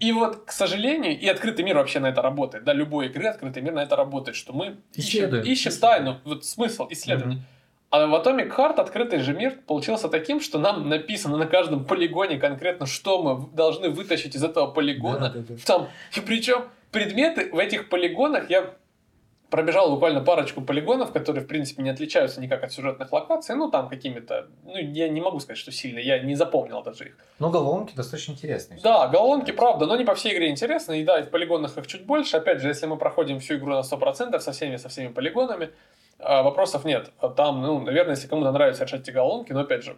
И 0.00 0.10
вот, 0.10 0.44
к 0.44 0.50
сожалению, 0.50 1.16
и 1.16 1.26
открытый 1.28 1.64
мир 1.64 1.76
вообще 1.76 2.00
на 2.00 2.08
это 2.08 2.20
работает. 2.20 2.64
Да, 2.64 2.72
любой 2.72 3.06
игры 3.06 3.28
открытый 3.28 3.62
мир 3.62 3.74
на 3.74 3.84
это 3.84 3.94
работает, 3.94 4.36
что 4.36 4.52
мы 4.52 4.76
ищем, 4.94 5.40
ищем 5.42 5.72
тайну, 5.80 6.18
вот 6.24 6.44
смысл 6.44 6.88
исследования. 6.90 7.36
Mm-hmm. 7.36 7.57
А 7.90 8.06
в 8.06 8.14
Atomic 8.14 8.54
Heart 8.54 8.74
открытый 8.80 9.20
же 9.20 9.32
мир 9.32 9.58
получился 9.66 10.08
таким, 10.08 10.40
что 10.40 10.58
нам 10.58 10.88
написано 10.88 11.38
на 11.38 11.46
каждом 11.46 11.86
полигоне 11.86 12.38
конкретно, 12.38 12.86
что 12.86 13.22
мы 13.22 13.48
должны 13.54 13.88
вытащить 13.88 14.34
из 14.34 14.44
этого 14.44 14.66
полигона. 14.66 15.30
Да, 15.30 15.40
да, 15.40 15.44
да. 15.48 15.54
Там, 15.64 15.88
и 16.14 16.20
причем 16.20 16.64
предметы 16.90 17.50
в 17.50 17.58
этих 17.58 17.88
полигонах 17.88 18.50
я 18.50 18.74
пробежал 19.50 19.90
буквально 19.90 20.20
парочку 20.20 20.60
полигонов, 20.60 21.12
которые, 21.12 21.42
в 21.44 21.46
принципе, 21.48 21.82
не 21.82 21.88
отличаются 21.88 22.40
никак 22.40 22.62
от 22.62 22.72
сюжетных 22.72 23.10
локаций. 23.12 23.56
Ну, 23.56 23.70
там 23.70 23.88
какими-то... 23.88 24.48
Ну, 24.64 24.76
я 24.76 25.08
не 25.08 25.20
могу 25.20 25.40
сказать, 25.40 25.58
что 25.58 25.72
сильно. 25.72 25.98
Я 25.98 26.18
не 26.18 26.34
запомнил 26.34 26.82
даже 26.82 27.06
их. 27.06 27.16
Но 27.38 27.48
головоломки 27.48 27.94
достаточно 27.94 28.32
интересные. 28.32 28.80
Да, 28.82 29.08
головоломки, 29.08 29.52
правда, 29.52 29.86
но 29.86 29.96
не 29.96 30.04
по 30.04 30.14
всей 30.14 30.34
игре 30.34 30.50
интересны. 30.50 31.00
И 31.00 31.04
да, 31.04 31.22
в 31.22 31.30
полигонах 31.30 31.76
их 31.78 31.86
чуть 31.86 32.04
больше. 32.04 32.36
Опять 32.36 32.60
же, 32.60 32.68
если 32.68 32.86
мы 32.86 32.98
проходим 32.98 33.40
всю 33.40 33.54
игру 33.54 33.72
на 33.72 33.80
100% 33.80 34.38
со 34.40 34.52
всеми, 34.52 34.76
со 34.76 34.90
всеми 34.90 35.08
полигонами, 35.08 35.70
вопросов 36.18 36.84
нет. 36.84 37.12
Там, 37.36 37.62
ну, 37.62 37.80
наверное, 37.80 38.14
если 38.14 38.28
кому-то 38.28 38.52
нравится 38.52 38.84
решать 38.84 39.02
эти 39.02 39.10
головоломки, 39.10 39.52
но 39.52 39.60
опять 39.60 39.84
же, 39.84 39.96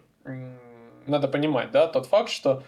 надо 1.07 1.29
понимать, 1.29 1.71
да, 1.71 1.87
тот 1.87 2.07
факт, 2.07 2.31
что 2.31 2.63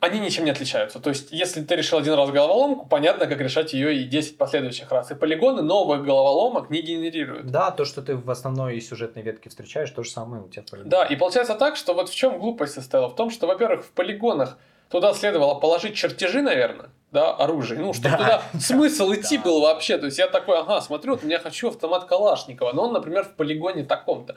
они 0.00 0.20
ничем 0.20 0.44
не 0.44 0.52
отличаются. 0.52 1.00
То 1.00 1.10
есть, 1.10 1.32
если 1.32 1.60
ты 1.62 1.74
решил 1.74 1.98
один 1.98 2.14
раз 2.14 2.30
головоломку, 2.30 2.86
понятно, 2.86 3.26
как 3.26 3.40
решать 3.40 3.72
ее 3.72 3.96
и 3.96 4.04
10 4.04 4.38
последующих 4.38 4.92
раз. 4.92 5.10
И 5.10 5.16
полигоны 5.16 5.60
новых 5.60 6.04
головоломок 6.04 6.70
не 6.70 6.82
генерируют. 6.82 7.46
Да, 7.46 7.72
то, 7.72 7.84
что 7.84 8.00
ты 8.00 8.16
в 8.16 8.30
основной 8.30 8.80
сюжетной 8.80 9.22
ветке 9.22 9.50
встречаешь, 9.50 9.90
то 9.90 10.04
же 10.04 10.10
самое 10.10 10.44
у 10.44 10.48
тебя 10.48 10.62
в 10.62 10.70
полигонах. 10.70 10.90
Да, 10.90 11.04
и 11.04 11.16
получается 11.16 11.56
так, 11.56 11.74
что 11.76 11.94
вот 11.94 12.08
в 12.08 12.14
чем 12.14 12.38
глупость 12.38 12.74
состояла? 12.74 13.08
В 13.08 13.16
том, 13.16 13.30
что, 13.30 13.48
во-первых, 13.48 13.84
в 13.84 13.90
полигонах 13.90 14.56
туда 14.90 15.14
следовало 15.14 15.54
положить 15.54 15.96
чертежи, 15.96 16.42
наверное, 16.42 16.90
да, 17.12 17.32
оружие. 17.32 17.80
Ну, 17.80 17.92
чтобы 17.92 18.16
да. 18.16 18.16
туда 18.16 18.42
смысл 18.60 19.12
идти 19.12 19.38
да. 19.38 19.44
был 19.44 19.60
вообще. 19.60 19.98
То 19.98 20.06
есть 20.06 20.18
я 20.18 20.28
такой, 20.28 20.58
ага, 20.58 20.80
смотрю, 20.80 21.12
вот 21.12 21.24
я 21.24 21.38
хочу 21.38 21.68
автомат 21.68 22.04
Калашникова, 22.04 22.72
но 22.72 22.84
он, 22.84 22.92
например, 22.92 23.24
в 23.24 23.34
полигоне 23.34 23.84
таком-то. 23.84 24.36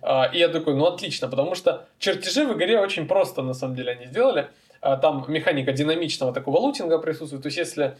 А, 0.00 0.30
и 0.32 0.38
я 0.38 0.48
такой, 0.48 0.74
ну 0.74 0.86
отлично, 0.86 1.28
потому 1.28 1.54
что 1.54 1.86
чертежи 1.98 2.46
в 2.46 2.56
игре 2.56 2.80
очень 2.80 3.06
просто, 3.06 3.42
на 3.42 3.54
самом 3.54 3.74
деле, 3.74 3.92
они 3.92 4.06
сделали. 4.06 4.48
А, 4.80 4.96
там 4.96 5.24
механика 5.28 5.72
динамичного 5.72 6.32
такого 6.32 6.58
лутинга 6.58 6.98
присутствует. 6.98 7.42
То 7.42 7.48
есть 7.48 7.58
если 7.58 7.96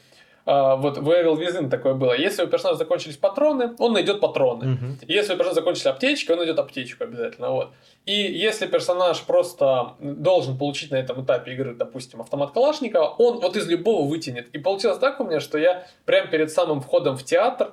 вот 0.49 0.97
в 0.97 1.11
Evil 1.11 1.37
Within 1.37 1.69
такое 1.69 1.93
было. 1.93 2.15
Если 2.15 2.43
у 2.43 2.47
персонажа 2.47 2.79
закончились 2.79 3.19
патроны, 3.19 3.75
он 3.79 3.93
найдет 3.93 4.19
патроны. 4.21 4.73
Угу. 4.73 4.85
Если 5.07 5.35
у 5.35 5.37
персонажа 5.37 5.57
закончились 5.57 5.87
аптечки, 5.87 6.33
он 6.33 6.39
найдет 6.39 6.59
аптечку 6.59 7.05
обязательно. 7.05 7.51
Вот. 7.51 7.73
И 8.07 8.15
если 8.15 8.67
персонаж 8.67 9.21
просто 9.25 9.97
должен 10.01 10.57
получить 10.57 10.91
на 10.91 10.97
этом 10.97 11.23
этапе 11.23 11.53
игры, 11.53 11.75
допустим, 11.75 12.23
автомат 12.23 12.53
Калашникова, 12.53 13.15
он 13.19 13.41
вот 13.41 13.57
из 13.57 13.69
любого 13.69 14.09
вытянет. 14.09 14.49
И 14.55 14.59
получилось 14.59 14.99
так 14.99 15.21
у 15.21 15.25
меня, 15.25 15.41
что 15.41 15.59
я 15.59 15.87
прямо 16.07 16.29
перед 16.29 16.51
самым 16.51 16.81
входом 16.81 17.19
в 17.19 17.25
театр 17.25 17.73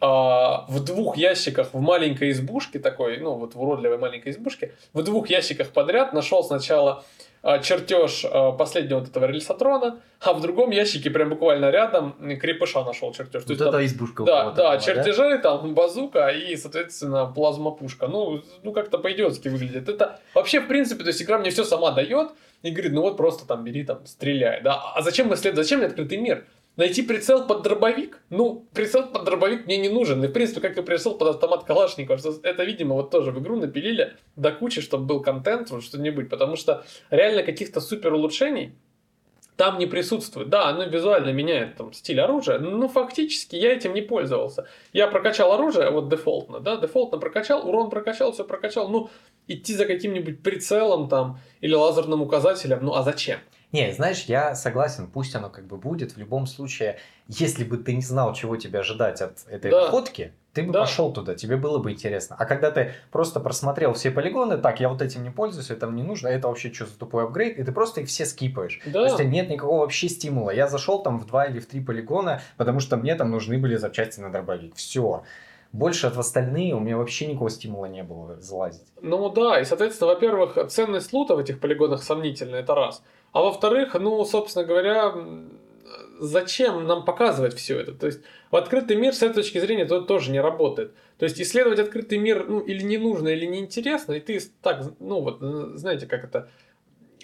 а, 0.00 0.64
в 0.68 0.82
двух 0.82 1.16
ящиках 1.16 1.74
в 1.74 1.80
маленькой 1.80 2.30
избушке 2.30 2.78
такой, 2.78 3.18
ну 3.18 3.34
вот 3.34 3.54
в 3.54 3.60
уродливой 3.60 3.98
маленькой 3.98 4.32
избушке, 4.32 4.74
в 4.94 5.02
двух 5.02 5.28
ящиках 5.28 5.68
подряд 5.68 6.14
нашел 6.14 6.42
сначала 6.42 7.04
а, 7.42 7.58
чертеж 7.58 8.24
а, 8.24 8.52
последнего 8.52 9.00
вот 9.00 9.08
этого 9.08 9.26
рельсотрона, 9.26 10.00
а 10.20 10.32
в 10.32 10.40
другом 10.40 10.70
ящике 10.70 11.10
прям 11.10 11.28
буквально 11.28 11.70
рядом 11.70 12.14
крепыша 12.38 12.82
нашел 12.82 13.12
чертеж. 13.12 13.44
Вот 13.46 13.60
это 13.60 13.84
избушка. 13.84 14.24
Да, 14.24 14.50
да, 14.52 14.78
чертежи, 14.78 15.36
да? 15.36 15.38
там 15.38 15.74
базука 15.74 16.28
и, 16.28 16.56
соответственно, 16.56 17.26
плазмопушка. 17.26 18.08
Ну, 18.08 18.42
ну 18.62 18.72
как-то 18.72 18.98
по-идиотски 18.98 19.48
выглядит. 19.48 19.88
Это 19.88 20.18
вообще, 20.34 20.60
в 20.60 20.68
принципе, 20.68 21.02
то 21.02 21.08
есть 21.08 21.22
игра 21.22 21.38
мне 21.38 21.50
все 21.50 21.64
сама 21.64 21.90
дает 21.92 22.30
и 22.62 22.70
говорит, 22.70 22.92
ну 22.92 23.02
вот 23.02 23.16
просто 23.16 23.46
там 23.46 23.64
бери, 23.64 23.84
там, 23.84 24.04
стреляй, 24.06 24.62
да. 24.62 24.80
А 24.94 25.02
зачем 25.02 25.28
мы 25.28 25.36
след... 25.36 25.56
зачем 25.56 25.78
мне 25.78 25.88
открытый 25.88 26.18
мир? 26.18 26.44
Найти 26.76 27.02
прицел 27.02 27.46
под 27.46 27.62
дробовик? 27.62 28.22
Ну, 28.30 28.66
прицел 28.72 29.06
под 29.08 29.24
дробовик 29.24 29.66
мне 29.66 29.76
не 29.76 29.88
нужен. 29.88 30.24
И, 30.24 30.28
в 30.28 30.32
принципе, 30.32 30.60
как 30.60 30.78
и 30.78 30.82
прицел 30.82 31.14
под 31.14 31.28
автомат 31.28 31.64
Калашникова. 31.64 32.18
Это, 32.42 32.64
видимо, 32.64 32.94
вот 32.94 33.10
тоже 33.10 33.32
в 33.32 33.40
игру 33.40 33.56
напилили 33.56 34.16
до 34.36 34.52
кучи, 34.52 34.80
чтобы 34.80 35.04
был 35.04 35.20
контент, 35.20 35.70
вот 35.70 35.82
что-нибудь. 35.82 36.30
Потому 36.30 36.56
что 36.56 36.84
реально 37.10 37.42
каких-то 37.42 37.80
супер 37.80 38.14
улучшений 38.14 38.72
там 39.60 39.78
не 39.78 39.84
присутствует. 39.84 40.48
Да, 40.48 40.68
оно 40.68 40.84
визуально 40.84 41.34
меняет 41.34 41.76
там, 41.76 41.92
стиль 41.92 42.18
оружия, 42.18 42.58
но 42.58 42.88
фактически 42.88 43.56
я 43.56 43.74
этим 43.74 43.92
не 43.92 44.00
пользовался. 44.00 44.66
Я 44.94 45.06
прокачал 45.06 45.52
оружие, 45.52 45.90
вот 45.90 46.08
дефолтно, 46.08 46.60
да, 46.60 46.76
дефолтно 46.76 47.18
прокачал, 47.18 47.68
урон 47.68 47.90
прокачал, 47.90 48.32
все 48.32 48.44
прокачал. 48.44 48.88
Ну, 48.88 49.10
идти 49.48 49.74
за 49.74 49.84
каким-нибудь 49.84 50.42
прицелом 50.42 51.10
там 51.10 51.40
или 51.60 51.74
лазерным 51.74 52.22
указателем, 52.22 52.78
ну 52.82 52.94
а 52.94 53.02
зачем? 53.02 53.38
Не, 53.72 53.92
знаешь, 53.92 54.24
я 54.24 54.54
согласен, 54.54 55.06
пусть 55.06 55.34
оно 55.34 55.48
как 55.48 55.66
бы 55.66 55.76
будет. 55.76 56.12
В 56.12 56.18
любом 56.18 56.46
случае, 56.46 56.98
если 57.28 57.62
бы 57.62 57.76
ты 57.76 57.94
не 57.94 58.02
знал, 58.02 58.34
чего 58.34 58.56
тебе 58.56 58.80
ожидать 58.80 59.20
от 59.20 59.38
этой 59.48 59.70
да. 59.70 59.90
фотки, 59.90 60.32
ты 60.52 60.64
бы 60.64 60.72
да. 60.72 60.80
пошел 60.80 61.12
туда, 61.12 61.36
тебе 61.36 61.56
было 61.56 61.78
бы 61.78 61.92
интересно. 61.92 62.34
А 62.38 62.44
когда 62.44 62.72
ты 62.72 62.92
просто 63.12 63.38
просмотрел 63.38 63.92
все 63.92 64.10
полигоны, 64.10 64.58
так, 64.58 64.80
я 64.80 64.88
вот 64.88 65.00
этим 65.00 65.22
не 65.22 65.30
пользуюсь, 65.30 65.70
это 65.70 65.86
мне 65.86 66.02
нужно, 66.02 66.26
это 66.26 66.48
вообще 66.48 66.72
что 66.72 66.86
за 66.86 66.98
тупой 66.98 67.24
апгрейд, 67.24 67.58
и 67.58 67.62
ты 67.62 67.70
просто 67.70 68.00
их 68.00 68.08
все 68.08 68.26
скипаешь. 68.26 68.80
Да. 68.86 69.04
То 69.04 69.22
есть 69.22 69.30
нет 69.30 69.48
никакого 69.48 69.80
вообще 69.80 70.08
стимула. 70.08 70.50
Я 70.50 70.66
зашел 70.66 71.02
там 71.02 71.20
в 71.20 71.26
два 71.26 71.46
или 71.46 71.60
в 71.60 71.66
три 71.66 71.80
полигона, 71.80 72.42
потому 72.56 72.80
что 72.80 72.96
мне 72.96 73.14
там 73.14 73.30
нужны 73.30 73.58
были 73.58 73.76
запчасти 73.76 74.18
на 74.18 74.32
дробовик. 74.32 74.74
Все 74.74 75.22
больше 75.72 76.08
от 76.08 76.16
остальные 76.16 76.74
у 76.74 76.80
меня 76.80 76.96
вообще 76.96 77.26
никакого 77.26 77.50
стимула 77.50 77.86
не 77.86 78.02
было 78.02 78.40
залазить. 78.40 78.86
Ну 79.00 79.28
да, 79.30 79.60
и 79.60 79.64
соответственно, 79.64 80.08
во-первых, 80.08 80.58
ценность 80.68 81.12
лута 81.12 81.36
в 81.36 81.38
этих 81.38 81.60
полигонах 81.60 82.02
сомнительная, 82.02 82.60
это 82.60 82.74
раз. 82.74 83.02
А 83.32 83.40
во-вторых, 83.42 83.94
ну, 83.94 84.24
собственно 84.24 84.64
говоря, 84.64 85.14
зачем 86.18 86.86
нам 86.86 87.04
показывать 87.04 87.54
все 87.54 87.78
это? 87.80 87.92
То 87.92 88.06
есть 88.06 88.20
в 88.50 88.56
открытый 88.56 88.96
мир 88.96 89.14
с 89.14 89.22
этой 89.22 89.34
точки 89.34 89.58
зрения 89.58 89.82
это 89.82 90.02
тоже 90.02 90.30
не 90.30 90.40
работает. 90.40 90.94
То 91.18 91.24
есть 91.24 91.40
исследовать 91.40 91.78
открытый 91.78 92.18
мир 92.18 92.46
ну, 92.48 92.60
или 92.60 92.82
не 92.82 92.98
нужно, 92.98 93.28
или 93.28 93.46
неинтересно, 93.46 94.12
и 94.12 94.20
ты 94.20 94.40
так, 94.62 94.84
ну 94.98 95.20
вот, 95.20 95.38
знаете, 95.78 96.06
как 96.06 96.24
это, 96.24 96.48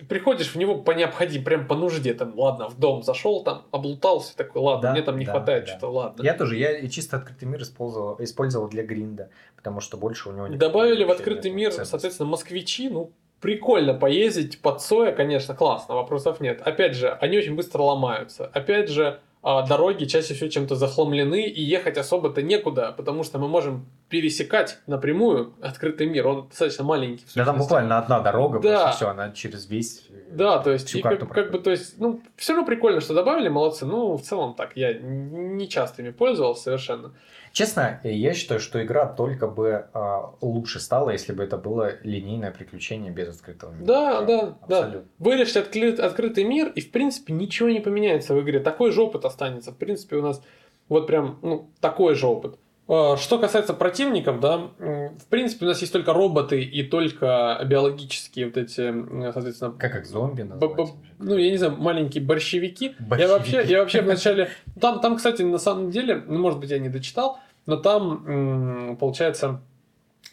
приходишь 0.09 0.55
в 0.55 0.57
него 0.57 0.77
по 0.77 0.93
необходимости, 0.93 1.45
прям 1.45 1.67
по 1.67 1.75
нужде, 1.75 2.15
там, 2.15 2.39
ладно, 2.39 2.69
в 2.69 2.79
дом 2.79 3.03
зашел, 3.03 3.43
там, 3.43 3.65
облутался, 3.71 4.37
такой, 4.37 4.63
ладно, 4.63 4.83
Да, 4.83 4.93
мне 4.93 5.03
там 5.03 5.19
не 5.19 5.25
да, 5.25 5.33
хватает 5.33 5.65
да. 5.65 5.71
что-то, 5.73 5.91
ладно. 5.91 6.23
Я 6.23 6.35
тоже, 6.35 6.57
я 6.57 6.87
чисто 6.89 7.17
открытый 7.17 7.49
мир 7.49 7.63
использовал, 7.63 8.17
использовал 8.19 8.69
для 8.69 8.85
гринда, 8.85 9.31
потому 9.57 9.81
что 9.81 9.97
больше 9.97 10.29
у 10.29 10.33
него 10.33 10.49
Добавили 10.49 11.05
в 11.05 11.11
открытый 11.11 11.51
мир, 11.51 11.71
ценности. 11.71 11.91
соответственно, 11.91 12.29
москвичи, 12.29 12.89
ну, 12.91 13.13
прикольно 13.41 13.95
поездить 13.95 14.61
под 14.61 14.80
Цоя, 14.80 15.12
конечно, 15.12 15.55
классно, 15.55 15.95
вопросов 15.95 16.41
нет. 16.41 16.61
Опять 16.62 16.95
же, 16.95 17.11
они 17.20 17.39
очень 17.39 17.55
быстро 17.55 17.82
ломаются. 17.82 18.47
Опять 18.53 18.89
же, 18.89 19.20
а, 19.43 19.62
дороги 19.64 20.07
чаще 20.07 20.34
всего 20.34 20.49
чем-то 20.51 20.74
захламлены, 20.74 21.47
и 21.47 21.62
ехать 21.62 21.99
особо-то 21.99 22.43
некуда, 22.43 22.93
потому 22.97 23.22
что 23.22 23.39
мы 23.39 23.47
можем 23.47 23.87
пересекать 24.09 24.78
напрямую 24.89 25.55
открытый 25.62 26.09
мир, 26.09 26.26
он 26.26 26.49
достаточно 26.49 26.84
маленький. 26.84 27.24
Да 27.37 27.45
там 27.45 27.59
буквально 27.59 27.99
одна 27.99 28.20
дорога, 28.20 28.59
Да. 28.59 28.91
все, 28.91 29.09
она 29.09 29.30
через 29.30 29.68
весь... 29.70 30.07
э, 30.11 30.32
Да, 30.32 30.59
то 30.59 30.72
есть, 30.72 30.93
и 30.95 31.01
как, 31.03 31.28
как 31.28 31.53
бы, 31.53 31.59
то 31.61 31.70
есть, 31.70 31.99
ну, 32.01 32.20
все 32.37 32.55
равно 32.55 32.66
прикольно, 32.66 33.01
что 33.01 33.14
добавили, 33.14 33.49
молодцы. 33.49 33.87
Ну, 33.87 34.16
в 34.16 34.22
целом 34.22 34.55
так, 34.55 34.72
я 34.76 34.93
не 34.95 35.68
часто 35.68 36.03
ими 36.03 36.11
пользовался 36.11 36.64
совершенно. 36.64 37.12
Честно, 37.57 38.01
я 38.05 38.35
считаю, 38.35 38.61
что 38.61 38.85
игра 38.85 39.07
только 39.07 39.47
бы 39.47 39.87
а, 39.95 40.35
лучше 40.43 40.79
стала, 40.79 41.09
если 41.09 41.33
бы 41.33 41.43
это 41.43 41.57
было 41.57 41.93
линейное 42.03 42.51
приключение 42.51 43.11
без 43.11 43.35
открытого 43.35 43.73
мира. 43.73 43.87
Да, 43.87 44.21
да, 44.21 44.27
да. 44.27 44.57
Абсолютно. 44.61 45.11
Вырежьте 45.19 45.61
откры- 45.61 45.99
открытый 45.99 46.45
мир, 46.45 46.71
и, 46.75 46.83
в 46.83 46.91
принципе, 46.93 47.33
ничего 47.33 47.71
не 47.71 47.81
поменяется 47.81 48.35
в 48.35 48.43
игре. 48.43 48.61
Такой 48.61 48.93
же 48.93 49.01
опыт 49.01 49.25
останется. 49.25 49.73
В 49.73 49.79
принципе, 49.79 50.17
у 50.17 50.23
нас 50.23 50.43
вот 50.91 51.07
прям, 51.07 51.39
ну, 51.41 51.71
такой 51.81 52.15
же 52.15 52.27
опыт. 52.27 52.59
А, 52.89 53.16
Что 53.16 53.39
касается 53.39 53.74
противников, 53.74 54.41
да, 54.41 54.59
в 54.78 55.26
принципе, 55.28 55.64
у 55.66 55.68
нас 55.68 55.80
есть 55.80 55.93
только 55.93 56.12
роботы 56.12 56.62
и 56.62 56.82
только 56.84 57.61
биологические 57.66 58.47
вот 58.47 58.57
эти, 58.57 59.32
соответственно, 59.32 59.72
Как 59.72 59.97
их 59.97 60.07
зомби 60.07 60.43
назвать? 60.43 60.91
ну, 61.18 61.37
я 61.37 61.51
не 61.51 61.57
знаю, 61.57 61.76
маленькие 61.76 62.22
борщевики. 62.22 62.95
Я 62.99 63.05
Борщевики. 63.07 63.32
вообще, 63.32 63.64
я 63.72 63.80
вообще 63.80 64.01
вначале... 64.03 64.51
Там, 64.80 65.01
там, 65.01 65.16
кстати, 65.16 65.43
на 65.43 65.59
самом 65.59 65.91
деле, 65.91 66.22
ну, 66.26 66.39
может 66.39 66.61
быть, 66.61 66.70
я 66.70 66.78
не 66.78 66.89
дочитал, 66.89 67.39
но 67.66 67.76
там, 67.76 68.97
получается, 69.01 69.61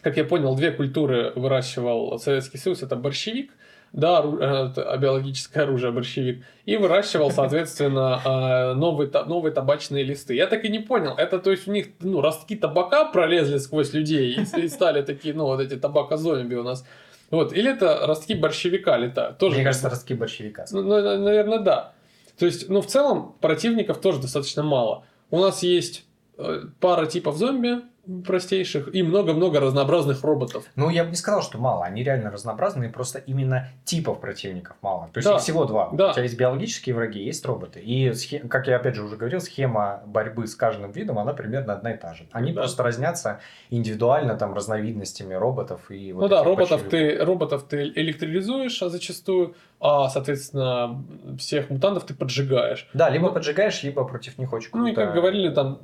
как 0.01 0.17
я 0.17 0.23
понял, 0.25 0.55
две 0.55 0.71
культуры 0.71 1.31
выращивал 1.35 2.19
Советский 2.19 2.57
Союз. 2.57 2.83
Это 2.83 2.95
борщевик, 2.95 3.51
да, 3.93 4.23
э, 4.23 4.69
это 4.71 4.97
биологическое 4.97 5.63
оружие 5.63 5.91
борщевик, 5.91 6.43
и 6.65 6.75
выращивал, 6.77 7.31
соответственно, 7.31 8.21
э, 8.25 8.73
новые, 8.73 9.09
новые 9.25 9.53
табачные 9.53 10.03
листы. 10.03 10.35
Я 10.35 10.47
так 10.47 10.65
и 10.65 10.69
не 10.69 10.79
понял, 10.79 11.15
это 11.15 11.39
то 11.39 11.51
есть 11.51 11.67
у 11.67 11.71
них 11.71 11.87
ну, 12.01 12.19
ростки 12.19 12.55
табака 12.55 13.05
пролезли 13.05 13.59
сквозь 13.59 13.93
людей 13.93 14.33
и, 14.33 14.61
и 14.61 14.67
стали 14.67 15.03
такие, 15.03 15.33
ну, 15.33 15.45
вот 15.45 15.61
эти 15.61 15.75
табакозомби 15.75 16.55
у 16.55 16.63
нас. 16.63 16.85
Вот. 17.29 17.53
Или 17.53 17.71
это 17.71 18.05
ростки 18.05 18.35
борщевика 18.35 18.95
летают. 18.97 19.37
Тоже 19.39 19.55
Мне 19.55 19.63
кажется, 19.63 19.89
ростки 19.89 20.13
борщевика. 20.13 20.65
ну, 20.71 20.83
наверное, 20.83 21.59
да. 21.59 21.93
То 22.37 22.45
есть, 22.45 22.69
ну, 22.69 22.81
в 22.81 22.87
целом, 22.87 23.35
противников 23.41 24.01
тоже 24.01 24.21
достаточно 24.21 24.63
мало. 24.63 25.03
У 25.31 25.39
нас 25.39 25.63
есть 25.63 26.05
э, 26.37 26.65
пара 26.79 27.05
типов 27.05 27.37
зомби 27.37 27.81
простейших 28.25 28.93
и 28.93 29.01
много-много 29.01 29.59
разнообразных 29.61 30.23
роботов. 30.23 30.65
Ну, 30.75 30.89
я 30.89 31.05
бы 31.05 31.11
не 31.11 31.15
сказал, 31.15 31.41
что 31.41 31.57
мало. 31.57 31.85
Они 31.85 32.03
реально 32.03 32.31
разнообразные, 32.31 32.89
просто 32.89 33.19
именно 33.19 33.69
типов 33.85 34.19
противников 34.19 34.75
мало. 34.81 35.09
То 35.13 35.19
есть 35.19 35.27
Да, 35.29 35.35
их 35.35 35.41
всего 35.41 35.63
два. 35.65 35.89
да. 35.93 36.09
У 36.09 36.13
тебя 36.13 36.23
есть 36.23 36.37
биологические 36.37 36.95
враги, 36.95 37.23
есть 37.23 37.45
роботы. 37.45 37.79
И, 37.79 38.11
как 38.49 38.67
я 38.67 38.75
опять 38.75 38.95
же 38.95 39.03
уже 39.03 39.15
говорил, 39.15 39.39
схема 39.39 40.01
борьбы 40.05 40.47
с 40.47 40.55
каждым 40.55 40.91
видом, 40.91 41.17
она 41.17 41.31
примерно 41.33 41.73
одна 41.73 41.93
и 41.93 41.97
та 41.97 42.13
же. 42.13 42.25
Они 42.33 42.51
Да. 42.51 42.61
просто 42.61 42.83
разнятся 42.83 43.39
индивидуально 43.69 44.35
там 44.35 44.53
разновидностями 44.53 45.33
роботов 45.33 45.89
и 45.89 46.11
вот 46.11 46.21
ну 46.23 46.27
да, 46.27 46.43
роботов 46.43 46.83
ты, 46.89 47.17
роботов 47.23 47.65
ты 47.69 47.83
электролизуешь, 47.95 48.81
а 48.83 48.89
зачастую, 48.89 49.55
а, 49.79 50.09
соответственно, 50.09 51.01
всех 51.39 51.69
мутантов 51.69 52.03
ты 52.05 52.13
поджигаешь. 52.13 52.89
Да, 52.93 53.09
либо 53.09 53.27
Ну, 53.27 53.33
поджигаешь, 53.33 53.81
либо 53.83 54.03
против 54.03 54.37
них 54.37 54.51
очень 54.51 54.69
Ну 54.73 54.87
и 54.87 54.93
круто 54.93 55.05
как 55.07 55.15
говорили 55.15 55.49
там, 55.49 55.79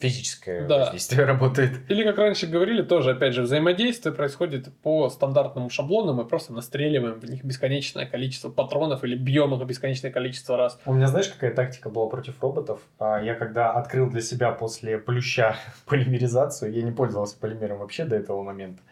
физическое 0.00 0.66
Да. 0.66 0.78
воздействие 0.80 1.24
работает. 1.24 1.63
Или 1.88 2.04
как 2.04 2.18
раньше 2.18 2.46
говорили, 2.46 2.82
тоже, 2.82 3.12
опять 3.12 3.34
же, 3.34 3.42
взаимодействие 3.42 4.14
происходит 4.14 4.72
по 4.82 5.08
стандартному 5.08 5.70
шаблону, 5.70 6.12
мы 6.12 6.24
просто 6.24 6.52
настреливаем 6.52 7.20
в 7.20 7.24
них 7.24 7.44
бесконечное 7.44 8.06
количество 8.06 8.50
патронов 8.50 9.04
или 9.04 9.16
бьем 9.16 9.54
их 9.54 9.66
бесконечное 9.66 10.10
количество 10.10 10.56
раз. 10.56 10.78
У 10.86 10.92
меня, 10.92 11.08
знаешь, 11.08 11.28
какая 11.28 11.54
тактика 11.54 11.90
была 11.90 12.08
против 12.08 12.42
роботов? 12.42 12.80
А, 12.98 13.20
Я 13.20 13.34
когда 13.34 13.72
открыл 13.72 14.10
для 14.10 14.20
себя 14.20 14.50
после 14.52 14.98
плюща 14.98 15.56
полимеризацию, 15.86 16.72
я 16.72 16.82
не 16.82 16.92
пользовался 16.92 17.38
полимером 17.38 17.78
вообще 17.78 18.04
до 18.04 18.16
этого 18.16 18.42
момента. 18.42 18.82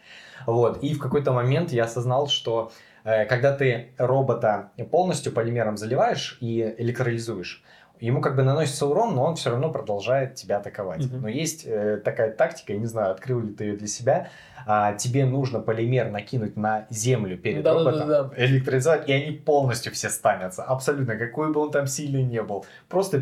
Вот. 0.45 0.83
И 0.83 0.93
в 0.93 0.99
какой-то 0.99 1.31
момент 1.31 1.71
я 1.71 1.83
осознал, 1.83 2.27
что 2.27 2.71
э, 3.03 3.25
когда 3.25 3.55
ты 3.55 3.93
робота 3.97 4.71
полностью 4.91 5.31
полимером 5.31 5.77
заливаешь 5.77 6.37
и 6.41 6.75
электролизуешь, 6.77 7.63
ему 8.05 8.21
как 8.21 8.35
бы 8.35 8.43
наносится 8.43 8.85
урон, 8.85 9.15
но 9.15 9.23
он 9.23 9.35
все 9.35 9.49
равно 9.49 9.71
продолжает 9.71 10.35
тебя 10.35 10.57
атаковать. 10.57 11.05
Мгм. 11.05 11.21
Но 11.21 11.27
есть 11.29 11.63
э, 11.65 12.01
такая 12.03 12.31
тактика, 12.31 12.73
я 12.73 12.79
не 12.79 12.85
знаю, 12.85 13.11
открыл 13.11 13.39
ли 13.39 13.53
ты 13.53 13.63
ее 13.65 13.77
для 13.77 13.87
себя, 13.87 14.29
а, 14.65 14.93
тебе 14.93 15.25
нужно 15.25 15.59
полимер 15.59 16.09
накинуть 16.09 16.55
на 16.57 16.85
землю 16.89 17.37
перед 17.37 17.65
роботом, 17.65 18.07
Да-да-да-да. 18.07 18.45
электролизовать, 18.45 19.09
и 19.09 19.13
они 19.13 19.31
полностью 19.31 19.91
все 19.93 20.09
станятся. 20.09 20.63
Абсолютно, 20.63 21.15
какой 21.17 21.51
бы 21.51 21.59
он 21.61 21.71
там 21.71 21.87
сильный 21.87 22.23
не 22.23 22.41
был. 22.41 22.65
Просто 22.89 23.19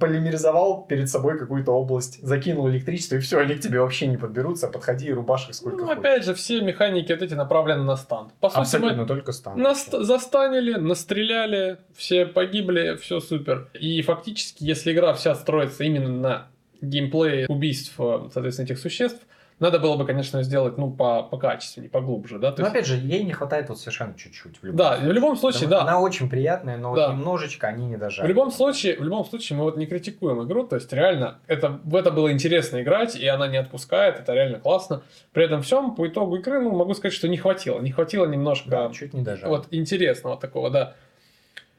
полимеризовал 0.00 0.84
перед 0.86 1.08
собой 1.08 1.38
какую-то 1.38 1.72
область, 1.72 2.22
закинул 2.22 2.68
электричество, 2.68 3.16
и 3.16 3.18
все, 3.20 3.38
они 3.38 3.54
к 3.54 3.60
тебе 3.60 3.80
вообще 3.80 4.06
не 4.06 4.16
подберутся. 4.16 4.68
Подходи 4.68 5.06
и 5.08 5.12
рубашь 5.12 5.48
их 5.48 5.54
сколько 5.54 5.76
Ну, 5.78 5.84
хочешь. 5.86 5.98
опять 5.98 6.24
же, 6.24 6.34
все 6.34 6.60
механики 6.60 7.12
вот 7.12 7.22
эти 7.22 7.34
направлены 7.34 7.82
на 7.84 7.96
стан. 7.96 8.30
По 8.40 8.48
сути, 8.48 8.56
мы 8.58 8.62
Абсолютно, 8.62 9.06
только 9.06 9.32
стан. 9.32 9.58
Наст- 9.60 9.92
застанили, 10.02 10.74
настреляли, 10.74 11.78
все 11.94 12.26
погибли, 12.26 12.96
все 13.00 13.20
супер. 13.20 13.68
И 13.74 14.02
фактически, 14.02 14.64
если 14.64 14.92
игра 14.92 15.12
вся 15.14 15.34
строится 15.34 15.84
именно 15.84 16.08
на 16.08 16.46
геймплее 16.80 17.46
убийств, 17.48 17.94
э, 17.98 18.28
соответственно, 18.32 18.66
этих 18.66 18.78
существ, 18.78 19.20
надо 19.62 19.78
было 19.78 19.96
бы, 19.96 20.04
конечно, 20.04 20.42
сделать, 20.42 20.76
ну, 20.76 20.90
по, 20.90 21.22
по 21.22 21.38
качественнее, 21.38 21.88
поглубже, 21.90 22.38
да? 22.38 22.52
То 22.52 22.60
Но 22.60 22.66
есть- 22.66 22.76
опять 22.76 22.86
же, 22.86 22.96
ей 22.96 23.22
не 23.24 23.32
хватает 23.32 23.68
вот 23.70 23.78
совершенно 23.78 24.14
чуть-чуть. 24.14 24.58
В 24.60 24.64
любом 24.64 24.76
да, 24.76 24.88
случае. 24.96 25.08
в 25.08 25.12
любом 25.14 25.36
случае, 25.36 25.62
Потому- 25.68 25.84
да. 25.86 25.90
Она 25.92 26.00
очень 26.00 26.28
приятная, 26.28 26.76
но 26.76 26.94
Да. 26.94 27.08
вот 27.08 27.16
немножечко 27.16 27.68
они 27.68 27.86
не 27.86 27.96
В 27.96 28.00
дожали. 28.00 28.28
любом 28.28 28.50
случае, 28.50 28.98
в 28.98 29.02
любом 29.04 29.24
случае, 29.24 29.56
мы 29.58 29.64
вот 29.64 29.76
не 29.78 29.86
критикуем 29.86 30.42
игру, 30.44 30.64
то 30.64 30.76
есть 30.76 30.92
реально 30.92 31.38
это, 31.46 31.80
в 31.84 31.96
это 31.96 32.10
было 32.10 32.30
интересно 32.32 32.82
играть, 32.82 33.16
и 33.16 33.26
она 33.26 33.48
не 33.48 33.56
отпускает, 33.56 34.18
это 34.20 34.34
реально 34.34 34.58
классно. 34.58 35.02
При 35.32 35.44
этом 35.44 35.62
всем, 35.62 35.94
по 35.94 36.06
итогу 36.06 36.36
игры, 36.36 36.60
ну, 36.60 36.72
могу 36.72 36.92
сказать, 36.94 37.14
что 37.14 37.28
не 37.28 37.36
хватило. 37.38 37.80
Не 37.80 37.92
хватило 37.92 38.26
немножко 38.26 38.68
Да, 38.70 38.90
чуть 38.92 39.14
не 39.14 39.22
дожали. 39.22 39.48
вот 39.48 39.68
интересного 39.70 40.36
такого, 40.36 40.68
да. 40.70 40.94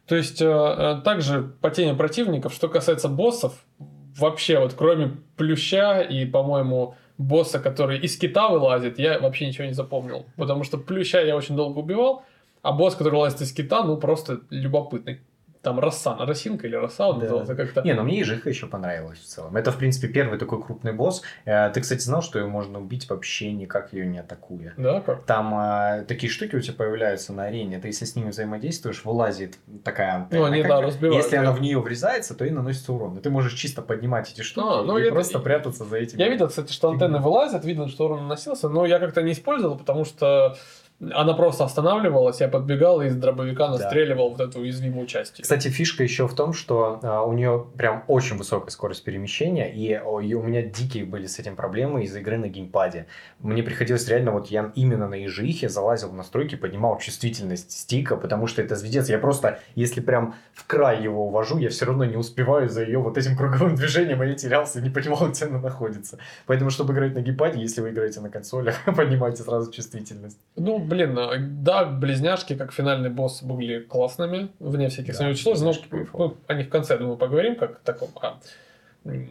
То 0.07 0.15
есть, 0.15 0.41
э, 0.41 0.45
э, 0.45 1.01
также 1.03 1.43
по 1.61 1.69
теме 1.69 1.93
противников, 1.95 2.53
что 2.53 2.67
касается 2.67 3.07
боссов, 3.07 3.53
вообще 4.17 4.59
вот 4.59 4.73
кроме 4.73 5.17
плюща 5.37 6.01
и, 6.01 6.25
по-моему, 6.25 6.95
босса, 7.17 7.59
который 7.59 7.99
из 7.99 8.17
кита 8.17 8.49
вылазит, 8.49 8.99
я 8.99 9.19
вообще 9.19 9.47
ничего 9.47 9.65
не 9.65 9.73
запомнил. 9.73 10.25
Потому 10.35 10.63
что 10.63 10.77
плюща 10.77 11.21
я 11.21 11.35
очень 11.35 11.55
долго 11.55 11.79
убивал, 11.79 12.23
а 12.61 12.71
босс, 12.71 12.95
который 12.95 13.15
лазит 13.15 13.41
из 13.41 13.53
кита, 13.53 13.83
ну 13.83 13.97
просто 13.97 14.41
любопытный. 14.49 15.21
Там 15.63 15.79
роса, 15.79 16.17
росинка 16.19 16.67
или 16.67 16.75
роса 16.75 17.07
он 17.07 17.15
Да. 17.19 17.21
назывался 17.23 17.55
как-то. 17.55 17.81
Не, 17.83 17.93
ну 17.93 18.03
мне 18.03 18.19
ежиха 18.19 18.49
еще 18.49 18.67
понравилась 18.67 19.17
в 19.19 19.23
целом. 19.25 19.55
Это, 19.55 19.71
в 19.71 19.77
принципе, 19.77 20.09
первый 20.09 20.37
такой 20.37 20.61
крупный 20.61 20.91
босс. 20.91 21.21
Э, 21.45 21.69
Ты, 21.73 21.79
кстати, 21.79 22.01
знал, 22.01 22.21
что 22.21 22.37
ее 22.37 22.47
можно 22.47 22.79
убить 22.79 23.09
вообще 23.09 23.53
никак 23.53 23.93
ее 23.93 24.05
не 24.05 24.19
атакуя? 24.19 24.73
Да, 24.75 24.99
как? 24.99 25.23
Там 25.23 25.55
э, 25.57 26.03
такие 26.05 26.29
штуки 26.29 26.57
у 26.57 26.59
тебя 26.59 26.73
появляются 26.73 27.31
на 27.31 27.45
арене, 27.45 27.79
ты 27.79 27.87
если 27.87 28.03
с 28.03 28.13
ними 28.17 28.31
взаимодействуешь, 28.31 29.05
вылазит 29.05 29.55
такая 29.85 30.15
антенна. 30.15 30.41
Ну, 30.41 30.45
они, 30.47 30.59
как 30.63 30.69
да, 30.69 30.81
разбивают, 30.81 31.23
Если 31.23 31.37
да. 31.37 31.43
она 31.43 31.51
в 31.53 31.61
нее 31.61 31.79
врезается, 31.79 32.35
то 32.35 32.43
и 32.43 32.49
наносится 32.49 32.91
урон. 32.91 33.17
И 33.17 33.21
ты 33.21 33.29
можешь 33.29 33.53
чисто 33.53 33.81
поднимать 33.81 34.29
эти 34.33 34.41
штуки 34.41 34.67
А, 34.69 34.83
ну, 34.83 34.97
и 34.97 35.03
это- 35.03 35.13
просто 35.13 35.39
прятаться 35.39 35.85
за 35.85 35.95
этими. 35.95 36.19
Я 36.19 36.27
видел, 36.27 36.49
кстати, 36.49 36.73
что 36.73 36.89
антенны 36.91 37.19
вылазят, 37.19 37.63
видно, 37.63 37.87
что 37.87 38.05
урон 38.05 38.23
наносился, 38.23 38.67
но 38.67 38.85
я 38.85 38.99
как-то 38.99 39.21
не 39.21 39.31
использовал, 39.31 39.77
потому 39.77 40.03
что 40.03 40.57
она 41.13 41.33
просто 41.33 41.65
останавливалась, 41.65 42.41
я 42.41 42.47
подбегал 42.47 43.01
и 43.01 43.07
из 43.07 43.15
дробовика 43.15 43.69
настреливал 43.69 44.29
вот 44.29 44.39
эту 44.39 44.59
уязвимую 44.59 45.07
часть. 45.07 45.41
Кстати, 45.41 45.67
фишка 45.67 46.03
еще 46.03 46.27
в 46.27 46.35
том, 46.35 46.53
что 46.53 46.99
а, 47.01 47.23
у 47.23 47.33
нее 47.33 47.67
прям 47.77 48.03
очень 48.07 48.37
высокая 48.37 48.69
скорость 48.69 49.03
перемещения, 49.03 49.71
и, 49.73 49.93
о, 49.93 50.19
и 50.19 50.33
у 50.33 50.41
меня 50.41 50.61
дикие 50.61 51.05
были 51.05 51.27
с 51.27 51.39
этим 51.39 51.55
проблемы 51.55 52.03
из-за 52.03 52.19
игры 52.19 52.37
на 52.37 52.47
геймпаде. 52.47 53.07
Мне 53.39 53.63
приходилось 53.63 54.07
реально, 54.07 54.31
вот 54.31 54.47
я 54.47 54.71
именно 54.75 55.07
на 55.07 55.15
ежихе 55.15 55.69
залазил 55.69 56.09
в 56.09 56.13
настройки, 56.13 56.55
поднимал 56.55 56.97
чувствительность 56.99 57.71
стика, 57.71 58.15
потому 58.15 58.47
что 58.47 58.61
это 58.61 58.75
звездец. 58.75 59.09
Я 59.09 59.17
просто, 59.17 59.59
если 59.75 60.01
прям 60.01 60.35
в 60.53 60.65
край 60.67 61.01
его 61.01 61.27
увожу, 61.27 61.57
я 61.57 61.69
все 61.69 61.85
равно 61.85 62.05
не 62.05 62.17
успеваю 62.17 62.69
за 62.69 62.83
ее 62.83 62.99
вот 62.99 63.17
этим 63.17 63.35
круговым 63.35 63.75
движением, 63.75 64.23
и 64.23 64.27
я 64.27 64.35
терялся, 64.35 64.81
не 64.81 64.89
понимал, 64.89 65.29
где 65.29 65.45
она 65.45 65.59
находится. 65.59 66.19
Поэтому, 66.45 66.69
чтобы 66.69 66.93
играть 66.93 67.15
на 67.15 67.19
геймпаде, 67.19 67.59
если 67.59 67.81
вы 67.81 67.89
играете 67.89 68.19
на 68.21 68.29
консолях, 68.29 68.75
поднимайте 68.95 69.43
сразу 69.43 69.71
чувствительность. 69.71 70.37
Ну, 70.55 70.79
блин, 70.93 71.17
э, 71.17 71.37
да, 71.39 71.85
близняшки, 71.85 72.55
как 72.55 72.71
финальный 72.71 73.09
босс, 73.09 73.41
были 73.41 73.79
классными, 73.79 74.49
вне 74.59 74.89
всяких 74.89 75.13
Да, 75.13 75.33
сомнений. 75.33 75.41
но 75.45 76.17
ну, 76.17 76.37
о 76.47 76.53
них 76.53 76.67
в 76.67 76.69
конце, 76.69 76.97
думаю, 76.97 77.17
поговорим, 77.17 77.55
как 77.55 77.79
таком. 77.79 78.09
а, 78.21 78.39
м, 79.05 79.29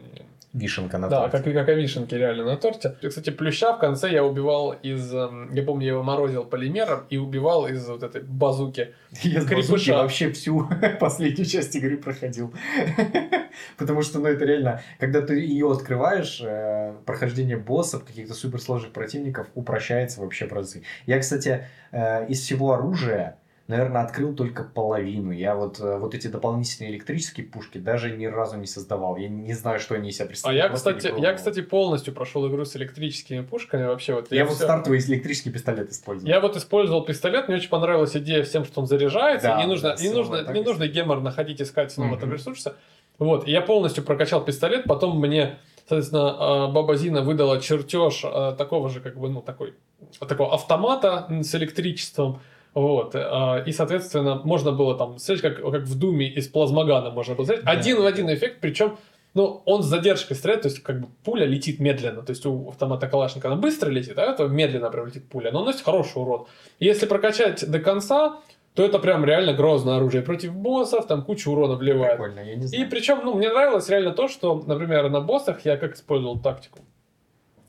Вишенка 0.53 0.99
на 0.99 1.09
Да, 1.09 1.27
торте. 1.29 1.51
как, 1.51 1.65
как 1.65 1.75
вишенки 1.75 2.13
реально 2.13 2.43
на 2.45 2.57
торте. 2.57 2.95
И, 3.01 3.07
Кстати, 3.07 3.31
плюща 3.31 3.73
в 3.73 3.79
конце 3.79 4.11
я 4.11 4.23
убивал 4.23 4.71
из... 4.71 5.11
эм, 5.13 5.51
Я 5.51 5.63
помню, 5.63 5.85
я 5.85 5.91
его 5.93 6.03
морозил 6.03 6.43
полимером 6.45 7.05
и 7.09 7.17
убивал 7.17 7.65
из 7.67 7.87
вот 7.87 8.03
этой 8.03 8.21
базуки. 8.21 8.93
Я 9.23 9.41
Крепыша. 9.41 9.55
базуки 9.71 9.89
вообще 9.91 10.31
всю 10.31 10.67
последнюю 10.99 11.45
часть 11.47 11.75
игры 11.75 11.97
проходил. 11.97 12.53
Потому 13.77 14.01
что, 14.01 14.19
ну, 14.19 14.27
это 14.27 14.45
реально, 14.45 14.81
когда 14.99 15.21
ты 15.21 15.39
ее 15.39 15.71
открываешь, 15.71 16.41
э, 16.43 16.93
прохождение 17.05 17.57
боссов, 17.57 18.03
каких-то 18.05 18.33
суперсложных 18.33 18.91
противников 18.93 19.47
упрощается 19.55 20.21
вообще 20.21 20.45
в 20.47 20.53
разы. 20.53 20.83
Я, 21.05 21.19
кстати, 21.19 21.67
э, 21.91 22.27
из 22.27 22.41
всего 22.41 22.73
оружия, 22.73 23.37
наверное, 23.67 24.01
открыл 24.01 24.33
только 24.35 24.63
половину. 24.63 25.31
Я 25.31 25.55
вот, 25.55 25.79
э, 25.79 25.97
вот 25.97 26.13
эти 26.13 26.27
дополнительные 26.27 26.91
электрические 26.91 27.45
пушки 27.45 27.77
даже 27.77 28.11
ни 28.15 28.25
разу 28.25 28.57
не 28.57 28.67
создавал. 28.67 29.15
Я 29.17 29.29
не 29.29 29.53
знаю, 29.53 29.79
что 29.79 29.95
они 29.95 30.09
из 30.09 30.15
себя 30.15 30.25
А 30.25 30.27
представляют. 30.27 30.63
я, 30.63 30.69
просто 30.69 30.93
кстати, 30.93 31.21
я, 31.21 31.33
кстати, 31.33 31.61
полностью 31.61 32.13
прошел 32.13 32.47
игру 32.49 32.65
с 32.65 32.75
электрическими 32.75 33.41
пушками. 33.41 33.85
Вообще, 33.85 34.13
вот 34.15 34.31
Я 34.31 34.45
вот 34.45 34.55
всё- 34.55 34.63
стартовый 34.65 34.99
электрический 34.99 35.49
пистолет 35.51 35.89
использовал. 35.91 36.29
Я 36.29 36.39
вот 36.41 36.57
использовал 36.57 37.05
пистолет, 37.05 37.47
мне 37.47 37.57
очень 37.57 37.69
понравилась 37.69 38.15
идея 38.17 38.43
всем, 38.43 38.65
что 38.65 38.81
он 38.81 38.87
заряжается, 38.87 39.47
Да, 39.47 39.61
не 39.61 39.67
нужно, 39.67 39.95
да, 39.95 40.03
не 40.03 40.09
нужно, 40.09 40.53
не 40.53 40.61
нужно 40.61 40.87
гемор 40.87 41.21
находить, 41.21 41.61
искать 41.61 41.91
снова 41.91 42.11
Мгм. 42.11 42.19
там 42.19 42.33
ресурсы. 42.33 42.73
Вот, 43.19 43.47
и 43.47 43.51
я 43.51 43.61
полностью 43.61 44.03
прокачал 44.03 44.43
пистолет, 44.43 44.85
потом 44.85 45.19
мне, 45.19 45.59
соответственно, 45.87 46.65
а, 46.65 46.67
Баба 46.67 46.95
Зина 46.95 47.21
выдала 47.21 47.61
чертеж 47.61 48.21
а, 48.25 48.53
такого 48.53 48.89
же, 48.89 48.99
как 48.99 49.17
бы, 49.17 49.29
ну, 49.29 49.41
такой, 49.41 49.75
такого 50.19 50.53
автомата 50.53 51.27
с 51.29 51.53
электричеством, 51.55 52.41
вот, 52.73 53.15
а, 53.15 53.63
и, 53.65 53.71
соответственно, 53.71 54.41
можно 54.43 54.71
было 54.71 54.97
там, 54.97 55.17
смотреть, 55.19 55.41
как, 55.41 55.61
как 55.71 55.81
в 55.83 55.99
Думе 55.99 56.27
из 56.27 56.47
плазмогана 56.47 57.11
можно 57.11 57.35
было 57.35 57.45
смотреть, 57.45 57.65
Да. 57.65 57.71
один 57.71 58.01
в 58.01 58.05
один 58.05 58.33
эффект, 58.33 58.57
причем 58.61 58.97
ну, 59.35 59.61
он 59.65 59.81
с 59.81 59.87
задержкой 59.87 60.35
стреляет, 60.37 60.61
то 60.61 60.67
есть 60.67 60.83
как 60.83 61.01
бы 61.01 61.07
пуля 61.23 61.45
летит 61.45 61.79
медленно. 61.79 62.21
То 62.21 62.31
есть 62.31 62.45
у 62.45 62.69
автомата 62.69 63.07
Калашникова 63.07 63.53
она 63.53 63.61
быстро 63.61 63.89
летит, 63.89 64.17
а 64.19 64.21
это 64.23 64.47
медленно 64.47 64.91
прям 64.91 65.07
летит 65.07 65.27
пуля. 65.27 65.51
Но 65.51 65.61
наносит 65.61 65.81
хороший 65.81 66.17
урон. 66.21 66.45
И 66.77 66.85
Если 66.85 67.07
прокачать 67.07 67.67
до 67.69 67.79
конца, 67.79 68.37
то 68.75 68.83
это 68.85 68.99
прям 68.99 69.25
реально 69.25 69.53
грозное 69.53 69.95
оружие. 69.97 70.21
Против 70.21 70.53
боссов 70.53 71.07
там 71.07 71.23
кучу 71.23 71.51
урона 71.51 71.75
вливает. 71.75 72.17
Прикольно, 72.17 72.41
я 72.41 72.55
не 72.55 72.65
И 72.65 72.67
знаю. 72.67 72.89
причем, 72.91 73.21
ну, 73.23 73.33
мне 73.33 73.49
нравилось 73.49 73.89
реально 73.89 74.11
то, 74.11 74.27
что, 74.27 74.63
например, 74.67 75.09
на 75.09 75.19
боссах 75.21 75.65
я 75.65 75.77
как 75.77 75.95
использовал 75.95 76.39
тактику. 76.39 76.79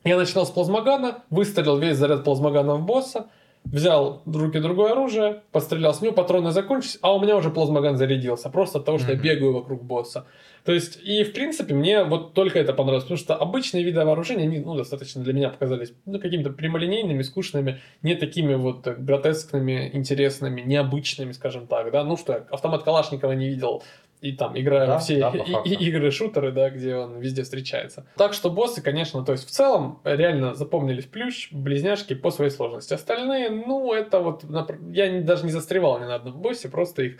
Я 0.04 0.18
начинал 0.18 0.44
с 0.44 0.50
плазмогана, 0.50 1.22
выстрелил 1.30 1.78
весь 1.78 1.96
заряд 1.96 2.24
плазмогана 2.24 2.74
в 2.74 2.84
босса, 2.84 3.30
взял 3.64 4.22
в 4.24 4.36
руки 4.36 4.58
другое 4.60 4.92
оружие, 4.92 5.42
пострелял 5.52 5.94
с 5.94 6.00
него, 6.00 6.12
патроны 6.12 6.50
закончились, 6.50 6.98
а 7.02 7.14
у 7.14 7.20
меня 7.20 7.36
уже 7.36 7.50
плазмоган 7.50 7.96
зарядился, 7.96 8.50
просто 8.50 8.78
от 8.78 8.84
того, 8.84 8.98
что 8.98 9.08
я 9.08 9.14
Мгм. 9.14 9.22
бегаю 9.22 9.52
вокруг 9.52 9.82
босса. 9.82 10.26
То 10.64 10.72
есть, 10.72 10.98
и 11.02 11.24
в 11.24 11.32
принципе, 11.32 11.74
мне 11.74 12.04
вот 12.04 12.32
только 12.32 12.58
это 12.58 12.72
понравилось, 12.72 13.04
потому 13.04 13.18
что 13.18 13.34
обычные 13.36 13.84
виды 13.84 14.02
вооружения, 14.04 14.44
они, 14.44 14.60
ну, 14.60 14.74
достаточно 14.76 15.22
для 15.22 15.32
меня 15.34 15.50
показались, 15.50 15.92
ну, 16.06 16.18
какими-то 16.18 16.50
прямолинейными, 16.50 17.22
скучными, 17.22 17.80
не 18.02 18.14
такими 18.14 18.54
вот 18.54 18.86
э, 18.86 18.94
гротескными, 18.94 19.90
интересными, 19.92 20.62
необычными, 20.62 21.32
скажем 21.32 21.66
так, 21.66 21.90
да, 21.90 22.02
ну, 22.04 22.16
что 22.16 22.32
я 22.32 22.38
автомат 22.50 22.82
Калашникова 22.82 23.32
не 23.32 23.48
видел, 23.48 23.82
и 24.24 24.32
там, 24.32 24.58
играя 24.58 24.86
Да, 24.86 24.98
все 24.98 25.18
да, 25.20 25.28
и- 25.30 25.70
и- 25.74 25.88
игры-шутеры, 25.88 26.50
да, 26.50 26.70
где 26.70 26.96
он 26.96 27.18
везде 27.20 27.42
встречается. 27.42 28.06
Так 28.16 28.32
что 28.32 28.50
боссы, 28.50 28.80
конечно, 28.80 29.22
то 29.22 29.32
есть 29.32 29.46
в 29.46 29.50
целом 29.50 30.00
реально 30.04 30.54
запомнились 30.54 31.04
плющ, 31.04 31.52
близняшки 31.52 32.14
по 32.14 32.30
своей 32.30 32.50
сложности. 32.50 32.94
Остальные, 32.94 33.50
ну, 33.50 33.92
это 33.92 34.20
вот, 34.20 34.44
я 34.90 35.20
даже 35.20 35.44
не 35.44 35.50
застревал 35.52 35.98
ни 36.00 36.04
на 36.04 36.14
одном 36.14 36.40
боссе, 36.40 36.68
просто 36.70 37.02
их 37.02 37.16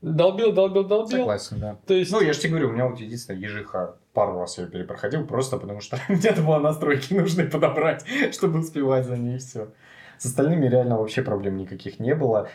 долбил, 0.00 0.52
долбил, 0.52 0.84
долбил. 0.84 1.18
Согласен, 1.18 1.58
да. 1.58 1.76
То 1.86 1.94
есть, 1.94 2.12
Ну, 2.12 2.20
я 2.20 2.32
же 2.32 2.38
тебе 2.38 2.50
говорю, 2.50 2.68
у 2.68 2.72
меня 2.72 2.86
вот 2.86 3.00
единственное 3.00 3.40
ежиха 3.40 3.96
пару 4.12 4.38
раз 4.38 4.56
я 4.58 4.66
перепроходил, 4.66 5.26
просто 5.26 5.56
потому 5.56 5.80
что 5.80 5.98
где-то 6.08 6.42
было 6.42 6.58
настройки 6.58 7.14
нужны 7.14 7.46
подобрать, 7.50 8.04
чтобы 8.32 8.60
успевать 8.60 9.06
за 9.06 9.16
ней, 9.16 9.38
все. 9.38 9.68
С 10.24 10.26
остальными 10.28 10.66
реально 10.66 10.96
вообще 10.98 11.20
проблем 11.20 11.58
никаких 11.58 12.00
не 12.00 12.14
было. 12.14 12.48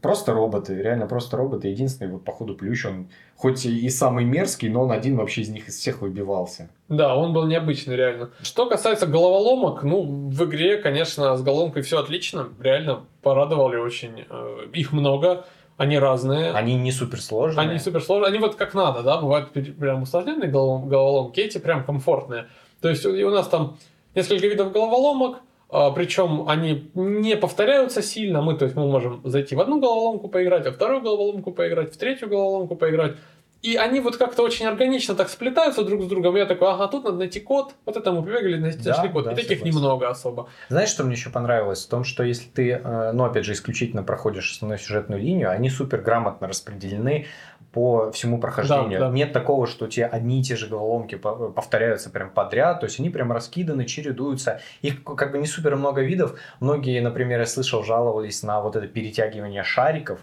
Просто 0.00 0.32
роботы, 0.32 0.80
реально 0.80 1.08
просто 1.08 1.36
роботы. 1.36 1.66
Единственный, 1.66 2.12
вот, 2.12 2.24
походу, 2.24 2.54
плющ, 2.54 2.86
он 2.86 3.08
хоть 3.34 3.66
и 3.66 3.88
самый 3.90 4.24
мерзкий, 4.24 4.68
но 4.68 4.82
он 4.84 4.92
один 4.92 5.16
вообще 5.16 5.40
из 5.40 5.48
них 5.48 5.66
из 5.66 5.74
всех 5.76 6.02
выбивался. 6.02 6.68
да, 6.88 7.16
он 7.16 7.32
был 7.32 7.46
необычный, 7.46 7.96
реально. 7.96 8.30
Что 8.42 8.66
касается 8.66 9.06
головоломок, 9.08 9.82
ну, 9.82 10.02
в 10.30 10.44
игре, 10.44 10.76
конечно, 10.78 11.36
с 11.36 11.42
головоломкой 11.42 11.82
все 11.82 11.98
отлично, 11.98 12.48
реально 12.60 13.00
порадовали 13.22 13.76
очень. 13.76 14.24
Э, 14.30 14.66
Их 14.72 14.92
много, 14.92 15.46
они 15.78 15.98
разные. 15.98 16.52
Они 16.52 16.76
не 16.76 16.92
суперсложные. 16.92 17.68
Они 17.68 17.78
супер 17.80 18.02
сложные, 18.02 18.28
они 18.28 18.38
вот 18.38 18.54
как 18.54 18.72
надо, 18.74 19.02
да, 19.02 19.20
бывают 19.20 19.50
прям 19.50 20.02
усложненные 20.02 20.48
голов- 20.48 20.86
головоломки, 20.86 21.40
эти 21.40 21.58
прям 21.58 21.82
комфортные. 21.84 22.46
То 22.80 22.88
есть 22.88 23.04
у 23.04 23.30
нас 23.30 23.48
там 23.48 23.76
несколько 24.14 24.46
видов 24.46 24.72
головоломок, 24.72 25.38
причем 25.68 26.48
они 26.48 26.90
не 26.94 27.36
повторяются 27.36 28.02
сильно, 28.02 28.40
мы, 28.40 28.56
то 28.56 28.64
есть 28.64 28.76
мы 28.76 28.86
можем 28.86 29.20
зайти 29.24 29.56
в 29.56 29.60
одну 29.60 29.80
головоломку 29.80 30.28
поиграть, 30.28 30.66
во 30.66 30.72
вторую 30.72 31.02
головоломку 31.02 31.52
поиграть, 31.52 31.94
в 31.94 31.98
третью 31.98 32.28
головоломку 32.28 32.76
поиграть. 32.76 33.16
И 33.62 33.74
они 33.76 34.00
вот 34.00 34.16
как-то 34.16 34.42
очень 34.42 34.66
органично 34.66 35.14
так 35.14 35.28
сплетаются 35.28 35.82
друг 35.82 36.02
с 36.02 36.06
другом. 36.06 36.36
Я 36.36 36.46
такой, 36.46 36.68
ага, 36.68 36.86
тут 36.88 37.04
надо 37.04 37.16
найти 37.16 37.40
код, 37.40 37.74
вот 37.84 37.96
это 37.96 38.12
мы 38.12 38.22
побегали, 38.22 38.58
найти 38.58 38.78
Да, 38.84 38.94
нашли 38.96 39.08
код. 39.08 39.24
да, 39.24 39.32
и 39.32 39.34
таких 39.34 39.58
согласен. 39.58 39.76
немного 39.76 40.08
особо. 40.08 40.48
Знаешь, 40.68 40.88
что 40.90 41.02
мне 41.04 41.14
еще 41.14 41.30
понравилось? 41.30 41.84
В 41.84 41.88
том, 41.88 42.04
что 42.04 42.22
если 42.22 42.48
ты, 42.48 42.70
э, 42.72 43.12
ну, 43.12 43.24
опять 43.24 43.44
же, 43.44 43.52
исключительно 43.52 44.02
проходишь 44.04 44.52
основную 44.52 44.78
сюжетную 44.78 45.20
линию, 45.20 45.50
они 45.50 45.68
супер 45.70 46.00
грамотно 46.00 46.46
распределены 46.46 47.26
по 47.72 48.10
всему 48.12 48.38
прохождению. 48.38 49.00
Да, 49.00 49.08
да. 49.08 49.14
Нет 49.14 49.32
такого, 49.32 49.66
что 49.66 49.86
тебя 49.88 50.06
одни 50.06 50.40
и 50.40 50.42
те 50.42 50.54
же 50.56 50.66
головоломки 50.68 51.16
по- 51.16 51.48
повторяются 51.50 52.08
прям 52.10 52.30
подряд, 52.30 52.80
то 52.80 52.84
есть 52.86 53.00
они 53.00 53.10
прям 53.10 53.32
раскиданы, 53.32 53.84
чередуются. 53.84 54.60
Их 54.82 55.02
как 55.02 55.32
бы 55.32 55.38
не 55.38 55.46
супер 55.46 55.76
много 55.76 56.02
видов. 56.02 56.38
Многие, 56.60 57.00
например, 57.00 57.40
я 57.40 57.46
слышал, 57.46 57.82
жаловались 57.82 58.42
на 58.42 58.60
вот 58.60 58.76
это 58.76 58.86
перетягивание 58.86 59.62
шариков, 59.64 60.20
э, 60.20 60.22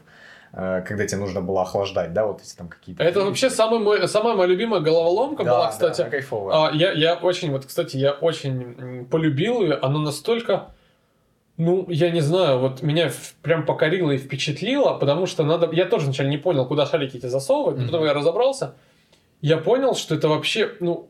когда 0.55 1.07
тебе 1.07 1.19
нужно 1.19 1.41
было 1.41 1.63
охлаждать, 1.63 2.13
да, 2.13 2.27
вот 2.27 2.41
эти 2.41 2.55
там 2.55 2.67
какие-то... 2.67 3.03
Это 3.03 3.21
вообще 3.25 3.49
самый 3.49 3.79
мой, 3.79 4.07
самая 4.07 4.35
моя 4.35 4.47
любимая 4.47 4.81
головоломка 4.81 5.43
Да, 5.43 5.51
была, 5.51 5.65
да, 5.65 5.71
кстати. 5.71 6.01
она 6.01 6.09
кайфовая. 6.11 6.67
А, 6.67 6.71
я, 6.71 6.91
я 6.91 7.15
очень, 7.15 7.51
вот, 7.51 7.65
кстати, 7.65 7.97
я 7.97 8.11
очень 8.11 9.05
полюбил 9.09 9.63
ее. 9.63 9.73
Она 9.75 9.97
настолько, 9.99 10.67
ну, 11.57 11.85
я 11.89 12.11
не 12.11 12.21
знаю, 12.21 12.59
вот 12.59 12.83
меня 12.83 13.11
прям 13.41 13.65
покорило 13.65 14.11
и 14.11 14.17
впечатлило, 14.17 14.93
потому 14.99 15.25
что 15.25 15.43
надо... 15.43 15.69
Я 15.71 15.85
тоже 15.85 16.05
вначале 16.05 16.29
не 16.29 16.37
понял, 16.37 16.67
куда 16.67 16.85
шарики 16.85 17.17
эти 17.17 17.25
засовывать, 17.25 17.77
но 17.77 17.83
Мгм. 17.83 17.91
потом 17.91 18.05
я 18.05 18.13
разобрался. 18.13 18.75
Я 19.41 19.57
понял, 19.57 19.95
что 19.95 20.13
это 20.13 20.27
вообще, 20.29 20.71
ну, 20.79 21.09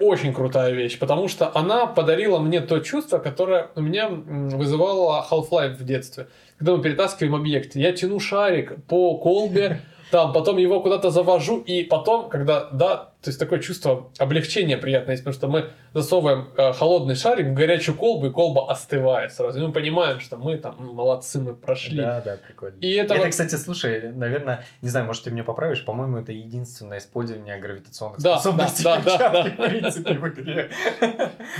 очень 0.00 0.32
крутая 0.32 0.72
вещь, 0.72 0.98
потому 0.98 1.28
что 1.28 1.50
она 1.54 1.86
подарила 1.86 2.38
мне 2.38 2.60
то 2.60 2.80
чувство, 2.80 3.18
которое 3.18 3.68
у 3.76 3.82
меня 3.82 4.08
вызывало 4.08 5.24
Half-Life 5.30 5.76
в 5.76 5.84
детстве. 5.84 6.28
Когда 6.58 6.76
мы 6.76 6.82
перетаскиваем 6.82 7.34
объект, 7.34 7.76
я 7.76 7.92
тяну 7.92 8.18
шарик 8.18 8.84
по 8.86 9.18
колбе, 9.18 9.82
там, 10.10 10.32
потом 10.32 10.56
его 10.56 10.80
куда-то 10.80 11.10
завожу, 11.10 11.58
и 11.58 11.84
потом, 11.84 12.28
когда, 12.28 12.68
да, 12.72 13.09
то 13.22 13.28
есть 13.28 13.38
такое 13.38 13.58
чувство 13.58 14.10
облегчения 14.18 14.78
приятное 14.78 15.12
есть, 15.14 15.24
потому 15.24 15.34
что 15.34 15.48
мы 15.48 15.70
засовываем 15.92 16.48
э, 16.56 16.72
холодный 16.72 17.14
шарик 17.16 17.48
в 17.48 17.54
горячую 17.54 17.96
колбу, 17.96 18.28
и 18.28 18.30
колба 18.30 18.70
остывает 18.70 19.32
сразу. 19.32 19.58
И 19.58 19.66
мы 19.66 19.72
понимаем, 19.72 20.20
что 20.20 20.36
мы 20.36 20.56
там 20.56 20.76
м, 20.78 20.94
молодцы, 20.94 21.38
мы 21.40 21.54
прошли. 21.54 21.98
Да, 21.98 22.20
да, 22.22 22.36
прикольно. 22.46 22.76
И 22.80 22.92
это, 22.94 23.14
Это, 23.14 23.28
кстати, 23.28 23.56
слушай, 23.56 24.12
наверное, 24.12 24.64
не 24.80 24.88
знаю, 24.88 25.06
может, 25.06 25.24
ты 25.24 25.30
меня 25.30 25.44
поправишь, 25.44 25.84
по-моему, 25.84 26.18
это 26.18 26.32
единственное 26.32 26.98
использование 26.98 27.58
гравитационных 27.58 28.20
Да, 28.20 28.38
способностей 28.38 28.84
да, 28.84 29.00
да, 29.04 29.18
да, 29.18 29.32
да. 29.32 29.50
в 29.50 29.68
принципе, 29.68 30.14
в 30.14 30.28
игре. 30.28 30.70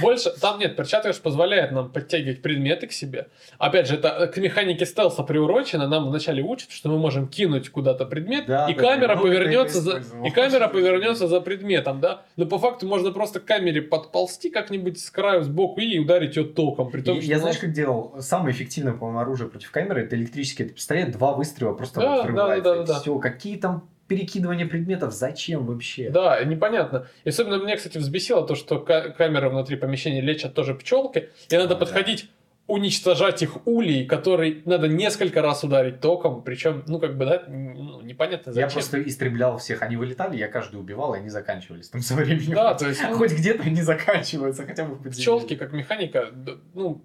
Больше, 0.01 0.31
там 0.41 0.59
нет, 0.59 0.77
перчатка 0.77 1.13
же 1.13 1.21
позволяет 1.21 1.73
нам 1.73 1.91
подтягивать 1.91 2.43
предметы 2.43 2.87
к 2.87 2.93
себе. 2.93 3.29
Опять 3.59 3.89
же, 3.89 3.97
это 3.97 4.27
к 4.29 4.37
механике 4.39 4.87
стелса 4.87 5.23
приурочено. 5.23 5.89
Нам 5.89 6.09
вначале 6.09 6.43
учат, 6.43 6.71
что 6.71 6.89
мы 6.89 6.99
можем 6.99 7.29
кинуть 7.29 7.69
куда-то 7.71 8.07
предмет, 8.07 8.47
Да, 8.47 8.67
и 8.71 8.75
да, 8.75 8.81
камера 8.81 9.15
много 9.17 9.29
повернется 9.29 9.81
за, 9.81 10.03
и 10.25 10.31
камера 10.31 10.69
повернется 10.73 11.29
за 11.29 11.41
предметом, 11.51 12.01
да. 12.01 12.23
Но 12.37 12.47
по 12.47 12.59
факту 12.59 12.87
можно 12.87 13.11
просто 13.11 13.41
к 13.41 13.45
камере 13.45 13.83
подползти 13.83 14.51
как-нибудь 14.51 15.01
с 15.01 15.11
краю 15.11 15.43
сбоку 15.43 15.81
и 15.81 15.99
ударить 15.99 16.37
ее 16.37 16.45
током. 16.45 16.91
При 16.91 17.01
том, 17.03 17.19
И 17.19 17.21
что 17.23 17.31
я 17.31 17.39
знаешь, 17.41 17.59
как 17.59 17.73
делал? 17.73 18.15
Самое 18.21 18.55
эффективное, 18.55 18.93
по-моему, 18.93 19.19
оружие 19.19 19.49
против 19.51 19.71
камеры 19.73 20.03
это 20.05 20.15
электрический 20.17 20.63
этот 20.65 20.77
пистолет, 20.77 21.11
два 21.11 21.33
выстрела 21.33 21.75
просто 21.75 22.01
Да, 22.01 22.23
взрывается. 22.23 22.63
да, 22.63 22.75
да, 22.77 22.81
да, 22.87 22.93
да. 22.95 23.01
Все, 23.01 23.19
какие 23.19 23.57
там 23.57 23.89
перекидывания 24.07 24.67
предметов, 24.67 25.13
зачем 25.13 25.67
вообще? 25.67 26.11
Да, 26.11 26.43
непонятно. 26.45 27.07
И 27.25 27.29
особенно 27.29 27.63
меня, 27.63 27.77
кстати, 27.77 27.99
взбесило 27.99 28.47
то, 28.47 28.55
что 28.55 28.79
ка- 28.81 29.11
камеры 29.11 29.49
внутри 29.51 29.77
помещения 29.77 30.21
лечат 30.21 30.55
тоже 30.55 30.75
пчелки, 30.75 31.29
и 31.49 31.57
надо 31.57 31.75
А, 31.75 31.79
подходить, 31.79 32.29
уничтожать 32.71 33.43
их 33.43 33.67
улей, 33.67 34.07
который 34.07 34.63
надо 34.65 34.87
несколько 34.89 35.43
раз 35.43 35.65
ударить 35.65 36.01
током, 36.01 36.43
причем, 36.43 36.85
ну, 36.87 37.01
как 37.01 37.19
бы, 37.19 37.27
да, 37.27 37.43
ну, 37.49 38.01
непонятно 38.01 38.51
Я 38.51 38.55
зачем. 38.55 38.71
просто 38.71 39.03
истреблял 39.03 39.59
всех, 39.59 39.83
они 39.83 39.97
вылетали, 39.97 40.37
я 40.37 40.47
каждый 40.49 40.77
убивал, 40.77 41.15
и 41.15 41.19
они 41.19 41.29
заканчивались 41.29 41.89
там 41.89 42.01
со 42.01 42.15
временем. 42.15 42.55
Да, 42.55 42.75
то 42.75 42.89
есть, 42.89 43.03
ну, 43.03 43.17
Хоть 43.17 43.33
где-то 43.33 43.65
они 43.65 43.83
заканчиваются, 43.83 44.65
хотя 44.65 44.85
бы 44.85 44.95
в 44.95 45.03
подземелье. 45.03 45.21
пчелки 45.21 45.57
как 45.57 45.73
механика, 45.73 46.31
ну, 46.75 47.05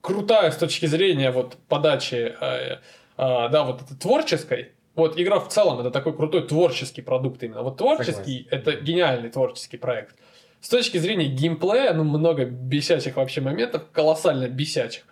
крутая 0.00 0.50
с 0.50 0.56
точки 0.56 0.86
зрения 0.86 1.30
вот 1.30 1.56
подачи, 1.68 2.34
э, 2.40 2.72
э, 2.74 2.78
да, 3.16 3.64
вот 3.64 3.82
этой 3.82 3.96
творческой, 3.96 4.72
Вот 4.96 5.18
игра 5.18 5.38
в 5.38 5.48
целом 5.48 5.78
это 5.80 5.90
такой 5.90 6.14
крутой 6.16 6.42
творческий 6.46 7.02
продукт 7.02 7.42
именно. 7.42 7.62
Вот 7.62 7.76
творческий 7.76 8.48
это 8.50 8.72
гениальный 8.72 9.30
творческий 9.30 9.76
проект. 9.78 10.16
С 10.60 10.68
точки 10.68 10.98
зрения 10.98 11.26
геймплея, 11.26 11.94
ну 11.94 12.04
много 12.04 12.44
бесячих 12.44 13.16
вообще 13.16 13.40
моментов, 13.40 13.84
колоссально 13.92 14.48
бесячих. 14.48 15.04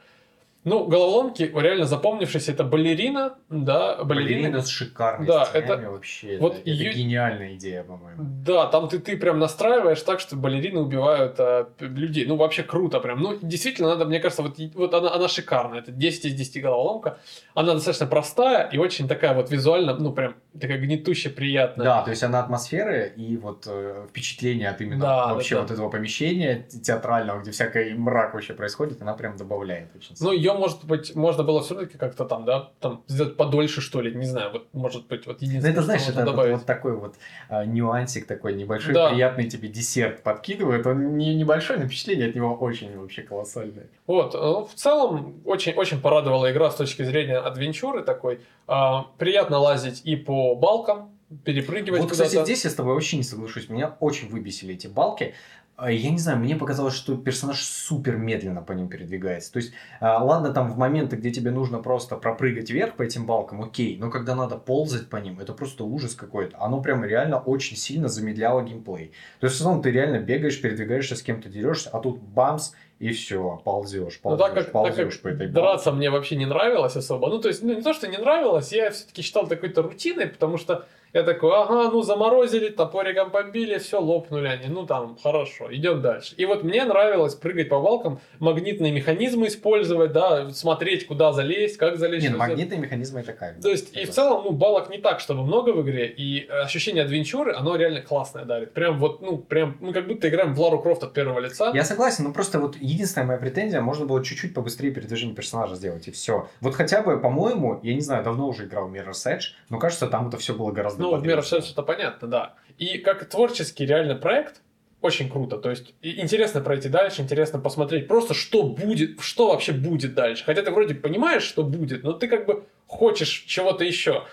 Ну, 0.69 0.87
головоломки 0.87 1.51
реально 1.55 1.85
запомнившиеся, 1.87 2.53
это 2.53 2.65
балерина, 2.65 3.35
да, 3.49 4.05
балерина. 4.05 4.41
Балерина 4.43 4.63
с 4.63 4.69
шикарной 4.69 5.27
Да, 5.27 5.45
сценами 5.47 5.81
это- 5.83 5.91
вообще. 5.91 6.39
вот 6.39 6.57
это, 6.59 6.71
её- 6.71 6.91
это 6.91 6.99
гениальная 6.99 7.55
идея, 7.55 7.83
по-моему. 7.83 8.23
Да, 8.47 8.67
там 8.67 8.89
ты, 8.89 8.99
ты 8.99 9.17
прям 9.17 9.39
настраиваешь 9.39 10.03
так, 10.03 10.21
что 10.21 10.37
балерины 10.37 10.81
убивают 10.81 11.37
а, 11.41 11.69
людей. 11.81 12.27
Ну, 12.27 12.37
вообще 12.37 12.63
круто 12.63 13.01
прям. 13.01 13.21
Ну, 13.21 13.39
действительно, 13.41 13.89
надо, 13.89 14.05
мне 14.05 14.21
кажется, 14.21 14.43
вот, 14.43 14.57
вот 14.75 14.95
она, 14.95 15.15
она 15.15 15.29
шикарная. 15.29 15.81
Это 15.81 15.91
10 15.93 16.25
из 16.27 16.35
10 16.35 16.63
головоломка. 16.63 17.19
Она 17.55 17.75
достаточно 17.75 18.07
простая 18.07 18.69
и 18.69 18.79
очень 18.79 19.09
такая 19.09 19.35
вот 19.35 19.51
визуально, 19.51 19.95
ну, 19.97 20.13
прям 20.13 20.35
такая 20.61 20.79
гнетуще 20.79 21.31
приятная. 21.31 21.85
Да, 21.85 22.03
то 22.03 22.11
есть 22.11 22.23
она 22.23 22.41
атмосферы 22.41 23.13
и 23.17 23.37
вот 23.37 23.65
э, 23.67 24.07
впечатление 24.11 24.69
от 24.69 24.81
именно 24.81 25.01
Да, 25.01 25.35
вообще 25.35 25.55
да, 25.55 25.63
вот 25.63 25.71
этого 25.71 25.89
помещения 25.89 26.67
те- 26.69 26.79
театрального, 26.81 27.41
где 27.41 27.51
всякий 27.53 27.95
мрак 27.95 28.35
вообще 28.35 28.55
происходит, 28.55 29.01
она 29.03 29.15
прям 29.15 29.37
добавляет 29.37 29.95
очень 29.97 30.15
Ну, 30.21 30.33
ее, 30.33 30.53
может 30.59 30.85
быть, 30.85 31.15
можно 31.15 31.43
было 31.45 31.63
все-таки 31.63 31.97
как-то 31.97 32.25
там, 32.25 32.45
да, 32.45 32.71
там 32.81 33.03
сделать 33.07 33.37
подольше, 33.37 33.81
что 33.81 34.01
ли, 34.01 34.15
не 34.15 34.27
знаю, 34.27 34.51
вот, 34.53 34.67
может 34.73 35.07
быть, 35.07 35.27
вот 35.27 35.41
Ну, 35.41 35.47
единственное, 35.47 35.73
это, 35.73 35.83
знаешь, 35.83 36.03
это 36.03 36.11
можно 36.13 36.25
вот, 36.25 36.31
добавить. 36.33 36.53
вот 36.59 36.67
такой 36.67 36.97
вот 36.97 37.15
а, 37.49 37.65
нюансик 37.65 38.27
такой 38.27 38.55
небольшой, 38.55 38.95
Да. 38.95 39.11
приятный 39.11 39.49
тебе 39.49 39.69
десерт 39.69 40.23
подкидывает. 40.23 40.87
Он 40.87 41.17
не 41.17 41.35
небольшой, 41.35 41.79
но 41.79 41.87
впечатление 41.87 42.29
от 42.29 42.35
него 42.35 42.55
очень 42.55 42.99
вообще 42.99 43.23
колоссальное. 43.23 43.87
Вот, 44.07 44.35
э, 44.35 44.39
в 44.39 44.71
целом, 44.75 45.41
очень, 45.45 45.73
очень 45.75 46.01
порадовала 46.01 46.51
игра 46.53 46.71
с 46.71 46.75
точки 46.77 47.03
зрения 47.03 47.39
адвенчуры 47.39 48.03
такой. 48.03 48.41
А, 48.67 49.07
приятно 49.19 49.59
лазить 49.59 50.03
и 50.05 50.17
по 50.17 50.55
балкам, 50.55 51.13
перепрыгивать 51.45 52.01
Вот, 52.01 52.11
кстати, 52.11 52.43
здесь 52.43 52.65
я 52.65 52.71
с 52.71 52.75
тобой 52.75 52.95
вообще 52.95 53.19
не 53.19 53.23
соглашусь. 53.23 53.69
Меня 53.69 53.97
очень 54.01 54.31
выбесили 54.31 54.75
эти 54.75 54.87
балки. 54.87 55.35
А, 55.81 55.93
Я 55.93 56.11
не 56.11 56.19
знаю, 56.19 56.39
мне 56.41 56.57
показалось, 56.57 56.95
что 56.95 57.17
персонаж 57.17 57.63
супер 57.63 58.17
медленно 58.17 58.63
по 58.63 58.73
ним 58.73 58.89
передвигается. 58.89 59.53
То 59.53 59.59
есть, 59.59 59.73
а, 60.01 60.23
ладно, 60.25 60.53
там 60.53 60.73
в 60.73 60.77
моменты, 60.77 61.15
где 61.15 61.31
тебе 61.31 61.53
нужно 61.53 61.79
просто 61.79 62.17
пропрыгать 62.17 62.69
вверх 62.69 62.97
по 62.97 63.03
этим 63.03 63.27
балкам, 63.27 63.63
окей, 63.63 63.97
но 63.97 64.11
когда 64.11 64.35
надо 64.35 64.57
ползать 64.57 65.09
по 65.09 65.19
ним, 65.19 65.39
это 65.39 65.53
просто 65.53 65.85
ужас 65.85 66.17
какой-то. 66.17 66.57
Оно 66.61 66.83
прям 66.83 67.05
реально 67.05 67.39
очень 67.39 67.77
сильно 67.77 68.09
замедляло 68.09 68.63
геймплей. 68.63 69.13
То 69.39 69.47
есть, 69.47 69.57
в 69.57 69.61
основном 69.61 69.81
ты 69.81 69.93
реально 69.93 70.19
бегаешь, 70.19 70.61
передвигаешься, 70.61 71.15
с 71.15 71.23
кем-то 71.23 71.49
дерешься, 71.49 71.91
а 71.93 72.01
тут 72.01 72.19
бамс, 72.21 72.73
и 72.99 73.11
все, 73.13 73.63
ползешь, 73.63 74.19
Ну, 74.25 74.31
ползешь, 74.31 74.45
так 74.47 74.55
как, 74.55 74.65
так 74.65 74.73
ползешь 74.73 75.15
как 75.15 75.23
по 75.23 75.29
этой 75.29 75.47
балке. 75.47 75.53
драться 75.53 75.93
мне 75.93 76.11
вообще 76.11 76.35
не 76.35 76.47
нравилось 76.47 76.97
особо. 76.97 77.29
Ну, 77.29 77.39
то 77.41 77.47
есть, 77.47 77.63
ну, 77.63 77.73
не 77.73 77.83
то, 77.83 77.95
что 77.95 78.09
не 78.09 78.17
нравилось, 78.19 78.73
я 78.73 78.91
все-таки 78.91 79.23
считал 79.23 79.47
это 79.47 79.55
какой-то 79.55 79.83
рутиной, 79.83 80.27
потому 80.27 80.57
что 80.59 80.87
я 81.13 81.23
такой, 81.23 81.53
ага, 81.55 81.91
ну, 81.91 82.03
заморозили, 82.03 82.69
топориком 82.69 83.31
побили, 83.31 83.79
все, 83.79 84.01
лопнули 84.01 84.49
они, 84.49 84.69
ну, 84.69 84.87
там, 84.87 85.17
хорошо, 85.23 85.73
идем 85.75 86.03
дальше. 86.03 86.35
И 86.37 86.45
вот 86.45 86.65
мне 86.65 86.85
нравилось 86.85 87.35
прыгать 87.35 87.69
по 87.69 87.81
балкам, 87.81 88.21
магнитные 88.39 88.93
механизмы 88.93 89.49
использовать, 89.49 90.13
да, 90.13 90.51
смотреть, 90.51 91.07
куда 91.07 91.33
залезть, 91.33 91.79
как 91.79 91.97
залезть. 91.97 92.25
Не, 92.25 92.31
ну, 92.31 92.39
магнитные 92.39 92.79
механизмы 92.79 93.21
это 93.21 93.33
кайф. 93.33 93.61
То 93.63 93.71
есть, 93.71 93.97
и 93.97 94.05
в 94.05 94.11
целом, 94.11 94.43
ну, 94.45 94.51
балок 94.53 94.91
не 94.91 94.99
так, 94.99 95.21
чтобы 95.21 95.43
много 95.45 95.71
в 95.71 95.83
игре, 95.83 96.09
и 96.09 96.47
э, 96.47 96.63
ощущение 96.63 97.05
адвенчуры, 97.05 97.55
оно 97.55 97.77
реально 97.77 98.03
классное 98.03 98.45
дарит. 98.45 98.73
Прям 98.73 98.99
вот, 98.99 99.23
ну, 99.23 99.39
прям, 99.39 99.77
ну, 99.81 99.93
как 99.93 100.07
будто 100.07 100.29
играем 100.29 100.55
в 100.55 100.61
Лару 100.61 100.81
Крофт 100.81 101.03
от 101.03 101.13
первого 101.15 101.41
лица. 101.41 101.71
Я 101.75 101.85
согласен, 101.85 102.25
но 102.25 102.33
просто 102.33 102.59
вот 102.59 102.77
единственная 102.77 103.27
моя 103.27 103.39
претензия, 103.39 103.81
можно 103.81 104.07
было 104.07 104.23
чуть-чуть 104.23 104.55
побыстрее 104.55 104.93
передвижение 104.93 105.35
персонажа 105.35 105.75
сделать, 105.75 106.09
и 106.09 106.11
все. 106.11 106.49
Вот 106.61 106.75
хотя 106.75 107.03
бы, 107.03 107.19
по-моему, 107.19 107.81
я 107.83 107.95
не 107.95 108.01
знаю, 108.01 108.25
давно 108.25 108.49
уже 108.49 108.67
играл 108.67 108.89
в 108.89 108.95
Mirror's 108.95 109.27
Edge, 109.27 109.55
но 109.71 109.79
кажется, 109.79 110.07
там 110.07 110.29
это 110.29 110.37
все 110.37 110.55
было 110.55 110.71
гораздо 110.71 110.98
Ну, 110.99 111.17
в. 111.17 111.25
Mirror's 111.25 111.71
это 111.71 111.83
понятно, 111.83 112.29
да. 112.29 112.55
И 112.79 112.99
как 112.99 113.25
творческий 113.29 113.87
реально 113.87 114.15
проект, 114.15 114.63
очень 115.01 115.31
круто. 115.31 115.59
То 115.59 115.71
есть, 115.71 115.95
интересно 116.03 116.61
пройти 116.61 116.89
дальше, 116.89 117.23
интересно 117.23 117.59
посмотреть 117.59 118.09
просто, 118.09 118.35
что 118.35 118.65
будет, 118.65 119.21
что 119.21 119.49
вообще 119.49 119.73
будет 119.73 120.15
дальше. 120.15 120.45
Хотя 120.45 120.63
ты 120.63 120.71
вроде 120.71 120.95
понимаешь, 120.95 121.43
что 121.45 121.63
будет, 121.63 122.03
но 122.03 122.13
ты 122.13 122.27
как 122.29 122.47
бы 122.47 122.65
хочешь 122.87 123.45
чего-то 123.47 123.85
еще. 123.85 124.25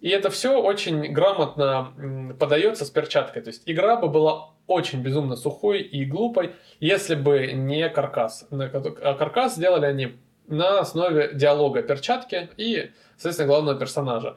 И 0.00 0.08
это 0.08 0.30
все 0.30 0.60
очень 0.60 1.12
грамотно 1.12 2.34
подается 2.38 2.84
с 2.84 2.90
перчаткой. 2.90 3.42
То 3.42 3.48
есть 3.48 3.62
игра 3.66 3.96
бы 3.96 4.08
была 4.08 4.50
очень 4.66 5.02
безумно 5.02 5.36
сухой 5.36 5.80
и 5.82 6.04
глупой, 6.04 6.52
если 6.80 7.14
бы 7.14 7.52
не 7.52 7.88
каркас. 7.88 8.46
А 8.50 9.14
каркас 9.14 9.56
сделали 9.56 9.86
они 9.86 10.16
на 10.46 10.80
основе 10.80 11.30
диалога 11.34 11.82
перчатки 11.82 12.50
и, 12.56 12.90
соответственно, 13.16 13.48
главного 13.48 13.78
персонажа. 13.78 14.36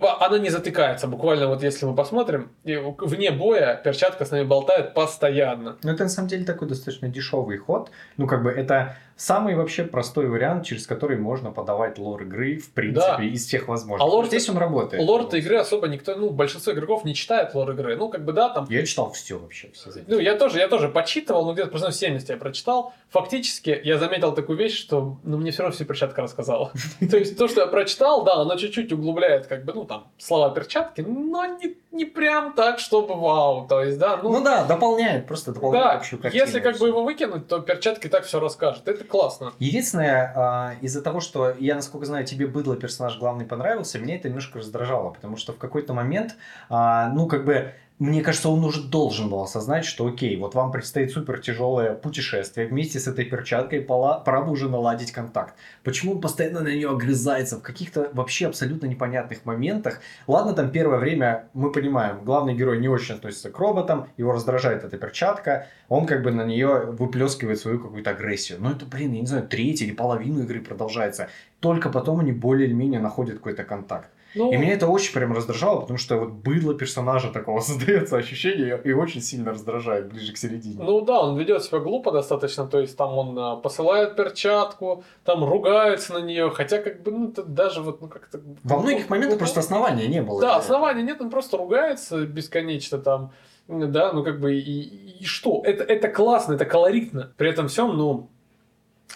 Она 0.00 0.38
не 0.38 0.48
затыкается, 0.48 1.06
буквально 1.08 1.46
вот 1.46 1.62
если 1.62 1.84
мы 1.84 1.94
посмотрим, 1.94 2.50
вне 2.64 3.30
боя 3.30 3.78
перчатка 3.84 4.24
с 4.24 4.30
нами 4.30 4.44
болтает 4.44 4.94
постоянно. 4.94 5.76
Ну, 5.82 5.92
это 5.92 6.04
на 6.04 6.08
самом 6.08 6.28
деле 6.28 6.44
такой 6.46 6.68
достаточно 6.68 7.08
дешевый 7.08 7.58
ход. 7.58 7.90
Ну, 8.16 8.26
как 8.26 8.42
бы 8.42 8.50
это 8.50 8.96
самый 9.20 9.54
вообще 9.54 9.84
простой 9.84 10.26
вариант, 10.28 10.64
через 10.64 10.86
который 10.86 11.18
можно 11.18 11.50
подавать 11.50 11.98
лор 11.98 12.22
игры, 12.22 12.56
в 12.58 12.70
принципе, 12.70 13.16
Да. 13.18 13.22
из 13.24 13.46
всех 13.46 13.68
возможных. 13.68 14.06
А 14.06 14.10
лор- 14.10 14.20
Вот 14.22 14.26
Здесь 14.26 14.48
он 14.48 14.56
работает. 14.58 15.02
Лорд 15.02 15.34
игры 15.34 15.56
особо 15.56 15.88
никто, 15.88 16.14
ну, 16.16 16.30
большинство 16.30 16.72
игроков 16.72 17.04
не 17.04 17.14
читает 17.14 17.54
лор 17.54 17.70
игры. 17.72 17.96
Ну, 17.96 18.08
как 18.08 18.24
бы 18.24 18.32
да, 18.32 18.48
там 18.48 18.66
Я 18.70 18.84
читал 18.86 19.10
все 19.12 19.38
вообще. 19.38 19.70
Все 19.72 19.90
Ну, 20.06 20.18
я 20.18 20.36
тоже, 20.36 20.58
я 20.58 20.68
тоже 20.68 20.88
почитывал, 20.88 21.44
но 21.44 21.52
где-то 21.52 21.68
процентов 21.70 21.96
70 21.96 22.28
я 22.30 22.36
прочитал. 22.36 22.92
Фактически, 23.10 23.78
я 23.84 23.98
заметил 23.98 24.32
такую 24.32 24.56
вещь, 24.58 24.78
что 24.78 25.18
ну, 25.24 25.36
мне 25.36 25.50
все 25.50 25.62
равно 25.62 25.74
все 25.74 25.84
перчатка 25.84 26.22
рассказала. 26.22 26.72
То 27.10 27.16
есть, 27.18 27.36
то, 27.36 27.46
что 27.48 27.60
я 27.60 27.66
прочитал, 27.66 28.24
да, 28.24 28.34
оно 28.36 28.56
чуть-чуть 28.56 28.92
углубляет, 28.92 29.46
как 29.46 29.64
бы, 29.64 29.72
ну, 29.74 29.84
там, 29.84 30.06
слова 30.18 30.50
перчатки, 30.50 31.02
но 31.02 31.44
не, 31.44 31.74
не 31.92 32.04
прям 32.04 32.52
так, 32.52 32.78
чтобы 32.78 33.14
вау. 33.16 33.66
То 33.66 33.82
есть, 33.82 33.98
да, 33.98 34.18
ну, 34.22 34.30
Ну, 34.30 34.44
да, 34.44 34.64
дополняет, 34.64 35.26
просто 35.26 35.52
дополняет 35.52 35.84
да, 35.84 35.92
общую 35.92 36.20
картину. 36.20 36.44
если 36.44 36.60
как 36.60 36.78
бы 36.78 36.88
его 36.88 37.02
выкинуть, 37.02 37.48
то 37.48 37.60
перчатки 37.60 38.08
так 38.08 38.24
все 38.24 38.38
расскажет. 38.38 38.86
Это 38.86 39.04
классно. 39.04 39.52
Единственное, 39.58 40.32
а, 40.36 40.74
из-за 40.80 41.02
того, 41.02 41.20
что 41.20 41.52
я, 41.58 41.74
насколько 41.74 42.06
знаю, 42.06 42.24
тебе 42.24 42.46
быдло 42.46 42.76
персонаж 42.76 43.18
главный 43.18 43.44
понравился, 43.44 43.98
меня 43.98 44.16
это 44.16 44.28
немножко 44.28 44.58
раздражало, 44.58 45.10
потому 45.10 45.36
что 45.36 45.52
в 45.52 45.58
какой-то 45.58 45.92
момент, 45.92 46.36
а, 46.68 47.08
ну, 47.08 47.26
как 47.26 47.44
бы, 47.44 47.72
мне 48.00 48.22
кажется, 48.22 48.48
он 48.48 48.64
уже 48.64 48.82
должен 48.82 49.28
был 49.28 49.42
осознать, 49.42 49.84
что 49.84 50.06
окей, 50.06 50.34
вот 50.38 50.54
вам 50.54 50.72
предстоит 50.72 51.12
супер 51.12 51.38
тяжелое 51.38 51.92
путешествие, 51.92 52.66
вместе 52.66 52.98
с 52.98 53.06
этой 53.06 53.26
перчаткой 53.26 53.82
пора, 53.82 54.40
бы 54.40 54.50
уже 54.50 54.70
наладить 54.70 55.12
контакт. 55.12 55.54
Почему 55.84 56.12
он 56.12 56.20
постоянно 56.22 56.60
на 56.60 56.68
нее 56.68 56.88
огрызается 56.88 57.58
в 57.58 57.62
каких-то 57.62 58.08
вообще 58.14 58.46
абсолютно 58.46 58.86
непонятных 58.86 59.44
моментах? 59.44 60.00
Ладно, 60.26 60.54
там 60.54 60.70
первое 60.70 60.98
время 60.98 61.50
мы 61.52 61.70
понимаем, 61.70 62.24
главный 62.24 62.54
герой 62.54 62.78
не 62.78 62.88
очень 62.88 63.16
относится 63.16 63.50
к 63.50 63.58
роботам, 63.58 64.08
его 64.16 64.32
раздражает 64.32 64.82
эта 64.82 64.96
перчатка, 64.96 65.66
он 65.90 66.06
как 66.06 66.22
бы 66.22 66.30
на 66.30 66.46
нее 66.46 66.86
выплескивает 66.86 67.60
свою 67.60 67.80
какую-то 67.80 68.12
агрессию. 68.12 68.56
Но 68.62 68.70
это, 68.70 68.86
блин, 68.86 69.12
я 69.12 69.20
не 69.20 69.26
знаю, 69.26 69.46
треть 69.46 69.82
или 69.82 69.92
половину 69.92 70.44
игры 70.44 70.62
продолжается. 70.62 71.28
Только 71.60 71.90
потом 71.90 72.20
они 72.20 72.32
более 72.32 72.66
или 72.66 72.72
менее 72.72 73.00
находят 73.00 73.36
какой-то 73.36 73.64
контакт. 73.64 74.08
Ну, 74.34 74.52
И 74.52 74.56
меня 74.56 74.74
это 74.74 74.86
очень 74.86 75.12
прям 75.12 75.32
раздражало, 75.32 75.80
потому 75.80 75.98
что 75.98 76.16
вот 76.16 76.30
быдло 76.30 76.74
персонажа 76.74 77.30
такого 77.32 77.60
создается 77.60 78.16
ощущение 78.16 78.80
и 78.84 78.92
очень 78.92 79.20
сильно 79.20 79.50
раздражает 79.50 80.12
ближе 80.12 80.32
к 80.32 80.36
середине. 80.36 80.82
Ну 80.82 81.00
да, 81.00 81.20
он 81.20 81.38
ведет 81.38 81.64
себя 81.64 81.80
глупо 81.80 82.12
достаточно, 82.12 82.66
то 82.66 82.78
есть 82.78 82.96
там 82.96 83.16
он 83.18 83.38
а, 83.38 83.56
посылает 83.56 84.16
перчатку, 84.16 85.04
там 85.24 85.44
ругается 85.44 86.14
на 86.14 86.18
нее, 86.18 86.50
хотя 86.50 86.78
как 86.78 87.02
бы, 87.02 87.10
ну, 87.10 87.28
это 87.30 87.42
даже 87.42 87.82
вот, 87.82 88.00
ну, 88.00 88.08
как-то... 88.08 88.40
Во 88.64 88.78
многих 88.78 89.08
моментах 89.10 89.38
просто 89.38 89.60
основания 89.60 90.06
не 90.06 90.22
было. 90.22 90.40
Да, 90.40 90.56
основания 90.56 91.02
нет, 91.02 91.20
он 91.20 91.30
просто 91.30 91.56
ругается 91.56 92.24
бесконечно 92.26 92.98
там, 92.98 93.32
да, 93.68 94.12
ну 94.12 94.24
как 94.24 94.40
бы 94.40 94.54
и, 94.54 95.20
и 95.20 95.24
что? 95.24 95.62
Это, 95.64 95.84
это 95.84 96.08
классно, 96.08 96.54
это 96.54 96.64
колоритно, 96.64 97.32
при 97.36 97.50
этом 97.50 97.68
всем, 97.68 97.96
ну, 97.96 98.28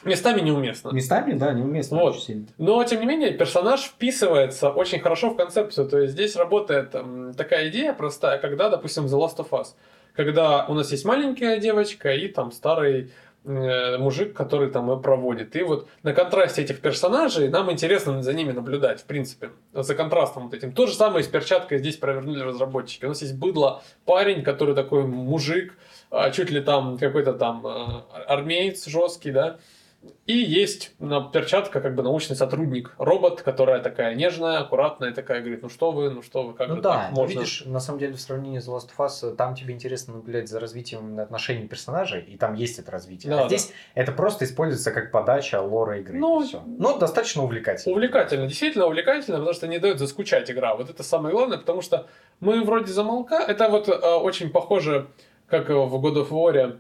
местами 0.03 0.41
неуместно. 0.41 0.91
Местами, 0.91 1.35
да, 1.35 1.53
неуместно 1.53 1.99
Вот. 1.99 2.15
очень 2.15 2.23
сильно. 2.23 2.47
Но, 2.59 2.83
тем 2.85 3.01
не 3.01 3.07
менее, 3.07 3.33
персонаж 3.33 3.83
вписывается 3.83 4.71
очень 4.71 5.01
хорошо 5.01 5.31
в 5.31 5.37
концепцию. 5.37 5.89
То 5.89 5.99
есть 5.99 6.15
здесь 6.15 6.37
работает 6.37 6.95
такая 7.37 7.69
идея 7.69 7.93
простая, 7.93 8.39
когда, 8.39 8.69
допустим, 8.69 9.07
The 9.07 9.19
Last 9.19 9.37
of 9.37 9.51
Us. 9.51 9.69
Когда 10.15 10.67
у 10.67 10.75
нас 10.75 10.91
есть 10.93 11.05
маленькая 11.05 11.59
девочка 11.59 12.13
и 12.13 12.29
там 12.29 12.53
старый 12.53 13.11
э, 13.45 13.99
мужик, 13.99 14.33
который 14.33 14.71
там 14.71 14.91
ее 14.91 14.97
проводит. 14.97 15.57
И 15.57 15.63
вот 15.63 15.89
на 16.03 16.13
контрасте 16.13 16.63
этих 16.63 16.81
персонажей 16.81 17.49
нам 17.49 17.71
интересно 17.71 18.23
за 18.23 18.33
ними 18.33 18.53
наблюдать, 18.53 19.01
в 19.01 19.05
принципе, 19.05 19.51
за 19.73 19.95
контрастом 19.95 20.45
вот 20.45 20.55
этим. 20.55 20.73
То 20.73 20.87
же 20.87 20.95
самое 20.95 21.25
с 21.25 21.29
перчаткой 21.29 21.79
здесь 21.79 21.97
провернули 21.97 22.41
разработчики. 22.43 23.05
У 23.05 23.09
нас 23.09 23.23
есть 23.23 23.35
быдло 23.35 23.83
парень, 24.05 24.43
который 24.43 24.75
такой 24.75 25.05
мужик, 25.05 25.75
а, 26.11 26.31
чуть 26.31 26.51
ли 26.51 26.61
там 26.61 26.97
какой-то 26.97 27.33
там 27.33 27.67
э, 27.67 28.03
армеец 28.29 28.87
жесткий, 28.87 29.33
да, 29.33 29.59
И 30.27 30.37
есть 30.37 30.95
на 30.99 31.21
перчатка 31.21 31.81
как 31.81 31.95
бы 31.95 32.03
научный 32.03 32.35
сотрудник, 32.35 32.95
робот, 32.97 33.43
которая 33.43 33.83
такая 33.83 34.15
нежная, 34.15 34.61
аккуратная, 34.61 35.13
такая 35.13 35.41
говорит, 35.41 35.63
ну 35.63 35.69
что 35.69 35.91
вы, 35.91 36.09
ну 36.09 36.23
что 36.23 36.45
вы, 36.45 36.55
как 36.55 36.69
ну 36.69 36.77
же 36.77 36.83
да, 36.83 36.95
так 36.95 37.11
но 37.11 37.17
можно? 37.17 37.39
видишь, 37.39 37.65
на 37.67 37.79
самом 37.79 37.99
деле 37.99 38.15
в 38.15 38.21
сравнении 38.21 38.59
с 38.59 38.67
Last 38.67 38.89
of 38.97 39.07
Us, 39.07 39.37
там 39.37 39.55
тебе 39.55 39.75
интересно 39.75 40.15
наблюдать 40.15 40.49
за 40.49 40.61
развитием 40.61 41.19
отношений 41.19 41.69
персонажей, 41.69 42.23
и 42.23 42.39
там 42.39 42.55
есть 42.55 42.79
это 42.79 42.91
развитие. 42.91 43.31
Да, 43.31 43.45
а 43.45 43.49
здесь 43.49 43.73
это 43.95 44.13
просто 44.13 44.47
используется 44.47 44.93
как 44.93 45.11
подача 45.11 45.61
лора 45.61 45.99
игры. 45.99 46.19
Ну, 46.19 46.43
и 46.43 46.47
всё. 46.47 46.63
ну 46.67 46.99
достаточно 46.99 47.43
увлекательно. 47.43 47.95
Увлекательно, 47.95 48.47
действительно 48.47 48.87
увлекательно, 48.87 49.37
потому 49.37 49.55
что 49.55 49.69
не 49.69 49.79
дает 49.79 49.99
заскучать 49.99 50.51
игра. 50.51 50.75
Вот 50.75 50.89
это 50.89 51.03
самое 51.03 51.35
главное, 51.35 51.59
потому 51.59 51.83
что 51.83 52.07
мы 52.41 52.63
вроде 52.65 52.93
замолка. 52.93 53.37
Это 53.37 53.69
вот 53.69 53.89
э, 53.89 53.93
очень 53.93 54.51
похоже, 54.51 55.09
как 55.49 55.69
в 55.69 55.73
God 55.73 56.17
of 56.17 56.31
War, 56.31 56.57
э, 56.57 56.77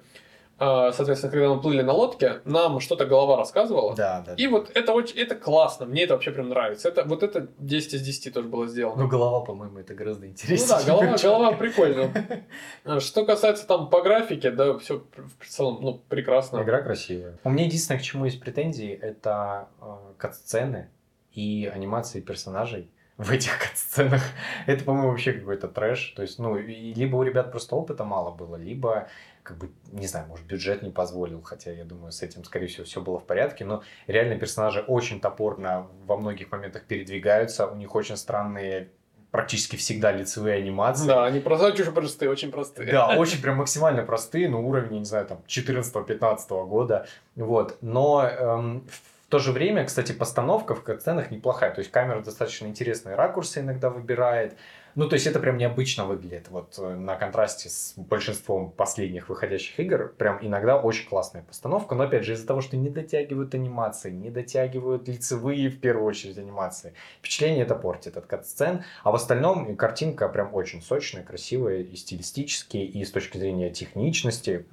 соответственно, 0.58 1.32
когда 1.32 1.48
мы 1.48 1.60
плыли 1.60 1.82
на 1.82 1.92
лодке, 1.92 2.40
нам 2.44 2.80
что-то 2.80 3.06
голова 3.06 3.36
рассказывала. 3.36 3.94
Да, 3.94 4.22
да. 4.26 4.34
И 4.34 4.46
вот 4.46 4.70
это 4.74 4.92
очень, 4.92 5.18
это 5.18 5.34
классно, 5.34 5.86
мне 5.86 6.04
это 6.04 6.14
вообще 6.14 6.30
прям 6.30 6.48
нравится. 6.48 6.88
Это, 6.88 7.04
вот 7.04 7.22
это 7.22 7.48
10 7.58 7.94
из 7.94 8.02
10 8.02 8.34
тоже 8.34 8.48
было 8.48 8.66
сделано. 8.66 9.02
Ну, 9.02 9.08
голова, 9.08 9.40
по-моему, 9.40 9.78
это 9.78 9.94
гораздо 9.94 10.26
Ну 10.26 10.32
интереснее. 10.32 10.78
да, 10.78 10.84
голова, 10.86 11.16
голова 11.16 11.52
прикольная. 11.52 12.46
А 12.84 13.00
Что 13.00 13.24
касается 13.24 13.66
там 13.66 13.88
по 13.90 14.02
графике, 14.02 14.50
да, 14.50 14.78
все 14.78 15.04
в 15.40 15.46
целом, 15.46 15.78
ну, 15.80 16.02
прекрасно. 16.08 16.62
Игра 16.62 16.82
красивая. 16.82 17.38
У 17.44 17.50
меня 17.50 17.64
единственное, 17.64 17.98
к 17.98 18.02
чему 18.02 18.24
есть 18.26 18.40
претензии, 18.40 18.92
это 18.92 19.68
э, 19.80 19.84
кат-сцены 20.18 20.90
и 21.32 21.70
анимации 21.72 22.20
персонажей 22.20 22.90
в 23.16 23.30
этих 23.30 23.58
кат-сценах. 23.58 24.22
Это, 24.66 24.84
по-моему, 24.84 25.10
вообще 25.10 25.32
какой-то 25.32 25.68
трэш. 25.68 26.14
То 26.16 26.22
есть, 26.22 26.38
ну, 26.38 26.56
либо 26.56 27.16
у 27.16 27.22
ребят 27.22 27.50
просто 27.52 27.76
опыта 27.76 28.04
мало 28.04 28.32
было, 28.32 28.56
либо, 28.56 29.08
как 29.44 29.58
бы, 29.58 29.70
не 29.92 30.06
знаю, 30.06 30.26
может, 30.26 30.46
бюджет 30.46 30.82
не 30.82 30.90
позволил, 30.90 31.42
хотя, 31.42 31.70
я 31.70 31.84
думаю, 31.84 32.10
с 32.10 32.22
этим, 32.22 32.42
скорее 32.44 32.66
всего, 32.66 32.84
все 32.84 33.00
было 33.00 33.20
в 33.20 33.26
порядке, 33.26 33.64
но 33.64 33.82
реально 34.06 34.36
персонажи 34.36 34.80
очень 34.80 35.20
топорно 35.20 35.86
во 36.06 36.16
многих 36.16 36.50
моментах 36.50 36.84
передвигаются, 36.84 37.66
у 37.66 37.76
них 37.76 37.94
очень 37.94 38.16
странные 38.16 38.88
практически 39.30 39.76
всегда 39.76 40.12
лицевые 40.12 40.56
анимации. 40.56 41.06
Да, 41.06 41.24
они 41.24 41.40
просто 41.40 41.66
очень 41.66 41.92
простые, 41.92 42.30
очень 42.30 42.50
простые. 42.50 42.90
Да, 42.90 43.08
очень 43.18 43.42
прям 43.42 43.56
максимально 43.56 44.02
простые, 44.02 44.48
но 44.48 44.62
уровень, 44.62 45.00
не 45.00 45.04
знаю, 45.04 45.26
там 45.26 45.42
14-15 45.46 46.66
года. 46.66 47.06
Вот. 47.34 47.76
Но 47.82 48.24
эм, 48.24 48.86
в 49.26 49.28
то 49.28 49.40
же 49.40 49.50
время, 49.50 49.84
кстати, 49.84 50.12
постановка 50.12 50.76
в 50.76 51.00
сценах 51.00 51.32
неплохая. 51.32 51.74
То 51.74 51.80
есть 51.80 51.90
камера 51.90 52.20
достаточно 52.20 52.66
интересные 52.66 53.16
ракурсы 53.16 53.58
иногда 53.58 53.90
выбирает. 53.90 54.56
Ну, 54.94 55.08
то 55.08 55.14
есть 55.14 55.26
это 55.26 55.40
прям 55.40 55.56
необычно 55.56 56.04
выглядит. 56.04 56.48
Вот 56.50 56.78
э, 56.78 56.94
на 56.94 57.16
контрасте 57.16 57.68
с 57.68 57.94
большинством 57.96 58.70
последних 58.70 59.28
выходящих 59.28 59.78
игр, 59.80 60.14
прям 60.16 60.38
иногда 60.40 60.78
очень 60.78 61.08
классная 61.08 61.42
постановка. 61.42 61.94
Но 61.94 62.04
опять 62.04 62.24
же, 62.24 62.34
из-за 62.34 62.46
того, 62.46 62.60
что 62.60 62.76
не 62.76 62.90
дотягивают 62.90 63.54
анимации, 63.54 64.10
не 64.10 64.30
дотягивают 64.30 65.08
лицевые 65.08 65.68
в 65.68 65.80
первую 65.80 66.06
очередь 66.06 66.38
анимации, 66.38 66.94
впечатление 67.18 67.64
это 67.64 67.74
портит 67.74 68.16
от 68.16 68.26
кат-сцен. 68.26 68.84
А 69.02 69.10
в 69.10 69.14
остальном 69.16 69.76
картинка 69.76 70.28
прям 70.28 70.54
очень 70.54 70.80
сочная, 70.80 71.24
красивая 71.24 71.80
и 71.80 71.96
стилистически, 71.96 72.76
и 72.76 73.04
с 73.04 73.10
точки 73.10 73.38
зрения 73.38 73.70
техничности. 73.70 74.66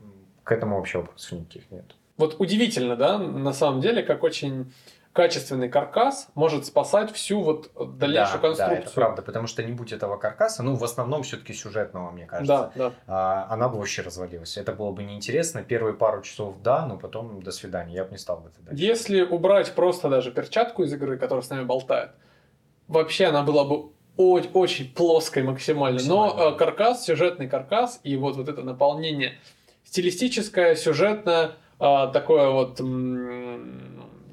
К 0.44 0.52
этому 0.52 0.78
вообще 0.78 1.00
вопросов 1.00 1.32
никаких 1.32 1.70
нет. 1.72 1.96
Вот 2.18 2.36
удивительно, 2.40 2.96
да, 2.96 3.18
на 3.18 3.54
самом 3.54 3.82
деле, 3.82 4.04
как 4.04 4.24
очень 4.24 4.72
качественный 5.14 5.68
каркас 5.70 6.30
может 6.36 6.66
спасать 6.66 7.12
всю 7.12 7.42
вот 7.42 7.70
дальнейшую 7.98 8.42
да, 8.42 8.48
конструкцию. 8.48 8.68
Да, 8.70 8.76
это 8.84 8.92
правда, 8.92 9.22
потому 9.22 9.48
что 9.48 9.62
не 9.64 9.72
будь 9.74 9.92
этого 9.92 10.18
каркаса, 10.18 10.64
ну, 10.64 10.76
в 10.76 10.84
основном 10.84 11.24
все-таки 11.24 11.54
сюжетного, 11.54 12.12
мне 12.12 12.26
кажется, 12.26 12.72
Да, 12.76 12.90
да. 12.90 12.94
а, 13.08 13.48
она 13.54 13.68
бы 13.68 13.78
вообще 13.78 14.02
развалилась. 14.04 14.56
Это 14.58 14.72
было 14.72 14.92
бы 14.92 15.04
неинтересно. 15.04 15.64
Первые 15.64 15.94
пару 15.96 16.22
часов 16.22 16.56
да, 16.64 16.86
но 16.86 16.98
потом 16.98 17.42
до 17.44 17.52
свидания. 17.52 17.94
Я 17.96 18.06
бы 18.06 18.12
не 18.12 18.18
стал 18.18 18.38
в 18.42 18.48
это 18.48 18.62
дальше. 18.62 18.82
Если 18.84 19.22
убрать 19.22 19.74
просто 19.76 20.08
даже 20.10 20.32
перчатку 20.32 20.84
из 20.84 20.94
игры, 20.94 21.18
которая 21.18 21.44
с 21.44 21.50
нами 21.50 21.66
болтает, 21.66 22.12
вообще 22.88 23.26
она 23.26 23.44
была 23.44 23.66
бы 23.66 23.90
о- 24.18 24.40
очень 24.54 24.94
плоской 24.94 25.44
максимально. 25.44 26.00
Но 26.06 26.26
Максимально. 26.28 26.56
э, 26.56 26.58
каркас, 26.58 27.06
сюжетный 27.06 27.48
каркас 27.50 28.00
и 28.04 28.16
вот, 28.16 28.36
вот 28.38 28.48
это 28.50 28.62
наполнение 28.62 29.34
стилистическое, 29.84 30.76
сюжетное, 30.76 31.52
а, 31.80 32.08
такое 32.08 32.50
вот, 32.50 32.80
м, 32.80 33.81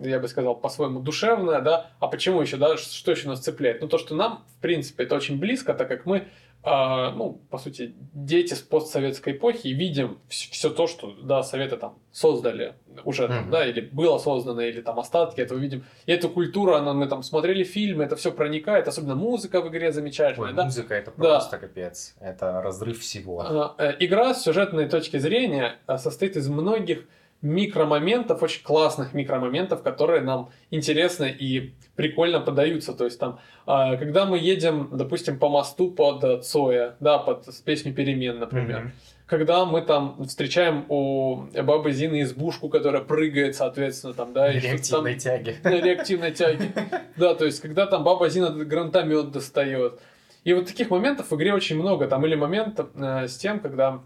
я 0.01 0.19
бы 0.21 0.29
сказал, 0.29 0.55
по-своему 0.57 1.01
душевное, 1.01 1.61
да. 1.61 1.91
А 2.01 2.09
почему 2.09 2.41
еще, 2.41 2.57
да, 2.57 2.77
что 2.77 3.11
еще 3.11 3.29
нас 3.29 3.41
цепляет? 3.41 3.81
Ну, 3.81 3.89
то, 3.89 3.99
что 3.99 4.15
нам, 4.15 4.45
в 4.59 4.61
принципе, 4.63 5.05
это 5.05 5.15
очень 5.17 5.39
близко, 5.39 5.75
так 5.75 5.89
как 5.89 6.07
мы, 6.07 6.29
а, 6.65 7.13
ну, 7.13 7.41
по 7.51 7.59
сути, 7.59 7.95
дети 8.13 8.55
с 8.55 8.59
постсоветской 8.61 9.33
эпохи 9.35 9.69
и 9.69 9.73
видим 9.75 10.19
все 10.29 10.71
то, 10.71 10.87
что, 10.89 11.13
да, 11.23 11.43
советы 11.45 11.77
там 11.77 11.99
создали 12.11 12.75
уже, 13.05 13.29
там, 13.29 13.43
Мгм. 13.43 13.51
да, 13.51 13.65
или 13.65 13.81
было 13.81 14.19
создано, 14.19 14.61
или 14.61 14.81
там 14.81 14.99
остатки 14.99 15.41
этого 15.41 15.57
видим. 15.59 15.85
И 16.07 16.13
эту 16.13 16.29
культуру, 16.29 16.75
она, 16.75 16.95
мы 16.95 17.07
там 17.07 17.23
смотрели 17.23 17.63
фильмы, 17.63 18.03
это 18.05 18.17
все 18.17 18.33
проникает, 18.33 18.89
особенно 18.89 19.15
музыка 19.15 19.61
в 19.61 19.69
игре 19.69 19.93
замечательная, 19.93 20.49
Ой, 20.51 20.55
да. 20.57 20.65
музыка 20.65 20.95
это 20.95 21.13
Да. 21.17 21.17
просто 21.17 21.59
капец. 21.59 22.17
Это 22.21 22.61
разрыв 22.61 22.99
всего. 23.01 23.41
А, 23.41 23.75
э, 23.79 23.95
Игра 24.01 24.35
с 24.35 24.43
сюжетной 24.43 24.89
точки 24.89 25.17
зрения 25.19 25.77
а, 25.87 25.97
состоит 25.97 26.37
из 26.37 26.49
многих 26.49 27.07
микромоментов, 27.43 28.43
очень 28.43 28.63
классных 28.65 29.15
микромоментов, 29.15 29.83
которые 29.83 30.23
нам 30.23 30.51
интересны 30.71 31.31
и 31.31 31.75
прикольно 31.97 32.41
подаются. 32.41 32.93
То 32.93 33.05
есть 33.05 33.19
там, 33.21 33.39
а, 33.67 33.97
когда 33.97 34.25
мы 34.27 34.39
едем, 34.39 34.89
допустим, 34.93 35.39
по 35.39 35.49
мосту 35.49 35.91
под 35.91 36.45
Цоя, 36.45 36.97
да, 37.01 37.19
под 37.19 37.47
песню 37.65 37.95
перемен, 37.95 38.39
например, 38.41 38.81
Мгм. 38.81 38.93
когда 39.27 39.65
мы 39.67 39.83
там 39.83 40.25
встречаем 40.25 40.85
у 40.89 41.45
бабы 41.63 41.93
Зины 41.93 42.23
избушку, 42.23 42.69
которая 42.69 43.03
прыгает, 43.03 43.55
соответственно, 43.55 44.15
там, 44.15 44.33
да, 44.33 44.51
что-то 44.51 44.63
там- 44.63 44.73
Реактивной 45.07 45.15
тяги. 45.15 45.57
на 45.63 45.81
реактивной 45.81 46.33
тяге. 46.33 46.69
Да, 47.17 47.35
то 47.35 47.45
есть, 47.45 47.61
когда 47.61 47.87
там 47.87 48.05
баба 48.05 48.29
Зина 48.29 48.51
гранатомет 48.51 49.31
достает. 49.33 50.01
И 50.45 50.55
вот 50.55 50.67
таких 50.67 50.91
моментов 50.91 51.31
в 51.31 51.37
игре 51.37 51.53
очень 51.53 51.77
много. 51.79 52.07
Там 52.09 52.25
или 52.27 52.35
момент 52.37 52.81
э, 52.95 53.27
с 53.29 53.37
тем, 53.37 53.59
когда 53.61 54.01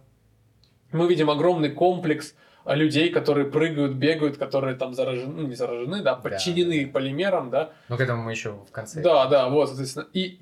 мы 0.90 1.06
видим 1.08 1.30
огромный 1.30 1.70
комплекс 1.70 2.34
людей, 2.66 3.10
которые 3.10 3.50
прыгают, 3.50 3.92
бегают, 3.92 4.36
которые 4.36 4.76
там 4.76 4.94
заражены, 4.94 5.42
ну, 5.42 5.48
не 5.48 5.54
заражены, 5.54 6.02
да, 6.02 6.14
подчинены 6.14 6.86
да. 6.86 6.92
полимерам, 6.92 7.50
да. 7.50 7.70
Ну, 7.88 7.96
к 7.96 8.00
этому 8.00 8.22
мы 8.22 8.32
еще 8.32 8.52
в 8.52 8.70
конце. 8.70 9.02
Да, 9.02 9.26
да, 9.26 9.48
вот, 9.48 9.68
соответственно. 9.68 10.06
И 10.12 10.40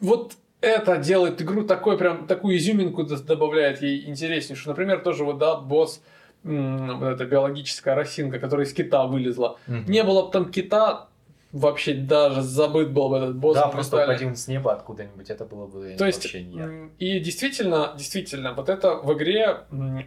вот 0.00 0.34
это 0.60 0.96
делает 0.96 1.40
игру 1.42 1.64
такой 1.64 1.98
прям, 1.98 2.26
такую 2.26 2.56
изюминку 2.56 3.04
добавляет 3.04 3.82
ей 3.82 4.08
интереснейшую. 4.08 4.70
Например, 4.72 5.00
тоже 5.00 5.24
вот, 5.24 5.38
да, 5.38 5.56
босс, 5.56 6.02
вот 6.42 7.02
эта 7.02 7.26
биологическая 7.26 7.94
росинка, 7.94 8.38
которая 8.38 8.66
из 8.66 8.72
кита 8.72 9.04
вылезла. 9.06 9.58
Мгм. 9.66 9.84
Не 9.90 10.02
было 10.04 10.26
бы 10.26 10.32
там 10.32 10.50
кита, 10.50 11.07
вообще 11.52 11.94
даже 11.94 12.42
забыт 12.42 12.90
был 12.90 13.08
бы 13.08 13.16
этот 13.16 13.36
босс. 13.36 13.56
Да, 13.56 13.68
просто 13.68 13.96
он 13.96 14.36
с 14.36 14.48
неба 14.48 14.72
откуда-нибудь, 14.72 15.30
это 15.30 15.44
было 15.44 15.66
бы 15.66 15.94
То 15.98 16.06
есть, 16.06 16.24
вообще 16.24 16.42
не 16.42 16.90
и 16.98 17.20
действительно, 17.20 17.94
действительно, 17.96 18.52
вот 18.52 18.68
это 18.68 18.96
в 18.96 19.12
игре 19.14 19.60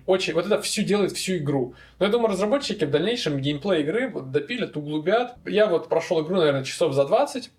очень, 0.06 0.34
вот 0.34 0.46
это 0.46 0.62
всю 0.62 0.84
делает 0.84 1.14
всю 1.14 1.38
игру. 1.38 1.74
Но 2.00 2.06
я 2.06 2.12
думаю, 2.12 2.32
разработчики 2.32 2.86
в 2.86 2.92
дальнейшем 2.92 3.39
геймплей 3.39 3.82
игры 3.82 4.10
вот 4.10 4.32
допилят, 4.32 4.78
углубят. 4.78 5.36
Я 5.46 5.68
вот 5.68 5.89
прошел 5.89 6.24
игру, 6.24 6.36
наверное, 6.36 6.64
часов 6.64 6.94
за 6.94 7.06
20 7.06 7.52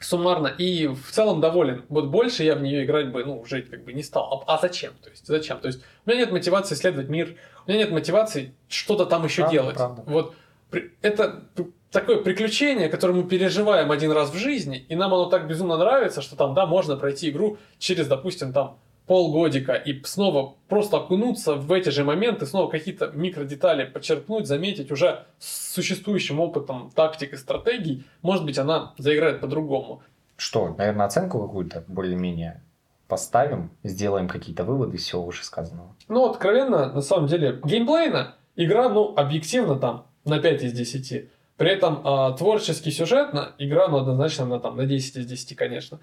суммарно, 0.00 0.46
и 0.46 0.86
в 0.86 1.10
целом 1.10 1.40
доволен. 1.40 1.84
Вот 1.88 2.06
больше 2.06 2.44
я 2.44 2.54
в 2.54 2.62
нее 2.62 2.84
играть 2.84 3.10
бы, 3.10 3.24
ну, 3.24 3.40
уже 3.40 3.62
как 3.62 3.84
бы 3.84 3.92
не 3.92 4.02
стал. 4.02 4.44
А, 4.46 4.54
а 4.54 4.58
зачем? 4.60 4.92
То 5.02 5.10
есть, 5.10 5.26
зачем? 5.26 5.58
То 5.58 5.66
есть, 5.66 5.82
у 6.06 6.10
меня 6.10 6.20
нет 6.20 6.30
мотивации 6.30 6.76
исследовать 6.76 7.08
мир, 7.08 7.36
у 7.66 7.70
меня 7.70 7.80
нет 7.80 7.90
мотивации 7.90 8.54
что-то 8.68 9.06
там 9.06 9.24
еще 9.24 9.42
Правда, 9.42 9.52
делать. 9.52 9.76
правда. 9.76 10.02
Вот 10.06 10.34
это 11.02 11.48
такое 11.90 12.18
приключение, 12.18 12.88
которое 12.88 13.14
мы 13.14 13.24
переживаем 13.24 13.90
один 13.90 14.12
раз 14.12 14.30
в 14.30 14.36
жизни, 14.36 14.84
и 14.88 14.94
нам 14.94 15.14
оно 15.14 15.26
так 15.26 15.46
безумно 15.46 15.76
нравится, 15.76 16.22
что 16.22 16.36
там, 16.36 16.54
да, 16.54 16.66
можно 16.66 16.96
пройти 16.96 17.30
игру 17.30 17.58
через, 17.78 18.06
допустим, 18.06 18.52
там 18.52 18.78
полгодика 19.06 19.72
и 19.72 20.02
снова 20.04 20.54
просто 20.68 20.98
окунуться 20.98 21.54
в 21.54 21.72
эти 21.72 21.88
же 21.88 22.04
моменты, 22.04 22.46
снова 22.46 22.70
какие-то 22.70 23.10
микродетали 23.14 23.84
подчеркнуть, 23.84 24.46
заметить 24.46 24.92
уже 24.92 25.24
с 25.38 25.74
существующим 25.74 26.40
опытом 26.40 26.90
тактик 26.94 27.32
и 27.32 27.36
стратегий, 27.36 28.04
может 28.22 28.44
быть, 28.44 28.58
она 28.58 28.92
заиграет 28.98 29.40
по-другому. 29.40 30.02
Что, 30.36 30.74
наверное, 30.76 31.06
оценку 31.06 31.40
какую-то 31.40 31.84
более-менее 31.88 32.62
поставим, 33.08 33.70
сделаем 33.82 34.28
какие-то 34.28 34.64
выводы 34.64 34.98
из 34.98 35.04
всего 35.04 35.24
вышесказанного. 35.24 35.96
Ну, 36.08 36.30
откровенно, 36.30 36.92
на 36.92 37.00
самом 37.00 37.26
деле, 37.26 37.58
геймплейно 37.64 38.34
игра, 38.54 38.90
ну, 38.90 39.14
объективно 39.16 39.76
там 39.76 40.06
на 40.26 40.38
5 40.38 40.62
из 40.64 40.72
10. 40.74 41.30
При 41.58 41.70
этом 41.70 42.00
а, 42.04 42.32
творчески 42.32 42.88
сюжетно 42.88 43.52
игра, 43.58 43.88
ну, 43.88 43.98
однозначно 43.98 44.46
на, 44.46 44.60
там, 44.60 44.76
на 44.76 44.86
10 44.86 45.16
из 45.16 45.26
10, 45.26 45.56
конечно. 45.56 45.98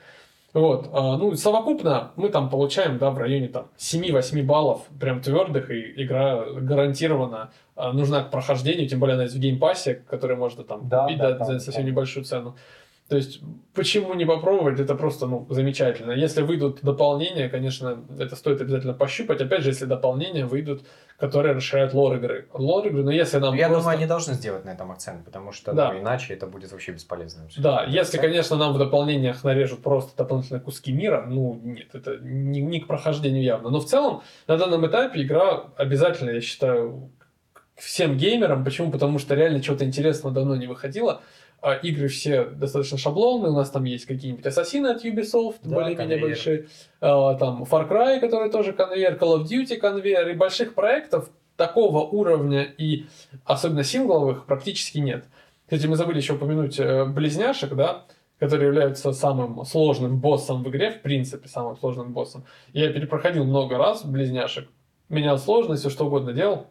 Вот, 0.54 0.90
а, 0.92 1.18
ну, 1.18 1.34
совокупно 1.36 2.12
мы 2.18 2.28
там 2.30 2.50
получаем, 2.50 2.98
да, 2.98 3.10
в 3.10 3.18
районе 3.18 3.48
там 3.48 3.68
7-8 3.78 4.44
баллов 4.44 4.84
прям 5.00 5.22
твердых, 5.22 5.72
и 5.72 6.04
игра 6.04 6.44
гарантированно 6.46 7.52
а, 7.76 7.94
нужна 7.94 8.24
к 8.24 8.32
прохождению, 8.32 8.88
тем 8.90 9.00
более 9.00 9.14
она 9.16 9.24
есть 9.24 9.36
в 9.36 9.40
геймпассе, 9.40 10.04
который 10.10 10.36
можно 10.36 10.66
там 10.66 10.90
Да, 10.90 11.04
купить 11.04 11.20
да, 11.20 11.32
да, 11.32 11.38
да, 11.40 11.46
за 11.46 11.54
да. 11.54 11.60
совсем 11.60 11.86
небольшую 11.86 12.26
цену. 12.26 12.56
То 13.08 13.18
есть, 13.18 13.40
почему 13.74 14.14
не 14.16 14.26
попробовать, 14.26 14.80
это 14.80 14.96
просто, 14.96 15.28
ну, 15.28 15.46
замечательно. 15.50 16.12
Если 16.12 16.42
выйдут 16.42 16.80
дополнения, 16.82 17.50
конечно, 17.50 18.04
это 18.18 18.36
стоит 18.36 18.62
обязательно 18.62 18.94
пощупать. 18.94 19.42
Опять 19.42 19.62
же, 19.62 19.70
если 19.70 19.86
дополнения 19.86 20.46
выйдут 20.46 20.86
которые 21.18 21.56
расширяют 21.56 21.94
лор 21.94 22.18
игры. 22.18 22.48
Лор 22.54 22.88
игры, 22.88 23.04
но 23.04 23.12
если 23.12 23.38
нам 23.38 23.54
Ну, 23.54 23.60
Я 23.60 23.68
просто... 23.68 23.84
думаю, 23.84 23.98
они 23.98 24.06
должны 24.06 24.34
сделать 24.34 24.66
на 24.66 24.72
этом 24.72 24.92
акцент, 24.92 25.24
потому 25.24 25.52
что 25.54 25.74
Да. 25.74 25.94
ну, 25.94 26.00
иначе 26.00 26.34
это 26.34 26.46
будет 26.46 26.72
вообще 26.72 26.92
бесполезно. 26.92 27.48
Да, 27.58 27.86
если, 27.88 28.18
конечно, 28.18 28.58
нам 28.58 28.74
в 28.74 28.78
дополнениях 28.78 29.44
нарежут 29.44 29.82
просто 29.82 30.16
дополнительные 30.18 30.62
куски 30.62 30.92
мира, 30.92 31.26
ну, 31.28 31.60
нет, 31.64 31.88
это 31.94 32.18
не, 32.22 32.62
не 32.62 32.82
к 32.82 32.88
прохождению 32.88 33.44
явно. 33.44 33.70
Но 33.70 33.80
в 33.80 33.86
целом, 33.86 34.24
на 34.48 34.58
данном 34.58 34.86
этапе 34.88 35.22
игра 35.22 35.68
обязательно, 35.78 36.32
я 36.32 36.42
считаю, 36.42 37.10
всем 37.76 38.18
геймерам. 38.18 38.64
Почему? 38.64 38.92
Потому 38.92 39.20
что 39.20 39.36
реально 39.36 39.62
чего-то 39.62 39.86
интересного 39.86 40.34
давно 40.34 40.56
не 40.56 40.68
выходило. 40.68 41.22
А 41.66 41.74
игры 41.74 42.10
все 42.10 42.46
достаточно 42.46 43.00
шаблонные. 43.00 43.52
У 43.52 43.56
нас 43.56 43.72
там 43.72 43.86
есть 43.86 44.06
какие-нибудь 44.06 44.46
ассасины 44.46 44.86
от 44.86 45.04
Ubisoft, 45.04 45.56
Да, 45.64 45.74
более-менее 45.74 46.20
большие. 46.20 46.68
А, 47.02 47.34
там 47.34 47.64
Far 47.64 47.90
Cry, 47.90 48.20
который 48.20 48.52
тоже 48.52 48.72
конвейер, 48.72 49.16
Call 49.16 49.42
of 49.42 49.46
Duty 49.46 49.78
конвейер. 49.78 50.30
И 50.30 50.34
больших 50.36 50.76
проектов 50.76 51.32
такого 51.58 52.02
уровня 52.02 52.62
и 52.62 53.08
особенно 53.46 53.84
сингловых 53.84 54.46
практически 54.46 55.00
нет. 55.00 55.26
Кстати, 55.64 55.88
мы 55.88 55.96
забыли 55.96 56.18
еще 56.18 56.34
упомянуть 56.34 56.80
э, 56.80 57.04
близняшек, 57.06 57.74
да, 57.74 58.06
которые 58.38 58.68
являются 58.68 59.12
самым 59.12 59.66
сложным 59.66 60.20
боссом 60.20 60.64
в 60.64 60.70
игре, 60.70 60.92
в 60.92 61.02
принципе, 61.02 61.48
самым 61.48 61.78
сложным 61.78 62.14
боссом. 62.14 62.46
Я 62.74 62.94
перепроходил 62.94 63.44
много 63.44 63.80
раз 63.80 64.06
близняшек, 64.06 64.70
менял 65.10 65.40
сложность, 65.40 65.82
все 65.82 65.90
что 65.90 66.06
угодно 66.06 66.32
делал. 66.32 66.68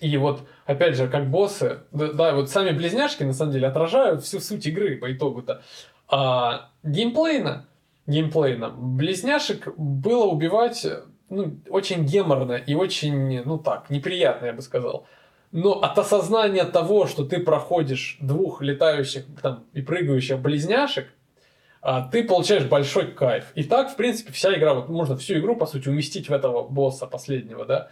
И 0.00 0.16
вот, 0.16 0.42
опять 0.64 0.96
же, 0.96 1.08
как 1.08 1.30
боссы, 1.30 1.80
да, 1.92 2.12
да, 2.12 2.34
вот 2.34 2.50
сами 2.50 2.70
близняшки, 2.70 3.22
на 3.22 3.32
самом 3.32 3.52
деле, 3.52 3.68
отражают 3.68 4.24
всю 4.24 4.40
суть 4.40 4.66
игры 4.66 4.96
по 4.96 5.12
итогу-то. 5.12 5.62
А 6.08 6.70
геймплейно, 6.82 7.66
геймплейно, 8.06 8.70
близняшек 8.70 9.76
было 9.76 10.24
убивать 10.24 10.86
ну, 11.28 11.58
очень 11.68 12.04
геморно 12.04 12.52
и 12.52 12.74
очень, 12.74 13.42
ну 13.44 13.58
так, 13.58 13.90
неприятно, 13.90 14.46
я 14.46 14.52
бы 14.52 14.62
сказал. 14.62 15.06
Но 15.52 15.80
от 15.80 15.98
осознания 15.98 16.64
того, 16.64 17.06
что 17.06 17.24
ты 17.24 17.38
проходишь 17.38 18.18
двух 18.20 18.62
летающих 18.62 19.24
там, 19.42 19.64
и 19.72 19.80
прыгающих 19.80 20.38
близняшек, 20.38 21.08
а, 21.80 22.08
ты 22.08 22.24
получаешь 22.24 22.64
большой 22.64 23.12
кайф. 23.12 23.44
И 23.54 23.62
так, 23.62 23.92
в 23.92 23.96
принципе, 23.96 24.32
вся 24.32 24.52
игра, 24.56 24.74
вот 24.74 24.88
можно 24.88 25.16
всю 25.16 25.38
игру, 25.38 25.56
по 25.56 25.66
сути, 25.66 25.88
уместить 25.88 26.28
в 26.28 26.32
этого 26.32 26.66
босса 26.66 27.06
последнего, 27.06 27.64
да. 27.64 27.90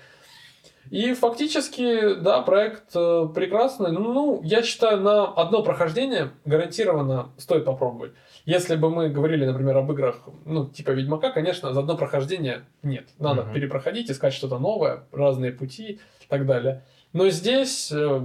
И 0.90 1.14
фактически, 1.14 2.14
да, 2.14 2.40
проект 2.42 2.94
э, 2.94 3.28
прекрасный. 3.34 3.90
Ну, 3.92 4.40
я 4.42 4.62
считаю, 4.62 5.00
на 5.00 5.26
одно 5.26 5.62
прохождение 5.62 6.30
гарантированно 6.44 7.30
стоит 7.38 7.64
попробовать. 7.64 8.12
Если 8.44 8.76
бы 8.76 8.90
мы 8.90 9.08
говорили, 9.08 9.46
например, 9.46 9.78
об 9.78 9.90
играх, 9.92 10.16
ну, 10.44 10.66
типа 10.68 10.90
Ведьмака, 10.90 11.30
конечно, 11.30 11.72
за 11.72 11.80
одно 11.80 11.96
прохождение 11.96 12.64
нет. 12.82 13.08
Надо 13.18 13.42
Мгм. 13.42 13.54
перепроходить, 13.54 14.10
искать 14.10 14.34
что-то 14.34 14.58
новое, 14.58 15.04
разные 15.12 15.52
пути 15.52 16.00
и 16.20 16.26
так 16.28 16.46
далее. 16.46 16.84
Но 17.12 17.28
здесь 17.30 17.90
э, 17.90 18.20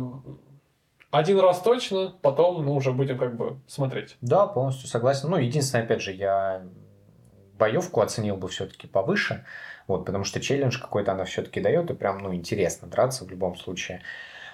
один 1.11 1.39
раз 1.39 1.61
точно, 1.61 2.13
потом 2.21 2.65
мы 2.65 2.73
уже 2.73 2.91
будем 2.91 3.17
как 3.17 3.35
бы 3.37 3.57
смотреть. 3.67 4.17
Да, 4.21 4.45
полностью 4.47 4.87
согласен. 4.89 5.29
Ну, 5.29 5.37
единственное, 5.37 5.85
опять 5.85 6.01
же, 6.01 6.11
я 6.11 6.63
боевку 7.57 8.01
оценил 8.01 8.37
бы 8.37 8.47
все-таки 8.47 8.87
повыше, 8.87 9.45
вот, 9.89 10.05
потому 10.05 10.23
что 10.23 10.39
челлендж 10.39 10.79
какой-то 10.79 11.11
она 11.11 11.25
все-таки 11.25 11.59
дает, 11.59 11.89
и 11.89 11.93
прям, 11.93 12.19
ну, 12.19 12.33
интересно 12.33 12.87
драться 12.87 13.25
в 13.25 13.29
любом 13.29 13.57
случае. 13.57 14.01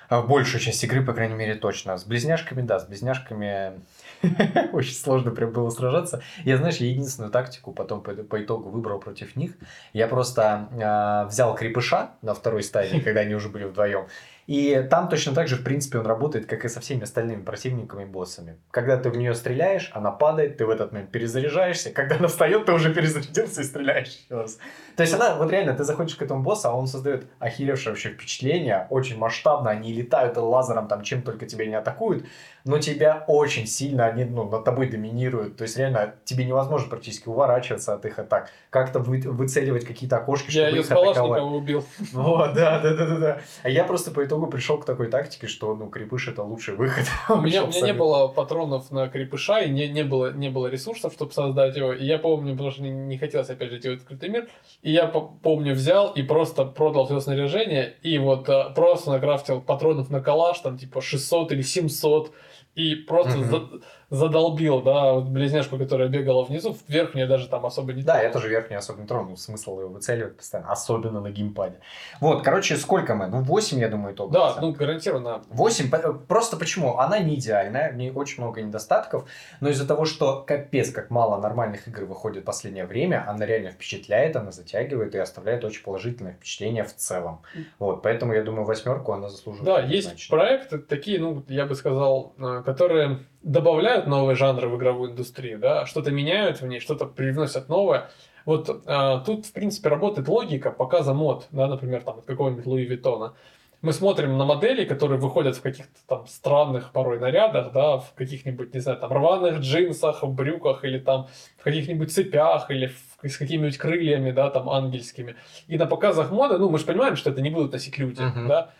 А 0.07 0.21
в 0.21 0.27
большую 0.27 0.61
часть 0.61 0.83
игры, 0.83 1.03
по 1.03 1.13
крайней 1.13 1.35
мере, 1.35 1.55
точно. 1.55 1.97
С 1.97 2.05
близняшками, 2.05 2.61
да, 2.61 2.79
с 2.79 2.87
близняшками 2.87 3.81
очень 4.71 4.93
сложно 4.93 5.31
прям 5.31 5.51
было 5.51 5.69
сражаться. 5.71 6.21
Я, 6.43 6.57
знаешь, 6.57 6.77
я 6.77 6.87
единственную 6.87 7.31
тактику 7.31 7.71
потом 7.71 8.01
по, 8.01 8.13
по 8.13 8.41
итогу 8.41 8.69
выбрал 8.69 8.99
против 8.99 9.35
них. 9.35 9.53
Я 9.93 10.07
просто 10.07 10.69
а, 10.81 11.25
взял 11.25 11.55
крепыша 11.55 12.11
на 12.21 12.33
второй 12.33 12.63
стадии, 12.63 12.99
когда 12.99 13.21
они 13.21 13.35
уже 13.35 13.49
были 13.49 13.65
вдвоем. 13.65 14.05
И 14.47 14.85
там 14.91 15.09
точно 15.09 15.33
так 15.33 15.47
же, 15.47 15.55
в 15.55 15.63
принципе, 15.63 15.97
он 15.97 16.05
работает, 16.05 16.45
как 16.45 16.65
и 16.65 16.69
со 16.69 16.79
всеми 16.79 17.03
остальными 17.03 17.41
противниками 17.41 18.03
и 18.03 18.05
боссами. 18.05 18.57
Когда 18.69 18.95
ты 18.97 19.09
в 19.09 19.17
нее 19.17 19.33
стреляешь, 19.33 19.89
она 19.93 20.11
падает, 20.11 20.57
ты 20.57 20.65
в 20.67 20.69
этот 20.69 20.91
момент 20.91 21.09
перезаряжаешься. 21.11 21.89
Когда 21.89 22.17
она 22.17 22.27
встает, 22.27 22.65
ты 22.65 22.71
уже 22.71 22.93
перезарядился 22.93 23.61
и 23.61 23.63
стреляешь 23.63 24.07
еще 24.09 24.35
раз. 24.35 24.59
То 24.95 25.01
есть 25.01 25.13
она, 25.15 25.35
вот 25.35 25.51
реально, 25.51 25.73
ты 25.73 25.83
заходишь 25.83 26.15
к 26.15 26.21
этому 26.21 26.43
боссу, 26.43 26.69
а 26.69 26.73
он 26.73 26.85
создает 26.85 27.25
охеревшее 27.39 27.93
вообще 27.93 28.09
впечатление, 28.09 28.85
очень 28.91 29.17
масштабно, 29.17 29.71
они 29.71 29.91
летают 29.91 30.37
лазером, 30.37 30.87
там, 30.87 31.01
чем 31.01 31.23
только 31.23 31.47
тебя 31.47 31.65
не 31.65 31.75
атакуют, 31.75 32.25
но 32.65 32.77
тебя 32.77 33.23
очень 33.27 33.65
сильно, 33.65 34.05
они, 34.05 34.25
ну, 34.25 34.47
над 34.49 34.63
тобой 34.63 34.89
доминируют. 34.89 35.57
То 35.57 35.63
есть 35.63 35.75
реально, 35.77 36.13
тебе 36.23 36.45
невозможно 36.45 36.87
практически 36.89 37.27
уворачиваться 37.29 37.95
от 37.95 38.05
их 38.05 38.19
атак, 38.19 38.51
как-то 38.69 38.99
вы- 38.99 39.21
выцеливать 39.21 39.85
какие-то 39.85 40.17
окошки, 40.17 40.51
Я 40.51 40.67
чтобы 40.67 40.69
ее 40.69 40.79
их 40.81 40.91
атаковать. 40.91 41.15
Калашникова 41.15 41.55
убил. 41.55 41.85
Вот, 42.13 42.53
да, 42.53 42.79
да, 42.79 42.93
да, 42.93 43.05
да, 43.07 43.17
да. 43.17 43.41
А 43.63 43.69
я 43.69 43.83
просто 43.83 44.11
по 44.11 44.23
итогу 44.23 44.34
пришел 44.45 44.77
к 44.77 44.85
такой 44.85 45.07
тактике, 45.09 45.47
что, 45.47 45.75
ну, 45.75 45.89
крепыш 45.89 46.27
это 46.27 46.43
лучший 46.43 46.75
выход. 46.75 47.05
У 47.29 47.41
меня, 47.41 47.63
у 47.63 47.67
меня 47.67 47.81
не 47.81 47.93
было 47.93 48.27
патронов 48.27 48.91
на 48.91 49.07
крепыша, 49.07 49.59
и 49.61 49.69
не, 49.69 49.87
не, 49.87 50.03
было, 50.03 50.31
не 50.33 50.49
было 50.49 50.67
ресурсов, 50.67 51.13
чтобы 51.13 51.31
создать 51.31 51.75
его. 51.77 51.93
И 51.93 52.05
я 52.05 52.17
помню, 52.19 52.51
потому 52.53 52.71
что 52.71 52.83
не, 52.83 52.89
не 52.91 53.17
хотелось, 53.17 53.49
опять 53.49 53.71
же, 53.71 53.79
делать 53.79 54.01
открытый 54.01 54.29
мир. 54.29 54.47
И 54.81 54.91
я 54.91 55.07
по- 55.07 55.21
помню, 55.21 55.73
взял 55.73 56.11
и 56.11 56.21
просто 56.23 56.65
продал 56.65 57.05
все 57.05 57.19
снаряжение, 57.19 57.95
и 58.03 58.17
вот 58.17 58.47
э, 58.49 58.73
просто 58.75 59.11
накрафтил 59.11 59.61
патронов 59.61 60.09
на 60.09 60.21
калаш, 60.21 60.59
там, 60.59 60.77
типа, 60.77 61.01
600 61.01 61.51
или 61.53 61.61
700, 61.61 62.31
и 62.75 62.95
просто 62.95 63.37
Мгм. 63.37 63.49
за- 63.49 63.69
задолбил, 64.09 64.81
да, 64.81 65.13
вот 65.13 65.25
близняшку, 65.25 65.77
которая 65.77 66.07
бегала 66.07 66.43
внизу, 66.43 66.77
вверх 66.87 67.13
мне 67.13 67.25
даже 67.25 67.47
там 67.47 67.65
особо 67.65 67.93
не 67.93 68.03
Да, 68.03 68.21
я 68.21 68.31
тоже 68.31 68.49
верхний 68.49 68.75
особо 68.75 69.01
не 69.01 69.07
тронул, 69.07 69.37
смысл 69.37 69.79
его 69.79 69.89
выцеливать 69.89 70.37
постоянно, 70.37 70.71
особенно 70.71 71.21
на 71.21 71.31
геймпаде. 71.31 71.79
Вот, 72.19 72.43
короче, 72.43 72.77
сколько 72.77 73.15
мы? 73.15 73.27
Ну, 73.27 73.41
8, 73.41 73.79
я 73.79 73.89
думаю, 73.89 74.15
итог. 74.15 74.31
Да, 74.31 74.55
ну, 74.61 74.71
гарантированно. 74.71 75.43
8, 75.49 75.89
просто 76.27 76.57
почему? 76.57 76.97
Она 76.97 77.19
не 77.19 77.35
идеальная, 77.35 77.91
в 77.91 77.95
ней 77.95 78.11
очень 78.11 78.43
много 78.43 78.61
недостатков, 78.61 79.25
но 79.59 79.69
из-за 79.69 79.87
того, 79.87 80.05
что 80.05 80.43
капец, 80.45 80.91
как 80.91 81.09
мало 81.09 81.39
нормальных 81.41 81.87
игр 81.87 82.05
выходит 82.05 82.43
в 82.43 82.45
последнее 82.45 82.85
время, 82.85 83.25
она 83.27 83.45
реально 83.45 83.71
впечатляет, 83.71 84.35
она 84.35 84.51
затягивает 84.51 85.15
и 85.15 85.17
оставляет 85.17 85.63
очень 85.63 85.83
положительное 85.83 86.33
впечатление 86.33 86.83
в 86.83 86.95
целом. 86.95 87.41
Вот, 87.79 88.01
поэтому 88.01 88.33
я 88.33 88.43
думаю, 88.43 88.65
восьмерку 88.65 89.13
она 89.13 89.29
заслуживает. 89.29 89.65
Да, 89.65 89.81
есть 89.81 90.29
проекты 90.29 90.77
такие, 90.77 91.19
ну, 91.19 91.43
я 91.47 91.65
бы 91.65 91.75
сказал, 91.75 92.33
э, 92.37 92.63
которые 92.65 93.19
добавляют 93.45 94.07
новые 94.07 94.35
жанры 94.35 94.67
в 94.67 94.75
игровую 94.75 95.11
индустрию, 95.11 95.59
да, 95.59 95.85
что-то 95.85 96.11
меняют 96.11 96.61
в 96.61 96.67
ней, 96.67 96.79
что-то 96.79 97.05
привносят 97.05 97.69
новое. 97.69 98.09
Вот 98.45 98.69
э, 98.69 99.19
тут, 99.25 99.45
в 99.45 99.53
принципе, 99.53 99.89
работает 99.89 100.27
логика 100.27 100.71
показа 100.71 101.13
мод, 101.13 101.47
да, 101.51 101.67
например, 101.67 102.01
там, 102.01 102.17
от 102.19 102.25
какого-нибудь 102.25 102.65
Луи 102.65 102.85
Виттона. 102.85 103.33
Мы 103.81 103.93
смотрим 103.93 104.35
на 104.37 104.45
модели, 104.45 104.83
которые 104.83 105.19
выходят 105.19 105.55
в 105.57 105.61
каких-то 105.61 105.99
там 106.07 106.25
странных 106.27 106.91
порой 106.91 107.19
нарядах, 107.19 107.71
да, 107.71 107.97
в 107.97 108.13
каких-нибудь, 108.15 108.73
не 108.73 108.79
знаю, 108.79 108.97
там, 108.99 109.11
рваных 109.13 109.59
джинсах, 109.59 110.23
в 110.23 110.33
брюках 110.33 110.83
или 110.83 110.97
там 110.97 111.27
в 111.59 111.63
каких-нибудь 111.63 112.11
цепях 112.11 112.71
или 112.71 112.87
в- 112.87 113.29
с 113.29 113.37
какими-нибудь 113.37 113.77
крыльями, 113.77 114.31
да, 114.31 114.49
там, 114.49 114.69
ангельскими. 114.69 115.35
И 115.67 115.77
на 115.77 115.85
показах 115.85 116.31
моды, 116.31 116.57
ну, 116.57 116.69
мы 116.69 116.79
же 116.79 116.85
понимаем, 116.85 117.15
что 117.15 117.29
это 117.29 117.41
не 117.41 117.51
будут 117.51 117.73
носить 117.73 117.97
люди, 117.99 118.21
Мгм. 118.21 118.47
да, 118.47 118.71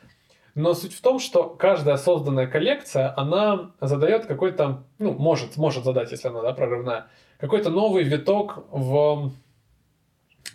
но 0.56 0.74
суть 0.74 0.93
в 0.93 1.01
том, 1.01 1.20
что 1.20 1.49
каждая 1.49 1.97
созданная 1.97 2.47
коллекция, 2.47 3.14
она 3.18 3.72
задает 3.82 4.26
какой-то, 4.26 4.84
ну, 4.99 5.12
может, 5.12 5.58
может 5.58 5.84
задать, 5.84 6.12
если 6.12 6.30
она, 6.30 6.41
да, 6.41 6.53
прорывная, 6.53 7.08
какой-то 7.39 7.70
новый 7.70 8.03
виток 8.03 8.66
в 8.72 9.32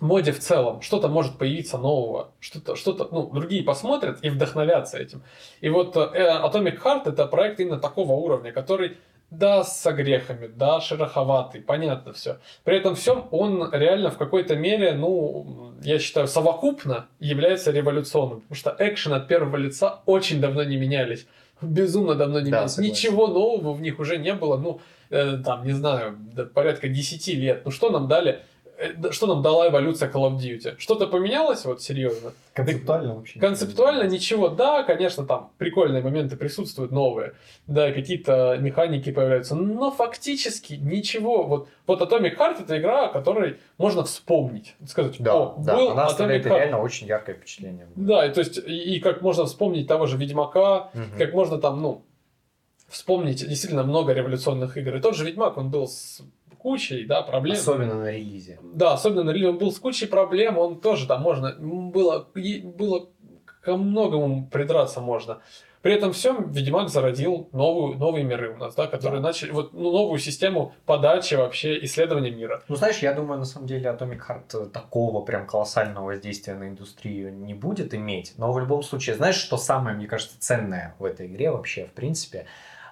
моде 0.01 0.33
в 0.33 0.39
целом. 0.39 0.81
Что-то 0.81 1.09
может 1.09 1.37
появиться 1.37 1.77
нового, 1.77 2.33
что-то, 2.41 2.77
что-то, 2.77 3.09
ну, 3.11 3.31
другие 3.31 3.63
посмотрят 3.63 4.19
и 4.23 4.31
вдохновятся 4.31 4.99
этим. 4.99 5.23
И 5.61 5.69
вот 5.69 5.95
э, 5.97 6.01
Atomic 6.01 6.83
Heart 6.83 7.03
это 7.11 7.27
проект 7.27 7.61
именно 7.61 7.79
такого 7.79 8.13
уровня, 8.13 8.53
который 8.53 8.97
да, 9.31 9.63
с 9.65 9.87
огрехами, 9.87 10.49
да, 10.49 10.81
шероховатый, 10.81 11.61
понятно 11.61 12.13
все. 12.13 12.39
При 12.65 12.77
этом 12.77 12.95
всем 12.95 13.27
он 13.31 13.71
реально 13.73 14.11
в 14.11 14.19
какой-то 14.19 14.57
мере, 14.57 14.93
ну, 14.93 15.73
я 15.83 15.99
считаю, 15.99 16.27
совокупно 16.27 17.07
является 17.21 17.71
революционным. 17.71 18.41
Потому 18.41 18.57
что 18.57 18.75
экшен 18.79 19.13
от 19.13 19.29
первого 19.29 19.57
лица 19.57 20.01
очень 20.07 20.41
давно 20.41 20.65
не 20.65 20.77
менялись. 20.77 21.27
Безумно 21.63 22.15
давно 22.15 22.41
не 22.41 22.51
Да, 22.51 22.57
менялись. 22.59 22.73
согласен. 22.73 22.93
Ничего 22.93 23.27
нового 23.29 23.73
в 23.73 23.81
них 23.83 23.99
уже 24.01 24.17
не 24.17 24.35
было. 24.35 24.57
Ну, 24.57 24.81
э, 25.11 25.39
там, 25.45 25.65
не 25.65 25.73
знаю, 25.73 26.17
порядка 26.55 26.89
10 26.89 27.35
лет. 27.35 27.63
Ну, 27.65 27.71
что 27.71 27.91
нам 27.91 28.09
дали? 28.09 28.41
Э, 28.81 29.11
Что 29.13 29.27
нам 29.27 29.43
дала 29.43 29.69
эволюция 29.69 30.11
Call 30.11 30.31
of 30.31 30.37
Duty? 30.39 30.75
Что-то 30.79 31.07
поменялось, 31.07 31.65
вот 31.65 31.83
серьезно? 31.83 32.33
Концептуально 32.55 33.15
вообще. 33.15 33.39
Концептуально 33.39 34.05
ничего, 34.09 34.49
да, 34.49 34.83
конечно, 34.83 35.25
там 35.25 35.51
прикольные 35.59 36.03
моменты 36.03 36.37
присутствуют 36.37 36.91
новые, 36.93 37.35
да, 37.67 37.93
какие-то 37.93 38.57
механики 38.61 39.13
появляются, 39.13 39.55
но 39.55 39.91
фактически 39.91 40.75
ничего. 40.75 41.45
Вот, 41.45 41.69
вот 41.87 42.01
Atomic 42.01 42.37
Heart 42.37 42.63
это 42.65 42.79
игра, 42.79 43.07
о 43.07 43.13
которой 43.13 43.59
можно 43.79 44.03
вспомнить, 44.05 44.75
сказать, 44.87 45.17
Да, 45.21 45.35
о, 45.35 45.55
да, 45.59 45.77
был 45.77 45.91
она 45.91 46.07
оставляет 46.07 46.45
Heart. 46.47 46.57
реально 46.59 46.81
очень 46.81 47.07
яркое 47.07 47.37
впечатление. 47.37 47.87
Да, 47.95 48.27
и 48.27 48.33
то 48.33 48.41
есть, 48.41 48.59
и, 48.59 48.97
и 48.97 49.01
как 49.01 49.23
можно 49.23 49.45
вспомнить 49.45 49.87
того 49.87 50.07
же 50.07 50.17
Ведьмака, 50.17 50.91
Мгм. 50.95 51.19
как 51.19 51.33
можно 51.35 51.59
там, 51.59 51.81
ну, 51.81 52.03
вспомнить 52.89 53.47
действительно 53.49 53.85
много 53.85 54.13
революционных 54.13 54.77
игр. 54.77 54.97
И 54.97 55.01
тот 55.01 55.15
же 55.15 55.25
Ведьмак, 55.25 55.57
он 55.57 55.71
был 55.71 55.87
с 55.87 56.23
кучей, 56.61 57.05
да, 57.07 57.23
проблем. 57.23 57.57
Особенно 57.57 57.95
на 57.95 58.11
релизе. 58.11 58.59
Да, 58.63 58.93
особенно 58.93 59.25
на 59.25 59.31
релизе 59.31 59.49
он 59.49 59.59
был 59.59 59.73
с 59.73 59.79
кучей 59.79 60.07
проблем, 60.07 60.59
он 60.59 60.81
тоже 60.81 61.07
там 61.07 61.23
можно 61.23 61.57
было 61.59 62.27
было 62.35 63.09
ко 63.63 63.77
многому 63.77 64.47
придраться 64.47 65.01
можно. 65.01 65.41
При 65.83 65.95
этом 65.95 66.13
всем 66.13 66.51
Ведьмак 66.51 66.91
зародил 66.91 67.49
новую, 67.53 67.97
новые 67.97 68.23
миры 68.23 68.53
у 68.53 68.59
нас, 68.59 68.75
да, 68.75 68.87
которые 68.87 69.23
да. 69.23 69.29
начали, 69.29 69.51
вот 69.51 69.73
ну, 69.73 69.91
новую 69.91 70.19
систему 70.19 70.75
подачи 70.85 71.35
вообще 71.35 71.83
исследования 71.85 72.31
мира. 72.31 72.63
Ну, 72.69 72.77
знаешь, 72.77 72.99
я 72.99 73.15
думаю, 73.15 73.39
на 73.39 73.47
самом 73.47 73.67
деле 73.67 73.89
Atomic 73.89 74.21
Heart 74.29 74.71
такого 74.71 75.25
прям 75.25 75.47
колоссального 75.47 76.05
воздействия 76.05 76.55
на 76.55 76.69
индустрию 76.69 77.33
не 77.33 77.55
будет 77.55 77.95
иметь. 77.95 78.35
Но 78.37 78.53
в 78.53 78.59
любом 78.59 78.83
случае, 78.83 79.17
знаешь, 79.17 79.37
что 79.37 79.57
самое, 79.57 79.97
мне 79.97 80.07
кажется, 80.07 80.39
ценное 80.39 80.95
в 80.99 81.05
этой 81.05 81.27
игре 81.27 81.51
вообще, 81.51 81.87
в 81.87 81.93
принципе, 81.93 82.45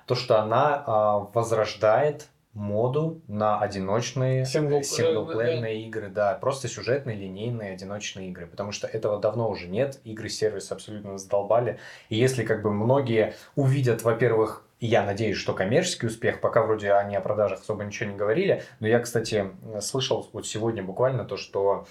то, 0.06 0.14
что 0.14 0.40
она 0.40 0.82
э, 0.86 1.34
возрождает 1.34 2.28
моду 2.54 3.22
на 3.28 3.60
одиночные 3.60 4.44
Сингл... 4.44 4.82
синглплеерные 4.82 5.74
да. 5.74 5.86
игры, 5.86 6.08
да, 6.08 6.34
просто 6.34 6.68
сюжетные, 6.68 7.16
линейные, 7.16 7.72
одиночные 7.72 8.30
игры, 8.30 8.46
потому 8.46 8.72
что 8.72 8.86
этого 8.86 9.20
давно 9.20 9.48
уже 9.48 9.68
нет, 9.68 10.00
игры-сервис 10.04 10.72
абсолютно 10.72 11.18
задолбали, 11.18 11.78
и 12.08 12.16
если 12.16 12.44
как 12.44 12.62
бы 12.62 12.72
многие 12.72 13.34
увидят, 13.54 14.02
во-первых, 14.02 14.64
я 14.80 15.04
надеюсь, 15.04 15.36
что 15.36 15.54
коммерческий 15.54 16.06
успех, 16.06 16.40
пока 16.40 16.62
вроде 16.62 16.92
они 16.92 17.16
о 17.16 17.20
продажах 17.20 17.60
особо 17.60 17.84
ничего 17.84 18.10
не 18.10 18.16
говорили, 18.16 18.62
но 18.80 18.86
я, 18.86 19.00
кстати, 19.00 19.50
слышал 19.80 20.28
вот 20.32 20.46
сегодня 20.46 20.82
буквально 20.82 21.24
то, 21.24 21.36
что 21.36 21.86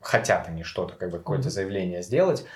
хотят 0.00 0.48
они 0.48 0.62
что-то, 0.62 0.94
как 0.94 1.10
бы 1.10 1.18
какое-то 1.18 1.50
заявление 1.50 2.02
сделать, 2.02 2.46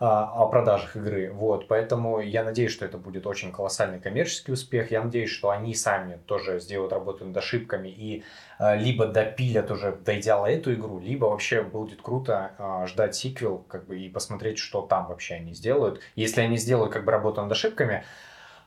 о 0.00 0.46
продажах 0.46 0.94
игры. 0.96 1.32
Вот, 1.32 1.66
поэтому 1.66 2.20
я 2.20 2.44
надеюсь, 2.44 2.70
что 2.70 2.84
это 2.84 2.98
будет 2.98 3.26
очень 3.26 3.50
колоссальный 3.50 3.98
коммерческий 3.98 4.52
успех. 4.52 4.90
Я 4.92 5.02
надеюсь, 5.02 5.30
что 5.30 5.50
они 5.50 5.74
сами 5.74 6.20
тоже 6.26 6.60
сделают 6.60 6.92
работу 6.92 7.24
над 7.24 7.36
ошибками 7.36 7.88
и 7.88 8.22
а, 8.58 8.76
либо 8.76 9.06
допилят 9.06 9.70
уже, 9.70 9.92
дойдя 9.92 10.48
эту 10.48 10.72
игру, 10.74 11.00
либо 11.00 11.26
вообще 11.26 11.62
будет 11.62 12.00
круто 12.00 12.52
а, 12.58 12.86
ждать 12.86 13.16
сиквел, 13.16 13.64
как 13.68 13.86
бы, 13.86 13.98
и 13.98 14.08
посмотреть, 14.08 14.58
что 14.58 14.82
там 14.82 15.08
вообще 15.08 15.34
они 15.34 15.52
сделают. 15.52 16.00
Если 16.14 16.40
они 16.40 16.58
сделают 16.58 16.92
как 16.92 17.04
бы 17.04 17.10
работу 17.10 17.42
над 17.42 17.50
ошибками, 17.50 18.04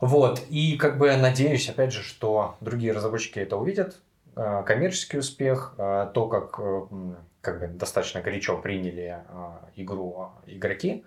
вот, 0.01 0.41
и 0.49 0.75
как 0.77 0.97
бы 0.97 1.15
надеюсь, 1.15 1.69
опять 1.69 1.93
же, 1.93 2.03
что 2.03 2.55
другие 2.59 2.91
разработчики 2.91 3.39
это 3.39 3.55
увидят, 3.55 4.01
коммерческий 4.33 5.19
успех, 5.19 5.75
то, 5.77 6.27
как 6.29 6.59
как 7.41 7.59
бы 7.59 7.67
достаточно 7.67 8.21
горячо 8.21 8.57
приняли 8.57 9.23
а, 9.29 9.69
игру 9.75 10.29
игроки, 10.45 11.03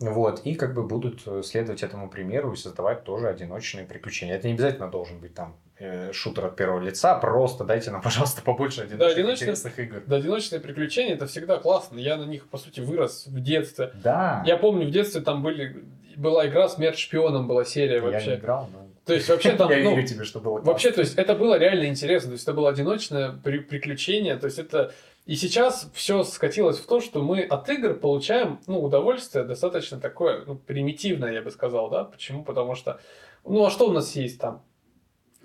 вот, 0.00 0.40
и 0.44 0.54
как 0.54 0.74
бы 0.74 0.82
будут 0.82 1.22
следовать 1.46 1.82
этому 1.82 2.08
примеру 2.10 2.52
и 2.52 2.56
создавать 2.56 3.04
тоже 3.04 3.28
одиночные 3.28 3.86
приключения. 3.86 4.34
Это 4.34 4.48
не 4.48 4.54
обязательно 4.54 4.90
должен 4.90 5.20
быть 5.20 5.34
там 5.34 5.56
э, 5.78 6.12
шутер 6.12 6.46
от 6.46 6.56
первого 6.56 6.80
лица, 6.80 7.14
просто 7.18 7.64
дайте 7.64 7.90
нам, 7.90 8.02
пожалуйста, 8.02 8.42
побольше 8.42 8.82
одиночных 8.82 8.98
да, 8.98 9.06
одиночные, 9.06 9.50
интересных 9.50 9.78
игр. 9.78 10.02
Да, 10.06 10.16
одиночные 10.16 10.60
приключения 10.60 11.14
это 11.14 11.26
всегда 11.26 11.58
классно. 11.58 11.98
Я 11.98 12.16
на 12.16 12.24
них, 12.24 12.48
по 12.48 12.58
сути, 12.58 12.80
вырос 12.80 13.26
в 13.26 13.40
детстве. 13.40 13.92
Да. 14.02 14.42
Я 14.44 14.56
помню, 14.56 14.86
в 14.86 14.90
детстве 14.90 15.20
там 15.20 15.42
были 15.42 15.84
была 16.16 16.48
игра 16.48 16.68
«Смерть 16.68 16.98
шпионом» 16.98 17.46
была 17.46 17.64
серия 17.64 18.00
вообще. 18.00 18.30
Я 18.30 18.36
не 18.36 18.40
играл, 18.40 18.68
но... 18.72 18.85
То 19.06 19.14
есть 19.14 19.28
вообще 19.28 19.52
там... 19.52 19.70
Я 19.70 19.84
ну, 19.84 19.94
верю 19.94 20.06
тебе, 20.06 20.24
что 20.24 20.40
было 20.40 20.60
Вообще, 20.60 20.90
то 20.90 21.00
есть 21.00 21.14
это 21.14 21.34
было 21.34 21.56
реально 21.56 21.86
интересно. 21.86 22.30
То 22.30 22.32
есть 22.32 22.44
это 22.44 22.54
было 22.54 22.70
одиночное 22.70 23.32
при 23.32 23.58
приключение. 23.60 24.36
То 24.36 24.46
есть 24.46 24.58
это 24.58 24.92
и 25.26 25.34
сейчас 25.34 25.90
все 25.94 26.22
скатилось 26.24 26.78
в 26.78 26.86
то, 26.86 27.00
что 27.00 27.22
мы 27.22 27.40
от 27.42 27.68
игр 27.68 27.94
получаем 27.94 28.60
ну, 28.66 28.80
удовольствие 28.80 29.44
достаточно 29.44 30.00
такое 30.00 30.44
ну, 30.44 30.56
примитивное, 30.56 31.32
я 31.32 31.42
бы 31.42 31.50
сказал, 31.50 31.88
да? 31.88 32.04
Почему? 32.04 32.44
Потому 32.44 32.74
что, 32.74 33.00
ну 33.44 33.64
а 33.64 33.70
что 33.70 33.88
у 33.88 33.92
нас 33.92 34.14
есть 34.16 34.40
там? 34.40 34.64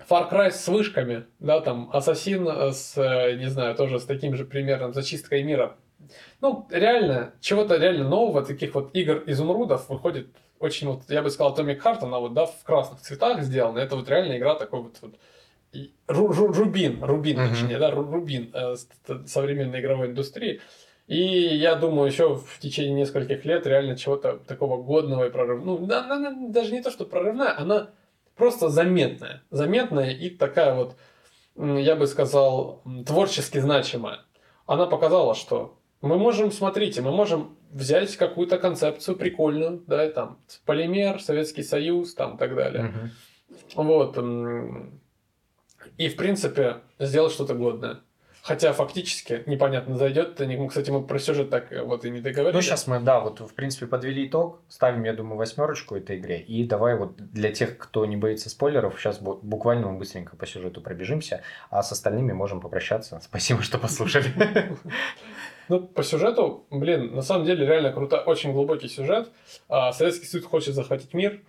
Far 0.08 0.30
Cry 0.30 0.50
с 0.50 0.66
вышками, 0.66 1.26
да, 1.38 1.60
там, 1.60 1.90
Ассасин 1.92 2.48
с, 2.48 2.96
э, 2.96 3.36
не 3.36 3.48
знаю, 3.48 3.76
тоже 3.76 4.00
с 4.00 4.04
таким 4.04 4.34
же 4.34 4.44
примером 4.44 4.92
зачисткой 4.92 5.44
мира. 5.44 5.76
Ну, 6.40 6.66
реально, 6.70 7.34
чего-то 7.40 7.76
реально 7.76 8.08
нового, 8.08 8.44
таких 8.44 8.74
вот 8.74 8.90
игр 8.94 9.22
изумрудов 9.26 9.88
выходит 9.88 10.28
очень, 10.62 10.88
вот, 10.88 11.02
я 11.08 11.22
бы 11.22 11.30
сказал, 11.30 11.54
Atomic 11.54 11.82
Heart, 11.82 11.98
она 12.02 12.18
вот, 12.18 12.34
да, 12.34 12.46
в 12.46 12.62
красных 12.64 13.00
цветах 13.00 13.42
сделана. 13.42 13.78
Это 13.78 13.96
вот 13.96 14.08
реально 14.08 14.38
игра 14.38 14.54
такой 14.54 14.82
вот, 14.82 14.96
вот 15.02 15.14
Рубин, 16.06 17.02
Рубин, 17.02 17.38
uh-huh. 17.38 17.48
точнее, 17.48 17.78
да, 17.78 17.90
Рубин 17.90 18.50
э, 18.52 18.76
современной 19.26 19.80
игровой 19.80 20.08
индустрии. 20.08 20.60
И 21.06 21.16
я 21.16 21.74
думаю, 21.74 22.06
еще 22.06 22.36
в 22.36 22.58
течение 22.60 22.94
нескольких 22.94 23.44
лет 23.44 23.66
реально 23.66 23.96
чего-то 23.96 24.38
такого 24.38 24.82
годного 24.82 25.26
и 25.26 25.30
прорывного. 25.30 25.78
Ну, 25.78 25.84
она, 25.84 26.14
она 26.14 26.48
даже 26.48 26.72
не 26.72 26.82
то, 26.82 26.90
что 26.90 27.04
прорывная, 27.04 27.58
она 27.58 27.90
просто 28.36 28.68
заметная. 28.68 29.42
Заметная 29.50 30.10
и 30.10 30.30
такая 30.30 30.74
вот, 30.74 30.96
я 31.56 31.96
бы 31.96 32.06
сказал, 32.06 32.82
творчески 33.06 33.58
значимая. 33.58 34.20
Она 34.66 34.86
показала, 34.86 35.34
что 35.34 35.78
мы 36.02 36.18
можем, 36.18 36.50
смотрите, 36.52 37.00
мы 37.00 37.12
можем 37.12 37.56
взять 37.70 38.16
какую-то 38.16 38.58
концепцию 38.58 39.16
прикольную, 39.16 39.82
да, 39.86 40.08
там, 40.10 40.38
полимер, 40.66 41.22
Советский 41.22 41.62
Союз, 41.62 42.14
там, 42.14 42.34
и 42.34 42.38
так 42.38 42.54
далее. 42.54 42.92
Uh-huh. 43.74 43.84
Вот 43.84 44.16
и, 45.96 46.08
в 46.08 46.16
принципе, 46.16 46.78
сделать 46.98 47.32
что-то 47.32 47.54
годное. 47.54 48.00
Хотя 48.42 48.72
фактически 48.72 49.44
непонятно, 49.46 49.96
зайдет 49.96 50.40
это. 50.40 50.46
Ну, 50.46 50.66
кстати, 50.66 50.90
мы 50.90 51.06
про 51.06 51.20
сюжет 51.20 51.48
так 51.48 51.70
э, 51.72 51.80
вот 51.82 52.04
и 52.04 52.10
не 52.10 52.20
договорились. 52.20 52.56
Ну, 52.56 52.60
сейчас 52.60 52.88
мы, 52.88 52.98
да, 52.98 53.20
вот 53.20 53.38
в 53.38 53.54
принципе 53.54 53.86
подвели 53.86 54.26
итог. 54.26 54.62
Ставим, 54.68 55.04
я 55.04 55.12
думаю, 55.12 55.36
восьмерочку 55.36 55.94
этой 55.94 56.18
игре. 56.18 56.40
И 56.40 56.64
давай 56.64 56.96
вот 56.96 57.14
для 57.16 57.52
тех, 57.52 57.78
кто 57.78 58.04
не 58.04 58.16
боится 58.16 58.50
спойлеров, 58.50 58.98
сейчас 58.98 59.20
буквально 59.20 59.92
мы 59.92 59.98
быстренько 59.98 60.34
по 60.34 60.44
сюжету 60.44 60.80
пробежимся, 60.80 61.42
а 61.70 61.84
с 61.84 61.92
остальными 61.92 62.32
можем 62.32 62.60
попрощаться. 62.60 63.20
Спасибо, 63.22 63.62
что 63.62 63.78
послушали. 63.78 64.26
Ну, 65.68 65.80
по 65.80 66.02
сюжету, 66.02 66.66
блин, 66.70 67.14
на 67.14 67.22
самом 67.22 67.44
деле 67.44 67.66
реально 67.66 67.92
круто, 67.92 68.20
очень 68.20 68.52
глубокий 68.52 68.88
сюжет. 68.88 69.30
А, 69.68 69.92
Советский 69.92 70.26
Союз 70.26 70.46
хочет 70.46 70.74
захватить 70.74 71.14
мир, 71.14 71.40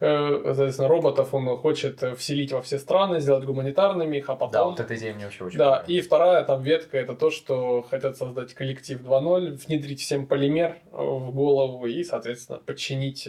Э, 0.00 0.42
соответственно, 0.44 0.86
роботов 0.88 1.34
он 1.34 1.56
хочет 1.56 2.00
вселить 2.16 2.52
во 2.52 2.62
все 2.62 2.78
страны, 2.78 3.18
сделать 3.20 3.44
гуманитарными 3.44 4.18
их, 4.18 4.30
а 4.30 4.36
потом... 4.36 4.52
Да, 4.52 4.64
вот 4.64 4.78
эта 4.78 4.96
идея 4.96 5.12
мне 5.12 5.24
вообще 5.24 5.44
очень 5.44 5.58
Да, 5.58 5.78
понравилась. 5.78 5.90
и 5.90 6.00
вторая 6.00 6.44
там 6.44 6.62
ветка, 6.62 6.98
это 6.98 7.14
то, 7.14 7.30
что 7.30 7.82
хотят 7.82 8.16
создать 8.16 8.54
коллектив 8.54 9.00
2.0, 9.00 9.58
внедрить 9.66 10.00
всем 10.00 10.26
полимер 10.26 10.76
в 10.92 11.32
голову 11.32 11.86
и, 11.86 12.04
соответственно, 12.04 12.58
подчинить 12.58 13.28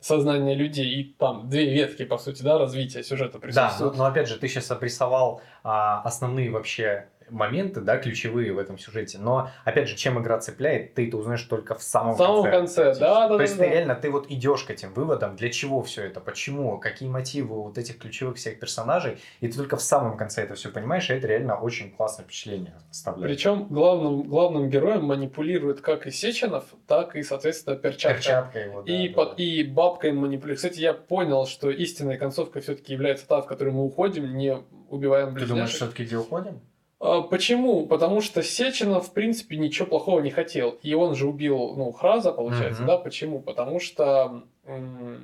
сознание 0.00 0.56
людей. 0.56 0.86
И 0.92 1.04
там 1.04 1.48
две 1.48 1.72
ветки, 1.72 2.04
по 2.04 2.18
сути, 2.18 2.42
да, 2.42 2.58
развития 2.58 3.04
сюжета 3.04 3.38
присутствуют. 3.38 3.92
Да, 3.92 3.98
но, 3.98 4.04
но 4.04 4.10
опять 4.10 4.28
же, 4.28 4.38
ты 4.38 4.48
сейчас 4.48 4.72
обрисовал 4.72 5.40
а, 5.62 6.02
основные 6.02 6.50
вообще 6.50 7.06
моменты, 7.30 7.80
да, 7.80 7.96
ключевые 7.96 8.52
в 8.52 8.58
этом 8.58 8.78
сюжете. 8.78 9.18
Но, 9.18 9.50
опять 9.64 9.88
же, 9.88 9.96
чем 9.96 10.20
игра 10.20 10.38
цепляет, 10.38 10.94
ты 10.94 11.08
это 11.08 11.16
узнаешь 11.16 11.42
только 11.42 11.74
в 11.74 11.82
самом, 11.82 12.14
в 12.14 12.18
самом 12.18 12.44
конце. 12.50 12.84
конце. 12.84 13.00
Да, 13.00 13.28
да, 13.28 13.36
То 13.36 13.42
есть 13.42 13.56
да, 13.56 13.64
ты 13.64 13.70
реально, 13.70 13.94
ты 13.94 14.10
вот 14.10 14.30
идешь 14.30 14.64
к 14.64 14.70
этим 14.70 14.92
выводам, 14.92 15.36
для 15.36 15.50
чего 15.50 15.82
все 15.82 16.04
это, 16.04 16.20
почему, 16.20 16.78
какие 16.78 17.08
мотивы 17.08 17.62
вот 17.62 17.78
этих 17.78 17.98
ключевых 17.98 18.36
всех 18.36 18.60
персонажей, 18.60 19.18
и 19.40 19.48
ты 19.48 19.56
только 19.56 19.76
в 19.76 19.82
самом 19.82 20.16
конце 20.16 20.42
это 20.42 20.54
все 20.54 20.70
понимаешь, 20.70 21.10
и 21.10 21.14
это 21.14 21.26
реально 21.26 21.58
очень 21.58 21.90
классное 21.90 22.24
впечатление 22.24 22.74
оставляет. 22.90 23.34
Причем 23.34 23.68
главным, 23.68 24.22
главным 24.22 24.70
героем 24.70 25.04
манипулирует 25.04 25.80
как 25.80 26.06
и 26.06 26.10
Сеченов, 26.10 26.64
так 26.86 27.16
и, 27.16 27.22
соответственно, 27.22 27.76
перчатка. 27.76 28.18
Перчатка 28.18 28.58
его, 28.58 28.82
да, 28.82 28.92
и, 28.92 29.08
да, 29.08 29.14
под, 29.14 29.36
да. 29.36 29.42
и 29.42 29.62
бабка 29.64 30.08
им 30.08 30.16
манипулирует. 30.18 30.58
Кстати, 30.58 30.80
я 30.80 30.94
понял, 30.94 31.46
что 31.46 31.70
истинной 31.70 32.16
концовкой 32.16 32.62
все-таки 32.62 32.92
является 32.92 33.26
та, 33.26 33.40
в 33.40 33.46
которой 33.46 33.72
мы 33.72 33.84
уходим, 33.84 34.36
не 34.36 34.58
убиваем 34.88 35.34
близняшек. 35.34 35.48
Ты 35.48 35.54
думаешь, 35.54 35.74
все-таки 35.74 36.04
где 36.04 36.16
уходим? 36.16 36.60
А, 37.00 37.22
почему? 37.22 37.86
Потому 37.86 38.20
что 38.20 38.42
Сеченов, 38.42 39.08
в 39.08 39.12
принципе, 39.12 39.56
ничего 39.56 39.86
плохого 39.86 40.20
не 40.20 40.30
хотел. 40.30 40.78
И 40.82 40.94
он 40.94 41.14
же 41.14 41.26
убил, 41.28 41.74
ну, 41.76 41.92
Храза, 41.92 42.32
получается, 42.32 42.82
mm-hmm. 42.82 42.86
да? 42.86 42.98
Почему? 42.98 43.40
Потому 43.40 43.80
что 43.80 44.42
м- 44.64 45.22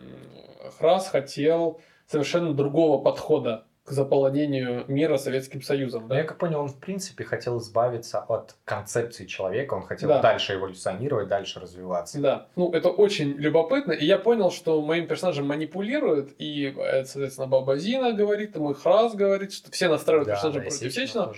Храз 0.79 1.09
хотел 1.09 1.81
совершенно 2.07 2.55
другого 2.55 3.03
подхода 3.03 3.64
к 3.85 3.91
заполонению 3.91 4.87
мира 4.89 5.18
Советским 5.18 5.61
Союзом. 5.61 6.09
Да? 6.09 6.16
Я 6.16 6.24
как 6.24 6.39
понял, 6.39 6.61
он 6.61 6.68
в 6.68 6.78
принципе 6.78 7.24
хотел 7.24 7.59
избавиться 7.59 8.18
от 8.18 8.57
концепции 8.64 9.26
человека, 9.26 9.74
он 9.74 9.82
хотел 9.82 10.09
да. 10.09 10.22
дальше 10.22 10.55
эволюционировать, 10.55 11.28
дальше 11.28 11.61
развиваться. 11.61 12.18
Да, 12.18 12.47
ну 12.57 12.72
это 12.72 12.89
очень 12.89 13.32
любопытно, 13.32 13.93
и 13.93 14.07
я 14.07 14.18
понял, 14.18 14.51
что 14.51 14.80
моим 14.80 15.07
персонажем 15.07 15.47
манипулируют, 15.47 16.30
и, 16.39 16.74
э, 16.74 17.05
соответственно, 17.05 17.47
Баба 17.47 17.76
Зина 17.76 18.14
говорит, 18.14 18.57
мой 18.57 18.74
Храс 18.74 19.14
говорит, 19.14 19.53
что 19.53 19.70
все 19.70 19.89
настраивают 19.89 20.28
да, 20.28 20.35
персонажа 20.35 20.61
да, 20.61 20.64
против 20.64 20.93
Сеченова. 20.93 21.35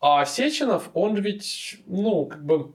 А 0.00 0.24
Сеченов, 0.24 0.90
он 0.94 1.14
ведь, 1.16 1.78
ну, 1.86 2.26
как 2.26 2.44
бы 2.44 2.72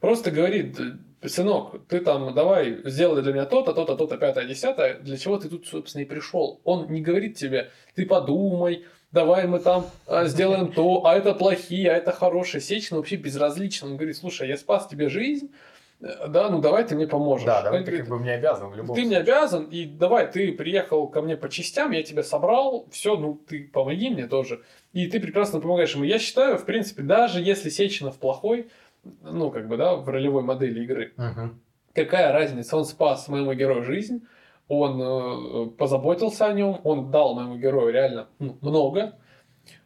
просто 0.00 0.30
говорит, 0.30 0.78
сынок, 1.28 1.86
ты 1.88 2.00
там 2.00 2.34
давай 2.34 2.80
сделай 2.84 3.22
для 3.22 3.32
меня 3.32 3.44
то-то, 3.46 3.72
то-то, 3.72 3.96
то-то, 3.96 4.16
пятое, 4.16 4.44
десятое, 4.46 4.98
для 5.00 5.16
чего 5.16 5.38
ты 5.38 5.48
тут, 5.48 5.66
собственно, 5.66 6.02
и 6.02 6.06
пришел. 6.06 6.60
Он 6.64 6.90
не 6.90 7.00
говорит 7.00 7.36
тебе, 7.36 7.70
ты 7.94 8.06
подумай, 8.06 8.84
давай 9.12 9.46
мы 9.46 9.60
там 9.60 9.86
а, 10.06 10.24
сделаем 10.24 10.72
то, 10.72 11.06
а 11.06 11.14
это 11.14 11.34
плохие, 11.34 11.90
а 11.90 11.96
это 11.96 12.12
хорошие. 12.12 12.60
Сечин 12.60 12.96
вообще 12.96 13.16
безразличен. 13.16 13.88
Он 13.88 13.96
говорит, 13.96 14.16
слушай, 14.16 14.48
я 14.48 14.56
спас 14.56 14.88
тебе 14.88 15.08
жизнь, 15.08 15.52
э, 16.00 16.28
да, 16.28 16.48
ну 16.50 16.60
давай 16.60 16.84
ты 16.84 16.96
мне 16.96 17.06
поможешь. 17.06 17.46
Да, 17.46 17.62
давай 17.62 17.84
ты 17.84 17.98
как 17.98 18.08
бы 18.08 18.18
мне 18.18 18.32
обязан 18.32 18.70
в 18.70 18.76
любом 18.76 18.96
Ты 18.96 19.02
случае. 19.02 19.06
мне 19.06 19.18
обязан, 19.18 19.64
и 19.66 19.84
давай 19.84 20.30
ты 20.30 20.52
приехал 20.52 21.06
ко 21.08 21.22
мне 21.22 21.36
по 21.36 21.48
частям, 21.48 21.92
я 21.92 22.02
тебя 22.02 22.22
собрал, 22.22 22.86
все, 22.90 23.16
ну 23.16 23.34
ты 23.48 23.70
помоги 23.72 24.10
мне 24.10 24.26
тоже. 24.26 24.62
И 24.92 25.06
ты 25.06 25.20
прекрасно 25.20 25.60
помогаешь 25.60 25.94
ему. 25.94 26.04
Я 26.04 26.18
считаю, 26.18 26.58
в 26.58 26.64
принципе, 26.64 27.02
даже 27.02 27.40
если 27.40 27.68
Сеченов 27.70 28.18
плохой, 28.18 28.68
ну, 29.22 29.50
как 29.50 29.68
бы, 29.68 29.76
да, 29.76 29.96
в 29.96 30.08
ролевой 30.08 30.42
модели 30.42 30.84
игры. 30.84 31.12
Uh-huh. 31.16 31.50
какая 31.92 32.32
разница, 32.32 32.76
он 32.76 32.84
спас 32.84 33.28
моему 33.28 33.52
герою 33.54 33.82
жизнь, 33.84 34.26
он 34.68 35.00
э, 35.02 35.70
позаботился 35.70 36.46
о 36.46 36.52
нем, 36.52 36.80
он 36.84 37.10
дал 37.10 37.34
моему 37.34 37.56
герою 37.56 37.92
реально 37.92 38.28
ну, 38.38 38.56
много. 38.60 39.18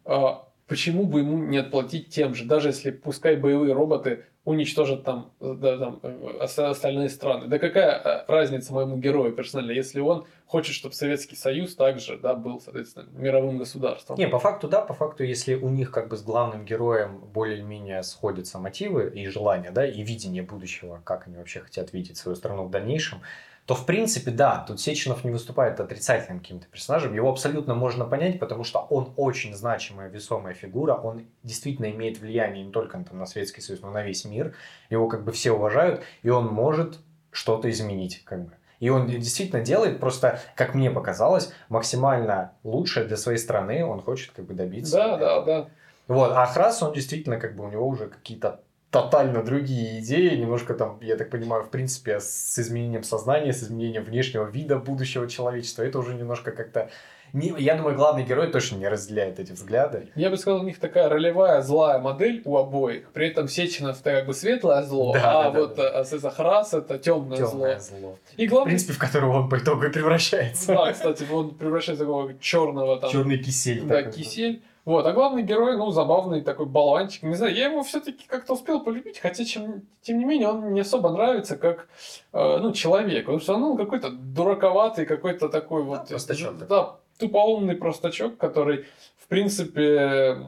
Э, 0.05 0.35
почему 0.67 1.05
бы 1.05 1.21
ему 1.21 1.39
не 1.39 1.59
отплатить 1.59 2.11
тем 2.11 2.35
же, 2.35 2.45
даже 2.45 2.69
если 2.69 2.91
пускай 2.91 3.37
боевые 3.37 3.73
роботы 3.73 4.25
уничтожат 4.47 5.03
там, 5.03 5.33
да, 5.41 5.77
там 5.77 6.01
э, 6.03 6.39
остальные 6.39 7.09
страны. 7.11 7.49
Да 7.49 7.59
какая 7.59 7.99
э, 7.99 8.25
разница 8.29 8.73
моему 8.73 8.97
герою 8.97 9.33
персонально, 9.33 9.73
если 9.73 9.99
он 9.99 10.25
хочет, 10.47 10.75
чтобы 10.75 10.95
Советский 10.95 11.35
Союз 11.35 11.75
также 11.75 12.17
да, 12.17 12.35
был, 12.35 12.61
соответственно, 12.61 13.09
мировым 13.13 13.59
государством. 13.59 14.17
Не, 14.17 14.29
по 14.29 14.39
факту 14.39 14.69
да, 14.69 14.83
по 14.83 14.95
факту, 14.95 15.25
если 15.25 15.55
у 15.57 15.69
них 15.69 15.91
как 15.91 16.09
бы 16.09 16.17
с 16.17 16.23
главным 16.23 16.65
героем 16.65 17.19
более-менее 17.19 18.05
сходятся 18.05 18.61
мотивы 18.61 19.11
и 19.11 19.27
желания, 19.27 19.73
да, 19.73 19.85
и 19.85 20.01
видение 20.03 20.45
будущего, 20.45 21.01
как 21.03 21.27
они 21.27 21.37
вообще 21.37 21.59
хотят 21.59 21.93
видеть 21.93 22.17
свою 22.17 22.37
страну 22.37 22.65
в 22.65 22.71
дальнейшем, 22.71 23.23
то 23.67 23.75
в 23.75 23.85
принципе, 23.85 24.31
да, 24.31 24.65
тут 24.67 24.81
Сеченов 24.81 25.25
не 25.25 25.33
выступает 25.33 25.81
отрицательным 25.81 26.39
каким-то 26.39 26.69
персонажем. 26.69 27.15
Его 27.15 27.29
абсолютно 27.29 27.75
можно 27.75 28.05
понять, 28.05 28.39
потому 28.39 28.63
что 28.63 28.79
он 28.79 29.13
очень 29.17 29.55
значимая, 29.55 30.09
весомая 30.09 30.55
фигура. 30.55 30.95
Он 30.95 31.27
действительно 31.43 31.91
имеет 31.91 32.21
влияние 32.21 32.65
не 32.65 32.71
только 32.71 32.97
там, 32.99 33.19
на 33.19 33.27
Советский 33.27 33.61
Союз, 33.61 33.83
но 33.83 33.91
и 33.91 33.95
на 33.95 34.03
весь 34.03 34.25
мир. 34.25 34.55
Его 34.89 35.09
как 35.09 35.25
бы 35.25 35.33
все 35.33 35.51
уважают, 35.51 36.03
и 36.23 36.31
он 36.31 36.47
может 36.47 37.01
что-то 37.33 37.69
изменить. 37.69 38.23
Как 38.25 38.45
бы. 38.45 38.53
И 38.79 38.89
он 38.89 39.09
действительно 39.09 39.63
делает 39.63 39.99
просто, 39.99 40.41
как 40.55 40.75
мне 40.75 40.91
показалось, 40.93 41.53
максимально 41.69 42.53
лучшее 42.63 43.05
для 43.07 43.17
своей 43.17 43.39
страны. 43.39 43.85
Он 43.85 44.01
хочет 44.01 44.31
как 44.31 44.45
бы 44.45 44.55
добиться. 44.55 44.97
Да, 44.97 45.17
да, 45.17 45.41
да. 45.43 45.69
Вот, 46.07 46.31
а 46.37 46.47
Храс, 46.47 46.85
он 46.85 46.93
действительно, 46.93 47.37
как 47.37 47.57
бы, 47.57 47.65
у 47.65 47.69
него 47.69 47.85
уже 47.85 48.07
какие-то 48.07 48.61
тотально 49.03 49.43
другие 49.43 50.01
идеи, 50.01 50.37
немножко 50.37 50.75
там, 50.75 50.99
я 51.03 51.17
так 51.17 51.31
понимаю, 51.31 51.63
в 51.63 51.71
принципе, 51.71 52.21
с 52.21 52.59
изменением 52.59 53.03
сознания, 53.03 53.53
с 53.53 53.63
изменением 53.63 54.05
внешнего 54.05 54.45
вида 54.45 54.79
будущего 54.79 55.29
человечества, 55.29 55.83
это 55.83 55.99
уже 55.99 56.15
немножко 56.15 56.53
как-то... 56.53 56.91
Не, 57.33 57.53
я 57.59 57.75
думаю, 57.75 57.97
главный 57.97 58.25
герой 58.25 58.51
точно 58.51 58.77
не 58.77 58.89
разделяет 58.89 59.41
эти 59.41 59.53
взгляды. 59.53 60.09
Я 60.15 60.31
бы 60.31 60.37
сказал, 60.37 60.61
у 60.61 60.63
них 60.63 60.79
такая 60.79 61.09
ролевая 61.09 61.61
злая 61.61 61.99
модель 61.99 62.41
у 62.45 62.57
обоих. 62.57 63.11
При 63.11 63.29
этом 63.29 63.49
Сеченов 63.49 64.01
это 64.01 64.11
как 64.13 64.27
бы 64.27 64.33
светлое 64.33 64.83
зло, 64.85 65.13
да, 65.13 65.49
а 65.49 65.51
да, 65.51 65.61
вот 65.61 65.75
да, 65.75 65.93
да. 65.93 66.05
Захарас 66.05 66.73
это 66.73 66.99
темное, 66.99 67.37
темное 67.37 67.79
зло. 67.81 67.99
зло. 67.99 68.19
И 68.37 68.47
главный... 68.47 68.67
В 68.67 68.69
принципе, 68.69 68.93
в 68.93 68.99
которого 68.99 69.41
он 69.41 69.49
по 69.49 69.59
итогу 69.59 69.85
и 69.85 69.91
превращается. 69.91 70.69
Да, 70.69 70.93
кстати, 70.93 71.27
он 71.31 71.55
превращается 71.57 72.05
в 72.05 72.07
такого 72.07 72.39
черного 72.39 73.01
там. 73.01 73.11
Черный 73.11 73.39
кисель. 73.39 73.83
Да, 73.83 74.05
кисель. 74.05 74.55
Вот, 74.55 74.63
а 74.87 75.13
главный 75.13 75.43
герой, 75.43 75.77
ну, 75.77 75.91
забавный 75.91 76.43
такой 76.43 76.67
болванчик. 76.67 77.25
Не 77.25 77.35
знаю, 77.35 77.55
я 77.55 77.67
его 77.67 77.83
все-таки 77.83 78.25
как-то 78.29 78.53
успел 78.53 78.85
полюбить, 78.85 79.19
хотя, 79.19 79.45
чем, 79.45 79.83
тем 80.01 80.19
не 80.19 80.25
менее, 80.25 80.49
он 80.49 80.61
мне 80.61 80.83
особо 80.83 81.11
нравится 81.11 81.57
как, 81.57 81.89
э, 82.33 82.59
ну, 82.59 82.73
человек. 82.73 83.25
Потому 83.25 83.41
что 83.41 83.55
он 83.55 83.77
какой-то 83.77 84.11
дураковатый, 84.11 85.05
какой-то 85.05 85.49
такой 85.49 85.83
да, 85.83 85.89
вот... 85.89 86.09
Простачок. 86.09 86.67
Да, 86.69 86.97
тупоумный 87.19 87.75
простачок, 87.75 88.37
который, 88.37 88.87
в 89.19 89.27
принципе, 89.27 90.39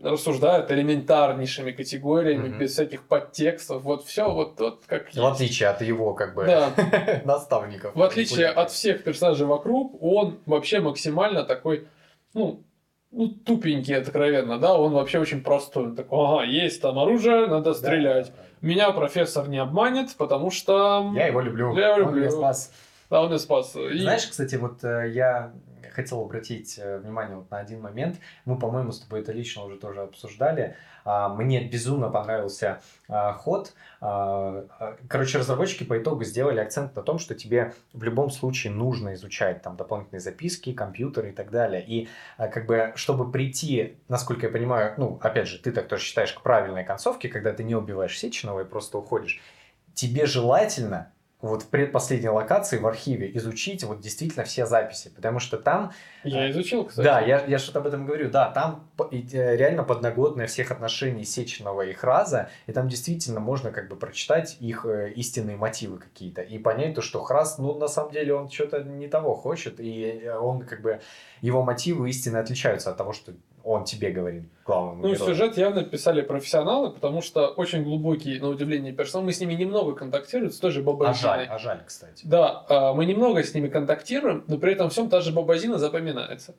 рассуждает 0.00 0.70
элементарнейшими 0.70 1.72
категориями, 1.72 2.50
угу. 2.50 2.58
без 2.58 2.72
всяких 2.72 3.06
подтекстов. 3.06 3.82
Вот 3.82 4.04
все 4.04 4.30
вот, 4.30 4.60
вот 4.60 4.82
как 4.86 5.12
В 5.12 5.26
отличие 5.26 5.68
от 5.68 5.82
его, 5.82 6.14
как 6.14 6.34
бы, 6.34 6.44
да. 6.44 6.70
наставников. 7.24 7.96
В 7.96 8.02
отличие 8.02 8.46
от 8.46 8.70
всех 8.70 9.04
персонажей 9.04 9.46
вокруг, 9.46 10.00
он 10.02 10.38
вообще 10.46 10.80
максимально 10.80 11.44
такой, 11.44 11.88
ну, 12.34 12.62
ну, 13.12 13.28
тупенький, 13.28 13.94
откровенно, 13.96 14.58
да, 14.58 14.74
он 14.74 14.92
вообще 14.92 15.18
очень 15.18 15.42
простой. 15.42 15.84
Он 15.84 15.96
такой, 15.96 16.18
ага, 16.18 16.44
есть 16.44 16.80
там 16.80 16.98
оружие, 16.98 17.46
надо 17.46 17.74
стрелять. 17.74 18.28
Да, 18.28 18.42
Меня 18.66 18.90
профессор 18.90 19.48
не 19.48 19.58
обманет, 19.58 20.14
потому 20.16 20.50
что... 20.50 21.12
Я 21.14 21.26
его 21.26 21.40
люблю. 21.40 21.76
Я 21.76 21.96
его 21.96 21.98
люблю. 21.98 22.12
Он 22.12 22.18
меня 22.20 22.30
спас. 22.30 22.72
Да, 23.10 23.20
он 23.20 23.28
меня 23.28 23.38
спас. 23.38 23.76
И... 23.76 23.98
Знаешь, 23.98 24.26
кстати, 24.26 24.54
вот 24.54 24.82
э, 24.82 25.10
я 25.12 25.52
хотел 25.92 26.20
обратить 26.20 26.78
э, 26.78 26.98
внимание 26.98 27.36
вот 27.36 27.50
на 27.50 27.58
один 27.58 27.80
момент. 27.80 28.18
Мы, 28.44 28.58
по-моему, 28.58 28.92
с 28.92 29.00
тобой 29.00 29.20
это 29.20 29.32
лично 29.32 29.64
уже 29.64 29.76
тоже 29.76 30.02
обсуждали. 30.02 30.76
А, 31.04 31.28
мне 31.28 31.64
безумно 31.64 32.08
понравился 32.08 32.80
а, 33.08 33.32
ход. 33.32 33.72
А, 34.00 34.66
короче, 35.08 35.38
разработчики 35.38 35.84
по 35.84 35.98
итогу 35.98 36.24
сделали 36.24 36.60
акцент 36.60 36.94
на 36.96 37.02
том, 37.02 37.18
что 37.18 37.34
тебе 37.34 37.74
в 37.92 38.02
любом 38.02 38.30
случае 38.30 38.72
нужно 38.72 39.14
изучать 39.14 39.62
там 39.62 39.76
дополнительные 39.76 40.20
записки, 40.20 40.72
компьютеры 40.72 41.30
и 41.30 41.32
так 41.32 41.50
далее. 41.50 41.84
И 41.86 42.08
как 42.36 42.66
бы, 42.66 42.92
чтобы 42.94 43.30
прийти, 43.30 43.96
насколько 44.08 44.46
я 44.46 44.52
понимаю, 44.52 44.94
ну, 44.96 45.18
опять 45.22 45.48
же, 45.48 45.58
ты 45.58 45.72
так 45.72 45.88
тоже 45.88 46.04
считаешь 46.04 46.32
к 46.32 46.42
правильной 46.42 46.84
концовке, 46.84 47.28
когда 47.28 47.52
ты 47.52 47.64
не 47.64 47.74
убиваешь 47.74 48.18
Сеченова 48.18 48.60
и 48.60 48.64
просто 48.64 48.98
уходишь, 48.98 49.40
тебе 49.94 50.26
желательно 50.26 51.12
вот 51.42 51.64
в 51.64 51.68
предпоследней 51.68 52.28
локации 52.28 52.78
в 52.78 52.86
архиве 52.86 53.36
изучить 53.36 53.82
вот 53.82 54.00
действительно 54.00 54.44
все 54.44 54.64
записи, 54.64 55.12
потому 55.14 55.40
что 55.40 55.58
там... 55.58 55.92
Я 56.22 56.48
изучил, 56.52 56.84
кстати. 56.84 57.04
Да, 57.04 57.20
я, 57.20 57.44
я 57.44 57.58
что-то 57.58 57.80
об 57.80 57.88
этом 57.88 58.06
говорю. 58.06 58.30
Да, 58.30 58.48
там 58.52 58.88
э, 59.10 59.56
реально 59.56 59.82
подноготная 59.82 60.46
всех 60.46 60.70
отношений 60.70 61.24
Сеченова 61.24 61.82
и 61.82 61.92
Храза, 61.92 62.48
и 62.68 62.72
там 62.72 62.88
действительно 62.88 63.40
можно 63.40 63.72
как 63.72 63.88
бы 63.88 63.96
прочитать 63.96 64.56
их 64.60 64.86
э, 64.86 65.12
истинные 65.16 65.56
мотивы 65.56 65.98
какие-то 65.98 66.42
и 66.42 66.58
понять 66.58 66.94
то, 66.94 67.02
что 67.02 67.20
Храз, 67.20 67.58
ну, 67.58 67.76
на 67.76 67.88
самом 67.88 68.12
деле 68.12 68.34
он 68.34 68.48
что-то 68.48 68.84
не 68.84 69.08
того 69.08 69.34
хочет, 69.34 69.74
и 69.78 70.30
он 70.40 70.60
как 70.60 70.80
бы, 70.80 71.00
его 71.40 71.64
мотивы 71.64 72.08
истинно 72.08 72.38
отличаются 72.38 72.90
от 72.90 72.96
того, 72.96 73.12
что 73.12 73.32
он 73.64 73.84
тебе 73.84 74.10
говорит, 74.10 74.44
главному 74.64 75.02
Ну, 75.02 75.14
герою. 75.14 75.30
сюжет 75.30 75.56
явно 75.56 75.84
писали 75.84 76.22
профессионалы, 76.22 76.90
потому 76.90 77.22
что 77.22 77.48
очень 77.48 77.82
глубокий, 77.84 78.38
на 78.40 78.48
удивление, 78.48 78.92
персонаж. 78.92 79.26
Мы 79.26 79.32
с 79.32 79.40
ними 79.40 79.54
немного 79.54 79.94
контактируем, 79.94 80.50
с 80.50 80.58
той 80.58 80.70
же 80.70 80.82
Бабазиной. 80.82 81.12
А 81.12 81.36
жаль, 81.36 81.46
а 81.50 81.58
жаль, 81.58 81.80
кстати. 81.86 82.26
Да, 82.26 82.64
а, 82.68 82.92
мы 82.94 83.06
немного 83.06 83.42
с 83.42 83.54
ними 83.54 83.68
контактируем, 83.68 84.44
но 84.46 84.58
при 84.58 84.72
этом 84.72 84.90
всем 84.90 85.08
та 85.08 85.20
же 85.20 85.32
Бабазина 85.32 85.78
запоминается. 85.78 86.54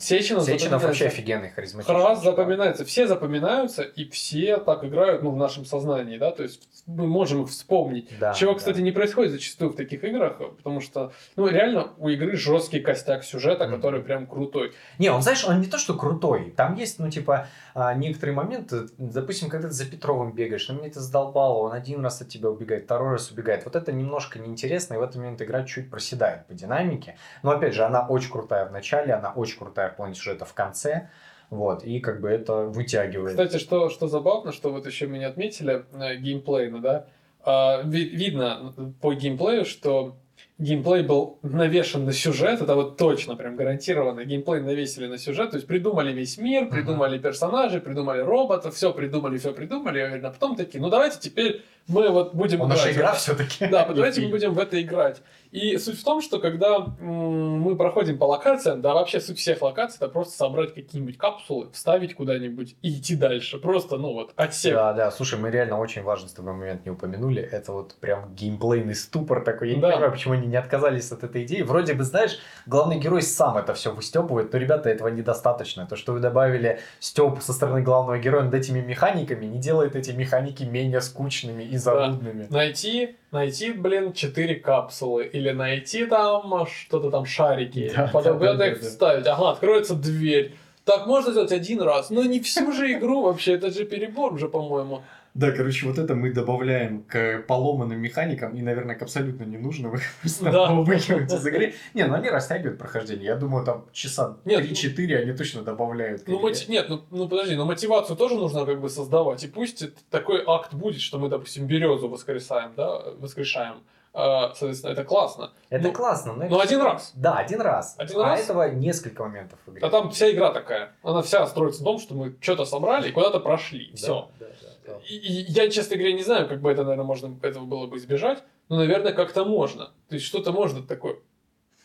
Сеченов, 0.00 0.44
Сеченов 0.44 0.82
вообще 0.82 1.06
офигенный, 1.06 1.50
харизматичный. 1.50 1.94
Раз 1.94 2.22
запоминается. 2.22 2.84
Все 2.84 3.06
запоминаются, 3.06 3.82
и 3.82 4.08
все 4.08 4.56
так 4.58 4.84
играют 4.84 5.22
ну, 5.22 5.30
в 5.30 5.36
нашем 5.36 5.64
сознании, 5.64 6.18
да, 6.18 6.30
то 6.30 6.42
есть 6.42 6.68
мы 6.86 7.06
можем 7.06 7.42
их 7.42 7.50
вспомнить. 7.50 8.10
Да, 8.18 8.32
Чего, 8.32 8.52
да. 8.52 8.58
кстати, 8.58 8.80
не 8.80 8.90
происходит 8.92 9.32
зачастую 9.32 9.70
в 9.70 9.76
таких 9.76 10.02
играх, 10.04 10.38
потому 10.38 10.80
что, 10.80 11.12
ну, 11.36 11.46
реально 11.46 11.92
у 11.98 12.08
игры 12.08 12.36
жесткий 12.36 12.80
костяк 12.80 13.24
сюжета, 13.24 13.64
mm-hmm. 13.64 13.76
который 13.76 14.02
прям 14.02 14.26
крутой. 14.26 14.72
Не, 14.98 15.10
он, 15.10 15.22
знаешь, 15.22 15.44
он 15.44 15.60
не 15.60 15.66
то, 15.66 15.78
что 15.78 15.94
крутой. 15.94 16.52
Там 16.56 16.74
есть, 16.76 16.98
ну, 16.98 17.10
типа, 17.10 17.46
а, 17.74 17.94
некоторые 17.94 18.34
моменты, 18.34 18.88
допустим, 18.98 19.48
когда 19.48 19.68
ты 19.68 19.74
за 19.74 19.84
Петровым 19.84 20.32
бегаешь, 20.32 20.68
ну, 20.68 20.74
мне 20.74 20.88
это 20.88 21.00
задолбало, 21.00 21.58
он 21.58 21.72
один 21.72 22.02
раз 22.02 22.20
от 22.20 22.28
тебя 22.28 22.50
убегает, 22.50 22.84
второй 22.84 23.12
раз 23.12 23.30
убегает. 23.30 23.64
Вот 23.64 23.76
это 23.76 23.92
немножко 23.92 24.38
неинтересно, 24.38 24.94
и 24.94 24.96
в 24.96 25.02
этот 25.02 25.16
момент 25.16 25.42
игра 25.42 25.64
чуть 25.64 25.90
проседает 25.90 26.46
по 26.46 26.54
динамике. 26.54 27.16
Но, 27.42 27.52
опять 27.52 27.74
же, 27.74 27.84
она 27.84 28.06
очень 28.06 28.30
крутая 28.30 28.66
в 28.66 28.72
начале, 28.72 29.12
она 29.12 29.32
очень 29.32 29.58
крутая 29.58 29.81
в 29.88 29.96
плане 29.96 30.14
сюжета 30.14 30.44
в 30.44 30.54
конце. 30.54 31.08
Вот, 31.50 31.84
и 31.84 32.00
как 32.00 32.22
бы 32.22 32.30
это 32.30 32.62
вытягивает. 32.62 33.32
Кстати, 33.32 33.58
что, 33.58 33.90
что 33.90 34.08
забавно, 34.08 34.52
что 34.52 34.72
вот 34.72 34.86
еще 34.86 35.06
меня 35.06 35.28
отметили 35.28 35.84
э, 35.92 36.16
геймплейно, 36.16 36.78
да, 36.78 37.06
э, 37.44 37.86
видно 37.86 38.72
по 39.02 39.12
геймплею, 39.12 39.66
что 39.66 40.16
геймплей 40.58 41.02
был 41.02 41.38
навешен 41.42 42.04
на 42.04 42.12
сюжет, 42.12 42.62
это 42.62 42.74
вот 42.74 42.96
точно, 42.96 43.36
прям 43.36 43.56
гарантированно, 43.56 44.24
геймплей 44.24 44.62
навесили 44.62 45.06
на 45.06 45.18
сюжет, 45.18 45.50
то 45.50 45.56
есть 45.56 45.66
придумали 45.66 46.12
весь 46.12 46.38
мир, 46.38 46.68
придумали 46.68 47.18
uh-huh. 47.18 47.22
персонажей, 47.22 47.80
придумали 47.80 48.20
роботов, 48.20 48.74
все 48.74 48.92
придумали, 48.92 49.38
все 49.38 49.52
придумали, 49.52 49.98
а 50.24 50.30
потом 50.30 50.56
такие, 50.56 50.80
ну 50.80 50.88
давайте 50.88 51.18
теперь 51.20 51.62
мы 51.88 52.10
вот 52.10 52.34
будем 52.34 52.58
играть. 52.58 52.70
Наша 52.70 52.92
игра 52.92 53.12
все-таки. 53.14 53.66
Да, 53.66 53.86
давайте 53.86 54.22
мы 54.22 54.28
будем 54.28 54.54
в 54.54 54.58
это 54.58 54.80
играть. 54.80 55.22
И 55.52 55.76
суть 55.76 56.00
в 56.00 56.04
том, 56.04 56.22
что 56.22 56.38
когда 56.38 56.78
мы 56.78 57.76
проходим 57.76 58.16
по 58.16 58.24
локациям, 58.24 58.80
да, 58.80 58.94
вообще 58.94 59.20
суть 59.20 59.38
всех 59.38 59.60
локаций 59.60 59.98
это 59.98 60.08
просто 60.08 60.34
собрать 60.34 60.72
какие-нибудь 60.72 61.18
капсулы, 61.18 61.70
вставить 61.72 62.14
куда-нибудь 62.14 62.74
и 62.80 62.98
идти 62.98 63.16
дальше. 63.16 63.58
Просто, 63.58 63.98
ну 63.98 64.14
вот, 64.14 64.32
отсек. 64.36 64.74
Да, 64.74 64.94
да, 64.94 65.10
слушай, 65.10 65.38
мы 65.38 65.50
реально 65.50 65.78
очень 65.78 66.02
важный 66.02 66.30
с 66.30 66.32
тобой 66.32 66.54
момент 66.54 66.86
не 66.86 66.90
упомянули. 66.90 67.42
Это 67.42 67.72
вот 67.72 67.96
прям 68.00 68.34
геймплейный 68.34 68.94
ступор 68.94 69.44
такой. 69.44 69.68
Я 69.68 69.74
не 69.74 69.82
да. 69.82 69.90
понимаю, 69.90 70.12
почему 70.12 70.32
они 70.32 70.46
не 70.46 70.56
отказались 70.56 71.12
от 71.12 71.22
этой 71.22 71.44
идеи. 71.44 71.60
Вроде 71.60 71.92
бы, 71.92 72.04
знаешь, 72.04 72.38
главный 72.64 72.98
герой 72.98 73.20
сам 73.20 73.58
это 73.58 73.74
все 73.74 73.92
выстепывает, 73.92 74.54
но, 74.54 74.58
ребята, 74.58 74.88
этого 74.88 75.08
недостаточно. 75.08 75.86
То, 75.86 75.96
что 75.96 76.14
вы 76.14 76.20
добавили 76.20 76.80
степ 76.98 77.42
со 77.42 77.52
стороны 77.52 77.82
главного 77.82 78.18
героя 78.18 78.44
над 78.44 78.54
этими 78.54 78.80
механиками, 78.80 79.44
не 79.44 79.58
делает 79.58 79.96
эти 79.96 80.12
механики 80.12 80.62
менее 80.62 81.02
скучными 81.02 81.62
и 81.72 81.78
занудными. 81.78 82.46
Да. 82.50 82.58
Найти 82.58 83.16
найти, 83.32 83.72
блин, 83.72 84.12
4 84.12 84.56
капсулы, 84.56 85.24
или 85.24 85.50
найти 85.50 86.04
там 86.06 86.66
что-то 86.66 87.10
там 87.10 87.24
шарики, 87.24 87.90
да, 87.96 88.10
потом 88.12 88.38
да, 88.38 88.54
да, 88.54 88.68
их 88.68 88.80
да, 88.80 88.86
вставить, 88.86 89.26
ага, 89.26 89.52
откроется 89.52 89.94
дверь. 89.94 90.54
Так 90.84 91.06
можно 91.06 91.30
сделать 91.30 91.52
один 91.52 91.80
раз, 91.80 92.10
но 92.10 92.24
не 92.24 92.40
всю 92.40 92.70
же 92.72 92.92
игру 92.92 93.22
вообще, 93.22 93.54
это 93.54 93.70
же 93.70 93.84
перебор 93.84 94.34
уже, 94.34 94.48
по-моему. 94.48 95.02
Да, 95.34 95.50
короче, 95.50 95.86
вот 95.86 95.98
это 95.98 96.14
мы 96.14 96.30
добавляем 96.30 97.04
к 97.04 97.44
поломанным 97.48 97.98
механикам 97.98 98.54
и, 98.54 98.60
наверное, 98.60 98.96
к 98.96 99.02
абсолютно 99.02 99.44
ненужным. 99.44 99.94
Да. 100.42 100.72
выкинуть 100.72 101.32
из 101.32 101.46
игры. 101.46 101.74
Не, 101.94 102.04
ну 102.04 102.14
они 102.14 102.28
растягивают 102.28 102.78
прохождение. 102.78 103.26
Я 103.26 103.36
думаю, 103.36 103.64
там 103.64 103.86
часа 103.92 104.36
Нет, 104.44 104.64
3-4 104.64 105.16
они 105.16 105.32
точно 105.32 105.62
добавляют. 105.62 106.24
Ну, 106.26 106.50
Нет, 106.68 106.88
ну, 106.88 107.04
ну 107.10 107.28
подожди, 107.28 107.54
но 107.54 107.64
мотивацию 107.64 108.16
тоже 108.16 108.34
нужно 108.34 108.66
как 108.66 108.80
бы 108.80 108.88
создавать. 108.88 109.42
И 109.44 109.48
пусть 109.48 109.84
такой 110.10 110.42
акт 110.46 110.74
будет, 110.74 111.00
что 111.00 111.18
мы, 111.18 111.28
допустим, 111.28 111.66
березу 111.66 112.08
воскресаем, 112.08 112.72
да, 112.76 113.02
воскрешаем. 113.18 113.76
А, 114.14 114.52
соответственно, 114.54 114.92
это 114.92 115.04
классно. 115.04 115.52
Это 115.70 115.84
ну, 115.84 115.92
классно. 115.92 116.34
но 116.34 116.44
ну, 116.44 116.56
это- 116.56 116.62
один 116.62 116.82
раз. 116.82 117.12
Да, 117.14 117.38
один 117.38 117.62
раз. 117.62 117.94
Один 117.96 118.20
а 118.20 118.24
раз? 118.24 118.40
этого 118.40 118.70
несколько 118.70 119.22
моментов 119.22 119.58
в 119.64 119.70
игре. 119.70 119.80
А 119.82 119.88
там 119.88 120.10
вся 120.10 120.30
игра 120.30 120.52
такая. 120.52 120.92
Она 121.02 121.22
вся 121.22 121.46
строится 121.46 121.80
на 121.80 121.86
том, 121.86 121.98
что 121.98 122.14
мы 122.14 122.36
что-то 122.40 122.66
собрали 122.66 123.08
и 123.08 123.12
куда-то 123.12 123.40
прошли. 123.40 123.88
Да, 123.92 123.96
Все. 123.96 124.28
да, 124.38 124.46
да, 124.46 124.68
И, 125.08 125.16
и 125.16 125.52
я, 125.52 125.70
честно 125.70 125.96
говоря, 125.96 126.12
не 126.12 126.22
знаю, 126.22 126.48
как 126.48 126.60
бы 126.60 126.70
это, 126.70 126.82
наверное, 126.82 127.04
можно 127.04 127.38
этого 127.42 127.64
было 127.64 127.86
бы 127.86 127.96
избежать, 127.98 128.42
но, 128.68 128.76
наверное, 128.76 129.12
как-то 129.12 129.44
можно. 129.44 129.92
То 130.08 130.14
есть 130.14 130.26
что-то 130.26 130.52
можно 130.52 130.82
такое 130.82 131.18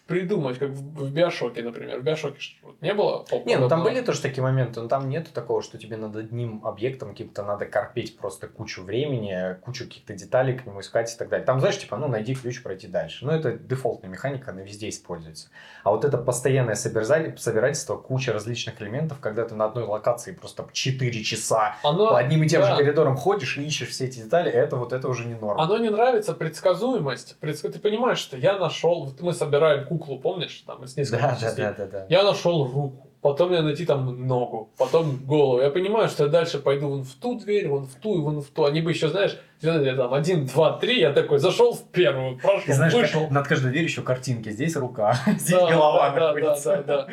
придумать, 0.07 0.57
как 0.57 0.69
в, 0.69 1.05
в 1.05 1.11
Биошоке, 1.11 1.61
например. 1.61 1.99
В 1.99 2.03
Биошоке 2.03 2.39
вот 2.63 2.81
не 2.81 2.93
было 2.93 3.25
Не, 3.45 3.57
ну 3.57 3.67
там 3.67 3.83
были 3.83 4.01
тоже 4.01 4.21
такие 4.21 4.43
моменты, 4.43 4.81
но 4.81 4.87
там 4.87 5.09
нету 5.09 5.31
такого, 5.33 5.61
что 5.61 5.77
тебе 5.77 5.97
над 5.97 6.15
одним 6.15 6.65
объектом 6.65 7.09
каким-то 7.09 7.43
надо 7.43 7.65
корпеть 7.65 8.17
просто 8.17 8.47
кучу 8.47 8.83
времени, 8.83 9.55
кучу 9.61 9.85
каких-то 9.85 10.13
деталей 10.13 10.57
к 10.57 10.65
нему 10.65 10.79
искать 10.79 11.13
и 11.13 11.17
так 11.17 11.29
далее. 11.29 11.45
Там, 11.45 11.59
знаешь, 11.59 11.77
типа, 11.77 11.97
ну, 11.97 12.07
найди 12.07 12.35
ключ, 12.35 12.63
пройти 12.63 12.87
дальше. 12.87 13.25
Ну, 13.25 13.31
это 13.31 13.51
дефолтная 13.53 14.09
механика, 14.09 14.51
она 14.51 14.61
везде 14.61 14.89
используется. 14.89 15.49
А 15.83 15.91
вот 15.91 16.05
это 16.05 16.17
постоянное 16.17 16.75
собирательство, 16.75 17.97
куча 17.97 18.33
различных 18.33 18.81
элементов, 18.81 19.19
когда 19.19 19.45
ты 19.45 19.55
на 19.55 19.65
одной 19.65 19.83
локации 19.83 20.31
просто 20.31 20.67
4 20.71 21.23
часа 21.23 21.75
Оно, 21.83 22.09
по 22.09 22.17
одним 22.17 22.43
и 22.43 22.47
тем 22.47 22.61
да. 22.61 22.71
же 22.71 22.77
коридорам 22.77 23.17
ходишь 23.17 23.57
и 23.57 23.63
ищешь 23.63 23.89
все 23.89 24.05
эти 24.05 24.19
детали, 24.19 24.51
это 24.51 24.75
вот 24.75 24.93
это 24.93 25.07
уже 25.07 25.25
не 25.25 25.35
норма. 25.35 25.63
Оно 25.63 25.77
не 25.77 25.89
нравится 25.89 26.33
предсказуемость. 26.33 27.37
Предск- 27.41 27.69
Ты 27.69 27.79
понимаешь, 27.79 28.19
что 28.19 28.37
я 28.37 28.57
нашел, 28.57 29.05
вот 29.05 29.21
мы 29.21 29.33
собираем 29.33 29.85
куклу, 29.97 30.19
помнишь, 30.19 30.63
там 30.65 30.83
из 30.83 30.95
нескольких 30.97 31.21
Да, 31.21 31.29
да, 31.29 31.35
частей. 31.41 31.63
да, 31.65 31.73
да, 31.77 31.85
да. 31.87 32.05
Я 32.09 32.23
нашел 32.23 32.65
руку, 32.65 33.07
потом 33.21 33.51
я 33.53 33.61
найти 33.61 33.85
там 33.85 34.27
ногу, 34.27 34.69
потом 34.77 35.17
голову. 35.25 35.61
Я 35.61 35.69
понимаю, 35.69 36.07
что 36.09 36.25
я 36.25 36.29
дальше 36.29 36.59
пойду 36.59 36.87
вон 36.89 37.03
в 37.03 37.13
ту 37.15 37.37
дверь, 37.39 37.67
вон 37.67 37.85
в 37.85 37.95
ту 37.95 38.15
и 38.17 38.21
вон 38.21 38.41
в 38.41 38.47
ту. 38.47 38.65
Они 38.65 38.81
бы 38.81 38.91
еще, 38.91 39.09
знаешь, 39.09 39.37
сделали 39.61 39.95
там 39.95 40.13
один, 40.13 40.45
два, 40.45 40.77
три, 40.77 40.99
я 40.99 41.11
такой 41.13 41.39
зашел 41.39 41.73
в 41.73 41.83
первую, 41.91 42.37
прошел, 42.37 42.63
И 42.67 42.71
знаешь, 42.73 42.93
вышел. 42.93 43.21
как- 43.21 43.31
над 43.31 43.47
каждой 43.47 43.71
дверью 43.71 43.89
еще 43.89 44.01
картинки. 44.01 44.49
Здесь 44.49 44.75
рука, 44.75 45.15
здесь 45.37 45.57
Да, 45.59 45.71
голова 45.71 46.09
да, 46.09 46.15
да, 46.19 46.27
находится. 46.33 46.69
да, 46.69 46.83
да, 46.83 46.97
да. 47.05 47.07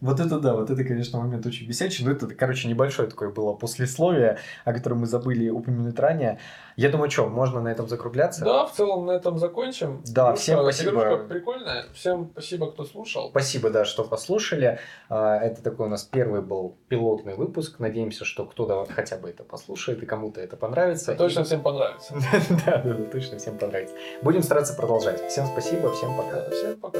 Вот 0.00 0.18
это 0.20 0.38
да, 0.40 0.54
вот 0.54 0.70
это, 0.70 0.82
конечно, 0.84 1.18
момент 1.18 1.44
очень 1.46 1.66
бесячий. 1.68 2.04
Но 2.04 2.12
это, 2.12 2.26
короче, 2.28 2.68
небольшое 2.68 3.08
такое 3.08 3.30
было 3.30 3.52
послесловие, 3.52 4.38
о 4.64 4.72
котором 4.72 4.98
мы 5.00 5.06
забыли 5.06 5.48
упомянуть 5.50 5.98
ранее. 5.98 6.38
Я 6.76 6.88
думаю, 6.88 7.10
что, 7.10 7.26
можно 7.28 7.60
на 7.60 7.68
этом 7.68 7.88
закругляться? 7.88 8.42
Да, 8.44 8.64
в 8.66 8.72
целом 8.72 9.04
на 9.06 9.10
этом 9.12 9.38
закончим. 9.38 10.02
Да, 10.06 10.30
Игрушка- 10.30 10.36
всем 10.40 10.58
спасибо. 10.62 10.90
игрушка 10.90 11.16
прикольная. 11.28 11.84
Всем 11.92 12.30
спасибо, 12.32 12.72
кто 12.72 12.84
слушал. 12.84 13.28
Спасибо, 13.30 13.68
да, 13.70 13.84
что 13.84 14.04
послушали. 14.04 14.78
А, 15.10 15.36
Это 15.36 15.62
такой 15.62 15.86
у 15.86 15.90
нас 15.90 16.04
первый 16.04 16.40
был 16.40 16.76
пилотный 16.88 17.34
выпуск. 17.34 17.78
Надеемся, 17.78 18.24
что 18.24 18.46
кто-то 18.46 18.86
хотя 18.90 19.16
бы 19.18 19.28
это 19.28 19.44
послушает 19.44 20.02
и 20.02 20.06
кому-то 20.06 20.40
это 20.40 20.56
понравится. 20.56 21.14
Точно 21.14 21.40
И- 21.40 21.44
всем 21.44 21.60
понравится. 21.62 22.14
Да, 22.66 22.82
точно 23.12 23.36
всем 23.38 23.58
понравится. 23.58 23.94
Будем 24.22 24.42
стараться 24.42 24.74
продолжать. 24.74 25.20
Всем 25.28 25.46
спасибо, 25.46 25.92
всем 25.92 26.16
пока. 26.16 26.48
Всем 26.50 26.78
пока. 26.80 26.98